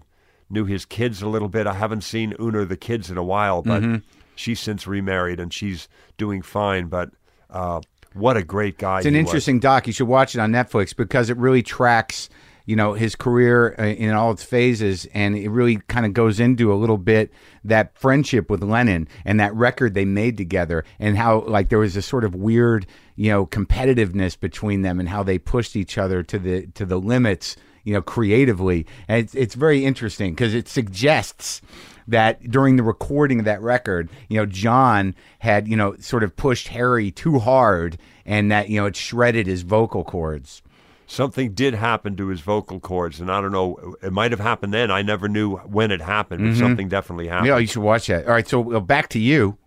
knew 0.50 0.64
his 0.64 0.84
kids 0.84 1.20
a 1.22 1.28
little 1.28 1.48
bit. 1.48 1.66
I 1.66 1.74
haven't 1.74 2.02
seen 2.02 2.34
Una 2.40 2.64
the 2.64 2.76
kids 2.76 3.10
in 3.10 3.16
a 3.18 3.24
while, 3.24 3.62
but 3.62 3.82
Mm-hmm. 3.82 3.96
she's 4.34 4.60
since 4.60 4.86
remarried 4.86 5.40
and 5.40 5.52
she's 5.52 5.88
doing 6.16 6.42
fine. 6.42 6.86
But 6.86 7.10
uh, 7.50 7.80
what 8.14 8.36
a 8.36 8.42
great 8.42 8.78
guy! 8.78 8.98
It's 8.98 9.06
an 9.06 9.14
he 9.14 9.20
was. 9.20 9.28
interesting 9.28 9.60
doc. 9.60 9.86
You 9.86 9.92
should 9.92 10.08
watch 10.08 10.34
it 10.34 10.38
on 10.40 10.50
Netflix 10.52 10.94
because 10.96 11.28
it 11.30 11.36
really 11.36 11.62
tracks, 11.62 12.28
you 12.64 12.76
know, 12.76 12.94
his 12.94 13.14
career 13.14 13.74
uh, 13.78 13.84
in 13.84 14.10
all 14.12 14.30
its 14.32 14.42
phases, 14.42 15.06
and 15.12 15.36
it 15.36 15.50
really 15.50 15.76
kind 15.88 16.06
of 16.06 16.12
goes 16.14 16.40
into 16.40 16.72
a 16.72 16.76
little 16.76 16.98
bit 16.98 17.30
that 17.64 17.96
friendship 17.98 18.48
with 18.50 18.62
Lennon 18.62 19.06
and 19.26 19.38
that 19.40 19.54
record 19.54 19.92
they 19.94 20.04
made 20.06 20.36
together, 20.38 20.84
and 20.98 21.16
how 21.18 21.40
like 21.42 21.68
there 21.68 21.78
was 21.78 21.96
a 21.96 22.02
sort 22.02 22.24
of 22.24 22.34
weird, 22.34 22.86
you 23.16 23.30
know, 23.30 23.44
competitiveness 23.46 24.38
between 24.38 24.80
them, 24.82 24.98
and 24.98 25.08
how 25.10 25.22
they 25.22 25.38
pushed 25.38 25.76
each 25.76 25.98
other 25.98 26.22
to 26.22 26.38
the 26.38 26.66
to 26.68 26.84
the 26.86 26.98
limits, 26.98 27.56
you 27.84 27.94
know, 27.94 28.02
creatively, 28.02 28.86
and 29.06 29.18
it's 29.18 29.34
it's 29.34 29.54
very 29.54 29.84
interesting 29.84 30.32
because 30.32 30.54
it 30.54 30.68
suggests 30.68 31.60
that 32.06 32.50
during 32.50 32.76
the 32.76 32.82
recording 32.82 33.38
of 33.38 33.44
that 33.44 33.60
record, 33.60 34.08
you 34.28 34.38
know, 34.38 34.46
John 34.46 35.14
had, 35.40 35.68
you 35.68 35.76
know, 35.76 35.94
sort 35.98 36.22
of 36.22 36.34
pushed 36.36 36.68
Harry 36.68 37.10
too 37.10 37.38
hard 37.38 37.98
and 38.24 38.50
that, 38.50 38.70
you 38.70 38.80
know, 38.80 38.86
it 38.86 38.96
shredded 38.96 39.46
his 39.46 39.60
vocal 39.60 40.04
cords. 40.04 40.62
something 41.06 41.52
did 41.54 41.74
happen 41.74 42.16
to 42.16 42.28
his 42.28 42.40
vocal 42.40 42.78
cords, 42.78 43.20
and 43.20 43.30
I 43.30 43.40
don't 43.40 43.52
know. 43.52 43.94
It 44.02 44.12
might 44.12 44.30
have 44.30 44.40
happened 44.40 44.72
then. 44.72 44.90
I 44.90 45.02
never 45.02 45.28
knew 45.28 45.56
when 45.56 45.90
it 45.90 46.00
happened, 46.00 46.44
but 46.44 46.56
something 46.56 46.88
definitely 46.88 47.26
happened. 47.26 47.48
Mm-hmm. 47.48 47.56
Yeah, 47.56 47.60
you 47.60 47.66
should 47.66 47.82
watch 47.82 48.06
that. 48.06 48.26
All 48.26 48.32
right, 48.32 48.46
so 48.46 48.80
back 48.80 49.08
to 49.10 49.18
you. 49.18 49.58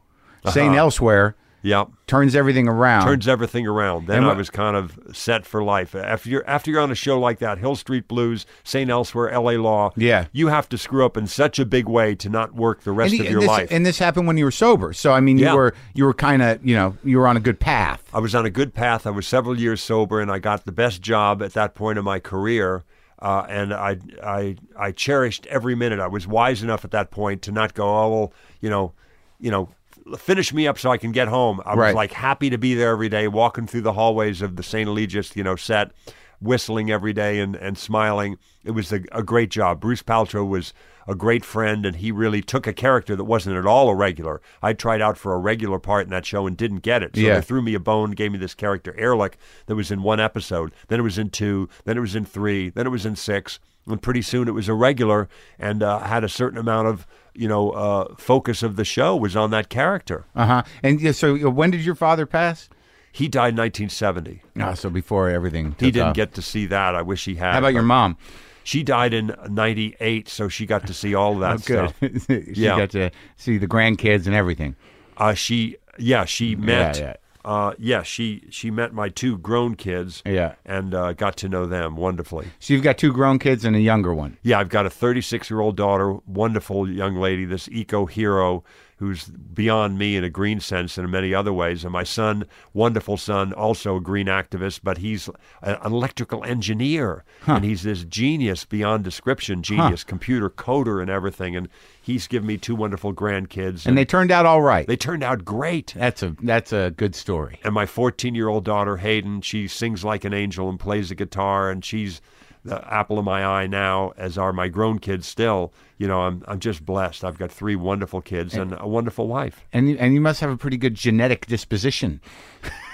St. 0.49 0.76
Elsewhere 0.76 1.36
Yep. 1.64 1.89
turns 2.07 2.36
everything 2.36 2.68
around. 2.68 3.05
turns 3.05 3.28
everything 3.28 3.68
around. 3.68 4.07
Then 4.07 4.24
I 4.24 4.34
was 4.34 4.49
kind 4.49 4.76
of 4.76 4.97
set 5.14 5.45
for 5.45 5.64
life. 5.64 5.93
After 5.95 6.30
you're 6.30 6.43
after 6.47 6.72
you're 6.72 6.80
on 6.82 6.91
a 6.91 6.95
show 6.95 7.20
like 7.20 7.39
that, 7.39 7.57
Hill 7.59 7.76
Street 7.76 8.07
Blues, 8.07 8.45
St. 8.64 8.89
Elsewhere, 8.89 9.30
L.A. 9.30 9.57
Law. 9.57 9.91
Yeah. 9.95 10.26
you 10.32 10.47
have 10.47 10.68
to 10.70 10.78
screw 10.78 11.05
up 11.05 11.18
in 11.18 11.28
such 11.28 11.59
a 11.59 11.66
big 11.66 11.88
way 11.88 12.16
to 12.16 12.30
not 12.30 12.53
work 12.55 12.82
the 12.82 12.91
rest 12.91 13.12
and, 13.14 13.22
of 13.22 13.26
and 13.28 13.32
your 13.32 13.41
this, 13.41 13.47
life. 13.47 13.68
and 13.72 13.86
this 13.86 13.99
happened 13.99 14.28
when 14.28 14.38
you 14.38 14.45
were 14.45 14.51
sober. 14.51 14.93
So 14.93 15.12
I 15.14 15.20
mean, 15.20 15.38
you 15.38 15.45
Yeah. 15.45 15.53
were 15.55 15.74
you 15.93 16.05
were 16.05 16.14
kind 16.14 16.41
of 16.41 16.66
you 16.66 16.76
know 16.76 16.97
you 17.03 17.18
were 17.20 17.28
on 17.28 17.38
a 17.38 17.41
good 17.41 17.59
path. 17.59 18.03
I 18.14 18.20
was 18.20 18.34
on 18.36 18.45
a 18.45 18.49
good 18.49 18.74
path. 18.74 19.05
I 19.05 19.12
was 19.12 19.28
several 19.28 19.59
years 19.59 19.82
sober, 19.82 20.20
and 20.20 20.32
I 20.32 20.39
got 20.39 20.66
the 20.66 20.72
best 20.72 21.01
job 21.01 21.41
at 21.43 21.53
that 21.53 21.76
point 21.76 21.97
in 21.99 22.05
my 22.05 22.20
career. 22.20 22.84
Uh, 23.20 23.45
and 23.49 23.72
I, 23.72 23.97
I, 24.24 24.55
I 24.76 24.91
cherished 24.91 25.45
every 25.45 25.76
minute. 25.76 25.99
I 25.99 26.07
was 26.07 26.26
wise 26.26 26.64
enough 26.64 26.84
at 26.84 26.89
that 26.89 27.12
point 27.12 27.43
to 27.43 27.51
not 27.51 27.76
go, 27.76 27.88
oh, 27.88 28.09
well, 28.09 28.34
you 28.62 28.70
know, 28.72 28.93
you 29.39 29.51
know, 29.51 29.70
finish 30.18 30.54
me 30.54 30.68
up 30.68 30.78
so 30.80 30.91
I 30.91 30.97
can 30.97 31.12
get 31.12 31.28
home. 31.28 31.62
I 31.66 31.74
Right. 31.76 31.88
was 31.88 31.95
like 31.95 32.12
happy 32.14 32.49
to 32.49 32.58
be 32.58 32.74
there 32.76 32.91
every 32.91 33.10
day, 33.10 33.28
walking 33.28 33.68
through 33.68 33.82
the 33.82 33.93
hallways 33.93 34.41
of 34.41 34.56
the 34.56 34.64
St. 34.64 34.88
Eligius, 34.88 35.36
you 35.36 35.43
know, 35.43 35.56
set, 35.56 35.91
whistling 36.39 36.89
every 36.91 37.14
day 37.14 37.39
and, 37.39 37.56
and 37.56 37.78
smiling. 37.78 38.38
It 38.64 38.72
was 38.72 38.91
a, 38.91 39.02
a 39.12 39.24
great 39.24 39.49
job. 39.52 39.80
Bruce 39.80 40.02
Paltrow 40.04 40.47
was 40.47 40.74
a 41.08 41.16
great 41.16 41.43
friend, 41.43 41.86
and 41.86 41.95
he 41.97 42.12
really 42.12 42.41
took 42.41 42.68
a 42.68 42.74
character 42.74 43.16
that 43.16 43.24
wasn't 43.24 43.56
at 43.58 43.66
all 43.66 43.89
a 43.89 43.95
regular. 43.95 44.39
I 44.62 44.74
tried 44.74 45.02
out 45.02 45.18
for 45.18 45.34
a 45.34 45.38
regular 45.39 45.80
part 45.80 46.04
in 46.06 46.12
that 46.12 46.26
show 46.26 46.45
and 46.45 46.56
didn't 46.56 46.80
get 46.80 47.02
it. 47.04 47.16
So 47.16 47.22
Yeah. 47.22 47.36
they 47.36 47.41
threw 47.41 47.62
me 47.62 47.74
a 47.74 47.80
bone, 47.80 48.12
gave 48.12 48.32
me 48.32 48.38
this 48.38 48.54
character, 48.54 48.93
Ehrlich, 48.97 49.38
that 49.66 49.76
was 49.76 49.89
in 49.91 50.04
one 50.04 50.20
episode. 50.20 50.72
Then 50.89 50.99
it 50.99 51.04
was 51.04 51.18
in 51.18 51.30
two. 51.32 51.70
Then 51.86 51.97
it 51.97 52.02
was 52.02 52.16
in 52.16 52.26
three. 52.26 52.70
Then 52.70 52.86
it 52.86 52.91
was 52.91 53.06
in 53.06 53.16
six. 53.16 53.60
And 53.88 54.01
pretty 54.01 54.21
soon 54.21 54.47
it 54.47 54.51
was 54.51 54.67
a 54.69 54.73
regular 54.73 55.27
and 55.57 55.82
uh, 55.82 55.99
had 55.99 56.23
a 56.23 56.29
certain 56.29 56.57
amount 56.59 56.88
of, 56.88 57.07
you 57.34 57.47
know, 57.47 57.71
uh, 57.71 58.13
focus 58.15 58.61
of 58.63 58.75
the 58.75 58.86
show 58.86 59.15
was 59.15 59.36
on 59.36 59.49
that 59.51 59.69
character. 59.69 60.25
Uh 60.36 60.45
huh. 60.45 60.63
And 60.84 61.01
yeah, 61.01 61.11
so 61.13 61.36
uh, 61.36 61.49
when 61.49 61.71
did 61.71 61.82
your 61.84 61.95
father 61.95 62.25
pass? 62.25 62.69
He 63.11 63.27
died 63.27 63.49
in 63.53 63.57
1970. 63.57 64.41
Oh, 64.61 64.73
so 64.75 64.89
before 64.89 65.29
everything. 65.29 65.75
He 65.79 65.91
didn't 65.91 66.09
off. 66.09 66.15
get 66.15 66.34
to 66.36 66.41
see 66.41 66.65
that. 66.67 66.95
I 66.95 67.01
wish 67.01 67.25
he 67.25 67.36
had. 67.36 67.53
How 67.53 67.59
about 67.59 67.73
your 67.73 67.82
mom? 67.84 68.17
She 68.63 68.84
died 68.84 69.13
in 69.13 69.36
98, 69.49 70.29
so 70.29 70.47
she 70.47 70.65
got 70.67 70.86
to 70.88 70.93
see 70.93 71.15
all 71.15 71.34
of 71.34 71.39
that 71.39 71.65
Good. 71.65 71.89
stuff. 71.89 72.25
she 72.55 72.61
Yeah. 72.61 72.77
got 72.77 72.91
to 72.91 73.09
see 73.36 73.57
the 73.57 73.67
grandkids 73.67 74.27
and 74.27 74.36
everything. 74.36 74.75
Uh, 75.17 75.34
she, 75.34 75.75
yeah, 75.97 76.23
she 76.25 76.55
met. 76.55 76.97
yeah. 76.99 77.13
Uh, 77.43 77.73
yeah, 77.79 78.03
she 78.03 78.43
she 78.49 78.69
met 78.71 78.93
my 78.93 79.09
two 79.09 79.37
grown 79.37 79.75
kids. 79.75 80.21
Yeah. 80.25 80.55
and 80.65 80.93
uh, 80.93 81.13
got 81.13 81.35
to 81.37 81.49
know 81.49 81.65
them 81.65 81.95
wonderfully. 81.95 82.47
So 82.59 82.73
you've 82.73 82.83
got 82.83 82.97
two 82.97 83.11
grown 83.13 83.39
kids 83.39 83.65
and 83.65 83.75
a 83.75 83.79
younger 83.81 84.13
one. 84.13 84.37
Yeah, 84.43 84.59
I've 84.59 84.69
got 84.69 84.85
a 84.85 84.89
36 84.89 85.49
year 85.49 85.59
old 85.59 85.75
daughter, 85.77 86.13
wonderful 86.27 86.89
young 86.89 87.15
lady, 87.15 87.45
this 87.45 87.67
eco 87.69 88.05
hero 88.05 88.63
who's 88.97 89.25
beyond 89.25 89.97
me 89.97 90.15
in 90.15 90.23
a 90.23 90.29
green 90.29 90.59
sense 90.59 90.95
and 90.95 91.05
in 91.05 91.09
many 91.11 91.33
other 91.33 91.51
ways. 91.51 91.83
And 91.83 91.91
my 91.91 92.03
son, 92.03 92.45
wonderful 92.71 93.17
son, 93.17 93.51
also 93.51 93.95
a 93.95 93.99
green 93.99 94.27
activist, 94.27 94.81
but 94.83 94.99
he's 94.99 95.27
an 95.63 95.77
electrical 95.83 96.43
engineer. 96.43 97.23
And 97.47 97.65
he's 97.65 97.81
this 97.81 98.03
genius 98.03 98.63
beyond 98.63 99.03
description, 99.03 99.63
genius, 99.63 100.03
computer 100.03 100.51
coder 100.51 101.01
and 101.01 101.09
everything. 101.09 101.55
And 101.55 101.67
he's 102.02 102.28
given 102.28 102.47
me 102.47 102.58
two 102.58 102.76
wonderful 102.76 103.14
grandkids. 103.14 103.86
And 103.86 103.97
they 103.97 104.06
turned 104.06 104.32
out 104.32 104.45
all 104.45 104.62
right. 104.62 104.88
they 104.88 104.97
turned 104.97 105.24
out 105.24 105.45
great. 105.45 105.93
That's 105.95 106.24
a 106.24 106.36
that's 106.41 106.74
a 106.74 106.91
good 106.97 107.16
story. 107.16 107.60
And 107.64 107.74
my 107.74 107.86
14 107.86 108.36
year 108.36 108.49
old 108.49 108.66
daughter, 108.66 108.97
Hayden, 108.97 109.41
she 109.41 109.68
sings 109.68 110.04
like 110.04 110.26
an 110.26 110.34
angel 110.34 110.70
and 110.70 110.80
plays 110.80 111.10
the 111.10 111.16
guitar, 111.16 111.70
and 111.70 111.86
she's 111.86 112.22
the 112.64 112.93
apple 112.93 113.18
of 113.18 113.26
my 113.26 113.43
eye 113.43 113.68
now, 113.68 114.14
as 114.18 114.38
are 114.38 114.53
my 114.53 114.68
grown 114.68 114.99
kids 114.99 115.28
still. 115.28 115.74
You 115.97 116.07
know, 116.07 116.22
I'm, 116.22 116.43
I'm 116.47 116.59
just 116.59 116.84
blessed. 116.86 117.24
I've 117.24 117.38
got 117.38 117.51
three 117.51 117.76
wonderful 117.76 118.22
kids 118.22 118.55
and 118.55 118.76
a 118.80 118.88
wonderful 118.88 119.28
wife. 119.28 119.66
And 119.72 119.89
you- 119.89 119.97
and 119.99 120.14
you 120.16 120.22
must 120.22 120.39
have 120.41 120.49
a 120.49 120.57
pretty 120.57 120.78
good 120.78 120.95
genetic 120.95 121.45
disposition. 121.45 122.22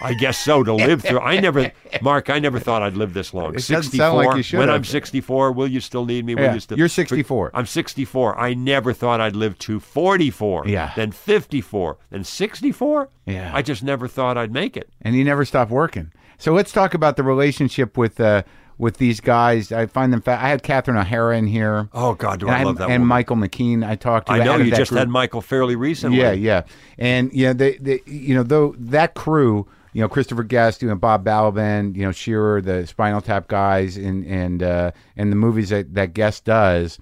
I 0.02 0.14
guess 0.14 0.38
so 0.38 0.64
to 0.64 0.74
live 0.74 1.02
through. 1.04 1.20
I 1.20 1.40
never, 1.40 1.72
Marc, 2.02 2.30
I 2.30 2.40
never 2.40 2.60
thought 2.60 2.82
I'd 2.82 2.96
live 2.98 3.14
this 3.14 3.34
long. 3.34 3.56
It 3.56 3.66
doesn't 3.68 3.92
sound 3.94 4.18
like 4.18 4.38
you 4.38 4.44
should 4.44 4.60
When 4.60 4.68
have. 4.68 4.76
I'm 4.78 4.84
64, 4.84 5.52
will 5.54 5.68
you 5.68 5.80
still 5.80 6.06
need 6.06 6.26
me? 6.26 6.36
Will 6.36 6.44
Yeah, 6.44 6.54
you 6.54 6.60
still? 6.60 6.78
you're 6.78 6.88
64. 6.88 7.52
I'm 7.54 7.66
64. 7.66 8.38
I 8.40 8.54
never 8.54 8.94
thought 8.94 9.20
I'd 9.22 9.36
live 9.36 9.58
to 9.60 9.80
44. 9.80 10.68
Yeah. 10.68 10.92
Then 10.96 11.12
54. 11.12 11.98
Then 12.10 12.24
64. 12.24 13.10
Yeah. 13.26 13.52
I 13.54 13.62
just 13.62 13.84
never 13.84 14.08
thought 14.08 14.38
I'd 14.38 14.52
make 14.54 14.78
it. 14.78 14.90
and 15.02 15.16
you 15.16 15.24
never 15.24 15.44
stop 15.46 15.70
working. 15.70 16.12
So 16.38 16.54
let's 16.54 16.72
talk 16.72 16.94
about 16.94 17.16
the 17.18 17.24
relationship 17.24 17.98
with 17.98 18.20
uh, 18.20 18.44
with 18.78 18.98
these 18.98 19.20
guys. 19.20 19.72
I 19.72 19.86
find 19.88 20.14
them. 20.14 20.22
Fa- 20.22 20.40
I 20.42 20.50
had 20.50 20.64
Catherine 20.64 20.98
O'Hara 20.98 21.38
in 21.38 21.48
here. 21.48 21.90
Oh 21.94 22.14
God, 22.14 22.40
do 22.40 22.48
and 22.48 22.56
I 22.56 22.64
love 22.64 22.78
that 22.78 22.86
And 22.86 23.02
woman. 23.04 23.08
Michael 23.08 23.36
McKean. 23.38 23.88
I 23.88 23.96
talked 23.96 24.28
to. 24.28 24.34
I 24.34 24.44
know 24.44 24.58
you 24.58 24.72
just 24.72 24.90
group. 24.90 25.00
had 25.00 25.10
Michael 25.10 25.42
fairly 25.42 25.76
recently. 25.76 26.20
Yeah, 26.20 26.32
yeah, 26.32 26.64
and 26.98 27.32
yeah, 27.34 27.54
they, 27.54 27.78
they, 27.78 28.02
you 28.06 28.36
know, 28.36 28.44
though 28.44 28.76
that 28.78 29.14
crew, 29.14 29.68
you 29.94 30.02
know, 30.02 30.08
Christopher 30.10 30.44
Guest, 30.44 30.82
you 30.82 30.88
know, 30.88 30.96
Bob 30.96 31.26
Balaban, 31.26 31.96
you 31.96 32.04
know, 32.04 32.12
Shearer, 32.12 32.62
the 32.62 32.86
Spinal 32.86 33.22
Tap 33.22 33.48
guys, 33.48 33.98
and 33.98 34.26
and 34.26 34.62
uh, 34.62 34.92
and 35.16 35.32
the 35.32 35.36
movies 35.36 35.70
that 35.70 35.94
that 35.96 36.14
Guest 36.14 36.46
does. 36.46 37.00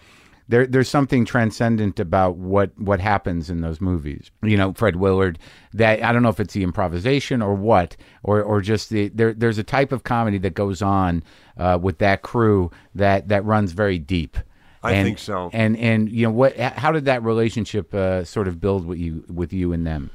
There, 0.47 0.67
there's 0.67 0.89
something 0.89 1.25
transcendent 1.25 1.99
about 1.99 2.35
what 2.37 2.77
what 2.79 2.99
happens 2.99 3.49
in 3.49 3.61
those 3.61 3.81
movies. 3.81 4.29
You 4.43 4.57
know, 4.57 4.73
Fred 4.73 4.95
Willard. 4.97 5.39
That 5.73 6.03
I 6.03 6.11
don't 6.13 6.21
know 6.21 6.29
if 6.29 6.39
it's 6.39 6.53
the 6.53 6.61
improvisation 6.63 7.41
or 7.41 7.55
what, 7.55 7.97
or 8.21 8.41
or 8.43 8.61
just 8.61 8.89
the 8.91 9.09
there. 9.09 9.33
There's 9.33 9.57
a 9.57 9.63
type 9.63 9.91
of 9.91 10.03
comedy 10.03 10.37
that 10.39 10.53
goes 10.53 10.81
on 10.83 11.23
uh, 11.57 11.79
with 11.81 11.97
that 11.97 12.21
crew 12.21 12.69
that 12.93 13.27
that 13.29 13.43
runs 13.43 13.71
very 13.71 13.97
deep. 13.97 14.37
I 14.83 14.91
And- 14.93 15.05
think 15.07 15.17
so. 15.17 15.49
And 15.51 15.75
and 15.77 16.09
you 16.11 16.27
know 16.27 16.31
what? 16.31 16.55
How 16.57 16.91
did 16.91 17.05
that 17.05 17.23
relationship 17.23 17.91
uh, 17.95 18.23
sort 18.23 18.47
of 18.47 18.61
build 18.61 18.85
with 18.85 18.99
you 18.99 19.23
with 19.27 19.51
you 19.51 19.73
and 19.73 19.85
them? 19.87 20.11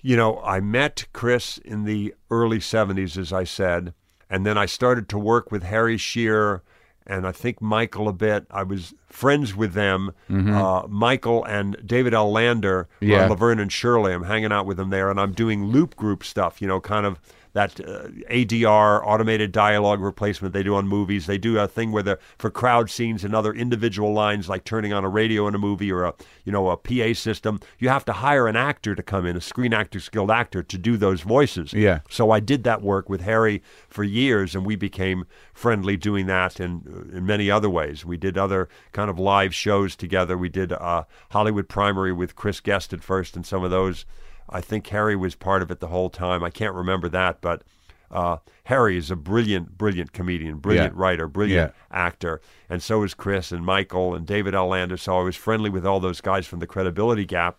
You 0.00 0.16
know, 0.16 0.40
I 0.42 0.60
met 0.60 1.06
Chris 1.12 1.58
in 1.58 1.82
the 1.84 2.14
early 2.30 2.60
70s, 2.60 3.18
as 3.18 3.32
I 3.32 3.42
said, 3.42 3.94
and 4.30 4.46
then 4.46 4.56
I 4.56 4.64
started 4.66 5.08
to 5.08 5.18
work 5.18 5.50
with 5.50 5.64
Harry 5.64 5.96
Shearer 5.96 6.62
and 7.08 7.26
I 7.26 7.32
think 7.32 7.60
Michael 7.62 8.06
a 8.08 8.12
bit. 8.12 8.46
I 8.50 8.62
was 8.62 8.94
friends 9.08 9.54
with 9.56 9.72
them, 9.72 10.12
uh, 10.28 10.86
Michael 10.88 11.44
and 11.44 11.76
David 11.84 12.14
L. 12.14 12.30
Lander, 12.30 12.88
Mm-hmm. 13.00 13.10
Yeah. 13.12 13.26
Laverne 13.28 13.58
and 13.60 13.72
Shirley. 13.72 14.12
I'm 14.12 14.24
hanging 14.24 14.52
out 14.52 14.66
with 14.66 14.76
them 14.76 14.90
there, 14.90 15.10
and 15.10 15.18
I'm 15.18 15.32
doing 15.32 15.64
loop 15.66 15.96
group 15.96 16.22
stuff, 16.24 16.60
you 16.60 16.68
know, 16.68 16.80
kind 16.80 17.06
of 17.06 17.18
that 17.58 17.80
uh, 17.80 18.06
ADR, 18.30 19.04
automated 19.04 19.50
dialogue 19.50 20.00
replacement 20.00 20.54
they 20.54 20.62
do 20.62 20.76
on 20.76 20.86
movies. 20.86 21.26
They 21.26 21.38
do 21.38 21.58
a 21.58 21.66
thing 21.66 21.90
where 21.90 22.04
they're 22.04 22.20
for 22.38 22.50
crowd 22.50 22.88
scenes 22.88 23.24
and 23.24 23.34
other 23.34 23.52
individual 23.52 24.12
lines, 24.12 24.48
like 24.48 24.62
turning 24.62 24.92
on 24.92 25.04
a 25.04 25.08
radio 25.08 25.48
in 25.48 25.56
a 25.56 25.58
movie 25.58 25.90
or 25.90 26.04
a 26.04 26.14
you 26.44 26.52
know 26.52 26.70
a 26.70 26.76
PA 26.76 27.14
system. 27.14 27.58
You 27.80 27.88
have 27.88 28.04
to 28.04 28.12
hire 28.12 28.46
an 28.46 28.54
actor 28.54 28.94
to 28.94 29.02
come 29.02 29.26
in, 29.26 29.36
a 29.36 29.40
Screen 29.40 29.74
actor, 29.74 29.98
skilled 29.98 30.30
actor, 30.30 30.62
to 30.62 30.78
do 30.78 30.96
those 30.96 31.22
voices. 31.22 31.72
Yeah. 31.72 32.00
So 32.08 32.30
I 32.30 32.38
did 32.38 32.62
that 32.62 32.80
work 32.80 33.08
with 33.08 33.22
Harry 33.22 33.60
for 33.88 34.04
years, 34.04 34.54
and 34.54 34.64
we 34.64 34.76
became 34.76 35.26
friendly 35.52 35.96
doing 35.96 36.26
that 36.26 36.60
and 36.60 36.86
in 37.12 37.26
many 37.26 37.50
other 37.50 37.68
ways. 37.68 38.04
We 38.04 38.16
did 38.16 38.38
other 38.38 38.68
kind 38.92 39.10
of 39.10 39.18
live 39.18 39.52
shows 39.52 39.96
together. 39.96 40.38
We 40.38 40.48
did 40.48 40.72
uh, 40.72 41.04
Hollywood 41.30 41.68
Primary 41.68 42.12
with 42.12 42.36
Chris 42.36 42.60
Guest 42.60 42.92
at 42.92 43.02
first, 43.02 43.34
and 43.34 43.44
some 43.44 43.64
of 43.64 43.72
those. 43.72 44.06
I 44.50 44.60
think 44.60 44.86
Harry 44.88 45.16
was 45.16 45.34
part 45.34 45.62
of 45.62 45.70
it 45.70 45.80
the 45.80 45.88
whole 45.88 46.10
time. 46.10 46.42
I 46.42 46.50
can't 46.50 46.74
remember 46.74 47.08
that, 47.10 47.40
but 47.40 47.62
uh, 48.10 48.38
Harry 48.64 48.96
is 48.96 49.10
a 49.10 49.16
brilliant, 49.16 49.76
brilliant 49.76 50.12
comedian, 50.12 50.56
brilliant 50.56 50.94
Yeah. 50.94 51.00
writer, 51.02 51.28
brilliant 51.28 51.72
Yeah. 51.74 51.96
actor, 51.96 52.40
and 52.70 52.82
so 52.82 53.02
is 53.02 53.12
Chris 53.12 53.52
and 53.52 53.64
Michael 53.64 54.14
and 54.14 54.26
David 54.26 54.54
L. 54.54 54.68
Lander. 54.68 54.96
So 54.96 55.18
I 55.18 55.22
was 55.22 55.36
friendly 55.36 55.68
with 55.68 55.84
all 55.84 56.00
those 56.00 56.20
guys 56.22 56.46
from 56.46 56.60
the 56.60 56.66
Credibility 56.66 57.26
Gap, 57.26 57.58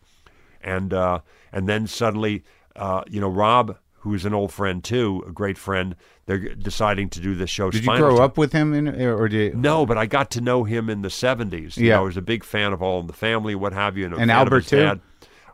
and 0.62 0.94
uh, 0.94 1.20
and 1.54 1.70
then 1.70 1.86
suddenly, 1.88 2.44
uh, 2.76 3.04
you 3.08 3.22
know, 3.22 3.30
Rob, 3.30 3.78
who's 4.00 4.26
an 4.26 4.34
old 4.34 4.52
friend 4.52 4.84
too, 4.84 5.24
a 5.28 5.32
great 5.32 5.58
friend. 5.58 5.96
They're 6.26 6.56
deciding 6.56 7.10
to 7.10 7.20
do 7.20 7.36
this 7.36 7.50
show. 7.50 7.70
Did 7.72 7.86
you 7.86 7.98
grow 7.98 8.18
up 8.18 8.38
with 8.38 8.52
him, 8.52 8.74
in, 8.74 8.88
or 8.88 9.28
did 9.28 9.56
No, 9.58 9.86
but 9.86 9.98
I 9.98 10.06
got 10.06 10.30
to 10.32 10.42
know 10.42 10.64
him 10.64 10.90
in 10.90 11.02
the 11.02 11.10
70s. 11.10 11.76
You 11.78 11.88
Yeah. 11.88 11.96
know, 11.96 12.02
I 12.02 12.04
was 12.06 12.18
a 12.18 12.22
big 12.22 12.44
fan 12.44 12.72
of 12.72 12.82
All 12.84 13.00
in 13.00 13.08
the 13.08 13.14
Family, 13.14 13.56
what 13.56 13.74
have 13.74 13.98
you. 13.98 14.06
And, 14.06 14.14
And 14.16 14.32
Albert, 14.32 14.66
too? 14.68 14.78
dad. 14.78 15.00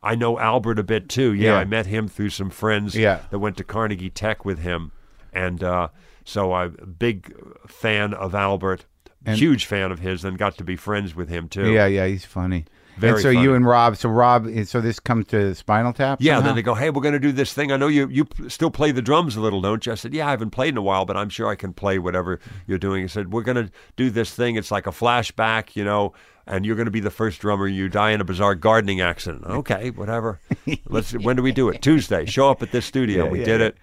I 0.06 0.16
know 0.16 0.40
Albert 0.40 0.80
a 0.80 0.84
bit 0.84 1.10
too. 1.10 1.34
Yeah, 1.34 1.52
Yeah. 1.54 1.58
I 1.58 1.66
met 1.66 1.88
him 1.88 2.08
through 2.08 2.30
some 2.30 2.50
friends 2.50 2.96
Yeah. 2.96 3.20
that 3.32 3.40
went 3.40 3.58
to 3.58 3.64
Carnegie 3.64 4.10
Tech 4.10 4.46
with 4.46 4.60
him. 4.60 4.92
And 5.34 5.64
uh, 5.64 5.90
so 6.24 6.54
I'm 6.54 6.78
a 6.82 6.86
big 6.86 7.34
fan 7.68 8.14
of 8.14 8.34
Albert, 8.36 8.86
huge 9.26 9.66
fan 9.66 9.92
of 9.92 10.00
his, 10.00 10.24
and 10.24 10.38
got 10.38 10.58
to 10.58 10.64
be 10.64 10.76
friends 10.76 11.16
with 11.16 11.28
him 11.30 11.50
too. 11.50 11.72
Yeah, 11.74 11.88
yeah, 11.88 12.06
he's 12.08 12.24
funny. 12.26 12.66
Very 12.98 13.14
and 13.16 13.22
so 13.22 13.34
funny. 13.34 13.42
you 13.44 13.54
and 13.56 13.66
Rob, 13.66 13.98
so 13.98 14.08
Rob, 14.08 14.48
so 14.64 14.80
this 14.80 15.02
comes 15.02 15.28
to 15.28 15.54
Spinal 15.54 15.92
Tap. 15.92 16.20
Yeah, 16.22 16.36
somehow? 16.36 16.48
then 16.48 16.56
they 16.56 16.62
go, 16.62 16.76
"Hey, 16.76 16.90
we're 16.90 17.02
going 17.02 17.12
to 17.14 17.20
do 17.20 17.34
this 17.34 17.54
thing. 17.54 17.74
I 17.74 17.76
know 17.76 17.88
you 17.88 18.08
you 18.08 18.26
still 18.48 18.72
play 18.72 18.92
the 18.94 19.02
drums 19.02 19.36
a 19.36 19.42
little, 19.42 19.60
don't 19.60 19.86
you?" 19.86 19.92
I 19.92 19.96
said, 19.96 20.14
"Yeah, 20.14 20.28
I 20.28 20.30
haven't 20.32 20.52
played 20.52 20.70
in 20.70 20.78
a 20.78 20.82
while, 20.82 21.04
but 21.04 21.18
I'm 21.18 21.28
sure 21.28 21.50
I 21.50 21.56
can 21.56 21.74
play 21.74 22.00
whatever 22.00 22.40
you're 22.68 22.78
doing." 22.78 23.02
He 23.02 23.10
said, 23.10 23.34
"We're 23.34 23.42
going 23.44 23.58
to 23.66 23.70
do 23.98 24.10
this 24.10 24.34
thing. 24.34 24.56
It's 24.56 24.72
like 24.72 24.88
a 24.88 24.92
flashback, 24.92 25.76
you 25.76 25.84
know, 25.84 26.14
and 26.48 26.66
you're 26.66 26.76
going 26.76 26.86
to 26.86 26.92
be 26.92 27.00
the 27.00 27.10
first 27.12 27.40
drummer. 27.42 27.68
You 27.68 27.90
die 27.90 28.12
in 28.12 28.22
a 28.22 28.26
bizarre 28.26 28.56
gardening 28.56 29.02
accident. 29.02 29.44
Okay, 29.50 29.90
whatever. 29.92 30.40
Let's. 30.88 31.12
When 31.26 31.36
do 31.36 31.42
we 31.44 31.52
do 31.52 31.70
it? 31.70 31.82
Tuesday. 31.82 32.26
Show 32.26 32.50
up 32.50 32.62
at 32.62 32.72
this 32.72 32.86
studio. 32.86 33.26
Yeah, 33.26 33.32
we 33.32 33.40
yeah, 33.40 33.46
did 33.46 33.62
yeah. 33.62 33.68
it." 33.68 33.78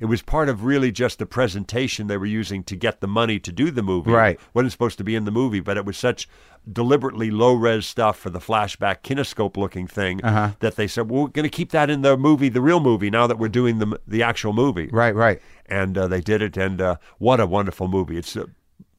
It 0.00 0.06
was 0.06 0.22
part 0.22 0.48
of 0.48 0.64
really 0.64 0.90
just 0.90 1.18
the 1.20 1.24
presentation 1.24 2.08
they 2.08 2.16
were 2.16 2.26
using 2.26 2.64
to 2.64 2.74
get 2.76 3.00
the 3.00 3.06
money 3.06 3.38
to 3.38 3.52
do 3.52 3.70
the 3.70 3.82
movie. 3.82 4.10
Right. 4.10 4.38
wasn't 4.52 4.72
supposed 4.72 4.98
to 4.98 5.04
be 5.04 5.14
in 5.14 5.24
the 5.24 5.30
movie, 5.30 5.60
but 5.60 5.76
it 5.76 5.84
was 5.86 5.96
such 5.96 6.28
deliberately 6.70 7.30
low 7.30 7.54
res 7.54 7.86
stuff 7.86 8.18
for 8.18 8.28
the 8.28 8.40
flashback 8.40 9.02
kinescope 9.02 9.56
looking 9.56 9.86
thing 9.86 10.20
Uh-huh. 10.24 10.50
that 10.58 10.74
they 10.76 10.88
said, 10.88 11.08
well, 11.08 11.22
we're 11.22 11.28
going 11.28 11.44
to 11.44 11.48
keep 11.48 11.70
that 11.70 11.90
in 11.90 12.02
the 12.02 12.16
movie, 12.16 12.48
the 12.48 12.60
real 12.60 12.80
movie, 12.80 13.08
now 13.08 13.26
that 13.28 13.38
we're 13.38 13.48
doing 13.48 13.78
the 13.78 13.98
the 14.06 14.22
actual 14.22 14.52
movie. 14.52 14.88
Right, 14.92 15.14
right. 15.14 15.40
And 15.66 15.96
uh, 15.96 16.08
they 16.08 16.20
did 16.20 16.42
it, 16.42 16.56
and 16.56 16.80
uh, 16.80 16.96
what 17.18 17.38
a 17.40 17.46
wonderful 17.46 17.86
movie! 17.88 18.18
It's 18.18 18.36
uh, 18.36 18.46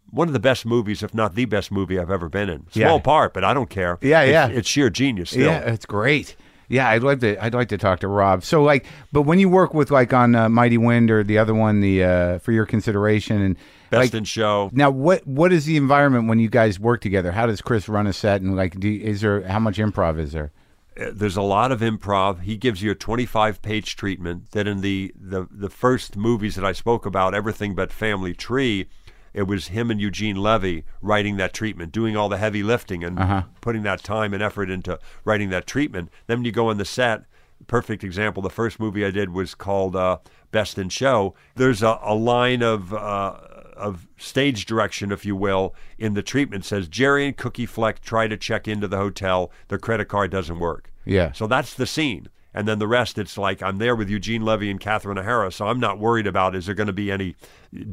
one 0.10 0.28
of 0.28 0.34
the 0.34 0.40
best 0.40 0.66
movies, 0.66 1.04
if 1.04 1.14
not 1.14 1.36
the 1.36 1.46
best 1.46 1.72
movie 1.72 2.00
I've 2.00 2.12
ever 2.12 2.30
been 2.30 2.50
in. 2.50 2.66
Small 2.72 2.96
Yeah. 2.96 3.00
part, 3.02 3.34
but 3.34 3.44
I 3.44 3.54
don't 3.54 3.70
care. 3.70 3.98
Yeah, 4.02 4.22
It's- 4.24 4.50
yeah. 4.52 4.58
It's 4.58 4.68
sheer 4.70 4.90
genius. 4.90 5.32
Still. 5.32 5.46
Yeah, 5.48 5.60
it's 5.60 5.86
great. 5.86 6.36
Yeah, 6.68 6.90
I'd 6.90 7.04
like 7.04 7.20
to. 7.20 7.44
I'd 7.44 7.54
like 7.54 7.70
to 7.70 7.78
talk 7.78 8.00
to 8.00 8.08
Rob. 8.08 8.44
So, 8.44 8.64
like, 8.64 8.88
but 9.12 9.22
when 9.22 9.38
you 9.38 9.50
work 9.50 9.76
with 9.76 9.92
like 9.92 10.14
on 10.14 10.34
uh, 10.34 10.50
Mighty 10.50 10.80
Wind 10.80 11.12
or 11.12 11.24
the 11.24 11.38
other 11.38 11.54
one, 11.54 11.80
the 11.80 12.04
uh, 12.04 12.40
for 12.40 12.52
your 12.54 12.66
consideration, 12.66 13.40
and 13.42 13.56
Best 13.92 14.00
like, 14.02 14.14
in 14.16 14.24
show. 14.24 14.72
now, 14.74 14.90
what 14.90 15.28
what 15.28 15.54
is 15.54 15.66
the 15.66 15.78
environment 15.78 16.28
when 16.28 16.40
you 16.40 16.50
guys 16.50 16.80
work 16.80 17.02
together? 17.02 17.32
How 17.34 17.46
does 17.46 17.62
Chris 17.62 17.88
run 17.88 18.08
a 18.08 18.14
set, 18.14 18.42
and 18.42 18.56
like, 18.56 18.80
do, 18.80 18.92
is 18.92 19.22
there 19.22 19.48
how 19.48 19.60
much 19.60 19.78
improv 19.78 20.18
is 20.18 20.32
there? 20.32 20.52
Uh, 21.00 21.12
there's 21.14 21.38
a 21.38 21.44
lot 21.44 21.72
of 21.72 21.82
improv. 21.82 22.42
He 22.42 22.58
gives 22.58 22.82
you 22.82 22.90
a 22.90 22.96
25 22.96 23.62
page 23.62 23.96
treatment 23.96 24.50
that 24.54 24.66
in 24.66 24.82
the, 24.82 25.14
the, 25.20 25.46
the 25.52 25.70
first 25.70 26.16
movies 26.16 26.56
that 26.56 26.66
I 26.66 26.72
spoke 26.72 27.06
about, 27.06 27.36
everything 27.36 27.76
but 27.76 27.92
Family 27.92 28.34
Tree, 28.34 28.88
it 29.36 29.48
was 29.48 29.68
him 29.68 29.92
and 29.92 30.00
Eugene 30.00 30.38
Levy 30.38 30.86
writing 31.02 31.36
that 31.38 31.54
treatment, 31.54 31.92
doing 31.92 32.16
all 32.16 32.30
the 32.30 32.38
heavy 32.38 32.64
lifting 32.64 33.04
and 33.04 33.20
putting 33.60 33.84
that 33.84 34.02
time 34.02 34.34
and 34.34 34.42
effort 34.42 34.70
into 34.70 34.98
writing 35.26 35.50
that 35.50 35.68
treatment. 35.68 36.10
Then 36.28 36.38
when 36.40 36.46
you 36.46 36.54
go 36.54 36.70
on 36.70 36.78
the 36.78 36.86
set, 36.86 37.26
perfect 37.68 38.02
example, 38.04 38.42
the 38.42 38.50
first 38.50 38.80
movie 38.80 39.06
I 39.06 39.12
did 39.12 39.32
was 39.32 39.54
called 39.54 39.94
uh, 39.96 40.20
Best 40.52 40.78
in 40.78 40.88
Show. 40.88 41.36
There's 41.56 41.84
a, 41.84 42.00
a 42.02 42.16
line 42.16 42.64
of 42.64 42.94
uh, 42.94 43.38
of 43.76 44.08
stage 44.18 44.66
direction, 44.66 45.12
if 45.12 45.26
you 45.26 45.36
will, 45.36 45.76
in 45.98 46.14
the 46.14 46.24
treatment 46.24 46.64
says 46.64 46.88
Jerry 46.88 47.26
and 47.28 47.36
Cookie 47.36 47.66
Fleck 47.66 48.02
try 48.02 48.30
to 48.30 48.38
check 48.38 48.70
into 48.70 48.88
the 48.88 48.98
hotel. 48.98 49.52
Their 49.68 49.78
credit 49.78 50.06
card 50.06 50.32
doesn't 50.32 50.60
work. 50.60 50.94
Yeah. 51.04 51.34
So 51.34 51.46
that's 51.46 51.74
the 51.74 51.86
scene. 51.86 52.30
And 52.56 52.68
then 52.68 52.80
the 52.80 52.88
rest, 52.88 53.18
it's 53.18 53.38
like 53.38 53.62
I'm 53.62 53.80
there 53.80 53.96
with 53.96 54.10
Eugene 54.10 54.42
Levy 54.44 54.72
and 54.72 54.80
Catherine 54.80 55.18
O'Hara, 55.18 55.52
so 55.52 55.68
I'm 55.68 55.80
not 55.80 56.00
worried 56.00 56.26
about 56.26 56.56
is 56.56 56.66
there 56.66 56.74
going 56.74 56.88
to 56.88 56.94
be 56.94 57.12
any 57.12 57.36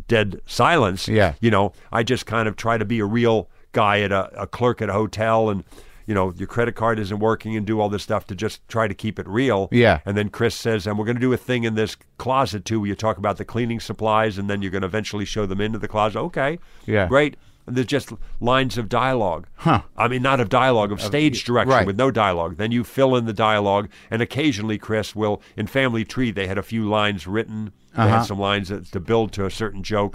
dead 0.07 0.41
silence. 0.47 1.09
Yeah. 1.09 1.35
You 1.41 1.51
know, 1.51 1.73
I 1.91 2.05
just 2.05 2.27
kind 2.27 2.47
of 2.47 2.55
try 2.55 2.79
to 2.79 2.85
be 2.85 3.01
a 3.01 3.05
real 3.05 3.51
guy 3.73 4.01
at 4.01 4.13
a, 4.13 4.43
a 4.43 4.47
clerk 4.47 4.81
at 4.81 4.89
a 4.89 4.93
hotel 4.93 5.51
and, 5.51 5.65
you 6.07 6.15
know, 6.15 6.33
your 6.37 6.47
credit 6.47 6.77
card 6.77 7.01
isn't 7.01 7.19
working 7.19 7.57
and 7.57 7.67
do 7.67 7.81
all 7.81 7.89
this 7.89 8.05
stuff 8.05 8.27
to 8.29 8.37
just 8.37 8.67
try 8.69 8.87
to 8.87 8.95
keep 8.95 9.19
it 9.19 9.27
real. 9.27 9.69
Yeah. 9.73 9.99
And 10.07 10.17
then 10.17 10.29
Chris 10.29 10.55
says, 10.55 10.87
and 10.87 10.97
we're 10.97 11.07
going 11.07 11.17
to 11.17 11.21
do 11.21 11.33
a 11.33 11.37
thing 11.37 11.65
in 11.65 11.75
this 11.75 11.97
closet 12.19 12.65
too 12.65 12.79
where 12.79 12.89
you 12.89 12.95
talk 12.95 13.19
about 13.19 13.39
the 13.39 13.45
cleaning 13.45 13.81
supplies 13.81 14.39
and 14.39 14.49
then 14.49 14.63
you're 14.63 14.71
going 14.71 14.83
to 14.83 14.89
eventually 14.89 15.25
show 15.25 15.45
them 15.45 15.61
into 15.61 15.79
the 15.81 15.89
closet. 15.89 16.21
Okay. 16.21 16.61
Yeah. 16.87 17.09
Great. 17.09 17.37
There's 17.67 17.87
just 17.87 18.13
lines 18.41 18.77
of 18.77 18.89
dialogue. 18.89 19.47
Huh. 19.57 19.83
I 19.97 20.09
mean, 20.09 20.23
not 20.23 20.41
of 20.41 20.49
dialogue, 20.49 20.91
of 20.93 21.01
stage 21.01 21.45
direction 21.45 21.71
right. 21.73 21.87
with 21.87 21.97
no 21.97 22.11
dialogue. 22.11 22.57
Then 22.57 22.73
you 22.73 22.83
fill 22.85 23.15
in 23.17 23.25
the 23.25 23.33
dialogue, 23.33 23.89
and 24.11 24.21
occasionally, 24.21 24.79
Chris 24.79 25.15
will. 25.15 25.41
In 25.57 25.67
Family 25.67 26.05
Tree, 26.05 26.31
they 26.33 26.47
had 26.49 26.59
a 26.59 26.63
few 26.63 26.89
lines 26.89 27.27
written. 27.27 27.73
They 27.95 28.03
Uh-huh. 28.03 28.09
had 28.19 28.23
some 28.23 28.39
lines 28.41 28.69
that, 28.69 28.87
to 28.93 29.01
build 29.01 29.33
to 29.33 29.47
a 29.47 29.51
certain 29.51 29.83
joke 29.83 30.15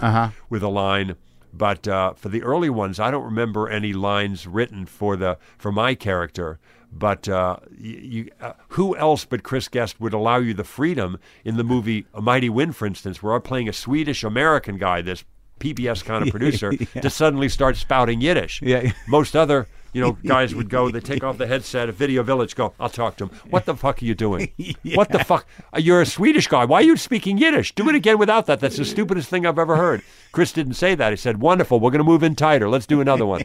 with 0.50 0.62
a 0.62 0.68
line. 0.68 1.16
But 1.52 1.88
uh, 1.88 2.12
for 2.14 2.28
the 2.28 2.42
early 2.42 2.68
ones, 2.68 3.00
I 3.00 3.10
don't 3.10 3.24
remember 3.24 3.68
any 3.68 3.92
lines 3.94 4.46
written 4.46 4.84
for 4.84 5.16
the 5.16 5.38
for 5.56 5.72
my 5.72 5.94
character. 5.94 6.58
But 6.92 7.28
uh, 7.28 7.56
you, 7.76 7.96
you, 7.96 8.30
uh, 8.40 8.52
who 8.70 8.96
else 8.96 9.24
but 9.24 9.42
Chris 9.42 9.68
Guest 9.68 10.00
would 10.00 10.12
allow 10.14 10.36
you 10.38 10.54
the 10.54 10.64
freedom 10.64 11.18
in 11.44 11.56
the 11.56 11.64
movie 11.64 12.06
A 12.14 12.20
Mighty 12.20 12.48
Wind, 12.50 12.76
for 12.76 12.86
instance, 12.86 13.22
where 13.22 13.34
I'm 13.34 13.42
playing 13.42 13.68
a 13.68 13.72
Swedish 13.72 14.22
American 14.24 14.76
guy, 14.78 15.02
this 15.02 15.24
PBS 15.58 16.04
kind 16.04 16.24
of 16.24 16.30
producer, 16.32 16.72
to 16.72 17.10
suddenly 17.10 17.48
start 17.48 17.76
spouting 17.76 18.20
Yiddish. 18.20 18.62
Yeah. 18.62 18.92
Most 19.06 19.36
other, 19.36 19.66
you 19.92 20.00
know, 20.00 20.12
guys 20.26 20.54
would 20.54 20.68
go, 20.68 20.90
they 20.90 21.00
take 21.00 21.24
off 21.24 21.38
the 21.38 21.46
headset 21.46 21.88
at 21.88 21.94
Video 21.94 22.22
Village, 22.22 22.54
go, 22.54 22.74
I'll 22.78 22.88
talk 22.88 23.16
to 23.18 23.26
him. 23.26 23.30
What 23.50 23.64
the 23.64 23.74
fuck 23.74 24.02
are 24.02 24.04
you 24.04 24.14
doing? 24.14 24.52
What 24.94 25.10
the 25.10 25.22
fuck? 25.22 25.46
Uh, 25.74 25.78
You're 25.78 26.00
a 26.00 26.06
Swedish 26.06 26.46
guy. 26.48 26.64
Why 26.64 26.78
are 26.78 26.84
you 26.84 26.96
speaking 26.96 27.38
Yiddish? 27.38 27.74
Do 27.74 27.88
it 27.88 27.94
again 27.94 28.18
without 28.18 28.46
that. 28.46 28.58
That's 28.60 28.76
the 28.76 28.84
stupidest 28.84 29.28
thing 29.28 29.46
I've 29.46 29.58
ever 29.58 29.76
heard. 29.76 30.02
Chris 30.32 30.52
didn't 30.52 30.74
say 30.74 30.94
that. 30.94 31.12
He 31.12 31.16
said, 31.16 31.40
wonderful. 31.40 31.78
We're 31.78 31.90
going 31.90 32.04
to 32.04 32.04
move 32.04 32.22
in 32.22 32.34
tighter. 32.34 32.68
Let's 32.68 32.86
do 32.86 33.00
another 33.00 33.26
one. 33.26 33.44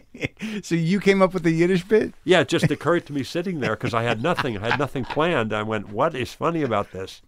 So 0.64 0.76
you 0.76 0.99
came 0.99 1.22
up 1.22 1.34
with 1.34 1.43
the 1.43 1.51
Yiddish 1.51 1.84
bit? 1.84 2.14
Yeah, 2.24 2.41
it 2.41 2.47
just 2.47 2.72
occurred 2.72 3.05
to 3.07 3.14
me 3.14 3.24
sitting 3.24 3.59
there 3.59 3.76
because 3.76 3.93
I 3.93 4.03
had 4.03 4.22
nothing. 4.24 4.57
I 4.57 4.70
had 4.70 4.80
nothing 4.80 5.05
planned. 5.05 5.53
I 5.53 5.64
went, 5.64 5.89
what 5.89 6.16
is 6.16 6.34
funny 6.34 6.61
about 6.61 6.91
this? 6.91 7.22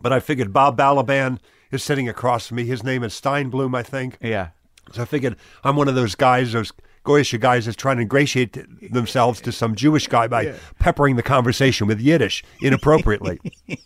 But 0.00 0.12
I 0.12 0.20
figured 0.20 0.52
Bob 0.52 0.76
Balaban 0.76 1.38
is 1.76 1.84
sitting 1.84 2.08
across 2.08 2.48
from 2.48 2.56
me. 2.56 2.64
His 2.64 2.82
name 2.82 3.02
is 3.04 3.12
Steinbloom, 3.12 3.76
I 3.76 3.82
think. 3.84 4.18
Yeah. 4.20 4.48
So 4.92 5.02
I 5.02 5.04
figured 5.04 5.36
I'm 5.64 5.76
one 5.76 5.88
of 5.88 5.94
those 5.94 6.14
guys, 6.14 6.52
those 6.52 6.72
Goyish 7.04 7.38
guys 7.38 7.66
that's 7.66 7.76
trying 7.76 7.96
to 7.96 8.02
ingratiate 8.02 8.56
themselves 8.92 9.40
to 9.42 9.52
some 9.52 9.74
Jewish 9.76 10.08
guy 10.08 10.26
by 10.26 10.54
peppering 10.80 11.14
the 11.16 11.22
conversation 11.22 11.86
with 11.86 12.00
Yiddish 12.00 12.42
inappropriately. 12.60 13.38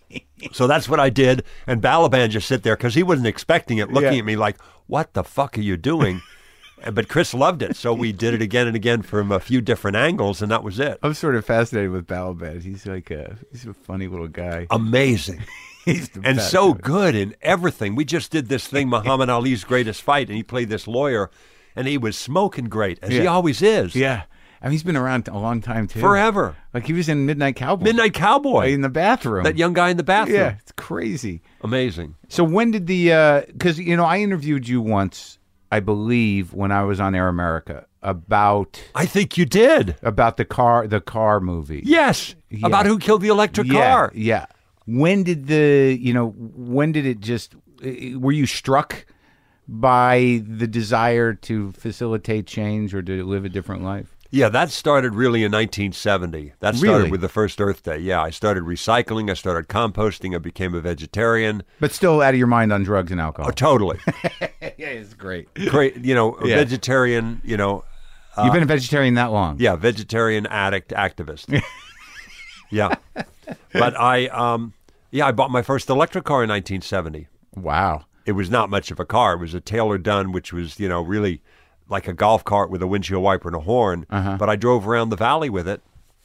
so 0.53 0.67
that's 0.67 0.89
what 0.89 0.99
I 1.01 1.11
did. 1.11 1.45
And 1.67 1.83
Balaban 1.83 2.31
just 2.31 2.49
sit 2.49 2.63
there 2.63 2.77
because 2.77 2.95
he 2.95 3.03
wasn't 3.03 3.27
expecting 3.27 3.77
it, 3.79 3.91
looking 3.93 4.13
Yeah. 4.15 4.19
at 4.21 4.25
me 4.25 4.37
like, 4.37 4.59
what 4.87 5.13
the 5.13 5.23
fuck 5.25 5.59
are 5.59 5.63
you 5.63 5.77
doing? 5.77 6.23
But 6.95 7.09
Chris 7.11 7.35
loved 7.35 7.61
it. 7.61 7.77
So 7.77 7.93
we 7.93 8.11
did 8.11 8.33
it 8.33 8.41
again 8.41 8.67
and 8.67 8.75
again 8.75 9.03
from 9.03 9.31
a 9.31 9.39
few 9.39 9.61
different 9.61 9.99
angles, 9.99 10.41
and 10.41 10.51
that 10.51 10.63
was 10.65 10.81
it. 10.81 10.99
I'm 11.03 11.13
sort 11.13 11.35
of 11.35 11.45
fascinated 11.45 11.91
with 11.91 12.07
Balaban. 12.07 12.63
He's 12.63 12.87
like 12.87 13.11
a 13.11 13.37
he's 13.53 13.67
a 13.67 13.75
funny 13.75 14.09
little 14.09 14.29
guy. 14.29 14.67
Amazing. 14.71 15.43
And 15.99 16.37
best. 16.37 16.51
so 16.51 16.75
good 16.75 17.15
in 17.15 17.35
everything. 17.43 17.95
We 17.95 18.05
just 18.05 18.31
did 18.31 18.49
this 18.49 18.67
thing, 18.67 18.89
Muhammad 18.91 19.29
Ali's 19.29 19.65
greatest 19.65 20.03
fight, 20.03 20.29
and 20.29 20.37
he 20.37 20.43
played 20.43 20.69
this 20.69 20.87
lawyer, 20.87 21.31
and 21.75 21.87
he 21.87 21.99
was 21.99 22.17
smoking 22.17 22.67
great, 22.67 22.99
as 23.03 23.11
he 23.11 23.27
always 23.27 23.63
is. 23.63 23.95
Yeah. 23.95 24.25
I 24.63 24.67
mean, 24.67 24.73
he's 24.73 24.83
been 24.83 24.97
around 24.97 25.27
a 25.29 25.39
long 25.39 25.63
time 25.63 25.87
too. 25.87 26.01
Forever. 26.01 26.55
Like 26.75 26.87
he 26.87 26.93
was 26.93 27.09
in 27.09 27.25
Midnight 27.25 27.57
Cowboy. 27.57 27.85
Midnight 27.85 28.13
Cowboy. 28.13 28.73
in 28.73 28.83
the 28.83 28.91
bathroom. 28.91 29.45
that 29.45 29.57
young 29.57 29.73
guy 29.73 29.89
in 29.89 29.97
the 29.97 30.03
bathroom. 30.03 30.37
Yeah, 30.37 30.57
it's 30.59 30.73
crazy. 30.73 31.41
Amazing. 31.63 32.17
So 32.29 32.45
when 32.45 32.71
did 32.71 32.87
the 32.87 33.13
uh, 33.13 33.43
because 33.47 33.79
you 33.79 33.97
know 33.97 34.05
I 34.05 34.19
interviewed 34.19 34.69
you 34.69 34.83
once, 34.83 35.39
I 35.73 35.81
believe, 35.81 36.53
when 36.53 36.73
I 36.73 36.83
was 36.83 37.01
on 37.01 37.15
Air 37.15 37.29
America 37.29 37.87
about 38.03 38.83
I 38.95 39.07
think 39.07 39.39
you 39.39 39.47
did. 39.47 39.97
about 40.03 40.37
the 40.37 40.45
car 40.45 40.87
the 40.87 41.01
car 41.01 41.41
movie. 41.41 41.83
Yes. 41.85 42.35
Yeah. 42.51 42.67
About 42.67 42.85
who 42.85 42.99
killed 42.99 43.23
the 43.23 43.29
electric 43.29 43.67
yeah, 43.67 43.93
car. 43.93 44.13
Yeah. 44.15 44.47
When 44.87 45.23
did 45.23 45.47
the 45.47 45.97
you 46.01 46.13
know 46.15 46.29
when 46.31 46.93
did 46.93 47.07
it 47.07 47.21
just 47.21 47.55
were 47.83 48.33
you 48.33 48.47
struck 48.47 49.07
by 49.69 50.43
the 50.47 50.67
desire 50.67 51.33
to 51.35 51.73
facilitate 51.73 52.47
change 52.47 52.95
or 52.95 53.03
to 53.03 53.25
live 53.25 53.45
a 53.45 53.49
different 53.49 53.83
life? 53.85 54.17
Yeah, 54.33 54.49
that 54.51 54.71
started 54.71 55.15
really 55.17 55.41
in 55.43 55.51
1970. 55.51 56.53
That 56.61 56.77
started 56.77 56.97
Really? 56.99 57.11
with 57.11 57.21
the 57.21 57.29
first 57.29 57.61
Earth 57.61 57.83
Day. 57.83 57.99
Yeah, 57.99 58.23
I 58.23 58.31
started 58.31 58.63
recycling. 58.63 59.29
I 59.29 59.35
started 59.35 59.69
composting. 59.69 60.37
I 60.37 60.39
became 60.39 60.73
a 60.73 60.81
vegetarian. 60.81 61.65
But 61.81 61.91
still 61.93 62.23
out 62.23 62.35
of 62.35 62.39
your 62.39 62.47
mind 62.47 62.73
on 62.73 62.85
drugs 62.85 63.11
and 63.11 63.21
alcohol. 63.21 63.49
Oh, 63.49 63.53
totally. 63.53 63.99
yeah, 64.41 64.87
it's 64.87 65.15
great. 65.15 65.53
Great. 65.55 65.97
You 66.05 66.15
know, 66.15 66.37
a 66.37 66.47
Yeah. 66.47 66.57
vegetarian, 66.57 67.41
you 67.45 67.57
know, 67.57 67.85
You've 68.39 68.47
uh, 68.51 68.53
been 68.53 68.63
a 68.63 68.67
vegetarian 68.67 69.15
that 69.15 69.33
long. 69.33 69.57
Yeah, 69.59 69.75
vegetarian 69.75 70.47
addict 70.47 70.93
activist. 70.93 71.49
yeah, 72.71 72.95
but 73.73 73.99
I 73.99 74.27
um, 74.29 74.73
yeah, 75.11 75.27
I 75.27 75.33
bought 75.33 75.51
my 75.51 75.63
first 75.63 75.89
electric 75.89 76.25
car 76.25 76.43
in 76.43 76.49
1970. 76.51 77.29
Wow. 77.57 78.05
It 78.27 78.33
was 78.33 78.51
not 78.51 78.71
much 78.71 78.91
of 78.91 79.01
a 79.01 79.05
car. 79.05 79.35
It 79.35 79.39
was 79.41 79.55
a 79.55 79.61
Taylor 79.61 79.99
Dunn, 79.99 80.33
which 80.33 80.53
was 80.53 80.79
you 80.79 80.89
know 80.89 81.03
really 81.03 81.43
like 81.89 82.07
a 82.07 82.13
golf 82.13 82.45
cart 82.45 82.71
with 82.71 82.83
a 82.83 82.87
windshield 82.87 83.23
wiper 83.23 83.49
and 83.49 83.57
a 83.57 83.61
horn. 83.61 84.07
But 84.09 84.49
I 84.49 84.57
drove 84.57 84.87
around 84.87 85.09
the 85.09 85.17
valley 85.17 85.51
with 85.51 85.67
it 85.69 85.83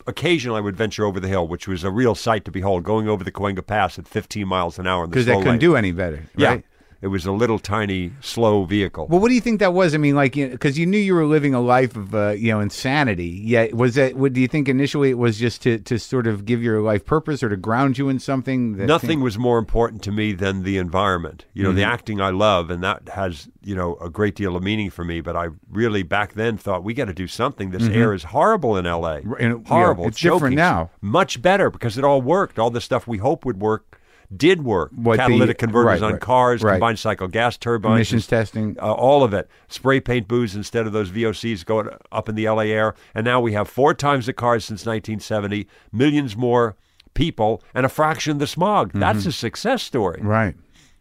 occasionally 0.08 0.58
I 0.58 0.62
would 0.62 0.76
venture 0.76 1.06
over 1.06 1.20
the 1.20 1.28
hill, 1.28 1.48
which 1.48 1.68
was 1.68 1.84
a 1.84 1.91
real 1.91 2.16
sight 2.16 2.46
to 2.46 2.52
behold, 2.52 2.84
going 2.84 3.08
over 3.08 3.24
the 3.24 3.32
Cahuenga 3.32 3.66
Pass 3.66 3.98
at 3.98 4.08
15 4.08 4.48
miles 4.48 4.80
an 4.80 4.88
hour 4.88 5.04
in 5.04 5.10
the 5.10 5.14
because 5.16 5.26
slow 5.26 5.34
they 5.36 5.39
couldn't 5.39 5.52
lane. 5.54 5.60
do 5.60 5.76
any 5.76 5.91
better. 5.91 6.26
Yeah, 6.38 6.50
Right? 6.50 6.66
It 7.06 7.10
was 7.10 7.26
a 7.28 7.32
little 7.32 7.60
tiny 7.60 8.12
slow 8.20 8.66
vehicle. 8.66 9.06
Well, 9.08 9.20
what 9.20 9.30
do 9.30 9.36
you 9.36 9.41
think 9.41 9.60
that 9.60 9.74
was? 9.74 9.93
I 9.93 9.97
mean, 9.99 10.16
like, 10.16 10.34
because 10.34 10.80
you 10.80 10.88
knew 10.88 10.97
you 10.97 11.14
were 11.14 11.26
living 11.28 11.53
a 11.53 11.62
life 11.62 11.95
of, 11.95 12.16
uh, 12.16 12.30
you 12.32 12.51
know, 12.51 12.60
insanity. 12.60 13.39
Yeah, 13.43 13.68
was 13.74 13.93
that? 13.95 14.16
What 14.16 14.34
do 14.34 14.41
you 14.41 14.47
think 14.47 14.68
initially 14.68 15.12
it 15.12 15.18
was 15.20 15.38
just 15.38 15.62
to 15.64 15.78
to 15.80 15.99
sort 15.99 16.26
of 16.26 16.45
give 16.45 16.64
your 16.64 16.82
life 16.82 17.06
purpose 17.06 17.43
or 17.43 17.49
to 17.49 17.58
ground 17.58 17.97
you 17.99 18.10
in 18.10 18.18
something? 18.20 18.78
That 18.78 18.88
Nothing 18.88 19.22
was 19.22 19.38
more 19.38 19.60
important 19.60 20.01
to 20.03 20.12
me 20.12 20.34
than 20.34 20.64
the 20.64 20.78
environment. 20.78 21.45
You 21.53 21.64
know, 21.64 21.72
the 21.72 21.82
Mm-hmm. 21.82 21.91
acting 21.93 22.22
I 22.22 22.32
love, 22.32 22.72
and 22.72 22.84
that 22.84 23.10
has 23.10 23.47
you 23.64 23.76
know 23.76 23.97
a 24.01 24.10
great 24.10 24.34
deal 24.36 24.56
of 24.56 24.64
meaning 24.64 24.89
for 24.89 25.06
me. 25.06 25.22
But 25.22 25.36
I 25.36 25.49
really 25.70 26.01
back 26.01 26.34
then 26.34 26.58
thought 26.58 26.84
we 26.84 26.95
got 26.95 27.06
to 27.06 27.14
do 27.14 27.28
something. 27.28 27.70
This 27.70 27.88
air 27.88 28.14
is 28.14 28.24
horrible 28.24 28.76
in 28.78 28.86
L.A. 28.88 29.22
Mm-hmm. 29.22 29.34
and- 29.39 29.62
yeah, 29.66 29.70
horrible. 29.70 30.08
it's 30.08 30.20
different 30.20 30.41
choking. 30.41 30.56
now. 30.56 30.89
Much 31.01 31.41
better 31.41 31.70
because 31.70 31.97
it 31.97 32.03
all 32.03 32.22
worked. 32.22 32.58
All 32.58 32.72
the 32.72 32.82
stuff 32.82 33.08
we 33.08 33.20
hope 33.20 33.45
would 33.45 33.60
work 33.62 33.95
did 34.38 34.64
work. 34.64 34.92
What 34.96 35.18
the- 35.18 35.24
Catalytic 35.24 35.58
converters 35.58 36.02
right, 36.02 36.06
on 36.08 36.14
right, 36.14 36.22
cars, 36.22 36.62
right. 36.62 36.74
combined 36.74 37.00
cycle 37.00 37.28
gas 37.28 37.58
turbines, 37.58 37.96
emissions 37.96 38.28
testing. 38.28 38.78
uh, 38.82 38.92
all 38.94 39.24
of 39.24 39.34
it. 39.34 39.50
Spray 39.68 40.00
paint 40.00 40.28
booths 40.28 40.56
instead 40.56 40.86
of 40.88 40.94
those 40.94 41.10
VOCs 41.10 41.66
going 41.66 41.90
up 42.12 42.30
in 42.30 42.36
the 42.36 42.48
LA 42.50 42.64
air. 42.64 42.96
And 43.14 43.26
now 43.26 43.40
we 43.42 43.54
have 43.54 43.70
four 43.70 43.94
times 43.94 44.26
the 44.26 44.34
cars 44.34 44.66
since 44.66 44.86
1970, 44.86 45.68
millions 45.92 46.36
more 46.36 46.76
people, 47.14 47.64
and 47.74 47.86
a 47.86 47.90
fraction 47.90 48.34
of 48.34 48.40
the 48.40 48.48
smog. 48.48 48.90
Mm-hmm. 48.90 49.00
That's 49.00 49.26
a 49.26 49.32
success 49.32 49.84
story. 49.84 50.22
Right. 50.22 50.56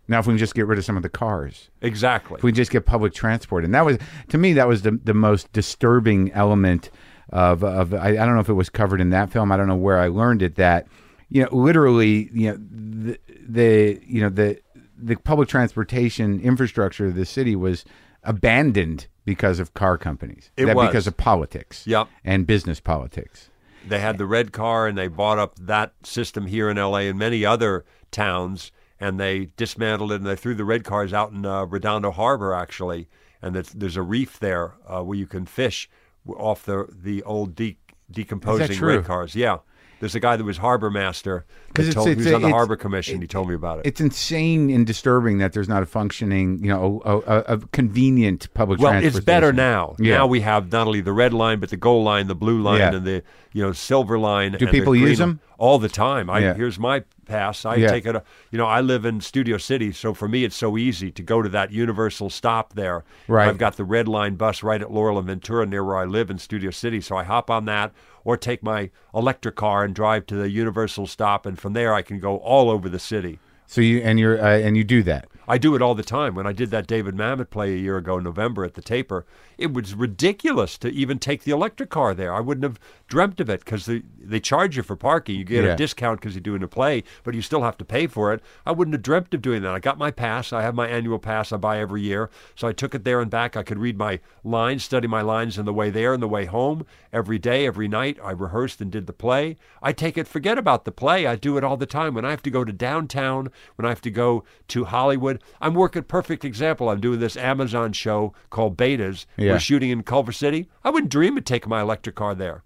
Now, 0.06 0.18
if 0.18 0.26
we 0.26 0.32
can 0.32 0.38
just 0.38 0.54
get 0.54 0.66
rid 0.66 0.78
of 0.78 0.84
some 0.84 0.96
of 0.98 1.02
the 1.02 1.08
cars, 1.08 1.70
Exactly. 1.80 2.36
if 2.36 2.42
we 2.42 2.52
just 2.52 2.70
get 2.70 2.84
public 2.84 3.14
transport, 3.14 3.64
and 3.64 3.74
that 3.74 3.86
was 3.86 3.98
to 4.28 4.38
me 4.38 4.52
that 4.52 4.68
was 4.68 4.82
the 4.82 4.92
the 5.02 5.14
most 5.14 5.50
disturbing 5.52 6.30
element 6.32 6.90
of 7.30 7.64
of 7.64 7.94
I, 7.94 8.08
I 8.08 8.12
don't 8.12 8.34
know 8.34 8.40
if 8.40 8.50
it 8.50 8.54
was 8.54 8.68
covered 8.68 9.00
in 9.00 9.10
that 9.10 9.30
film. 9.30 9.50
I 9.50 9.56
don't 9.56 9.66
know 9.66 9.74
where 9.76 9.98
I 9.98 10.08
learned 10.08 10.42
it. 10.42 10.56
That 10.56 10.86
you 11.30 11.42
know, 11.42 11.48
literally, 11.52 12.28
you 12.34 12.50
know, 12.50 12.58
the, 12.60 13.18
the 13.46 14.00
you 14.06 14.20
know 14.20 14.28
the 14.28 14.60
the 14.96 15.16
public 15.16 15.48
transportation 15.48 16.40
infrastructure 16.40 17.06
of 17.06 17.14
the 17.14 17.26
city 17.26 17.56
was 17.56 17.84
abandoned 18.22 19.06
because 19.24 19.58
of 19.58 19.74
car 19.74 19.98
companies. 19.98 20.50
It 20.56 20.66
that 20.66 20.76
was. 20.76 20.88
because 20.88 21.06
of 21.06 21.16
politics. 21.16 21.86
Yep. 21.86 22.08
And 22.24 22.46
business 22.46 22.80
politics. 22.80 23.50
They 23.86 24.00
had 24.00 24.18
the 24.18 24.26
red 24.26 24.52
car, 24.52 24.86
and 24.86 24.96
they 24.96 25.08
bought 25.08 25.38
up 25.38 25.56
that 25.56 25.92
system 26.04 26.46
here 26.46 26.70
in 26.70 26.76
LA 26.76 27.00
and 27.00 27.18
many 27.18 27.44
other 27.44 27.84
towns, 28.10 28.72
and 28.98 29.20
they 29.20 29.50
dismantled 29.56 30.12
it, 30.12 30.16
and 30.16 30.26
they 30.26 30.36
threw 30.36 30.54
the 30.54 30.64
red 30.64 30.84
cars 30.84 31.12
out 31.12 31.32
in 31.32 31.44
uh, 31.44 31.64
Redondo 31.64 32.10
Harbor, 32.10 32.54
actually. 32.54 33.08
And 33.42 33.54
there's, 33.54 33.70
there's 33.70 33.96
a 33.96 34.02
reef 34.02 34.38
there 34.38 34.74
uh, 34.88 35.02
where 35.02 35.18
you 35.18 35.26
can 35.26 35.44
fish 35.44 35.90
off 36.26 36.64
the 36.64 36.88
the 36.90 37.22
old 37.24 37.54
de- 37.54 37.76
decomposing 38.10 38.80
red 38.80 39.04
cars. 39.04 39.34
Yeah. 39.34 39.58
There's 40.04 40.14
a 40.14 40.20
guy 40.20 40.36
that 40.36 40.44
was 40.44 40.58
harbor 40.58 40.90
master. 40.90 41.46
'Cause 41.72 41.86
that 41.86 41.90
it's- 41.92 41.94
told, 41.94 42.08
it's 42.08 42.20
he 42.24 42.26
was 42.26 42.34
on 42.34 42.42
the 42.42 42.50
harbor 42.50 42.76
commission. 42.76 43.22
he 43.22 43.26
told 43.26 43.48
me 43.48 43.54
about 43.54 43.78
it. 43.78 43.86
It's 43.86 44.00
insane 44.02 44.68
and 44.68 44.86
disturbing 44.86 45.38
that 45.38 45.54
there's 45.54 45.68
not 45.68 45.82
a 45.82 45.86
functioning, 45.86 46.58
you 46.62 46.68
know, 46.68 47.00
a, 47.06 47.16
a, 47.18 47.38
a 47.54 47.58
convenient 47.72 48.52
public 48.52 48.80
Well, 48.80 48.92
it's 49.02 49.18
better 49.20 49.50
now. 49.52 49.96
Yeah. 49.98 50.18
Now 50.18 50.26
we 50.26 50.40
have 50.42 50.70
not 50.70 50.86
only 50.86 51.00
the 51.00 51.12
red 51.12 51.32
line, 51.32 51.58
but 51.58 51.70
the 51.70 51.76
gold 51.78 52.04
line, 52.04 52.26
the 52.26 52.34
blue 52.34 52.60
line, 52.60 52.80
Yeah. 52.80 52.94
and 52.94 53.04
the 53.06 53.22
you 53.54 53.62
know 53.62 53.72
silver 53.72 54.18
line. 54.18 54.52
Do 54.58 54.66
people 54.66 54.94
use 54.94 55.18
them? 55.18 55.40
all 55.56 55.78
the 55.78 55.88
time? 55.88 56.28
I 56.28 56.40
Yeah. 56.40 56.54
here's 56.54 56.78
my 56.78 57.04
pass. 57.24 57.64
I 57.64 57.76
Yeah. 57.76 57.88
take 57.88 58.06
it. 58.06 58.16
You 58.50 58.58
know, 58.58 58.66
I 58.66 58.80
live 58.80 59.04
in 59.04 59.20
Studio 59.20 59.58
City, 59.58 59.92
so 59.92 60.14
for 60.14 60.28
me 60.28 60.44
it's 60.44 60.56
so 60.56 60.76
easy 60.78 61.10
to 61.10 61.22
go 61.22 61.42
to 61.42 61.48
that 61.48 61.72
Universal 61.72 62.30
stop 62.30 62.74
there. 62.74 63.04
Right. 63.28 63.48
I've 63.48 63.58
got 63.58 63.76
the 63.76 63.84
red 63.84 64.06
line 64.08 64.34
bus 64.36 64.62
right 64.62 64.80
at 64.80 64.90
Laurel 64.92 65.18
and 65.18 65.26
Ventura, 65.26 65.66
near 65.66 65.84
where 65.84 65.96
I 65.96 66.04
live 66.04 66.30
in 66.30 66.38
Studio 66.38 66.70
City. 66.70 67.00
So 67.00 67.16
I 67.16 67.24
hop 67.24 67.50
on 67.50 67.64
that, 67.66 67.92
or 68.24 68.36
take 68.36 68.62
my 68.62 68.90
electric 69.14 69.56
car 69.56 69.84
and 69.84 69.94
drive 69.94 70.26
to 70.26 70.34
the 70.36 70.50
Universal 70.50 71.06
stop, 71.06 71.46
and 71.46 71.58
from 71.58 71.72
there 71.72 71.92
I 71.94 72.02
can 72.02 72.18
go 72.20 72.36
all 72.38 72.70
over 72.70 72.88
the 72.88 72.98
city. 72.98 73.38
So 73.66 73.80
you 73.80 73.98
and 74.00 74.18
you're 74.20 74.38
uh, 74.40 74.58
and 74.58 74.76
you 74.76 74.84
do 74.84 75.02
that. 75.04 75.26
I 75.48 75.58
do 75.58 75.74
it 75.74 75.82
all 75.82 75.94
the 75.94 76.02
time. 76.02 76.34
When 76.34 76.46
I 76.46 76.52
did 76.52 76.70
that 76.70 76.86
David 76.86 77.14
Mamet 77.16 77.50
play 77.50 77.74
a 77.74 77.76
year 77.76 77.96
ago, 77.98 78.18
in 78.18 78.24
November 78.24 78.64
at 78.64 78.74
the 78.74 78.82
Taper, 78.82 79.26
it 79.58 79.72
was 79.72 79.94
ridiculous 79.94 80.78
to 80.78 80.88
even 80.90 81.18
take 81.18 81.44
the 81.44 81.50
electric 81.52 81.90
car 81.90 82.14
there. 82.14 82.32
I 82.34 82.40
wouldn't 82.40 82.64
have 82.64 82.78
dreamt 83.08 83.40
of 83.40 83.50
it 83.50 83.64
because 83.64 83.86
they, 83.86 84.02
they 84.18 84.40
charge 84.40 84.76
you 84.76 84.82
for 84.82 84.96
parking. 84.96 85.36
You 85.36 85.44
get 85.44 85.64
Yeah. 85.64 85.72
a 85.72 85.76
discount 85.76 86.20
because 86.20 86.34
you're 86.34 86.40
doing 86.40 86.62
a 86.62 86.68
play, 86.68 87.04
but 87.22 87.34
you 87.34 87.42
still 87.42 87.62
have 87.62 87.76
to 87.78 87.84
pay 87.84 88.06
for 88.06 88.32
it. 88.32 88.40
I 88.64 88.72
wouldn't 88.72 88.94
have 88.94 89.02
dreamt 89.02 89.34
of 89.34 89.42
doing 89.42 89.62
that. 89.62 89.74
I 89.74 89.78
got 89.78 89.98
my 89.98 90.10
pass. 90.10 90.52
I 90.52 90.62
have 90.62 90.74
my 90.74 90.88
annual 90.88 91.18
pass 91.18 91.52
I 91.52 91.56
buy 91.58 91.78
every 91.80 92.02
year. 92.02 92.30
So 92.54 92.66
I 92.68 92.72
took 92.72 92.94
it 92.94 93.04
there 93.04 93.20
and 93.20 93.30
back. 93.30 93.56
I 93.56 93.62
could 93.62 93.78
read 93.78 93.98
my 93.98 94.20
lines, 94.42 94.84
study 94.84 95.06
my 95.06 95.20
lines 95.20 95.58
on 95.58 95.64
the 95.66 95.72
way 95.72 95.90
there 95.90 96.14
and 96.14 96.22
the 96.22 96.28
way 96.28 96.46
home 96.46 96.86
every 97.12 97.38
day, 97.38 97.66
every 97.66 97.88
night. 97.88 98.18
I 98.22 98.30
rehearsed 98.32 98.80
and 98.80 98.90
did 98.90 99.06
the 99.06 99.12
play. 99.12 99.56
I 99.82 99.92
take 99.92 100.16
it, 100.16 100.26
forget 100.26 100.56
about 100.58 100.84
the 100.84 100.92
play. 100.92 101.26
I 101.26 101.36
do 101.36 101.56
it 101.58 101.64
all 101.64 101.76
the 101.76 101.86
time. 101.86 102.14
When 102.14 102.24
I 102.24 102.30
have 102.30 102.42
to 102.42 102.50
go 102.50 102.64
to 102.64 102.72
downtown, 102.72 103.50
when 103.76 103.84
I 103.86 103.90
have 103.90 104.00
to 104.02 104.10
go 104.10 104.44
to 104.68 104.84
Hollywood, 104.84 105.42
I'm 105.60 105.74
working 105.74 106.02
perfect 106.04 106.44
example. 106.44 106.88
I'm 106.88 107.00
doing 107.00 107.20
this 107.20 107.36
Amazon 107.36 107.92
show 107.92 108.32
called 108.50 108.76
Betas. 108.76 109.26
Yeah. 109.36 109.43
We're 109.52 109.58
shooting 109.60 109.90
in 109.90 110.02
Culver 110.02 110.32
City. 110.32 110.68
I 110.82 110.90
wouldn't 110.90 111.10
dream 111.12 111.36
of 111.36 111.44
taking 111.44 111.68
my 111.68 111.80
electric 111.80 112.14
car 112.16 112.34
there. 112.34 112.62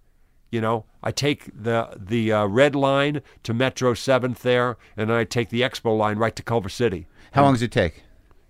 You 0.51 0.61
know, 0.63 0.87
I 1.03 1.11
take 1.13 1.51
the 1.55 1.91
the 1.97 2.33
uh, 2.33 2.47
red 2.47 2.75
line 2.75 3.21
to 3.43 3.53
Metro 3.53 3.93
Seventh 3.95 4.43
there, 4.43 4.77
and 4.97 5.13
I 5.13 5.25
take 5.25 5.51
the 5.51 5.61
Expo 5.61 5.97
line 5.97 6.17
right 6.19 6.35
to 6.37 6.43
Culver 6.43 6.71
City. 6.71 7.07
How 7.33 7.43
long 7.43 7.53
does 7.55 7.63
it 7.63 7.73
take? 7.73 8.03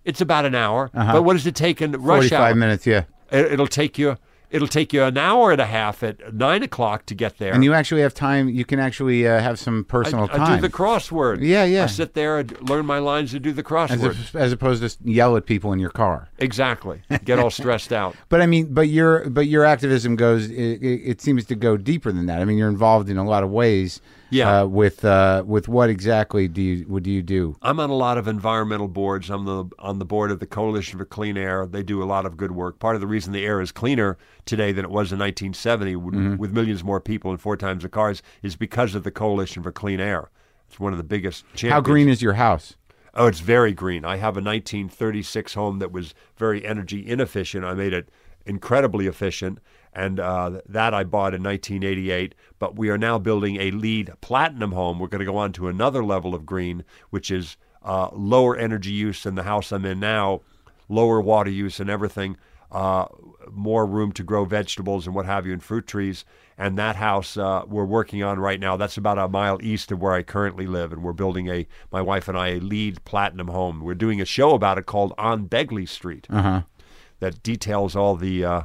It's 0.05 0.21
about 0.21 0.45
an 0.45 0.55
hour. 0.55 0.91
But 0.95 1.23
what 1.25 1.33
does 1.33 1.47
it 1.47 1.57
take 1.57 1.83
in 1.83 1.93
rush 1.93 2.01
Uh-huh. 2.01 2.15
Forty-five 2.17 2.57
minutes. 2.57 2.87
Yeah. 2.87 3.05
It, 3.33 3.53
it'll 3.53 3.67
take 3.67 3.99
you. 3.99 4.17
It'll 4.51 4.69
take 4.69 4.93
you 4.93 5.03
an 5.03 5.19
hour 5.19 5.53
and 5.53 5.61
a 5.61 5.67
half 5.67 6.03
at 6.03 6.33
nine 6.35 6.63
o'clock 6.63 7.05
to 7.07 7.15
get 7.15 7.37
there. 7.39 7.53
And 7.53 7.63
you 7.63 7.75
actually 7.75 8.01
have 8.01 8.15
time. 8.15 8.49
You 8.49 8.65
can 8.65 8.81
actually 8.81 9.27
uh, 9.29 9.41
have 9.41 9.59
some 9.59 9.85
personal 9.85 10.29
I, 10.31 10.35
I 10.35 10.37
time. 10.39 10.57
do 10.57 10.63
the 10.69 10.73
crossword. 10.73 11.47
Yeah, 11.47 11.65
yeah. 11.65 11.85
I 11.85 11.87
sit 11.87 12.15
there 12.15 12.39
and 12.39 12.69
learn 12.69 12.87
my 12.87 12.99
lines 12.99 13.35
and 13.35 13.43
do 13.43 13.53
the 13.53 13.61
as, 13.61 13.67
crossword. 13.67 14.29
op- 14.31 14.37
as 14.37 14.53
opposed 14.53 14.83
to 14.83 14.97
yell 15.11 15.37
at 15.37 15.45
people 15.47 15.73
in 15.73 15.79
your 15.79 15.91
car. 15.91 16.29
exactly. 16.39 17.03
Get 17.25 17.39
all 17.39 17.51
stressed 17.51 17.93
out. 17.93 18.17
But 18.31 18.43
I 18.43 18.47
mean, 18.47 18.73
but 18.73 18.89
your 18.89 19.29
but 19.31 19.47
your 19.47 19.65
activism 19.65 20.17
goes. 20.17 20.51
It, 20.51 20.83
it, 20.83 21.01
it 21.05 21.21
seems 21.21 21.45
to 21.47 21.55
go 21.55 21.77
deeper 21.77 22.13
than 22.13 22.27
that. 22.27 22.41
I 22.41 22.45
mean, 22.45 22.59
you're 22.59 22.69
involved 22.69 23.09
in 23.09 23.17
a 23.17 23.25
lot 23.25 23.43
of 23.43 23.51
ways. 23.51 24.01
Yeah. 24.31 24.61
Uh, 24.63 24.67
with 24.67 25.05
uh, 25.05 25.43
with 25.47 25.69
what 25.69 25.89
exactly 25.89 26.49
do 26.49 26.61
you 26.61 26.85
what 26.85 27.03
do 27.03 27.11
you 27.11 27.23
do? 27.23 27.57
I'm 27.63 27.81
on 27.81 27.89
a 27.91 27.95
lot 27.95 28.19
of 28.19 28.29
environmental 28.29 28.89
boards. 28.89 29.31
I'm 29.31 29.45
the 29.47 29.65
on 29.79 29.99
the 29.99 30.05
board 30.05 30.31
of 30.31 30.39
the 30.39 30.47
Coalition 30.47 30.99
for 30.99 31.05
Clean 31.07 31.37
Air. 31.37 31.67
They 31.67 31.83
do 31.83 32.03
a 32.03 32.05
lot 32.05 32.27
of 32.27 32.37
good 32.37 32.53
work. 32.53 32.79
Part 32.79 32.95
of 32.95 33.01
the 33.01 33.07
reason 33.07 33.33
the 33.33 33.45
air 33.47 33.61
is 33.61 33.73
cleaner 33.73 34.19
today 34.45 34.73
than 34.73 34.85
it 34.85 34.91
was 34.91 35.13
in 35.13 35.19
1970, 35.19 35.97
with, 35.97 36.15
Mm-hmm. 36.15 36.37
with 36.37 36.53
millions 36.53 36.85
more 36.85 37.01
people 37.01 37.31
and 37.31 37.41
four 37.41 37.57
times 37.57 37.83
the 37.85 37.89
cars, 37.89 38.23
is 38.43 38.55
because 38.57 38.95
of 38.95 39.03
the 39.03 39.11
Coalition 39.11 39.63
for 39.63 39.73
Clean 39.73 40.01
Air. 40.01 40.31
It's 40.69 40.79
one 40.79 40.93
of 40.93 40.99
the 40.99 41.05
biggest. 41.05 41.45
Champions. 41.55 41.73
How 41.73 41.81
green 41.81 42.09
is 42.11 42.21
your 42.21 42.35
house? 42.35 42.77
Oh, 43.15 43.27
it's 43.27 43.41
very 43.41 43.73
green. 43.73 44.05
I 44.05 44.17
have 44.19 44.37
a 44.37 44.43
1936 44.43 45.55
home 45.55 45.79
that 45.79 45.91
was 45.91 46.15
very 46.37 46.65
energy 46.67 47.07
inefficient. 47.09 47.65
I 47.65 47.73
made 47.75 47.93
it 47.95 48.11
incredibly 48.45 49.07
efficient, 49.07 49.59
and 49.99 50.21
uh, 50.21 50.61
that 50.69 50.95
I 50.95 51.05
bought 51.05 51.35
in 51.35 51.43
1988. 51.43 52.35
But 52.59 52.77
we 52.77 52.89
are 52.91 52.99
now 52.99 53.19
building 53.19 53.57
a 53.57 53.71
LEED 53.71 54.13
platinum 54.21 54.73
home. 54.73 54.99
We're 54.99 55.09
going 55.09 55.27
to 55.27 55.33
go 55.33 55.37
on 55.37 55.53
to 55.55 55.69
another 55.69 56.05
level 56.05 56.35
of 56.35 56.47
green, 56.47 56.85
which 57.11 57.31
is 57.31 57.57
uh, 57.83 58.09
lower 58.13 58.57
energy 58.57 58.93
use 58.93 59.23
than 59.25 59.35
the 59.35 59.43
house 59.45 59.73
I'm 59.73 59.85
in 59.85 60.01
now, 60.01 60.41
lower 60.89 61.21
water 61.21 61.51
use 61.51 61.81
and 61.81 61.91
everything, 61.91 62.37
uh, 62.73 63.07
more 63.51 63.87
room 63.87 64.13
to 64.13 64.23
grow 64.23 64.45
vegetables 64.45 65.07
and 65.07 65.15
what 65.15 65.27
have 65.27 65.47
you, 65.47 65.53
and 65.53 65.63
fruit 65.63 65.87
trees. 65.87 66.25
And 66.59 66.77
that 66.77 66.97
house 66.97 67.37
uh, 67.37 67.63
we're 67.67 67.85
working 67.85 68.23
on 68.23 68.39
right 68.41 68.61
now, 68.61 68.77
that's 68.77 68.97
about 68.99 69.19
a 69.19 69.29
mile 69.29 69.59
east 69.63 69.93
of 69.93 70.01
where 70.03 70.13
I 70.13 70.23
currently 70.23 70.67
live. 70.67 70.93
And 70.93 71.03
we're 71.03 71.13
building 71.13 71.49
a, 71.49 71.67
my 71.93 72.03
wife 72.03 72.29
and 72.29 72.37
I, 72.37 72.49
a 72.49 72.61
LEED 72.61 73.05
platinum 73.05 73.49
home. 73.49 73.81
We're 73.81 73.95
doing 73.95 74.21
a 74.21 74.25
show 74.27 74.51
about 74.55 74.77
it 74.79 74.87
called 74.87 75.13
On 75.19 75.49
Begley 75.49 75.89
Street 75.89 76.27
Uh-huh. 76.31 76.63
that 77.21 77.43
details 77.43 77.95
all 77.97 78.17
the, 78.17 78.45
uh, 78.45 78.63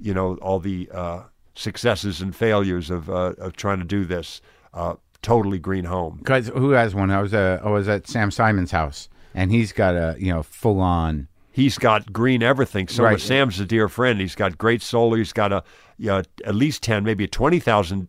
you 0.00 0.14
know, 0.14 0.36
all 0.36 0.58
the 0.58 0.88
uh, 0.92 1.22
successes 1.54 2.20
and 2.20 2.34
failures 2.34 2.90
of, 2.90 3.10
uh, 3.10 3.34
of 3.38 3.54
trying 3.56 3.78
to 3.78 3.84
do 3.84 4.04
this 4.04 4.40
uh, 4.74 4.94
totally 5.22 5.58
green 5.58 5.84
home. 5.84 6.20
Guys, 6.24 6.48
who 6.48 6.70
has 6.70 6.94
one? 6.94 7.10
I 7.10 7.20
was 7.20 7.34
uh, 7.34 7.60
I 7.64 7.68
was 7.70 7.88
at 7.88 8.06
Sam 8.08 8.30
Simon's 8.30 8.70
house, 8.70 9.08
and 9.34 9.50
he's 9.50 9.72
got 9.72 9.94
a 9.94 10.16
you 10.18 10.32
know 10.32 10.42
full 10.42 10.80
on. 10.80 11.28
He's 11.52 11.78
got 11.78 12.12
green 12.12 12.42
everything. 12.42 12.86
So 12.88 13.02
Right. 13.02 13.20
Sam's 13.20 13.58
a 13.58 13.66
dear 13.66 13.88
friend. 13.88 14.20
He's 14.20 14.36
got 14.36 14.56
great 14.56 14.82
solar. 14.82 15.18
He's 15.18 15.32
got 15.32 15.52
a 15.52 15.64
you 15.98 16.06
know, 16.06 16.22
at 16.44 16.54
least 16.54 16.82
ten, 16.82 17.04
maybe 17.04 17.24
a 17.24 17.28
twenty 17.28 17.58
thousand 17.60 18.08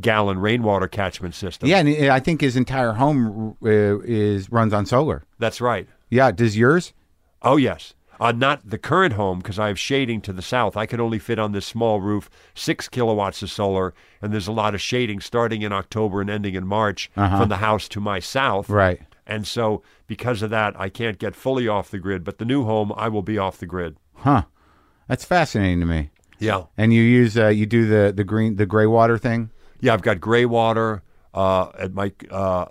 gallon 0.00 0.38
rainwater 0.38 0.86
catchment 0.88 1.34
system. 1.34 1.68
Yeah, 1.68 1.78
and 1.78 2.08
I 2.12 2.20
think 2.20 2.40
his 2.40 2.56
entire 2.56 2.92
home 2.92 3.56
uh, 3.62 4.00
is 4.00 4.50
runs 4.50 4.72
on 4.72 4.86
solar. 4.86 5.22
that's 5.38 5.60
right. 5.60 5.88
Yeah, 6.10 6.30
does 6.30 6.56
yours? 6.56 6.92
Oh 7.42 7.56
yes. 7.56 7.94
Uh, 8.24 8.32
not 8.32 8.68
the 8.68 8.78
current 8.78 9.12
home 9.12 9.38
because 9.40 9.58
I 9.58 9.68
have 9.68 9.78
shading 9.78 10.22
to 10.22 10.32
the 10.32 10.40
south. 10.40 10.78
I 10.78 10.86
can 10.86 10.98
only 10.98 11.18
fit 11.18 11.38
on 11.38 11.52
this 11.52 11.66
small 11.66 12.00
roof 12.00 12.30
six 12.54 12.88
kilowatts 12.88 13.42
of 13.42 13.50
solar, 13.50 13.92
and 14.22 14.32
there's 14.32 14.48
a 14.48 14.52
lot 14.52 14.74
of 14.74 14.80
shading 14.80 15.20
starting 15.20 15.60
in 15.60 15.72
October 15.72 16.22
and 16.22 16.30
ending 16.30 16.54
in 16.54 16.66
March 16.66 17.10
from 17.14 17.50
the 17.50 17.58
house 17.58 17.86
to 17.88 18.00
my 18.00 18.20
south. 18.20 18.70
Uh-huh. 18.70 18.78
Right. 18.78 19.00
And 19.26 19.46
so, 19.46 19.82
because 20.06 20.40
of 20.40 20.48
that, 20.50 20.78
I 20.80 20.88
can't 20.88 21.18
get 21.18 21.34
fully 21.34 21.68
off 21.68 21.90
the 21.90 21.98
grid. 21.98 22.24
But 22.24 22.38
the 22.38 22.46
new 22.46 22.64
home, 22.64 22.94
I 22.96 23.08
will 23.08 23.22
be 23.22 23.36
off 23.36 23.58
the 23.58 23.66
grid. 23.66 23.96
Huh. 24.14 24.44
That's 25.06 25.26
fascinating 25.26 25.80
to 25.80 25.86
me. 25.86 26.10
Yeah. 26.38 26.64
And 26.78 26.94
you 26.94 27.02
use 27.02 27.36
uh, 27.36 27.48
you 27.48 27.66
do 27.66 27.86
the 27.86 28.10
the 28.10 28.24
green 28.24 28.56
the 28.56 28.64
gray 28.66 28.86
water 28.86 29.18
thing. 29.18 29.50
Yeah, 29.80 29.92
I've 29.92 30.02
got 30.02 30.18
gray 30.18 30.46
water. 30.46 31.02
Uh, 31.34 31.70
at 31.78 31.92
my 31.92 32.12
uh, 32.30 32.66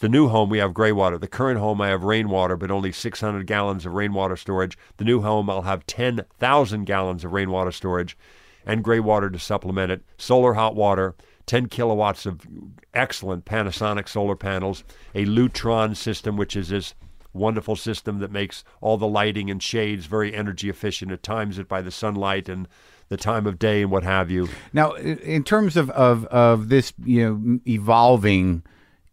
the 0.00 0.08
new 0.08 0.28
home, 0.28 0.50
we 0.50 0.58
have 0.58 0.74
gray 0.74 0.92
water. 0.92 1.18
The 1.18 1.28
current 1.28 1.58
home, 1.58 1.80
I 1.80 1.88
have 1.88 2.04
rainwater, 2.04 2.56
but 2.56 2.70
only 2.70 2.92
600 2.92 3.46
gallons 3.46 3.86
of 3.86 3.92
rainwater 3.92 4.36
storage. 4.36 4.76
The 4.96 5.04
new 5.04 5.20
home, 5.22 5.48
I'll 5.50 5.62
have 5.62 5.86
10,000 5.86 6.84
gallons 6.84 7.24
of 7.24 7.32
rainwater 7.32 7.72
storage 7.72 8.16
and 8.64 8.82
gray 8.82 9.00
water 9.00 9.30
to 9.30 9.38
supplement 9.38 9.92
it. 9.92 10.02
Solar 10.18 10.54
hot 10.54 10.74
water, 10.74 11.14
10 11.46 11.66
kilowatts 11.66 12.26
of 12.26 12.40
excellent 12.92 13.44
Panasonic 13.44 14.08
solar 14.08 14.36
panels, 14.36 14.84
a 15.14 15.24
Lutron 15.24 15.96
system, 15.96 16.36
which 16.36 16.56
is 16.56 16.68
this 16.68 16.94
wonderful 17.32 17.76
system 17.76 18.18
that 18.18 18.32
makes 18.32 18.64
all 18.80 18.96
the 18.96 19.06
lighting 19.06 19.50
and 19.50 19.62
shades 19.62 20.06
very 20.06 20.34
energy 20.34 20.68
efficient. 20.68 21.12
It 21.12 21.22
times 21.22 21.58
it 21.58 21.68
by 21.68 21.82
the 21.82 21.90
sunlight 21.90 22.48
and 22.48 22.66
the 23.08 23.16
time 23.16 23.46
of 23.46 23.58
day 23.58 23.82
and 23.82 23.90
what 23.90 24.02
have 24.02 24.30
you. 24.30 24.48
Now, 24.72 24.92
in 24.94 25.44
terms 25.44 25.76
of, 25.76 25.90
of, 25.90 26.24
of 26.26 26.70
this, 26.70 26.92
you 27.04 27.22
know, 27.22 27.60
evolving 27.68 28.64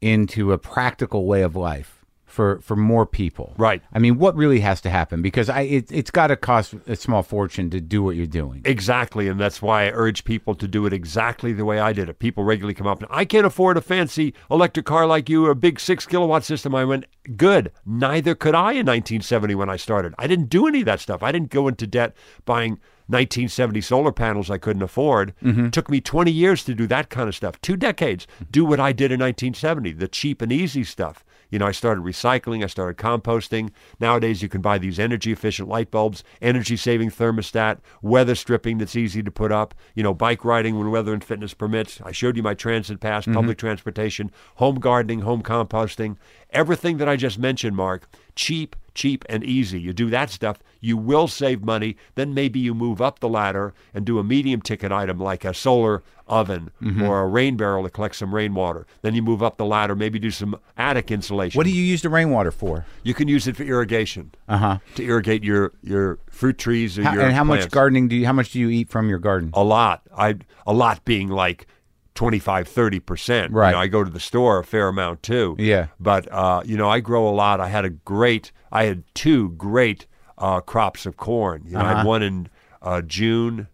into 0.04 0.52
a 0.52 0.58
practical 0.58 1.26
way 1.26 1.42
of 1.44 1.56
life 1.56 2.03
for, 2.34 2.60
for 2.62 2.76
more 2.76 3.06
people, 3.06 3.54
Right. 3.58 3.84
I 3.94 4.00
mean, 4.00 4.18
what 4.18 4.36
really 4.36 4.60
has 4.62 4.82
to 4.82 4.90
happen? 4.90 5.22
Because 5.22 5.50
I, 5.50 5.62
it, 5.62 5.92
it's 5.92 6.10
got 6.10 6.28
to 6.28 6.36
cost 6.36 6.74
a 6.88 6.96
small 6.96 7.22
fortune 7.22 7.70
to 7.70 7.80
do 7.80 8.02
what 8.02 8.16
you're 8.16 8.26
doing. 8.26 8.64
Exactly, 8.66 9.28
and 9.28 9.40
that's 9.40 9.62
why 9.62 9.86
I 9.86 9.92
urge 9.92 10.24
people 10.24 10.56
to 10.56 10.68
do 10.68 10.88
it 10.88 10.94
exactly 10.94 11.54
the 11.54 11.64
way 11.64 11.80
I 11.80 11.94
did 11.94 12.10
it. 12.10 12.18
People 12.18 12.44
regularly 12.44 12.74
come 12.74 12.88
up 12.88 13.04
and 13.04 13.08
I 13.12 13.24
can't 13.26 13.46
afford 13.46 13.78
a 13.78 13.82
fancy 13.82 14.34
electric 14.50 14.88
car 14.88 15.06
like 15.06 15.30
you, 15.30 15.46
or 15.46 15.52
a 15.52 15.56
big 15.56 15.80
six 15.80 16.08
kilowatt 16.08 16.44
system. 16.44 16.74
I 16.74 16.86
went, 16.86 17.06
good. 17.38 17.72
Neither 17.86 18.34
could 18.34 18.56
I 18.56 18.72
in 18.72 18.88
1970 18.88 19.54
when 19.54 19.70
I 19.70 19.76
started. 19.76 20.16
I 20.18 20.26
didn't 20.26 20.50
do 20.50 20.66
any 20.66 20.80
of 20.80 20.86
that 20.86 21.02
stuff. 21.02 21.22
I 21.22 21.32
didn't 21.32 21.52
go 21.52 21.68
into 21.68 21.86
debt 21.86 22.16
buying 22.46 22.80
1970 23.08 23.82
solar 23.82 24.12
panels 24.12 24.50
I 24.50 24.58
couldn't 24.58 24.82
afford. 24.82 25.34
Mm-hmm. 25.44 25.70
Took 25.70 25.90
me 25.90 26.02
20 26.02 26.32
years 26.32 26.64
to 26.64 26.74
do 26.74 26.88
that 26.88 27.10
kind 27.10 27.30
of 27.30 27.36
stuff. 27.36 27.62
Two 27.62 27.78
decades. 27.78 28.26
Do 28.50 28.66
what 28.66 28.80
I 28.80 28.92
did 28.92 29.12
in 29.12 29.20
1970, 29.20 29.94
the 29.94 30.08
cheap 30.08 30.42
and 30.42 30.52
easy 30.52 30.84
stuff. 30.84 31.24
You 31.54 31.60
know, 31.60 31.68
I 31.68 31.72
started 31.72 32.04
recycling, 32.04 32.64
I 32.64 32.68
started 32.68 32.98
composting. 32.98 33.70
Nowadays, 34.00 34.42
you 34.42 34.50
can 34.50 34.62
buy 34.62 34.80
these 34.80 34.98
energy 34.98 35.32
efficient 35.32 35.70
light 35.70 35.92
bulbs, 35.92 36.24
energy 36.42 36.76
saving 36.76 37.12
thermostat, 37.12 37.78
weather 38.02 38.34
stripping 38.34 38.80
that's 38.80 38.96
easy 38.96 39.22
to 39.22 39.30
put 39.30 39.52
up, 39.52 39.76
you 39.94 40.02
know, 40.02 40.16
bike 40.16 40.44
riding 40.44 40.80
when 40.80 40.90
weather 40.90 41.14
and 41.14 41.24
fitness 41.24 41.54
permits. 41.54 42.02
I 42.04 42.12
showed 42.12 42.38
you 42.38 42.42
my 42.42 42.56
transit 42.56 43.02
pass, 43.02 43.26
mm-hmm. 43.26 43.36
public 43.36 43.60
transportation, 43.60 44.32
home 44.56 44.80
gardening, 44.80 45.20
home 45.20 45.44
composting, 45.44 46.18
everything 46.50 46.98
that 46.98 47.08
I 47.08 47.18
just 47.18 47.38
mentioned, 47.38 47.76
Marc. 47.76 48.10
Cheap, 48.36 48.76
cheap, 48.96 49.24
and 49.30 49.44
easy. 49.44 49.80
You 49.80 49.94
do 49.94 50.10
that 50.10 50.32
stuff, 50.32 50.58
you 50.80 50.98
will 50.98 51.28
save 51.28 51.64
money. 51.64 51.98
Then 52.16 52.34
maybe 52.34 52.60
you 52.60 52.74
move 52.74 53.00
up 53.00 53.20
the 53.20 53.30
ladder 53.30 53.76
and 53.94 54.08
do 54.08 54.18
a 54.18 54.24
medium 54.24 54.64
ticket 54.64 54.92
item 54.92 55.20
like 55.20 55.46
a 55.46 55.54
solar 55.54 56.02
oven 56.42 56.72
or 57.02 57.22
a 57.22 57.28
rain 57.28 57.56
barrel 57.58 57.84
to 57.84 57.90
collect 57.90 58.16
some 58.16 58.34
rainwater. 58.34 58.86
Then 59.04 59.14
you 59.16 59.22
move 59.22 59.42
up 59.44 59.58
the 59.58 59.66
ladder, 59.66 59.96
maybe 59.96 60.18
do 60.20 60.32
some 60.32 60.56
attic 60.78 61.12
insulation. 61.12 61.58
What 61.58 61.66
do 61.66 61.72
you 61.72 61.84
use 61.84 62.02
the 62.02 62.10
rainwater 62.10 62.52
for? 62.52 62.86
You 63.04 63.14
can 63.14 63.28
use 63.28 63.48
it 63.48 63.56
for 63.56 63.64
irrigation 63.64 64.32
Uh 64.48 64.58
huh. 64.58 64.78
to 64.96 65.04
irrigate 65.04 65.44
your 65.44 65.72
your 65.82 66.20
fruit 66.30 66.58
trees 66.58 66.98
or 66.98 67.04
your 67.04 67.22
And 67.22 67.34
how 67.34 67.44
much 67.44 67.70
gardening 67.70 68.08
do 68.08 68.16
you? 68.16 68.26
How 68.26 68.34
much 68.34 68.52
do 68.54 68.60
you 68.60 68.70
eat 68.70 68.90
from 68.90 69.10
your 69.10 69.20
garden? 69.20 69.52
A 69.54 69.64
lot. 69.64 70.02
I 70.18 70.36
a 70.66 70.74
lot 70.74 71.06
being 71.06 71.28
like 71.30 71.68
25 72.16 72.68
30 72.68 73.00
percent. 73.00 73.52
Right. 73.54 73.70
You 73.70 73.74
know, 73.76 73.80
I 73.80 73.88
go 73.88 74.04
to 74.04 74.10
the 74.12 74.20
store 74.20 74.60
a 74.60 74.64
fair 74.64 74.88
amount 74.88 75.24
too. 75.24 75.56
Yeah. 75.58 75.88
But 76.00 76.32
uh, 76.32 76.62
you 76.66 76.78
know, 76.78 76.90
I 76.90 77.00
grow 77.00 77.28
a 77.28 77.32
lot. 77.34 77.60
I 77.60 77.68
had 77.70 77.86
a 77.86 77.90
great. 77.90 78.52
I 78.72 78.86
had 78.86 79.04
two 79.14 79.50
great 79.52 80.08
uh, 80.38 80.62
crops 80.62 81.06
of 81.06 81.18
corn. 81.18 81.64
You 81.66 81.74
know, 81.74 81.80
I 81.80 81.84
Uh-huh. 81.84 81.96
had 81.98 82.06
one 82.08 82.24
in 82.24 82.50
uh, 82.82 83.02
June. 83.02 83.68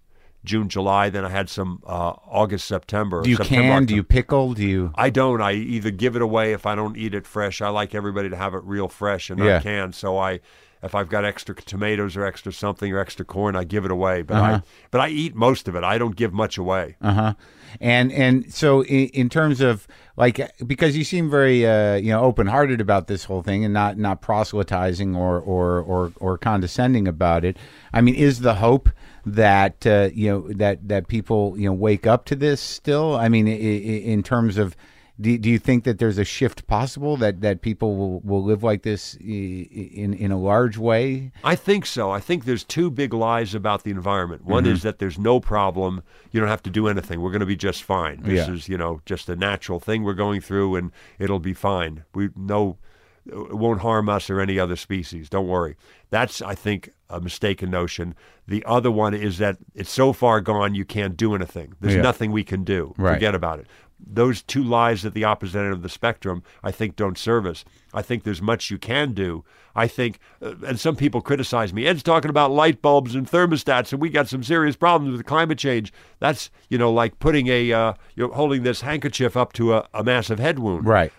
June, 0.50 0.68
July. 0.68 1.10
Then 1.10 1.24
I 1.24 1.30
had 1.30 1.48
some 1.50 1.82
uh, 1.86 2.14
August, 2.28 2.68
September. 2.68 3.22
Do 3.22 3.30
you 3.30 3.36
September, 3.38 3.74
can? 3.76 3.86
Do 3.86 3.94
you 3.96 4.04
pickle? 4.04 4.54
Do 4.56 4.66
you? 4.66 4.92
I 4.96 5.10
don't. 5.12 5.42
I 5.42 5.54
either 5.54 5.92
give 5.92 6.16
it 6.16 6.22
away 6.24 6.54
if 6.54 6.66
I 6.66 6.74
don't 6.76 6.98
eat 6.98 7.14
it 7.14 7.28
fresh. 7.28 7.62
I 7.62 7.70
like 7.70 7.94
everybody 7.94 8.30
to 8.30 8.36
have 8.36 8.54
it 8.56 8.64
real 8.64 8.88
fresh 8.88 9.30
and 9.30 9.40
Yeah. 9.40 9.60
canned. 9.62 9.94
So 9.94 10.18
I, 10.18 10.40
if 10.82 10.96
I've 10.96 11.10
got 11.10 11.24
extra 11.26 11.54
tomatoes 11.56 12.18
or 12.18 12.26
extra 12.26 12.52
something 12.52 12.92
or 12.92 13.00
extra 13.00 13.24
corn, 13.26 13.56
I 13.56 13.64
give 13.64 13.86
it 13.86 13.92
away. 13.92 14.24
But 14.24 14.38
Uh-huh. 14.38 14.52
I, 14.54 14.62
but 14.92 15.02
I 15.02 15.10
eat 15.10 15.36
most 15.36 15.68
of 15.68 15.76
it. 15.76 15.84
I 15.84 15.98
don't 16.00 16.16
give 16.16 16.34
much 16.34 16.58
away. 16.58 16.96
Uh 17.02 17.14
huh. 17.14 17.34
And 17.80 18.12
and 18.12 18.52
so 18.52 18.84
in, 18.86 19.10
in 19.10 19.30
terms 19.30 19.62
of 19.62 19.88
like 20.18 20.40
because 20.66 20.98
you 20.98 21.04
seem 21.04 21.30
very 21.30 21.68
uh, 21.68 21.96
you 21.96 22.10
know 22.12 22.22
open 22.24 22.48
hearted 22.48 22.82
about 22.82 23.06
this 23.08 23.26
whole 23.26 23.44
thing 23.44 23.64
and 23.64 23.74
not 23.74 23.96
not 23.98 24.22
proselytizing 24.22 25.16
or 25.16 25.40
or 25.40 25.80
or 25.80 26.12
or 26.20 26.38
condescending 26.40 27.08
about 27.08 27.46
it. 27.46 27.58
I 27.94 28.02
mean, 28.02 28.16
is 28.16 28.40
the 28.40 28.56
hope 28.56 28.90
that 29.36 29.86
uh, 29.88 30.10
you 30.14 30.30
know 30.30 30.54
that 30.54 30.88
that 30.88 31.08
people 31.08 31.56
you 31.58 31.68
know 31.70 31.74
wake 31.74 32.06
up 32.08 32.26
to 32.26 32.36
this 32.36 32.60
still? 32.62 33.16
I 33.16 33.30
mean, 33.30 33.48
i- 33.48 33.52
i- 33.52 34.04
in 34.14 34.24
terms 34.24 34.58
of. 34.58 34.76
Do, 35.22 35.38
do 35.38 35.50
you 35.50 35.60
think 35.60 35.84
that 35.84 36.00
there's 36.00 36.18
a 36.18 36.24
shift 36.24 36.66
possible 36.66 37.18
that, 37.18 37.42
that 37.42 37.60
people 37.60 37.98
will, 37.98 38.22
will 38.22 38.42
live 38.42 38.64
like 38.64 38.84
this 38.84 39.18
i- 39.20 39.26
in 39.26 40.14
in 40.14 40.32
a 40.32 40.40
large 40.40 40.78
way? 40.78 41.34
I 41.44 41.56
think 41.56 41.86
so. 41.86 42.10
I 42.10 42.22
think 42.22 42.46
there's 42.46 42.64
two 42.64 42.90
big 42.90 43.14
lies 43.14 43.54
about 43.54 43.84
the 43.84 43.92
environment. 43.92 44.46
One 44.46 44.64
Mm-hmm. 44.64 44.72
is 44.76 44.84
that 44.84 45.00
there's 45.00 45.20
no 45.20 45.42
problem. 45.42 46.04
You 46.32 46.40
don't 46.40 46.48
have 46.48 46.64
to 46.64 46.70
do 46.70 46.88
anything. 46.88 47.20
We're 47.20 47.32
going 47.32 47.42
to 47.42 47.46
be 47.46 47.58
just 47.58 47.84
fine. 47.84 48.22
This 48.24 48.48
Yeah. 48.48 48.54
is, 48.54 48.70
you 48.70 48.78
know, 48.78 49.02
just 49.06 49.28
a 49.28 49.36
natural 49.36 49.82
thing 49.82 50.04
we're 50.06 50.14
going 50.14 50.40
through, 50.40 50.78
and 50.78 50.90
it'll 51.20 51.40
be 51.40 51.54
fine. 51.54 52.06
We 52.16 52.30
no, 52.38 52.78
it 53.26 53.58
won't 53.58 53.82
harm 53.82 54.08
us 54.08 54.30
or 54.30 54.40
any 54.40 54.58
other 54.58 54.78
species. 54.78 55.30
Don't 55.30 55.50
worry. 55.50 55.76
That's, 56.12 56.42
I 56.42 56.56
think, 56.56 56.92
a 57.10 57.20
mistaken 57.20 57.70
notion. 57.72 58.16
The 58.48 58.64
other 58.66 58.92
one 58.92 59.14
is 59.14 59.38
that 59.40 59.58
it's 59.76 59.92
so 59.92 60.14
far 60.14 60.42
gone 60.42 60.76
you 60.76 60.86
can't 60.86 61.18
do 61.18 61.34
anything. 61.36 61.74
There's 61.80 61.96
Yeah. 61.96 62.02
nothing 62.02 62.32
we 62.32 62.44
can 62.44 62.64
do. 62.64 62.94
Right. 62.98 63.14
Forget 63.16 63.36
about 63.36 63.60
it. 63.60 63.68
Those 64.02 64.42
two 64.42 64.64
lies 64.64 65.06
at 65.06 65.14
the 65.14 65.26
opposite 65.26 65.60
end 65.60 65.74
of 65.74 65.82
the 65.82 65.90
spectrum, 65.90 66.42
I 66.64 66.72
think, 66.72 66.96
don't 66.96 67.18
serve 67.18 67.46
us. 67.46 67.66
I 67.94 68.02
think 68.02 68.24
there's 68.24 68.42
much 68.42 68.72
you 68.72 68.78
can 68.78 69.12
do. 69.14 69.44
I 69.76 69.88
think, 69.88 70.20
uh, 70.42 70.54
and 70.66 70.80
some 70.80 70.96
people 70.96 71.20
criticize 71.22 71.74
me. 71.74 71.86
Ed's 71.86 72.02
talking 72.02 72.30
about 72.30 72.52
light 72.52 72.82
bulbs 72.82 73.14
and 73.14 73.30
thermostats, 73.30 73.92
and 73.92 74.02
we 74.02 74.10
got 74.10 74.30
some 74.30 74.42
serious 74.42 74.76
problems 74.78 75.18
with 75.18 75.26
climate 75.26 75.58
change. 75.58 75.92
That's 76.20 76.50
you 76.70 76.78
know 76.78 76.92
like 76.94 77.20
putting 77.20 77.48
a 77.48 77.74
uh, 77.74 77.94
you 78.16 78.28
know 78.28 78.34
holding 78.34 78.64
this 78.64 78.82
handkerchief 78.82 79.36
up 79.36 79.52
to 79.54 79.74
a, 79.74 79.88
a 79.94 80.04
massive 80.04 80.40
head 80.40 80.60
wound. 80.60 80.86
Right. 80.88 81.12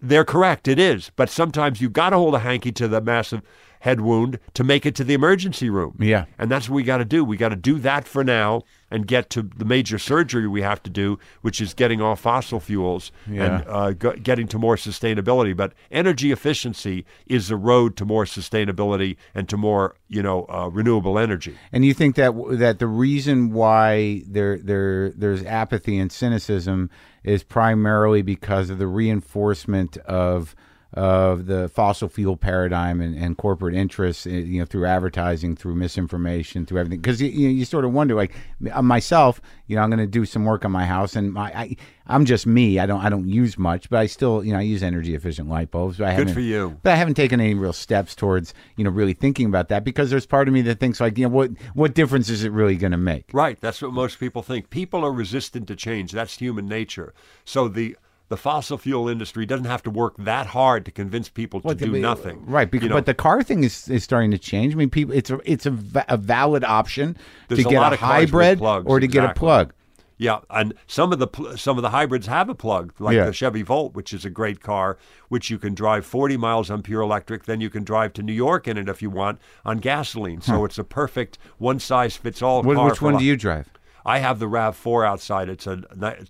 They're 0.00 0.24
correct. 0.24 0.68
It 0.68 0.78
is, 0.78 1.10
but 1.16 1.28
sometimes 1.30 1.80
you 1.80 1.88
got 1.90 2.10
to 2.10 2.16
hold 2.16 2.34
a 2.34 2.38
hanky 2.40 2.72
to 2.72 2.88
the 2.88 3.00
massive 3.00 3.42
head 3.80 4.00
wound 4.00 4.38
to 4.54 4.64
make 4.64 4.84
it 4.86 4.94
to 4.96 5.04
the 5.04 5.14
emergency 5.14 5.70
room. 5.70 5.96
Yeah. 6.00 6.24
And 6.38 6.50
that's 6.50 6.68
what 6.68 6.76
we 6.76 6.82
got 6.82 6.98
to 6.98 7.04
do. 7.04 7.24
We 7.24 7.36
got 7.36 7.50
to 7.50 7.56
do 7.56 7.78
that 7.80 8.06
for 8.08 8.24
now 8.24 8.62
and 8.90 9.06
get 9.06 9.28
to 9.30 9.42
the 9.42 9.64
major 9.64 9.98
surgery 9.98 10.46
we 10.46 10.62
have 10.62 10.80
to 10.84 10.90
do, 10.90 11.18
which 11.42 11.60
is 11.60 11.74
getting 11.74 12.00
off 12.00 12.20
fossil 12.20 12.60
fuels 12.60 13.10
Yeah. 13.28 13.44
and 13.58 13.64
uh, 13.68 13.90
go- 13.92 14.12
getting 14.14 14.46
to 14.48 14.58
more 14.58 14.76
sustainability. 14.76 15.56
But 15.56 15.72
energy 15.90 16.30
efficiency 16.32 17.04
is 17.26 17.48
the 17.48 17.56
road 17.56 17.96
to 17.96 18.04
more 18.04 18.24
sustainability 18.24 19.16
and 19.34 19.48
to 19.48 19.56
more, 19.56 19.96
you 20.08 20.22
know, 20.22 20.46
uh, 20.48 20.68
renewable 20.68 21.18
energy. 21.18 21.56
And 21.72 21.84
you 21.84 21.94
think 21.94 22.14
that 22.16 22.32
that 22.52 22.78
the 22.78 22.86
reason 22.86 23.52
why 23.52 24.22
there 24.26 24.58
there 24.58 25.10
there's 25.10 25.42
apathy 25.44 25.98
and 25.98 26.10
cynicism 26.12 26.88
is 27.24 27.42
primarily 27.42 28.22
because 28.22 28.70
of 28.70 28.78
the 28.78 28.86
reinforcement 28.86 29.96
of 29.98 30.54
of 30.94 31.46
the 31.46 31.68
fossil 31.68 32.08
fuel 32.08 32.36
paradigm 32.36 33.00
and, 33.00 33.16
and 33.16 33.36
corporate 33.36 33.74
interests, 33.74 34.26
eh, 34.26 34.30
you 34.30 34.60
know, 34.60 34.64
through 34.64 34.86
advertising, 34.86 35.56
through 35.56 35.74
misinformation, 35.74 36.64
through 36.64 36.80
everything. 36.80 37.00
Because 37.00 37.20
you, 37.20 37.28
you, 37.28 37.48
you 37.48 37.64
sort 37.64 37.84
of 37.84 37.92
wonder, 37.92 38.14
like 38.14 38.34
myself, 38.60 39.40
you 39.66 39.76
know, 39.76 39.82
I'm 39.82 39.90
going 39.90 39.98
to 39.98 40.06
do 40.06 40.24
some 40.24 40.44
work 40.44 40.64
on 40.64 40.70
my 40.72 40.86
house, 40.86 41.16
and 41.16 41.32
my 41.32 41.52
I, 41.52 41.76
I'm 42.06 42.24
just 42.24 42.46
me. 42.46 42.78
I 42.78 42.86
don't 42.86 43.04
I 43.04 43.08
don't 43.08 43.28
use 43.28 43.58
much, 43.58 43.90
but 43.90 43.98
I 43.98 44.06
still, 44.06 44.44
you 44.44 44.52
know, 44.52 44.58
I 44.58 44.62
use 44.62 44.82
energy 44.82 45.14
efficient 45.14 45.48
light 45.48 45.70
bulbs. 45.70 45.98
But 45.98 46.08
I 46.08 46.16
Good 46.16 46.30
for 46.30 46.40
you. 46.40 46.78
but 46.82 46.92
I 46.92 46.96
haven't 46.96 47.14
taken 47.14 47.40
any 47.40 47.54
real 47.54 47.72
steps 47.72 48.14
towards 48.14 48.54
you 48.76 48.84
know 48.84 48.90
really 48.90 49.14
thinking 49.14 49.46
about 49.46 49.68
that 49.68 49.84
because 49.84 50.08
there's 50.08 50.26
part 50.26 50.48
of 50.48 50.54
me 50.54 50.62
that 50.62 50.78
thinks 50.80 51.00
like 51.00 51.18
you 51.18 51.24
know 51.24 51.34
what 51.34 51.50
what 51.74 51.94
difference 51.94 52.30
is 52.30 52.44
it 52.44 52.52
really 52.52 52.76
going 52.76 52.92
to 52.92 52.96
make? 52.96 53.28
Right. 53.32 53.60
That's 53.60 53.82
what 53.82 53.92
most 53.92 54.20
people 54.20 54.42
think. 54.42 54.70
People 54.70 55.04
are 55.04 55.12
resistant 55.12 55.66
to 55.68 55.76
change. 55.76 56.12
That's 56.12 56.38
human 56.38 56.66
nature. 56.68 57.12
So 57.44 57.68
the 57.68 57.96
the 58.28 58.36
fossil 58.36 58.76
fuel 58.78 59.08
industry 59.08 59.46
doesn't 59.46 59.66
have 59.66 59.82
to 59.84 59.90
work 59.90 60.14
that 60.18 60.48
hard 60.48 60.84
to 60.84 60.90
convince 60.90 61.28
people 61.28 61.60
to 61.60 61.74
do 61.74 61.92
nothing. 61.92 62.44
right? 62.46 62.70
Because 62.70 62.84
You 62.84 62.88
know, 62.90 62.96
but 62.96 63.06
the 63.06 63.14
car 63.14 63.42
thing 63.42 63.62
is, 63.64 63.88
is 63.88 64.02
starting 64.02 64.30
to 64.32 64.38
change. 64.38 64.74
I 64.74 64.76
mean, 64.76 64.90
people, 64.90 65.14
it's 65.14 65.30
a 65.30 65.38
it's 65.44 65.66
a, 65.66 65.76
a 66.08 66.16
valid 66.16 66.64
option 66.64 67.16
There's 67.48 67.62
to 67.62 67.68
a 67.68 67.70
get 67.70 67.82
a 67.82 67.86
of 67.94 67.98
cars 68.00 68.22
with 68.22 68.30
hybrid 68.32 68.58
plugs, 68.58 68.86
or 68.88 68.98
to 69.00 69.06
get 69.06 69.24
a 69.24 69.32
plug. 69.34 69.72
Yeah, 70.18 70.38
and 70.48 70.72
some 70.86 71.12
of 71.12 71.18
the 71.18 71.28
some 71.56 71.76
of 71.76 71.82
the 71.82 71.90
hybrids 71.90 72.26
have 72.26 72.48
a 72.48 72.54
plug, 72.54 72.94
like 72.98 73.14
Yeah. 73.14 73.26
the 73.26 73.34
Chevy 73.34 73.60
Volt, 73.60 73.94
which 73.94 74.14
is 74.14 74.24
a 74.24 74.30
great 74.30 74.62
car, 74.62 74.96
which 75.28 75.50
you 75.50 75.58
can 75.58 75.74
drive 75.74 76.06
40 76.06 76.38
miles 76.38 76.70
on 76.70 76.80
pure 76.82 77.02
electric. 77.02 77.44
Then 77.44 77.60
you 77.60 77.68
can 77.68 77.84
drive 77.84 78.14
to 78.14 78.22
New 78.22 78.32
York 78.32 78.66
in 78.66 78.78
it 78.78 78.88
if 78.88 79.02
you 79.02 79.10
want 79.10 79.38
on 79.66 79.76
gasoline. 79.76 80.40
So 80.40 80.64
it's 80.64 80.78
a 80.78 80.84
perfect 80.84 81.36
one 81.58 81.78
size 81.78 82.16
fits 82.16 82.40
all 82.40 82.62
What, 82.62 82.76
car. 82.76 82.88
which 82.88 83.02
one 83.02 83.18
do 83.18 83.24
you 83.24 83.36
drive? 83.36 83.70
I 84.06 84.20
have 84.20 84.38
the 84.38 84.48
Rav 84.48 84.74
Four 84.74 85.04
outside. 85.04 85.50
It's 85.50 85.66
a 85.66 85.82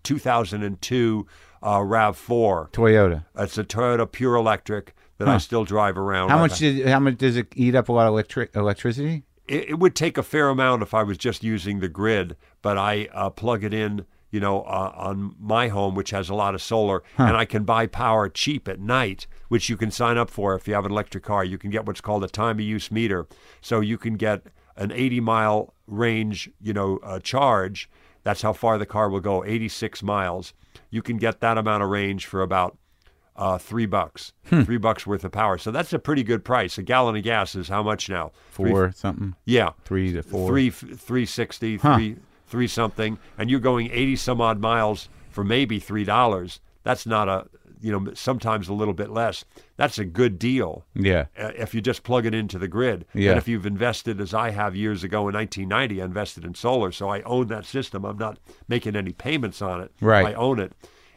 2002 0.03 1.27
uh, 1.63 1.83
Rav 1.83 2.17
Four. 2.17 2.71
Toyota. 2.73 3.25
It's 3.39 3.59
a 3.59 3.65
Toyota 3.65 4.11
pure 4.11 4.35
electric 4.37 4.95
that 5.19 5.29
I 5.29 5.39
still 5.39 5.65
drive 5.65 5.97
around. 5.97 6.29
How 6.31 6.39
I- 6.39 6.41
much 6.43 6.59
did 6.59 6.87
how 6.87 7.01
much 7.01 7.19
does 7.19 7.37
it 7.37 7.49
eat 7.55 7.75
up 7.75 7.89
a 7.89 7.93
lot 7.93 8.07
of 8.07 8.13
electric 8.13 8.55
electricity? 8.55 9.25
it, 9.49 9.71
it 9.71 9.79
would 9.79 9.95
take 9.95 10.19
a 10.19 10.23
fair 10.23 10.49
amount 10.49 10.83
if 10.83 10.93
I 10.93 11.03
was 11.03 11.19
just 11.19 11.45
using 11.45 11.81
the 11.81 11.89
grid, 11.89 12.37
but 12.63 12.77
I 12.77 13.09
uh, 13.13 13.31
plug 13.31 13.65
it 13.65 13.73
in 13.73 14.07
you 14.33 14.41
know, 14.41 14.63
uh, 14.63 14.93
on 14.97 15.35
my 15.41 15.69
home, 15.69 15.95
which 15.95 16.11
has 16.11 16.29
a 16.29 16.35
lot 16.35 16.55
of 16.55 16.61
solar, 16.61 17.03
and 17.17 17.37
I 17.37 17.45
can 17.45 17.63
buy 17.63 17.87
power 17.87 18.29
cheap 18.29 18.67
at 18.69 18.81
night, 18.81 19.27
which 19.49 19.71
you 19.71 19.77
can 19.77 19.93
sign 19.93 20.19
up 20.19 20.29
for 20.29 20.55
if 20.57 20.67
you 20.67 20.75
have 20.75 20.85
an 20.85 20.91
electric 20.91 21.23
car. 21.23 21.45
You 21.45 21.57
can 21.59 21.71
get 21.71 21.87
what's 21.87 22.01
called 22.01 22.25
a 22.25 22.29
time 22.29 22.57
of 22.57 22.61
use 22.65 22.91
meter, 22.91 23.29
so 23.63 23.79
you 23.81 23.97
can 23.97 24.17
get 24.17 24.43
an 24.77 24.91
80 24.91 25.21
mile 25.21 25.75
range, 25.87 26.51
you 26.61 26.73
know, 26.75 26.99
uh, 27.05 27.21
charge. 27.21 27.89
That's 28.25 28.43
how 28.43 28.53
far 28.53 28.77
the 28.79 28.85
car 28.85 29.09
will 29.09 29.21
go, 29.21 29.45
86 29.45 30.03
miles. 30.03 30.53
You 30.91 31.03
can 31.03 31.17
get 31.19 31.41
that 31.41 31.59
amount 31.59 31.83
of 31.83 31.89
range 31.91 32.27
for 32.27 32.43
about 32.43 32.77
uh, 33.37 33.59
three 33.59 33.87
bucks, 33.87 34.33
three 34.47 34.79
bucks 34.79 35.07
worth 35.07 35.25
of 35.25 35.33
power. 35.33 35.59
So 35.59 35.71
that's 35.71 35.93
a 35.93 35.99
pretty 35.99 36.23
good 36.23 36.45
price. 36.45 36.79
A 36.79 36.83
gallon 36.83 37.17
of 37.17 37.23
gas 37.23 37.55
is 37.55 37.69
how 37.69 37.83
much 37.83 38.09
now? 38.09 38.33
Three- 38.53 38.71
Four 38.71 38.93
something. 38.93 39.35
yeah, 39.45 39.71
Three 39.85 40.13
to 40.13 40.23
four. 40.23 40.49
three 40.49 40.71
three 40.71 41.27
sixty, 41.27 41.77
three 41.77 42.17
three 42.47 42.67
something, 42.69 43.19
and 43.37 43.51
you're 43.51 43.61
going 43.61 43.91
eighty 43.91 44.17
some 44.17 44.41
odd 44.41 44.59
miles 44.61 45.09
for 45.31 45.45
maybe 45.45 45.79
three 45.79 46.05
dollars. 46.05 46.61
That's 46.83 47.05
not 47.05 47.29
a 47.29 47.47
you 47.81 47.93
know 47.93 48.13
sometimes 48.15 48.69
a 48.69 48.75
little 48.75 48.95
bit 48.95 49.11
less. 49.11 49.45
That's 49.77 49.99
a 49.99 50.05
good 50.05 50.39
deal 50.39 50.85
Yeah. 50.95 51.27
uh, 51.39 51.53
if 51.57 51.75
you 51.75 51.81
just 51.81 52.03
plug 52.03 52.27
it 52.27 52.35
into 52.35 52.59
the 52.59 52.69
grid. 52.69 53.05
Yeah. 53.15 53.31
And 53.31 53.39
if 53.39 53.47
you've 53.49 53.67
invested, 53.67 54.21
as 54.21 54.33
I 54.35 54.51
have 54.51 54.75
years 54.75 55.05
ago 55.05 55.29
in 55.29 55.35
1990, 55.35 56.01
I 56.01 56.05
invested 56.05 56.45
in 56.45 56.55
solar, 56.55 56.93
so 56.93 57.09
I 57.09 57.23
own 57.23 57.49
that 57.49 57.67
system. 57.67 58.05
I'm 58.05 58.19
not 58.19 58.39
making 58.69 58.97
any 58.97 59.13
payments 59.13 59.61
on 59.63 59.81
it. 59.81 59.93
Right. 60.01 60.27
I 60.27 60.35
own 60.35 60.59
it, 60.61 60.73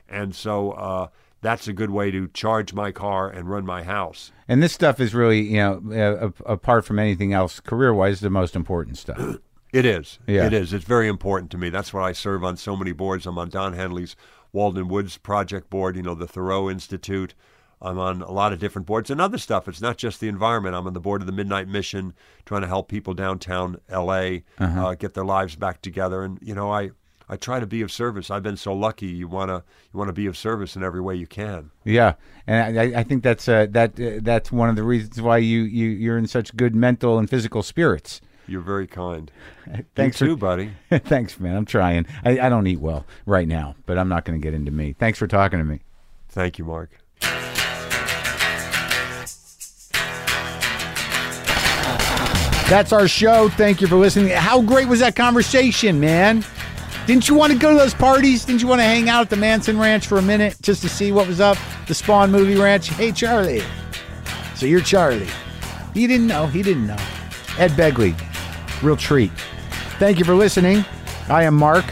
and 0.07 0.35
so 0.35 0.71
uh, 0.71 1.07
that's 1.41 1.67
a 1.67 1.73
good 1.73 1.89
way 1.91 2.11
to 2.11 2.27
charge 2.29 2.73
my 2.73 2.91
car 2.91 3.29
and 3.29 3.49
run 3.49 3.65
my 3.65 3.83
house. 3.83 4.31
And 4.47 4.61
this 4.61 4.73
stuff 4.73 4.99
is 4.99 5.13
really, 5.13 5.41
you 5.41 5.57
know, 5.57 5.81
uh, 5.93 6.31
apart 6.51 6.85
from 6.85 6.99
anything 6.99 7.31
else, 7.33 7.59
career 7.59 7.93
wise, 7.93 8.19
the 8.19 8.29
most 8.29 8.55
important 8.55 8.97
stuff. 8.97 9.37
It 9.71 9.85
is. 9.85 10.17
Yeah. 10.25 10.47
It 10.47 10.53
is. 10.53 10.73
It's 10.73 10.83
very 10.83 11.07
important 11.07 11.51
to 11.51 11.57
me. 11.59 11.69
That's 11.69 11.93
why 11.93 12.09
I 12.09 12.11
serve 12.11 12.43
on 12.43 12.57
so 12.57 12.75
many 12.75 12.91
boards. 12.91 13.27
I'm 13.27 13.37
on 13.37 13.49
Don 13.49 13.73
Henley's 13.73 14.15
Walden 14.51 14.87
Woods 14.87 15.17
Project 15.17 15.69
Board, 15.69 15.95
you 15.95 16.01
know, 16.01 16.15
the 16.15 16.27
Thoreau 16.27 16.69
Institute. 16.69 17.33
I'm 17.81 17.97
on 17.97 18.21
a 18.21 18.31
lot 18.31 18.51
of 18.51 18.59
different 18.59 18.87
boards 18.87 19.09
and 19.09 19.21
other 19.21 19.37
stuff. 19.37 19.67
It's 19.67 19.79
not 19.81 19.97
just 19.97 20.19
the 20.19 20.27
environment. 20.27 20.75
I'm 20.75 20.85
on 20.85 20.93
the 20.93 20.99
board 20.99 21.21
of 21.21 21.27
the 21.27 21.31
Midnight 21.31 21.67
Mission, 21.69 22.13
trying 22.45 22.61
to 22.61 22.67
help 22.67 22.89
people 22.89 23.13
downtown 23.13 23.79
L.A. 23.87 24.43
uh 24.59 24.95
get 24.95 25.13
their 25.13 25.23
lives 25.23 25.55
back 25.55 25.81
together. 25.81 26.23
And 26.23 26.39
you 26.41 26.53
know, 26.53 26.71
I 26.71 26.91
I 27.29 27.37
try 27.37 27.59
to 27.59 27.67
be 27.67 27.81
of 27.81 27.91
service. 27.91 28.31
I've 28.31 28.43
been 28.43 28.57
so 28.57 28.73
lucky. 28.73 29.05
You 29.05 29.27
wanna 29.27 29.63
you 29.93 29.99
wanna 29.99 30.13
be 30.13 30.25
of 30.25 30.35
service 30.35 30.75
in 30.75 30.83
every 30.83 30.99
way 30.99 31.15
you 31.15 31.27
can. 31.27 31.71
Yeah, 31.85 32.15
and 32.47 32.79
I, 32.79 32.99
I 32.99 33.03
think 33.03 33.23
that's 33.23 33.47
uh, 33.47 33.67
that 33.69 33.99
uh, 33.99 34.19
that's 34.21 34.51
one 34.51 34.67
of 34.67 34.75
the 34.75 34.83
reasons 34.83 35.21
why 35.21 35.37
you 35.37 35.61
you 35.61 35.89
you're 35.89 36.17
in 36.17 36.27
such 36.27 36.55
good 36.57 36.75
mental 36.75 37.17
and 37.17 37.29
physical 37.29 37.63
spirits. 37.63 38.19
You're 38.49 38.61
very 38.61 38.87
kind. 38.87 39.31
Thanks 39.95 40.19
you 40.19 40.27
for 40.27 40.31
too, 40.31 40.37
buddy. 40.37 40.71
thanks, 40.89 41.39
man. 41.39 41.55
I'm 41.55 41.65
trying. 41.65 42.07
I, 42.25 42.39
I 42.39 42.49
don't 42.49 42.65
eat 42.65 42.79
well 42.79 43.05
right 43.27 43.47
now, 43.47 43.75
but 43.85 43.97
I'm 43.99 44.09
not 44.09 44.25
going 44.25 44.39
to 44.39 44.43
get 44.43 44.55
into 44.55 44.71
me. 44.71 44.95
Thanks 44.97 45.19
for 45.19 45.27
talking 45.27 45.59
to 45.59 45.65
me. 45.65 45.81
Thank 46.29 46.57
you, 46.57 46.65
Marc. 46.65 46.89
That's 52.69 52.93
our 52.93 53.07
show. 53.07 53.49
Thank 53.49 53.81
you 53.81 53.87
for 53.87 53.95
listening. 53.95 54.29
How 54.29 54.61
great 54.61 54.87
was 54.87 54.99
that 54.99 55.15
conversation, 55.15 55.99
man? 55.99 56.43
Didn't 57.07 57.27
you 57.27 57.33
want 57.33 57.51
to 57.51 57.57
go 57.57 57.71
to 57.71 57.77
those 57.77 57.95
parties? 57.95 58.45
Didn't 58.45 58.61
you 58.61 58.67
want 58.67 58.79
to 58.79 58.85
hang 58.85 59.09
out 59.09 59.21
at 59.21 59.29
the 59.31 59.37
Manson 59.37 59.79
Ranch 59.79 60.05
for 60.05 60.19
a 60.19 60.21
minute 60.21 60.55
just 60.61 60.81
to 60.83 60.89
see 60.89 61.11
what 61.11 61.27
was 61.27 61.39
up? 61.39 61.57
The 61.87 61.93
Spahn 61.95 62.29
Movie 62.29 62.55
Ranch. 62.55 62.89
Hey, 62.89 63.11
Charlie. 63.11 63.63
So 64.55 64.67
you're 64.67 64.81
Charlie. 64.81 65.27
He 65.95 66.05
didn't 66.05 66.27
know. 66.27 66.45
He 66.45 66.61
didn't 66.61 66.85
know. 66.85 66.97
Ed 67.57 67.71
Begley. 67.71 68.15
Real 68.81 68.95
treat. 68.95 69.31
Thank 69.99 70.19
you 70.19 70.25
for 70.25 70.35
listening. 70.35 70.85
I 71.27 71.43
am 71.43 71.55
Marc 71.55 71.85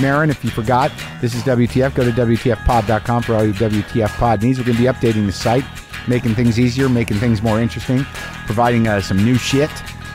Maron. 0.00 0.30
If 0.30 0.42
you 0.42 0.50
forgot, 0.50 0.90
this 1.20 1.34
is 1.34 1.42
WTF. 1.42 1.94
Go 1.94 2.04
to 2.04 2.10
WTFpod.com 2.10 3.22
for 3.22 3.34
all 3.34 3.44
your 3.44 3.54
WTF 3.54 4.08
pod 4.16 4.42
needs. 4.42 4.58
We're 4.58 4.64
going 4.64 4.76
to 4.76 4.82
be 4.82 4.88
updating 4.88 5.26
the 5.26 5.32
site, 5.32 5.64
making 6.08 6.34
things 6.34 6.58
easier, 6.58 6.88
making 6.88 7.18
things 7.18 7.42
more 7.42 7.60
interesting, 7.60 8.04
providing 8.46 8.88
uh, 8.88 9.00
some 9.00 9.22
new 9.22 9.36
shit. 9.36 9.70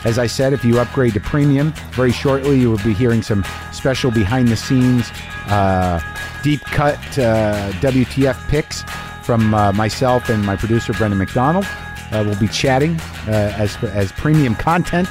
As 0.06 0.18
I 0.18 0.27
said, 0.27 0.53
if 0.53 0.64
you 0.65 0.80
upgrade 0.80 1.14
to 1.14 1.19
premium, 1.19 1.72
very 1.91 2.11
shortly 2.11 2.60
you 2.60 2.69
will 2.72 2.84
be 2.84 2.94
hearing 2.94 3.22
some 3.22 3.44
special 3.72 4.10
behind 4.10 4.48
the 4.48 4.56
scenes, 4.56 5.11
uh, 5.48 5.99
deep 6.44 6.61
cut 6.61 6.98
uh, 7.19 7.72
WTF 7.73 8.48
picks 8.48 8.84
from 9.23 9.53
uh, 9.53 9.72
myself 9.73 10.30
and 10.30 10.44
my 10.45 10.56
producer 10.56 10.94
Brendan 10.94 11.19
McDonald. 11.19 11.65
Uh, 12.11 12.23
we'll 12.26 12.39
be 12.39 12.48
chatting 12.48 12.99
uh, 13.27 13.53
as 13.57 13.76
as 13.84 14.11
premium 14.14 14.56
content 14.56 15.10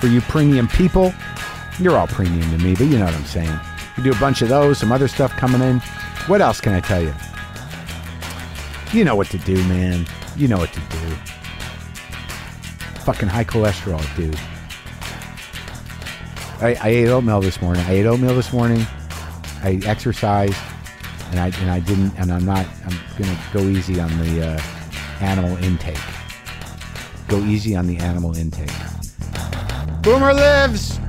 for 0.00 0.06
you 0.06 0.20
premium 0.22 0.68
people. 0.68 1.12
You're 1.78 1.96
all 1.96 2.06
premium 2.06 2.50
to 2.50 2.58
me, 2.58 2.74
but 2.74 2.86
you 2.86 2.98
know 2.98 3.04
what 3.04 3.14
I'm 3.14 3.24
saying. 3.24 3.58
We 3.96 4.02
do 4.04 4.12
a 4.12 4.16
bunch 4.16 4.42
of 4.42 4.48
those, 4.48 4.78
some 4.78 4.92
other 4.92 5.08
stuff 5.08 5.32
coming 5.32 5.60
in. 5.60 5.80
What 6.26 6.40
else 6.40 6.60
can 6.60 6.72
I 6.72 6.80
tell 6.80 7.02
you? 7.02 7.14
You 8.92 9.04
know 9.04 9.16
what 9.16 9.28
to 9.28 9.38
do, 9.38 9.56
man. 9.64 10.06
You 10.36 10.48
know 10.48 10.58
what 10.58 10.72
to 10.72 10.80
do. 10.80 11.14
Fucking 13.04 13.28
high 13.28 13.44
cholesterol, 13.44 14.02
dude. 14.16 14.38
I, 16.60 16.74
I 16.82 16.88
ate 16.88 17.08
oatmeal 17.08 17.40
this 17.40 17.62
morning. 17.62 17.84
I 17.86 17.92
ate 17.92 18.06
oatmeal 18.06 18.34
this 18.34 18.52
morning. 18.52 18.84
I 19.62 19.80
exercised, 19.84 20.56
and 21.30 21.40
I 21.40 21.46
and 21.60 21.70
I 21.70 21.80
didn't. 21.80 22.18
And 22.18 22.32
I'm 22.32 22.44
not. 22.44 22.66
I'm 22.84 22.98
gonna 23.18 23.38
go 23.52 23.60
easy 23.60 24.00
on 24.00 24.10
the 24.18 24.46
uh, 24.48 24.60
animal 25.20 25.56
intake. 25.58 25.98
Go 27.28 27.38
easy 27.38 27.76
on 27.76 27.86
the 27.86 27.98
animal 27.98 28.36
intake. 28.36 28.70
Boomer 30.02 30.32
lives. 30.32 31.00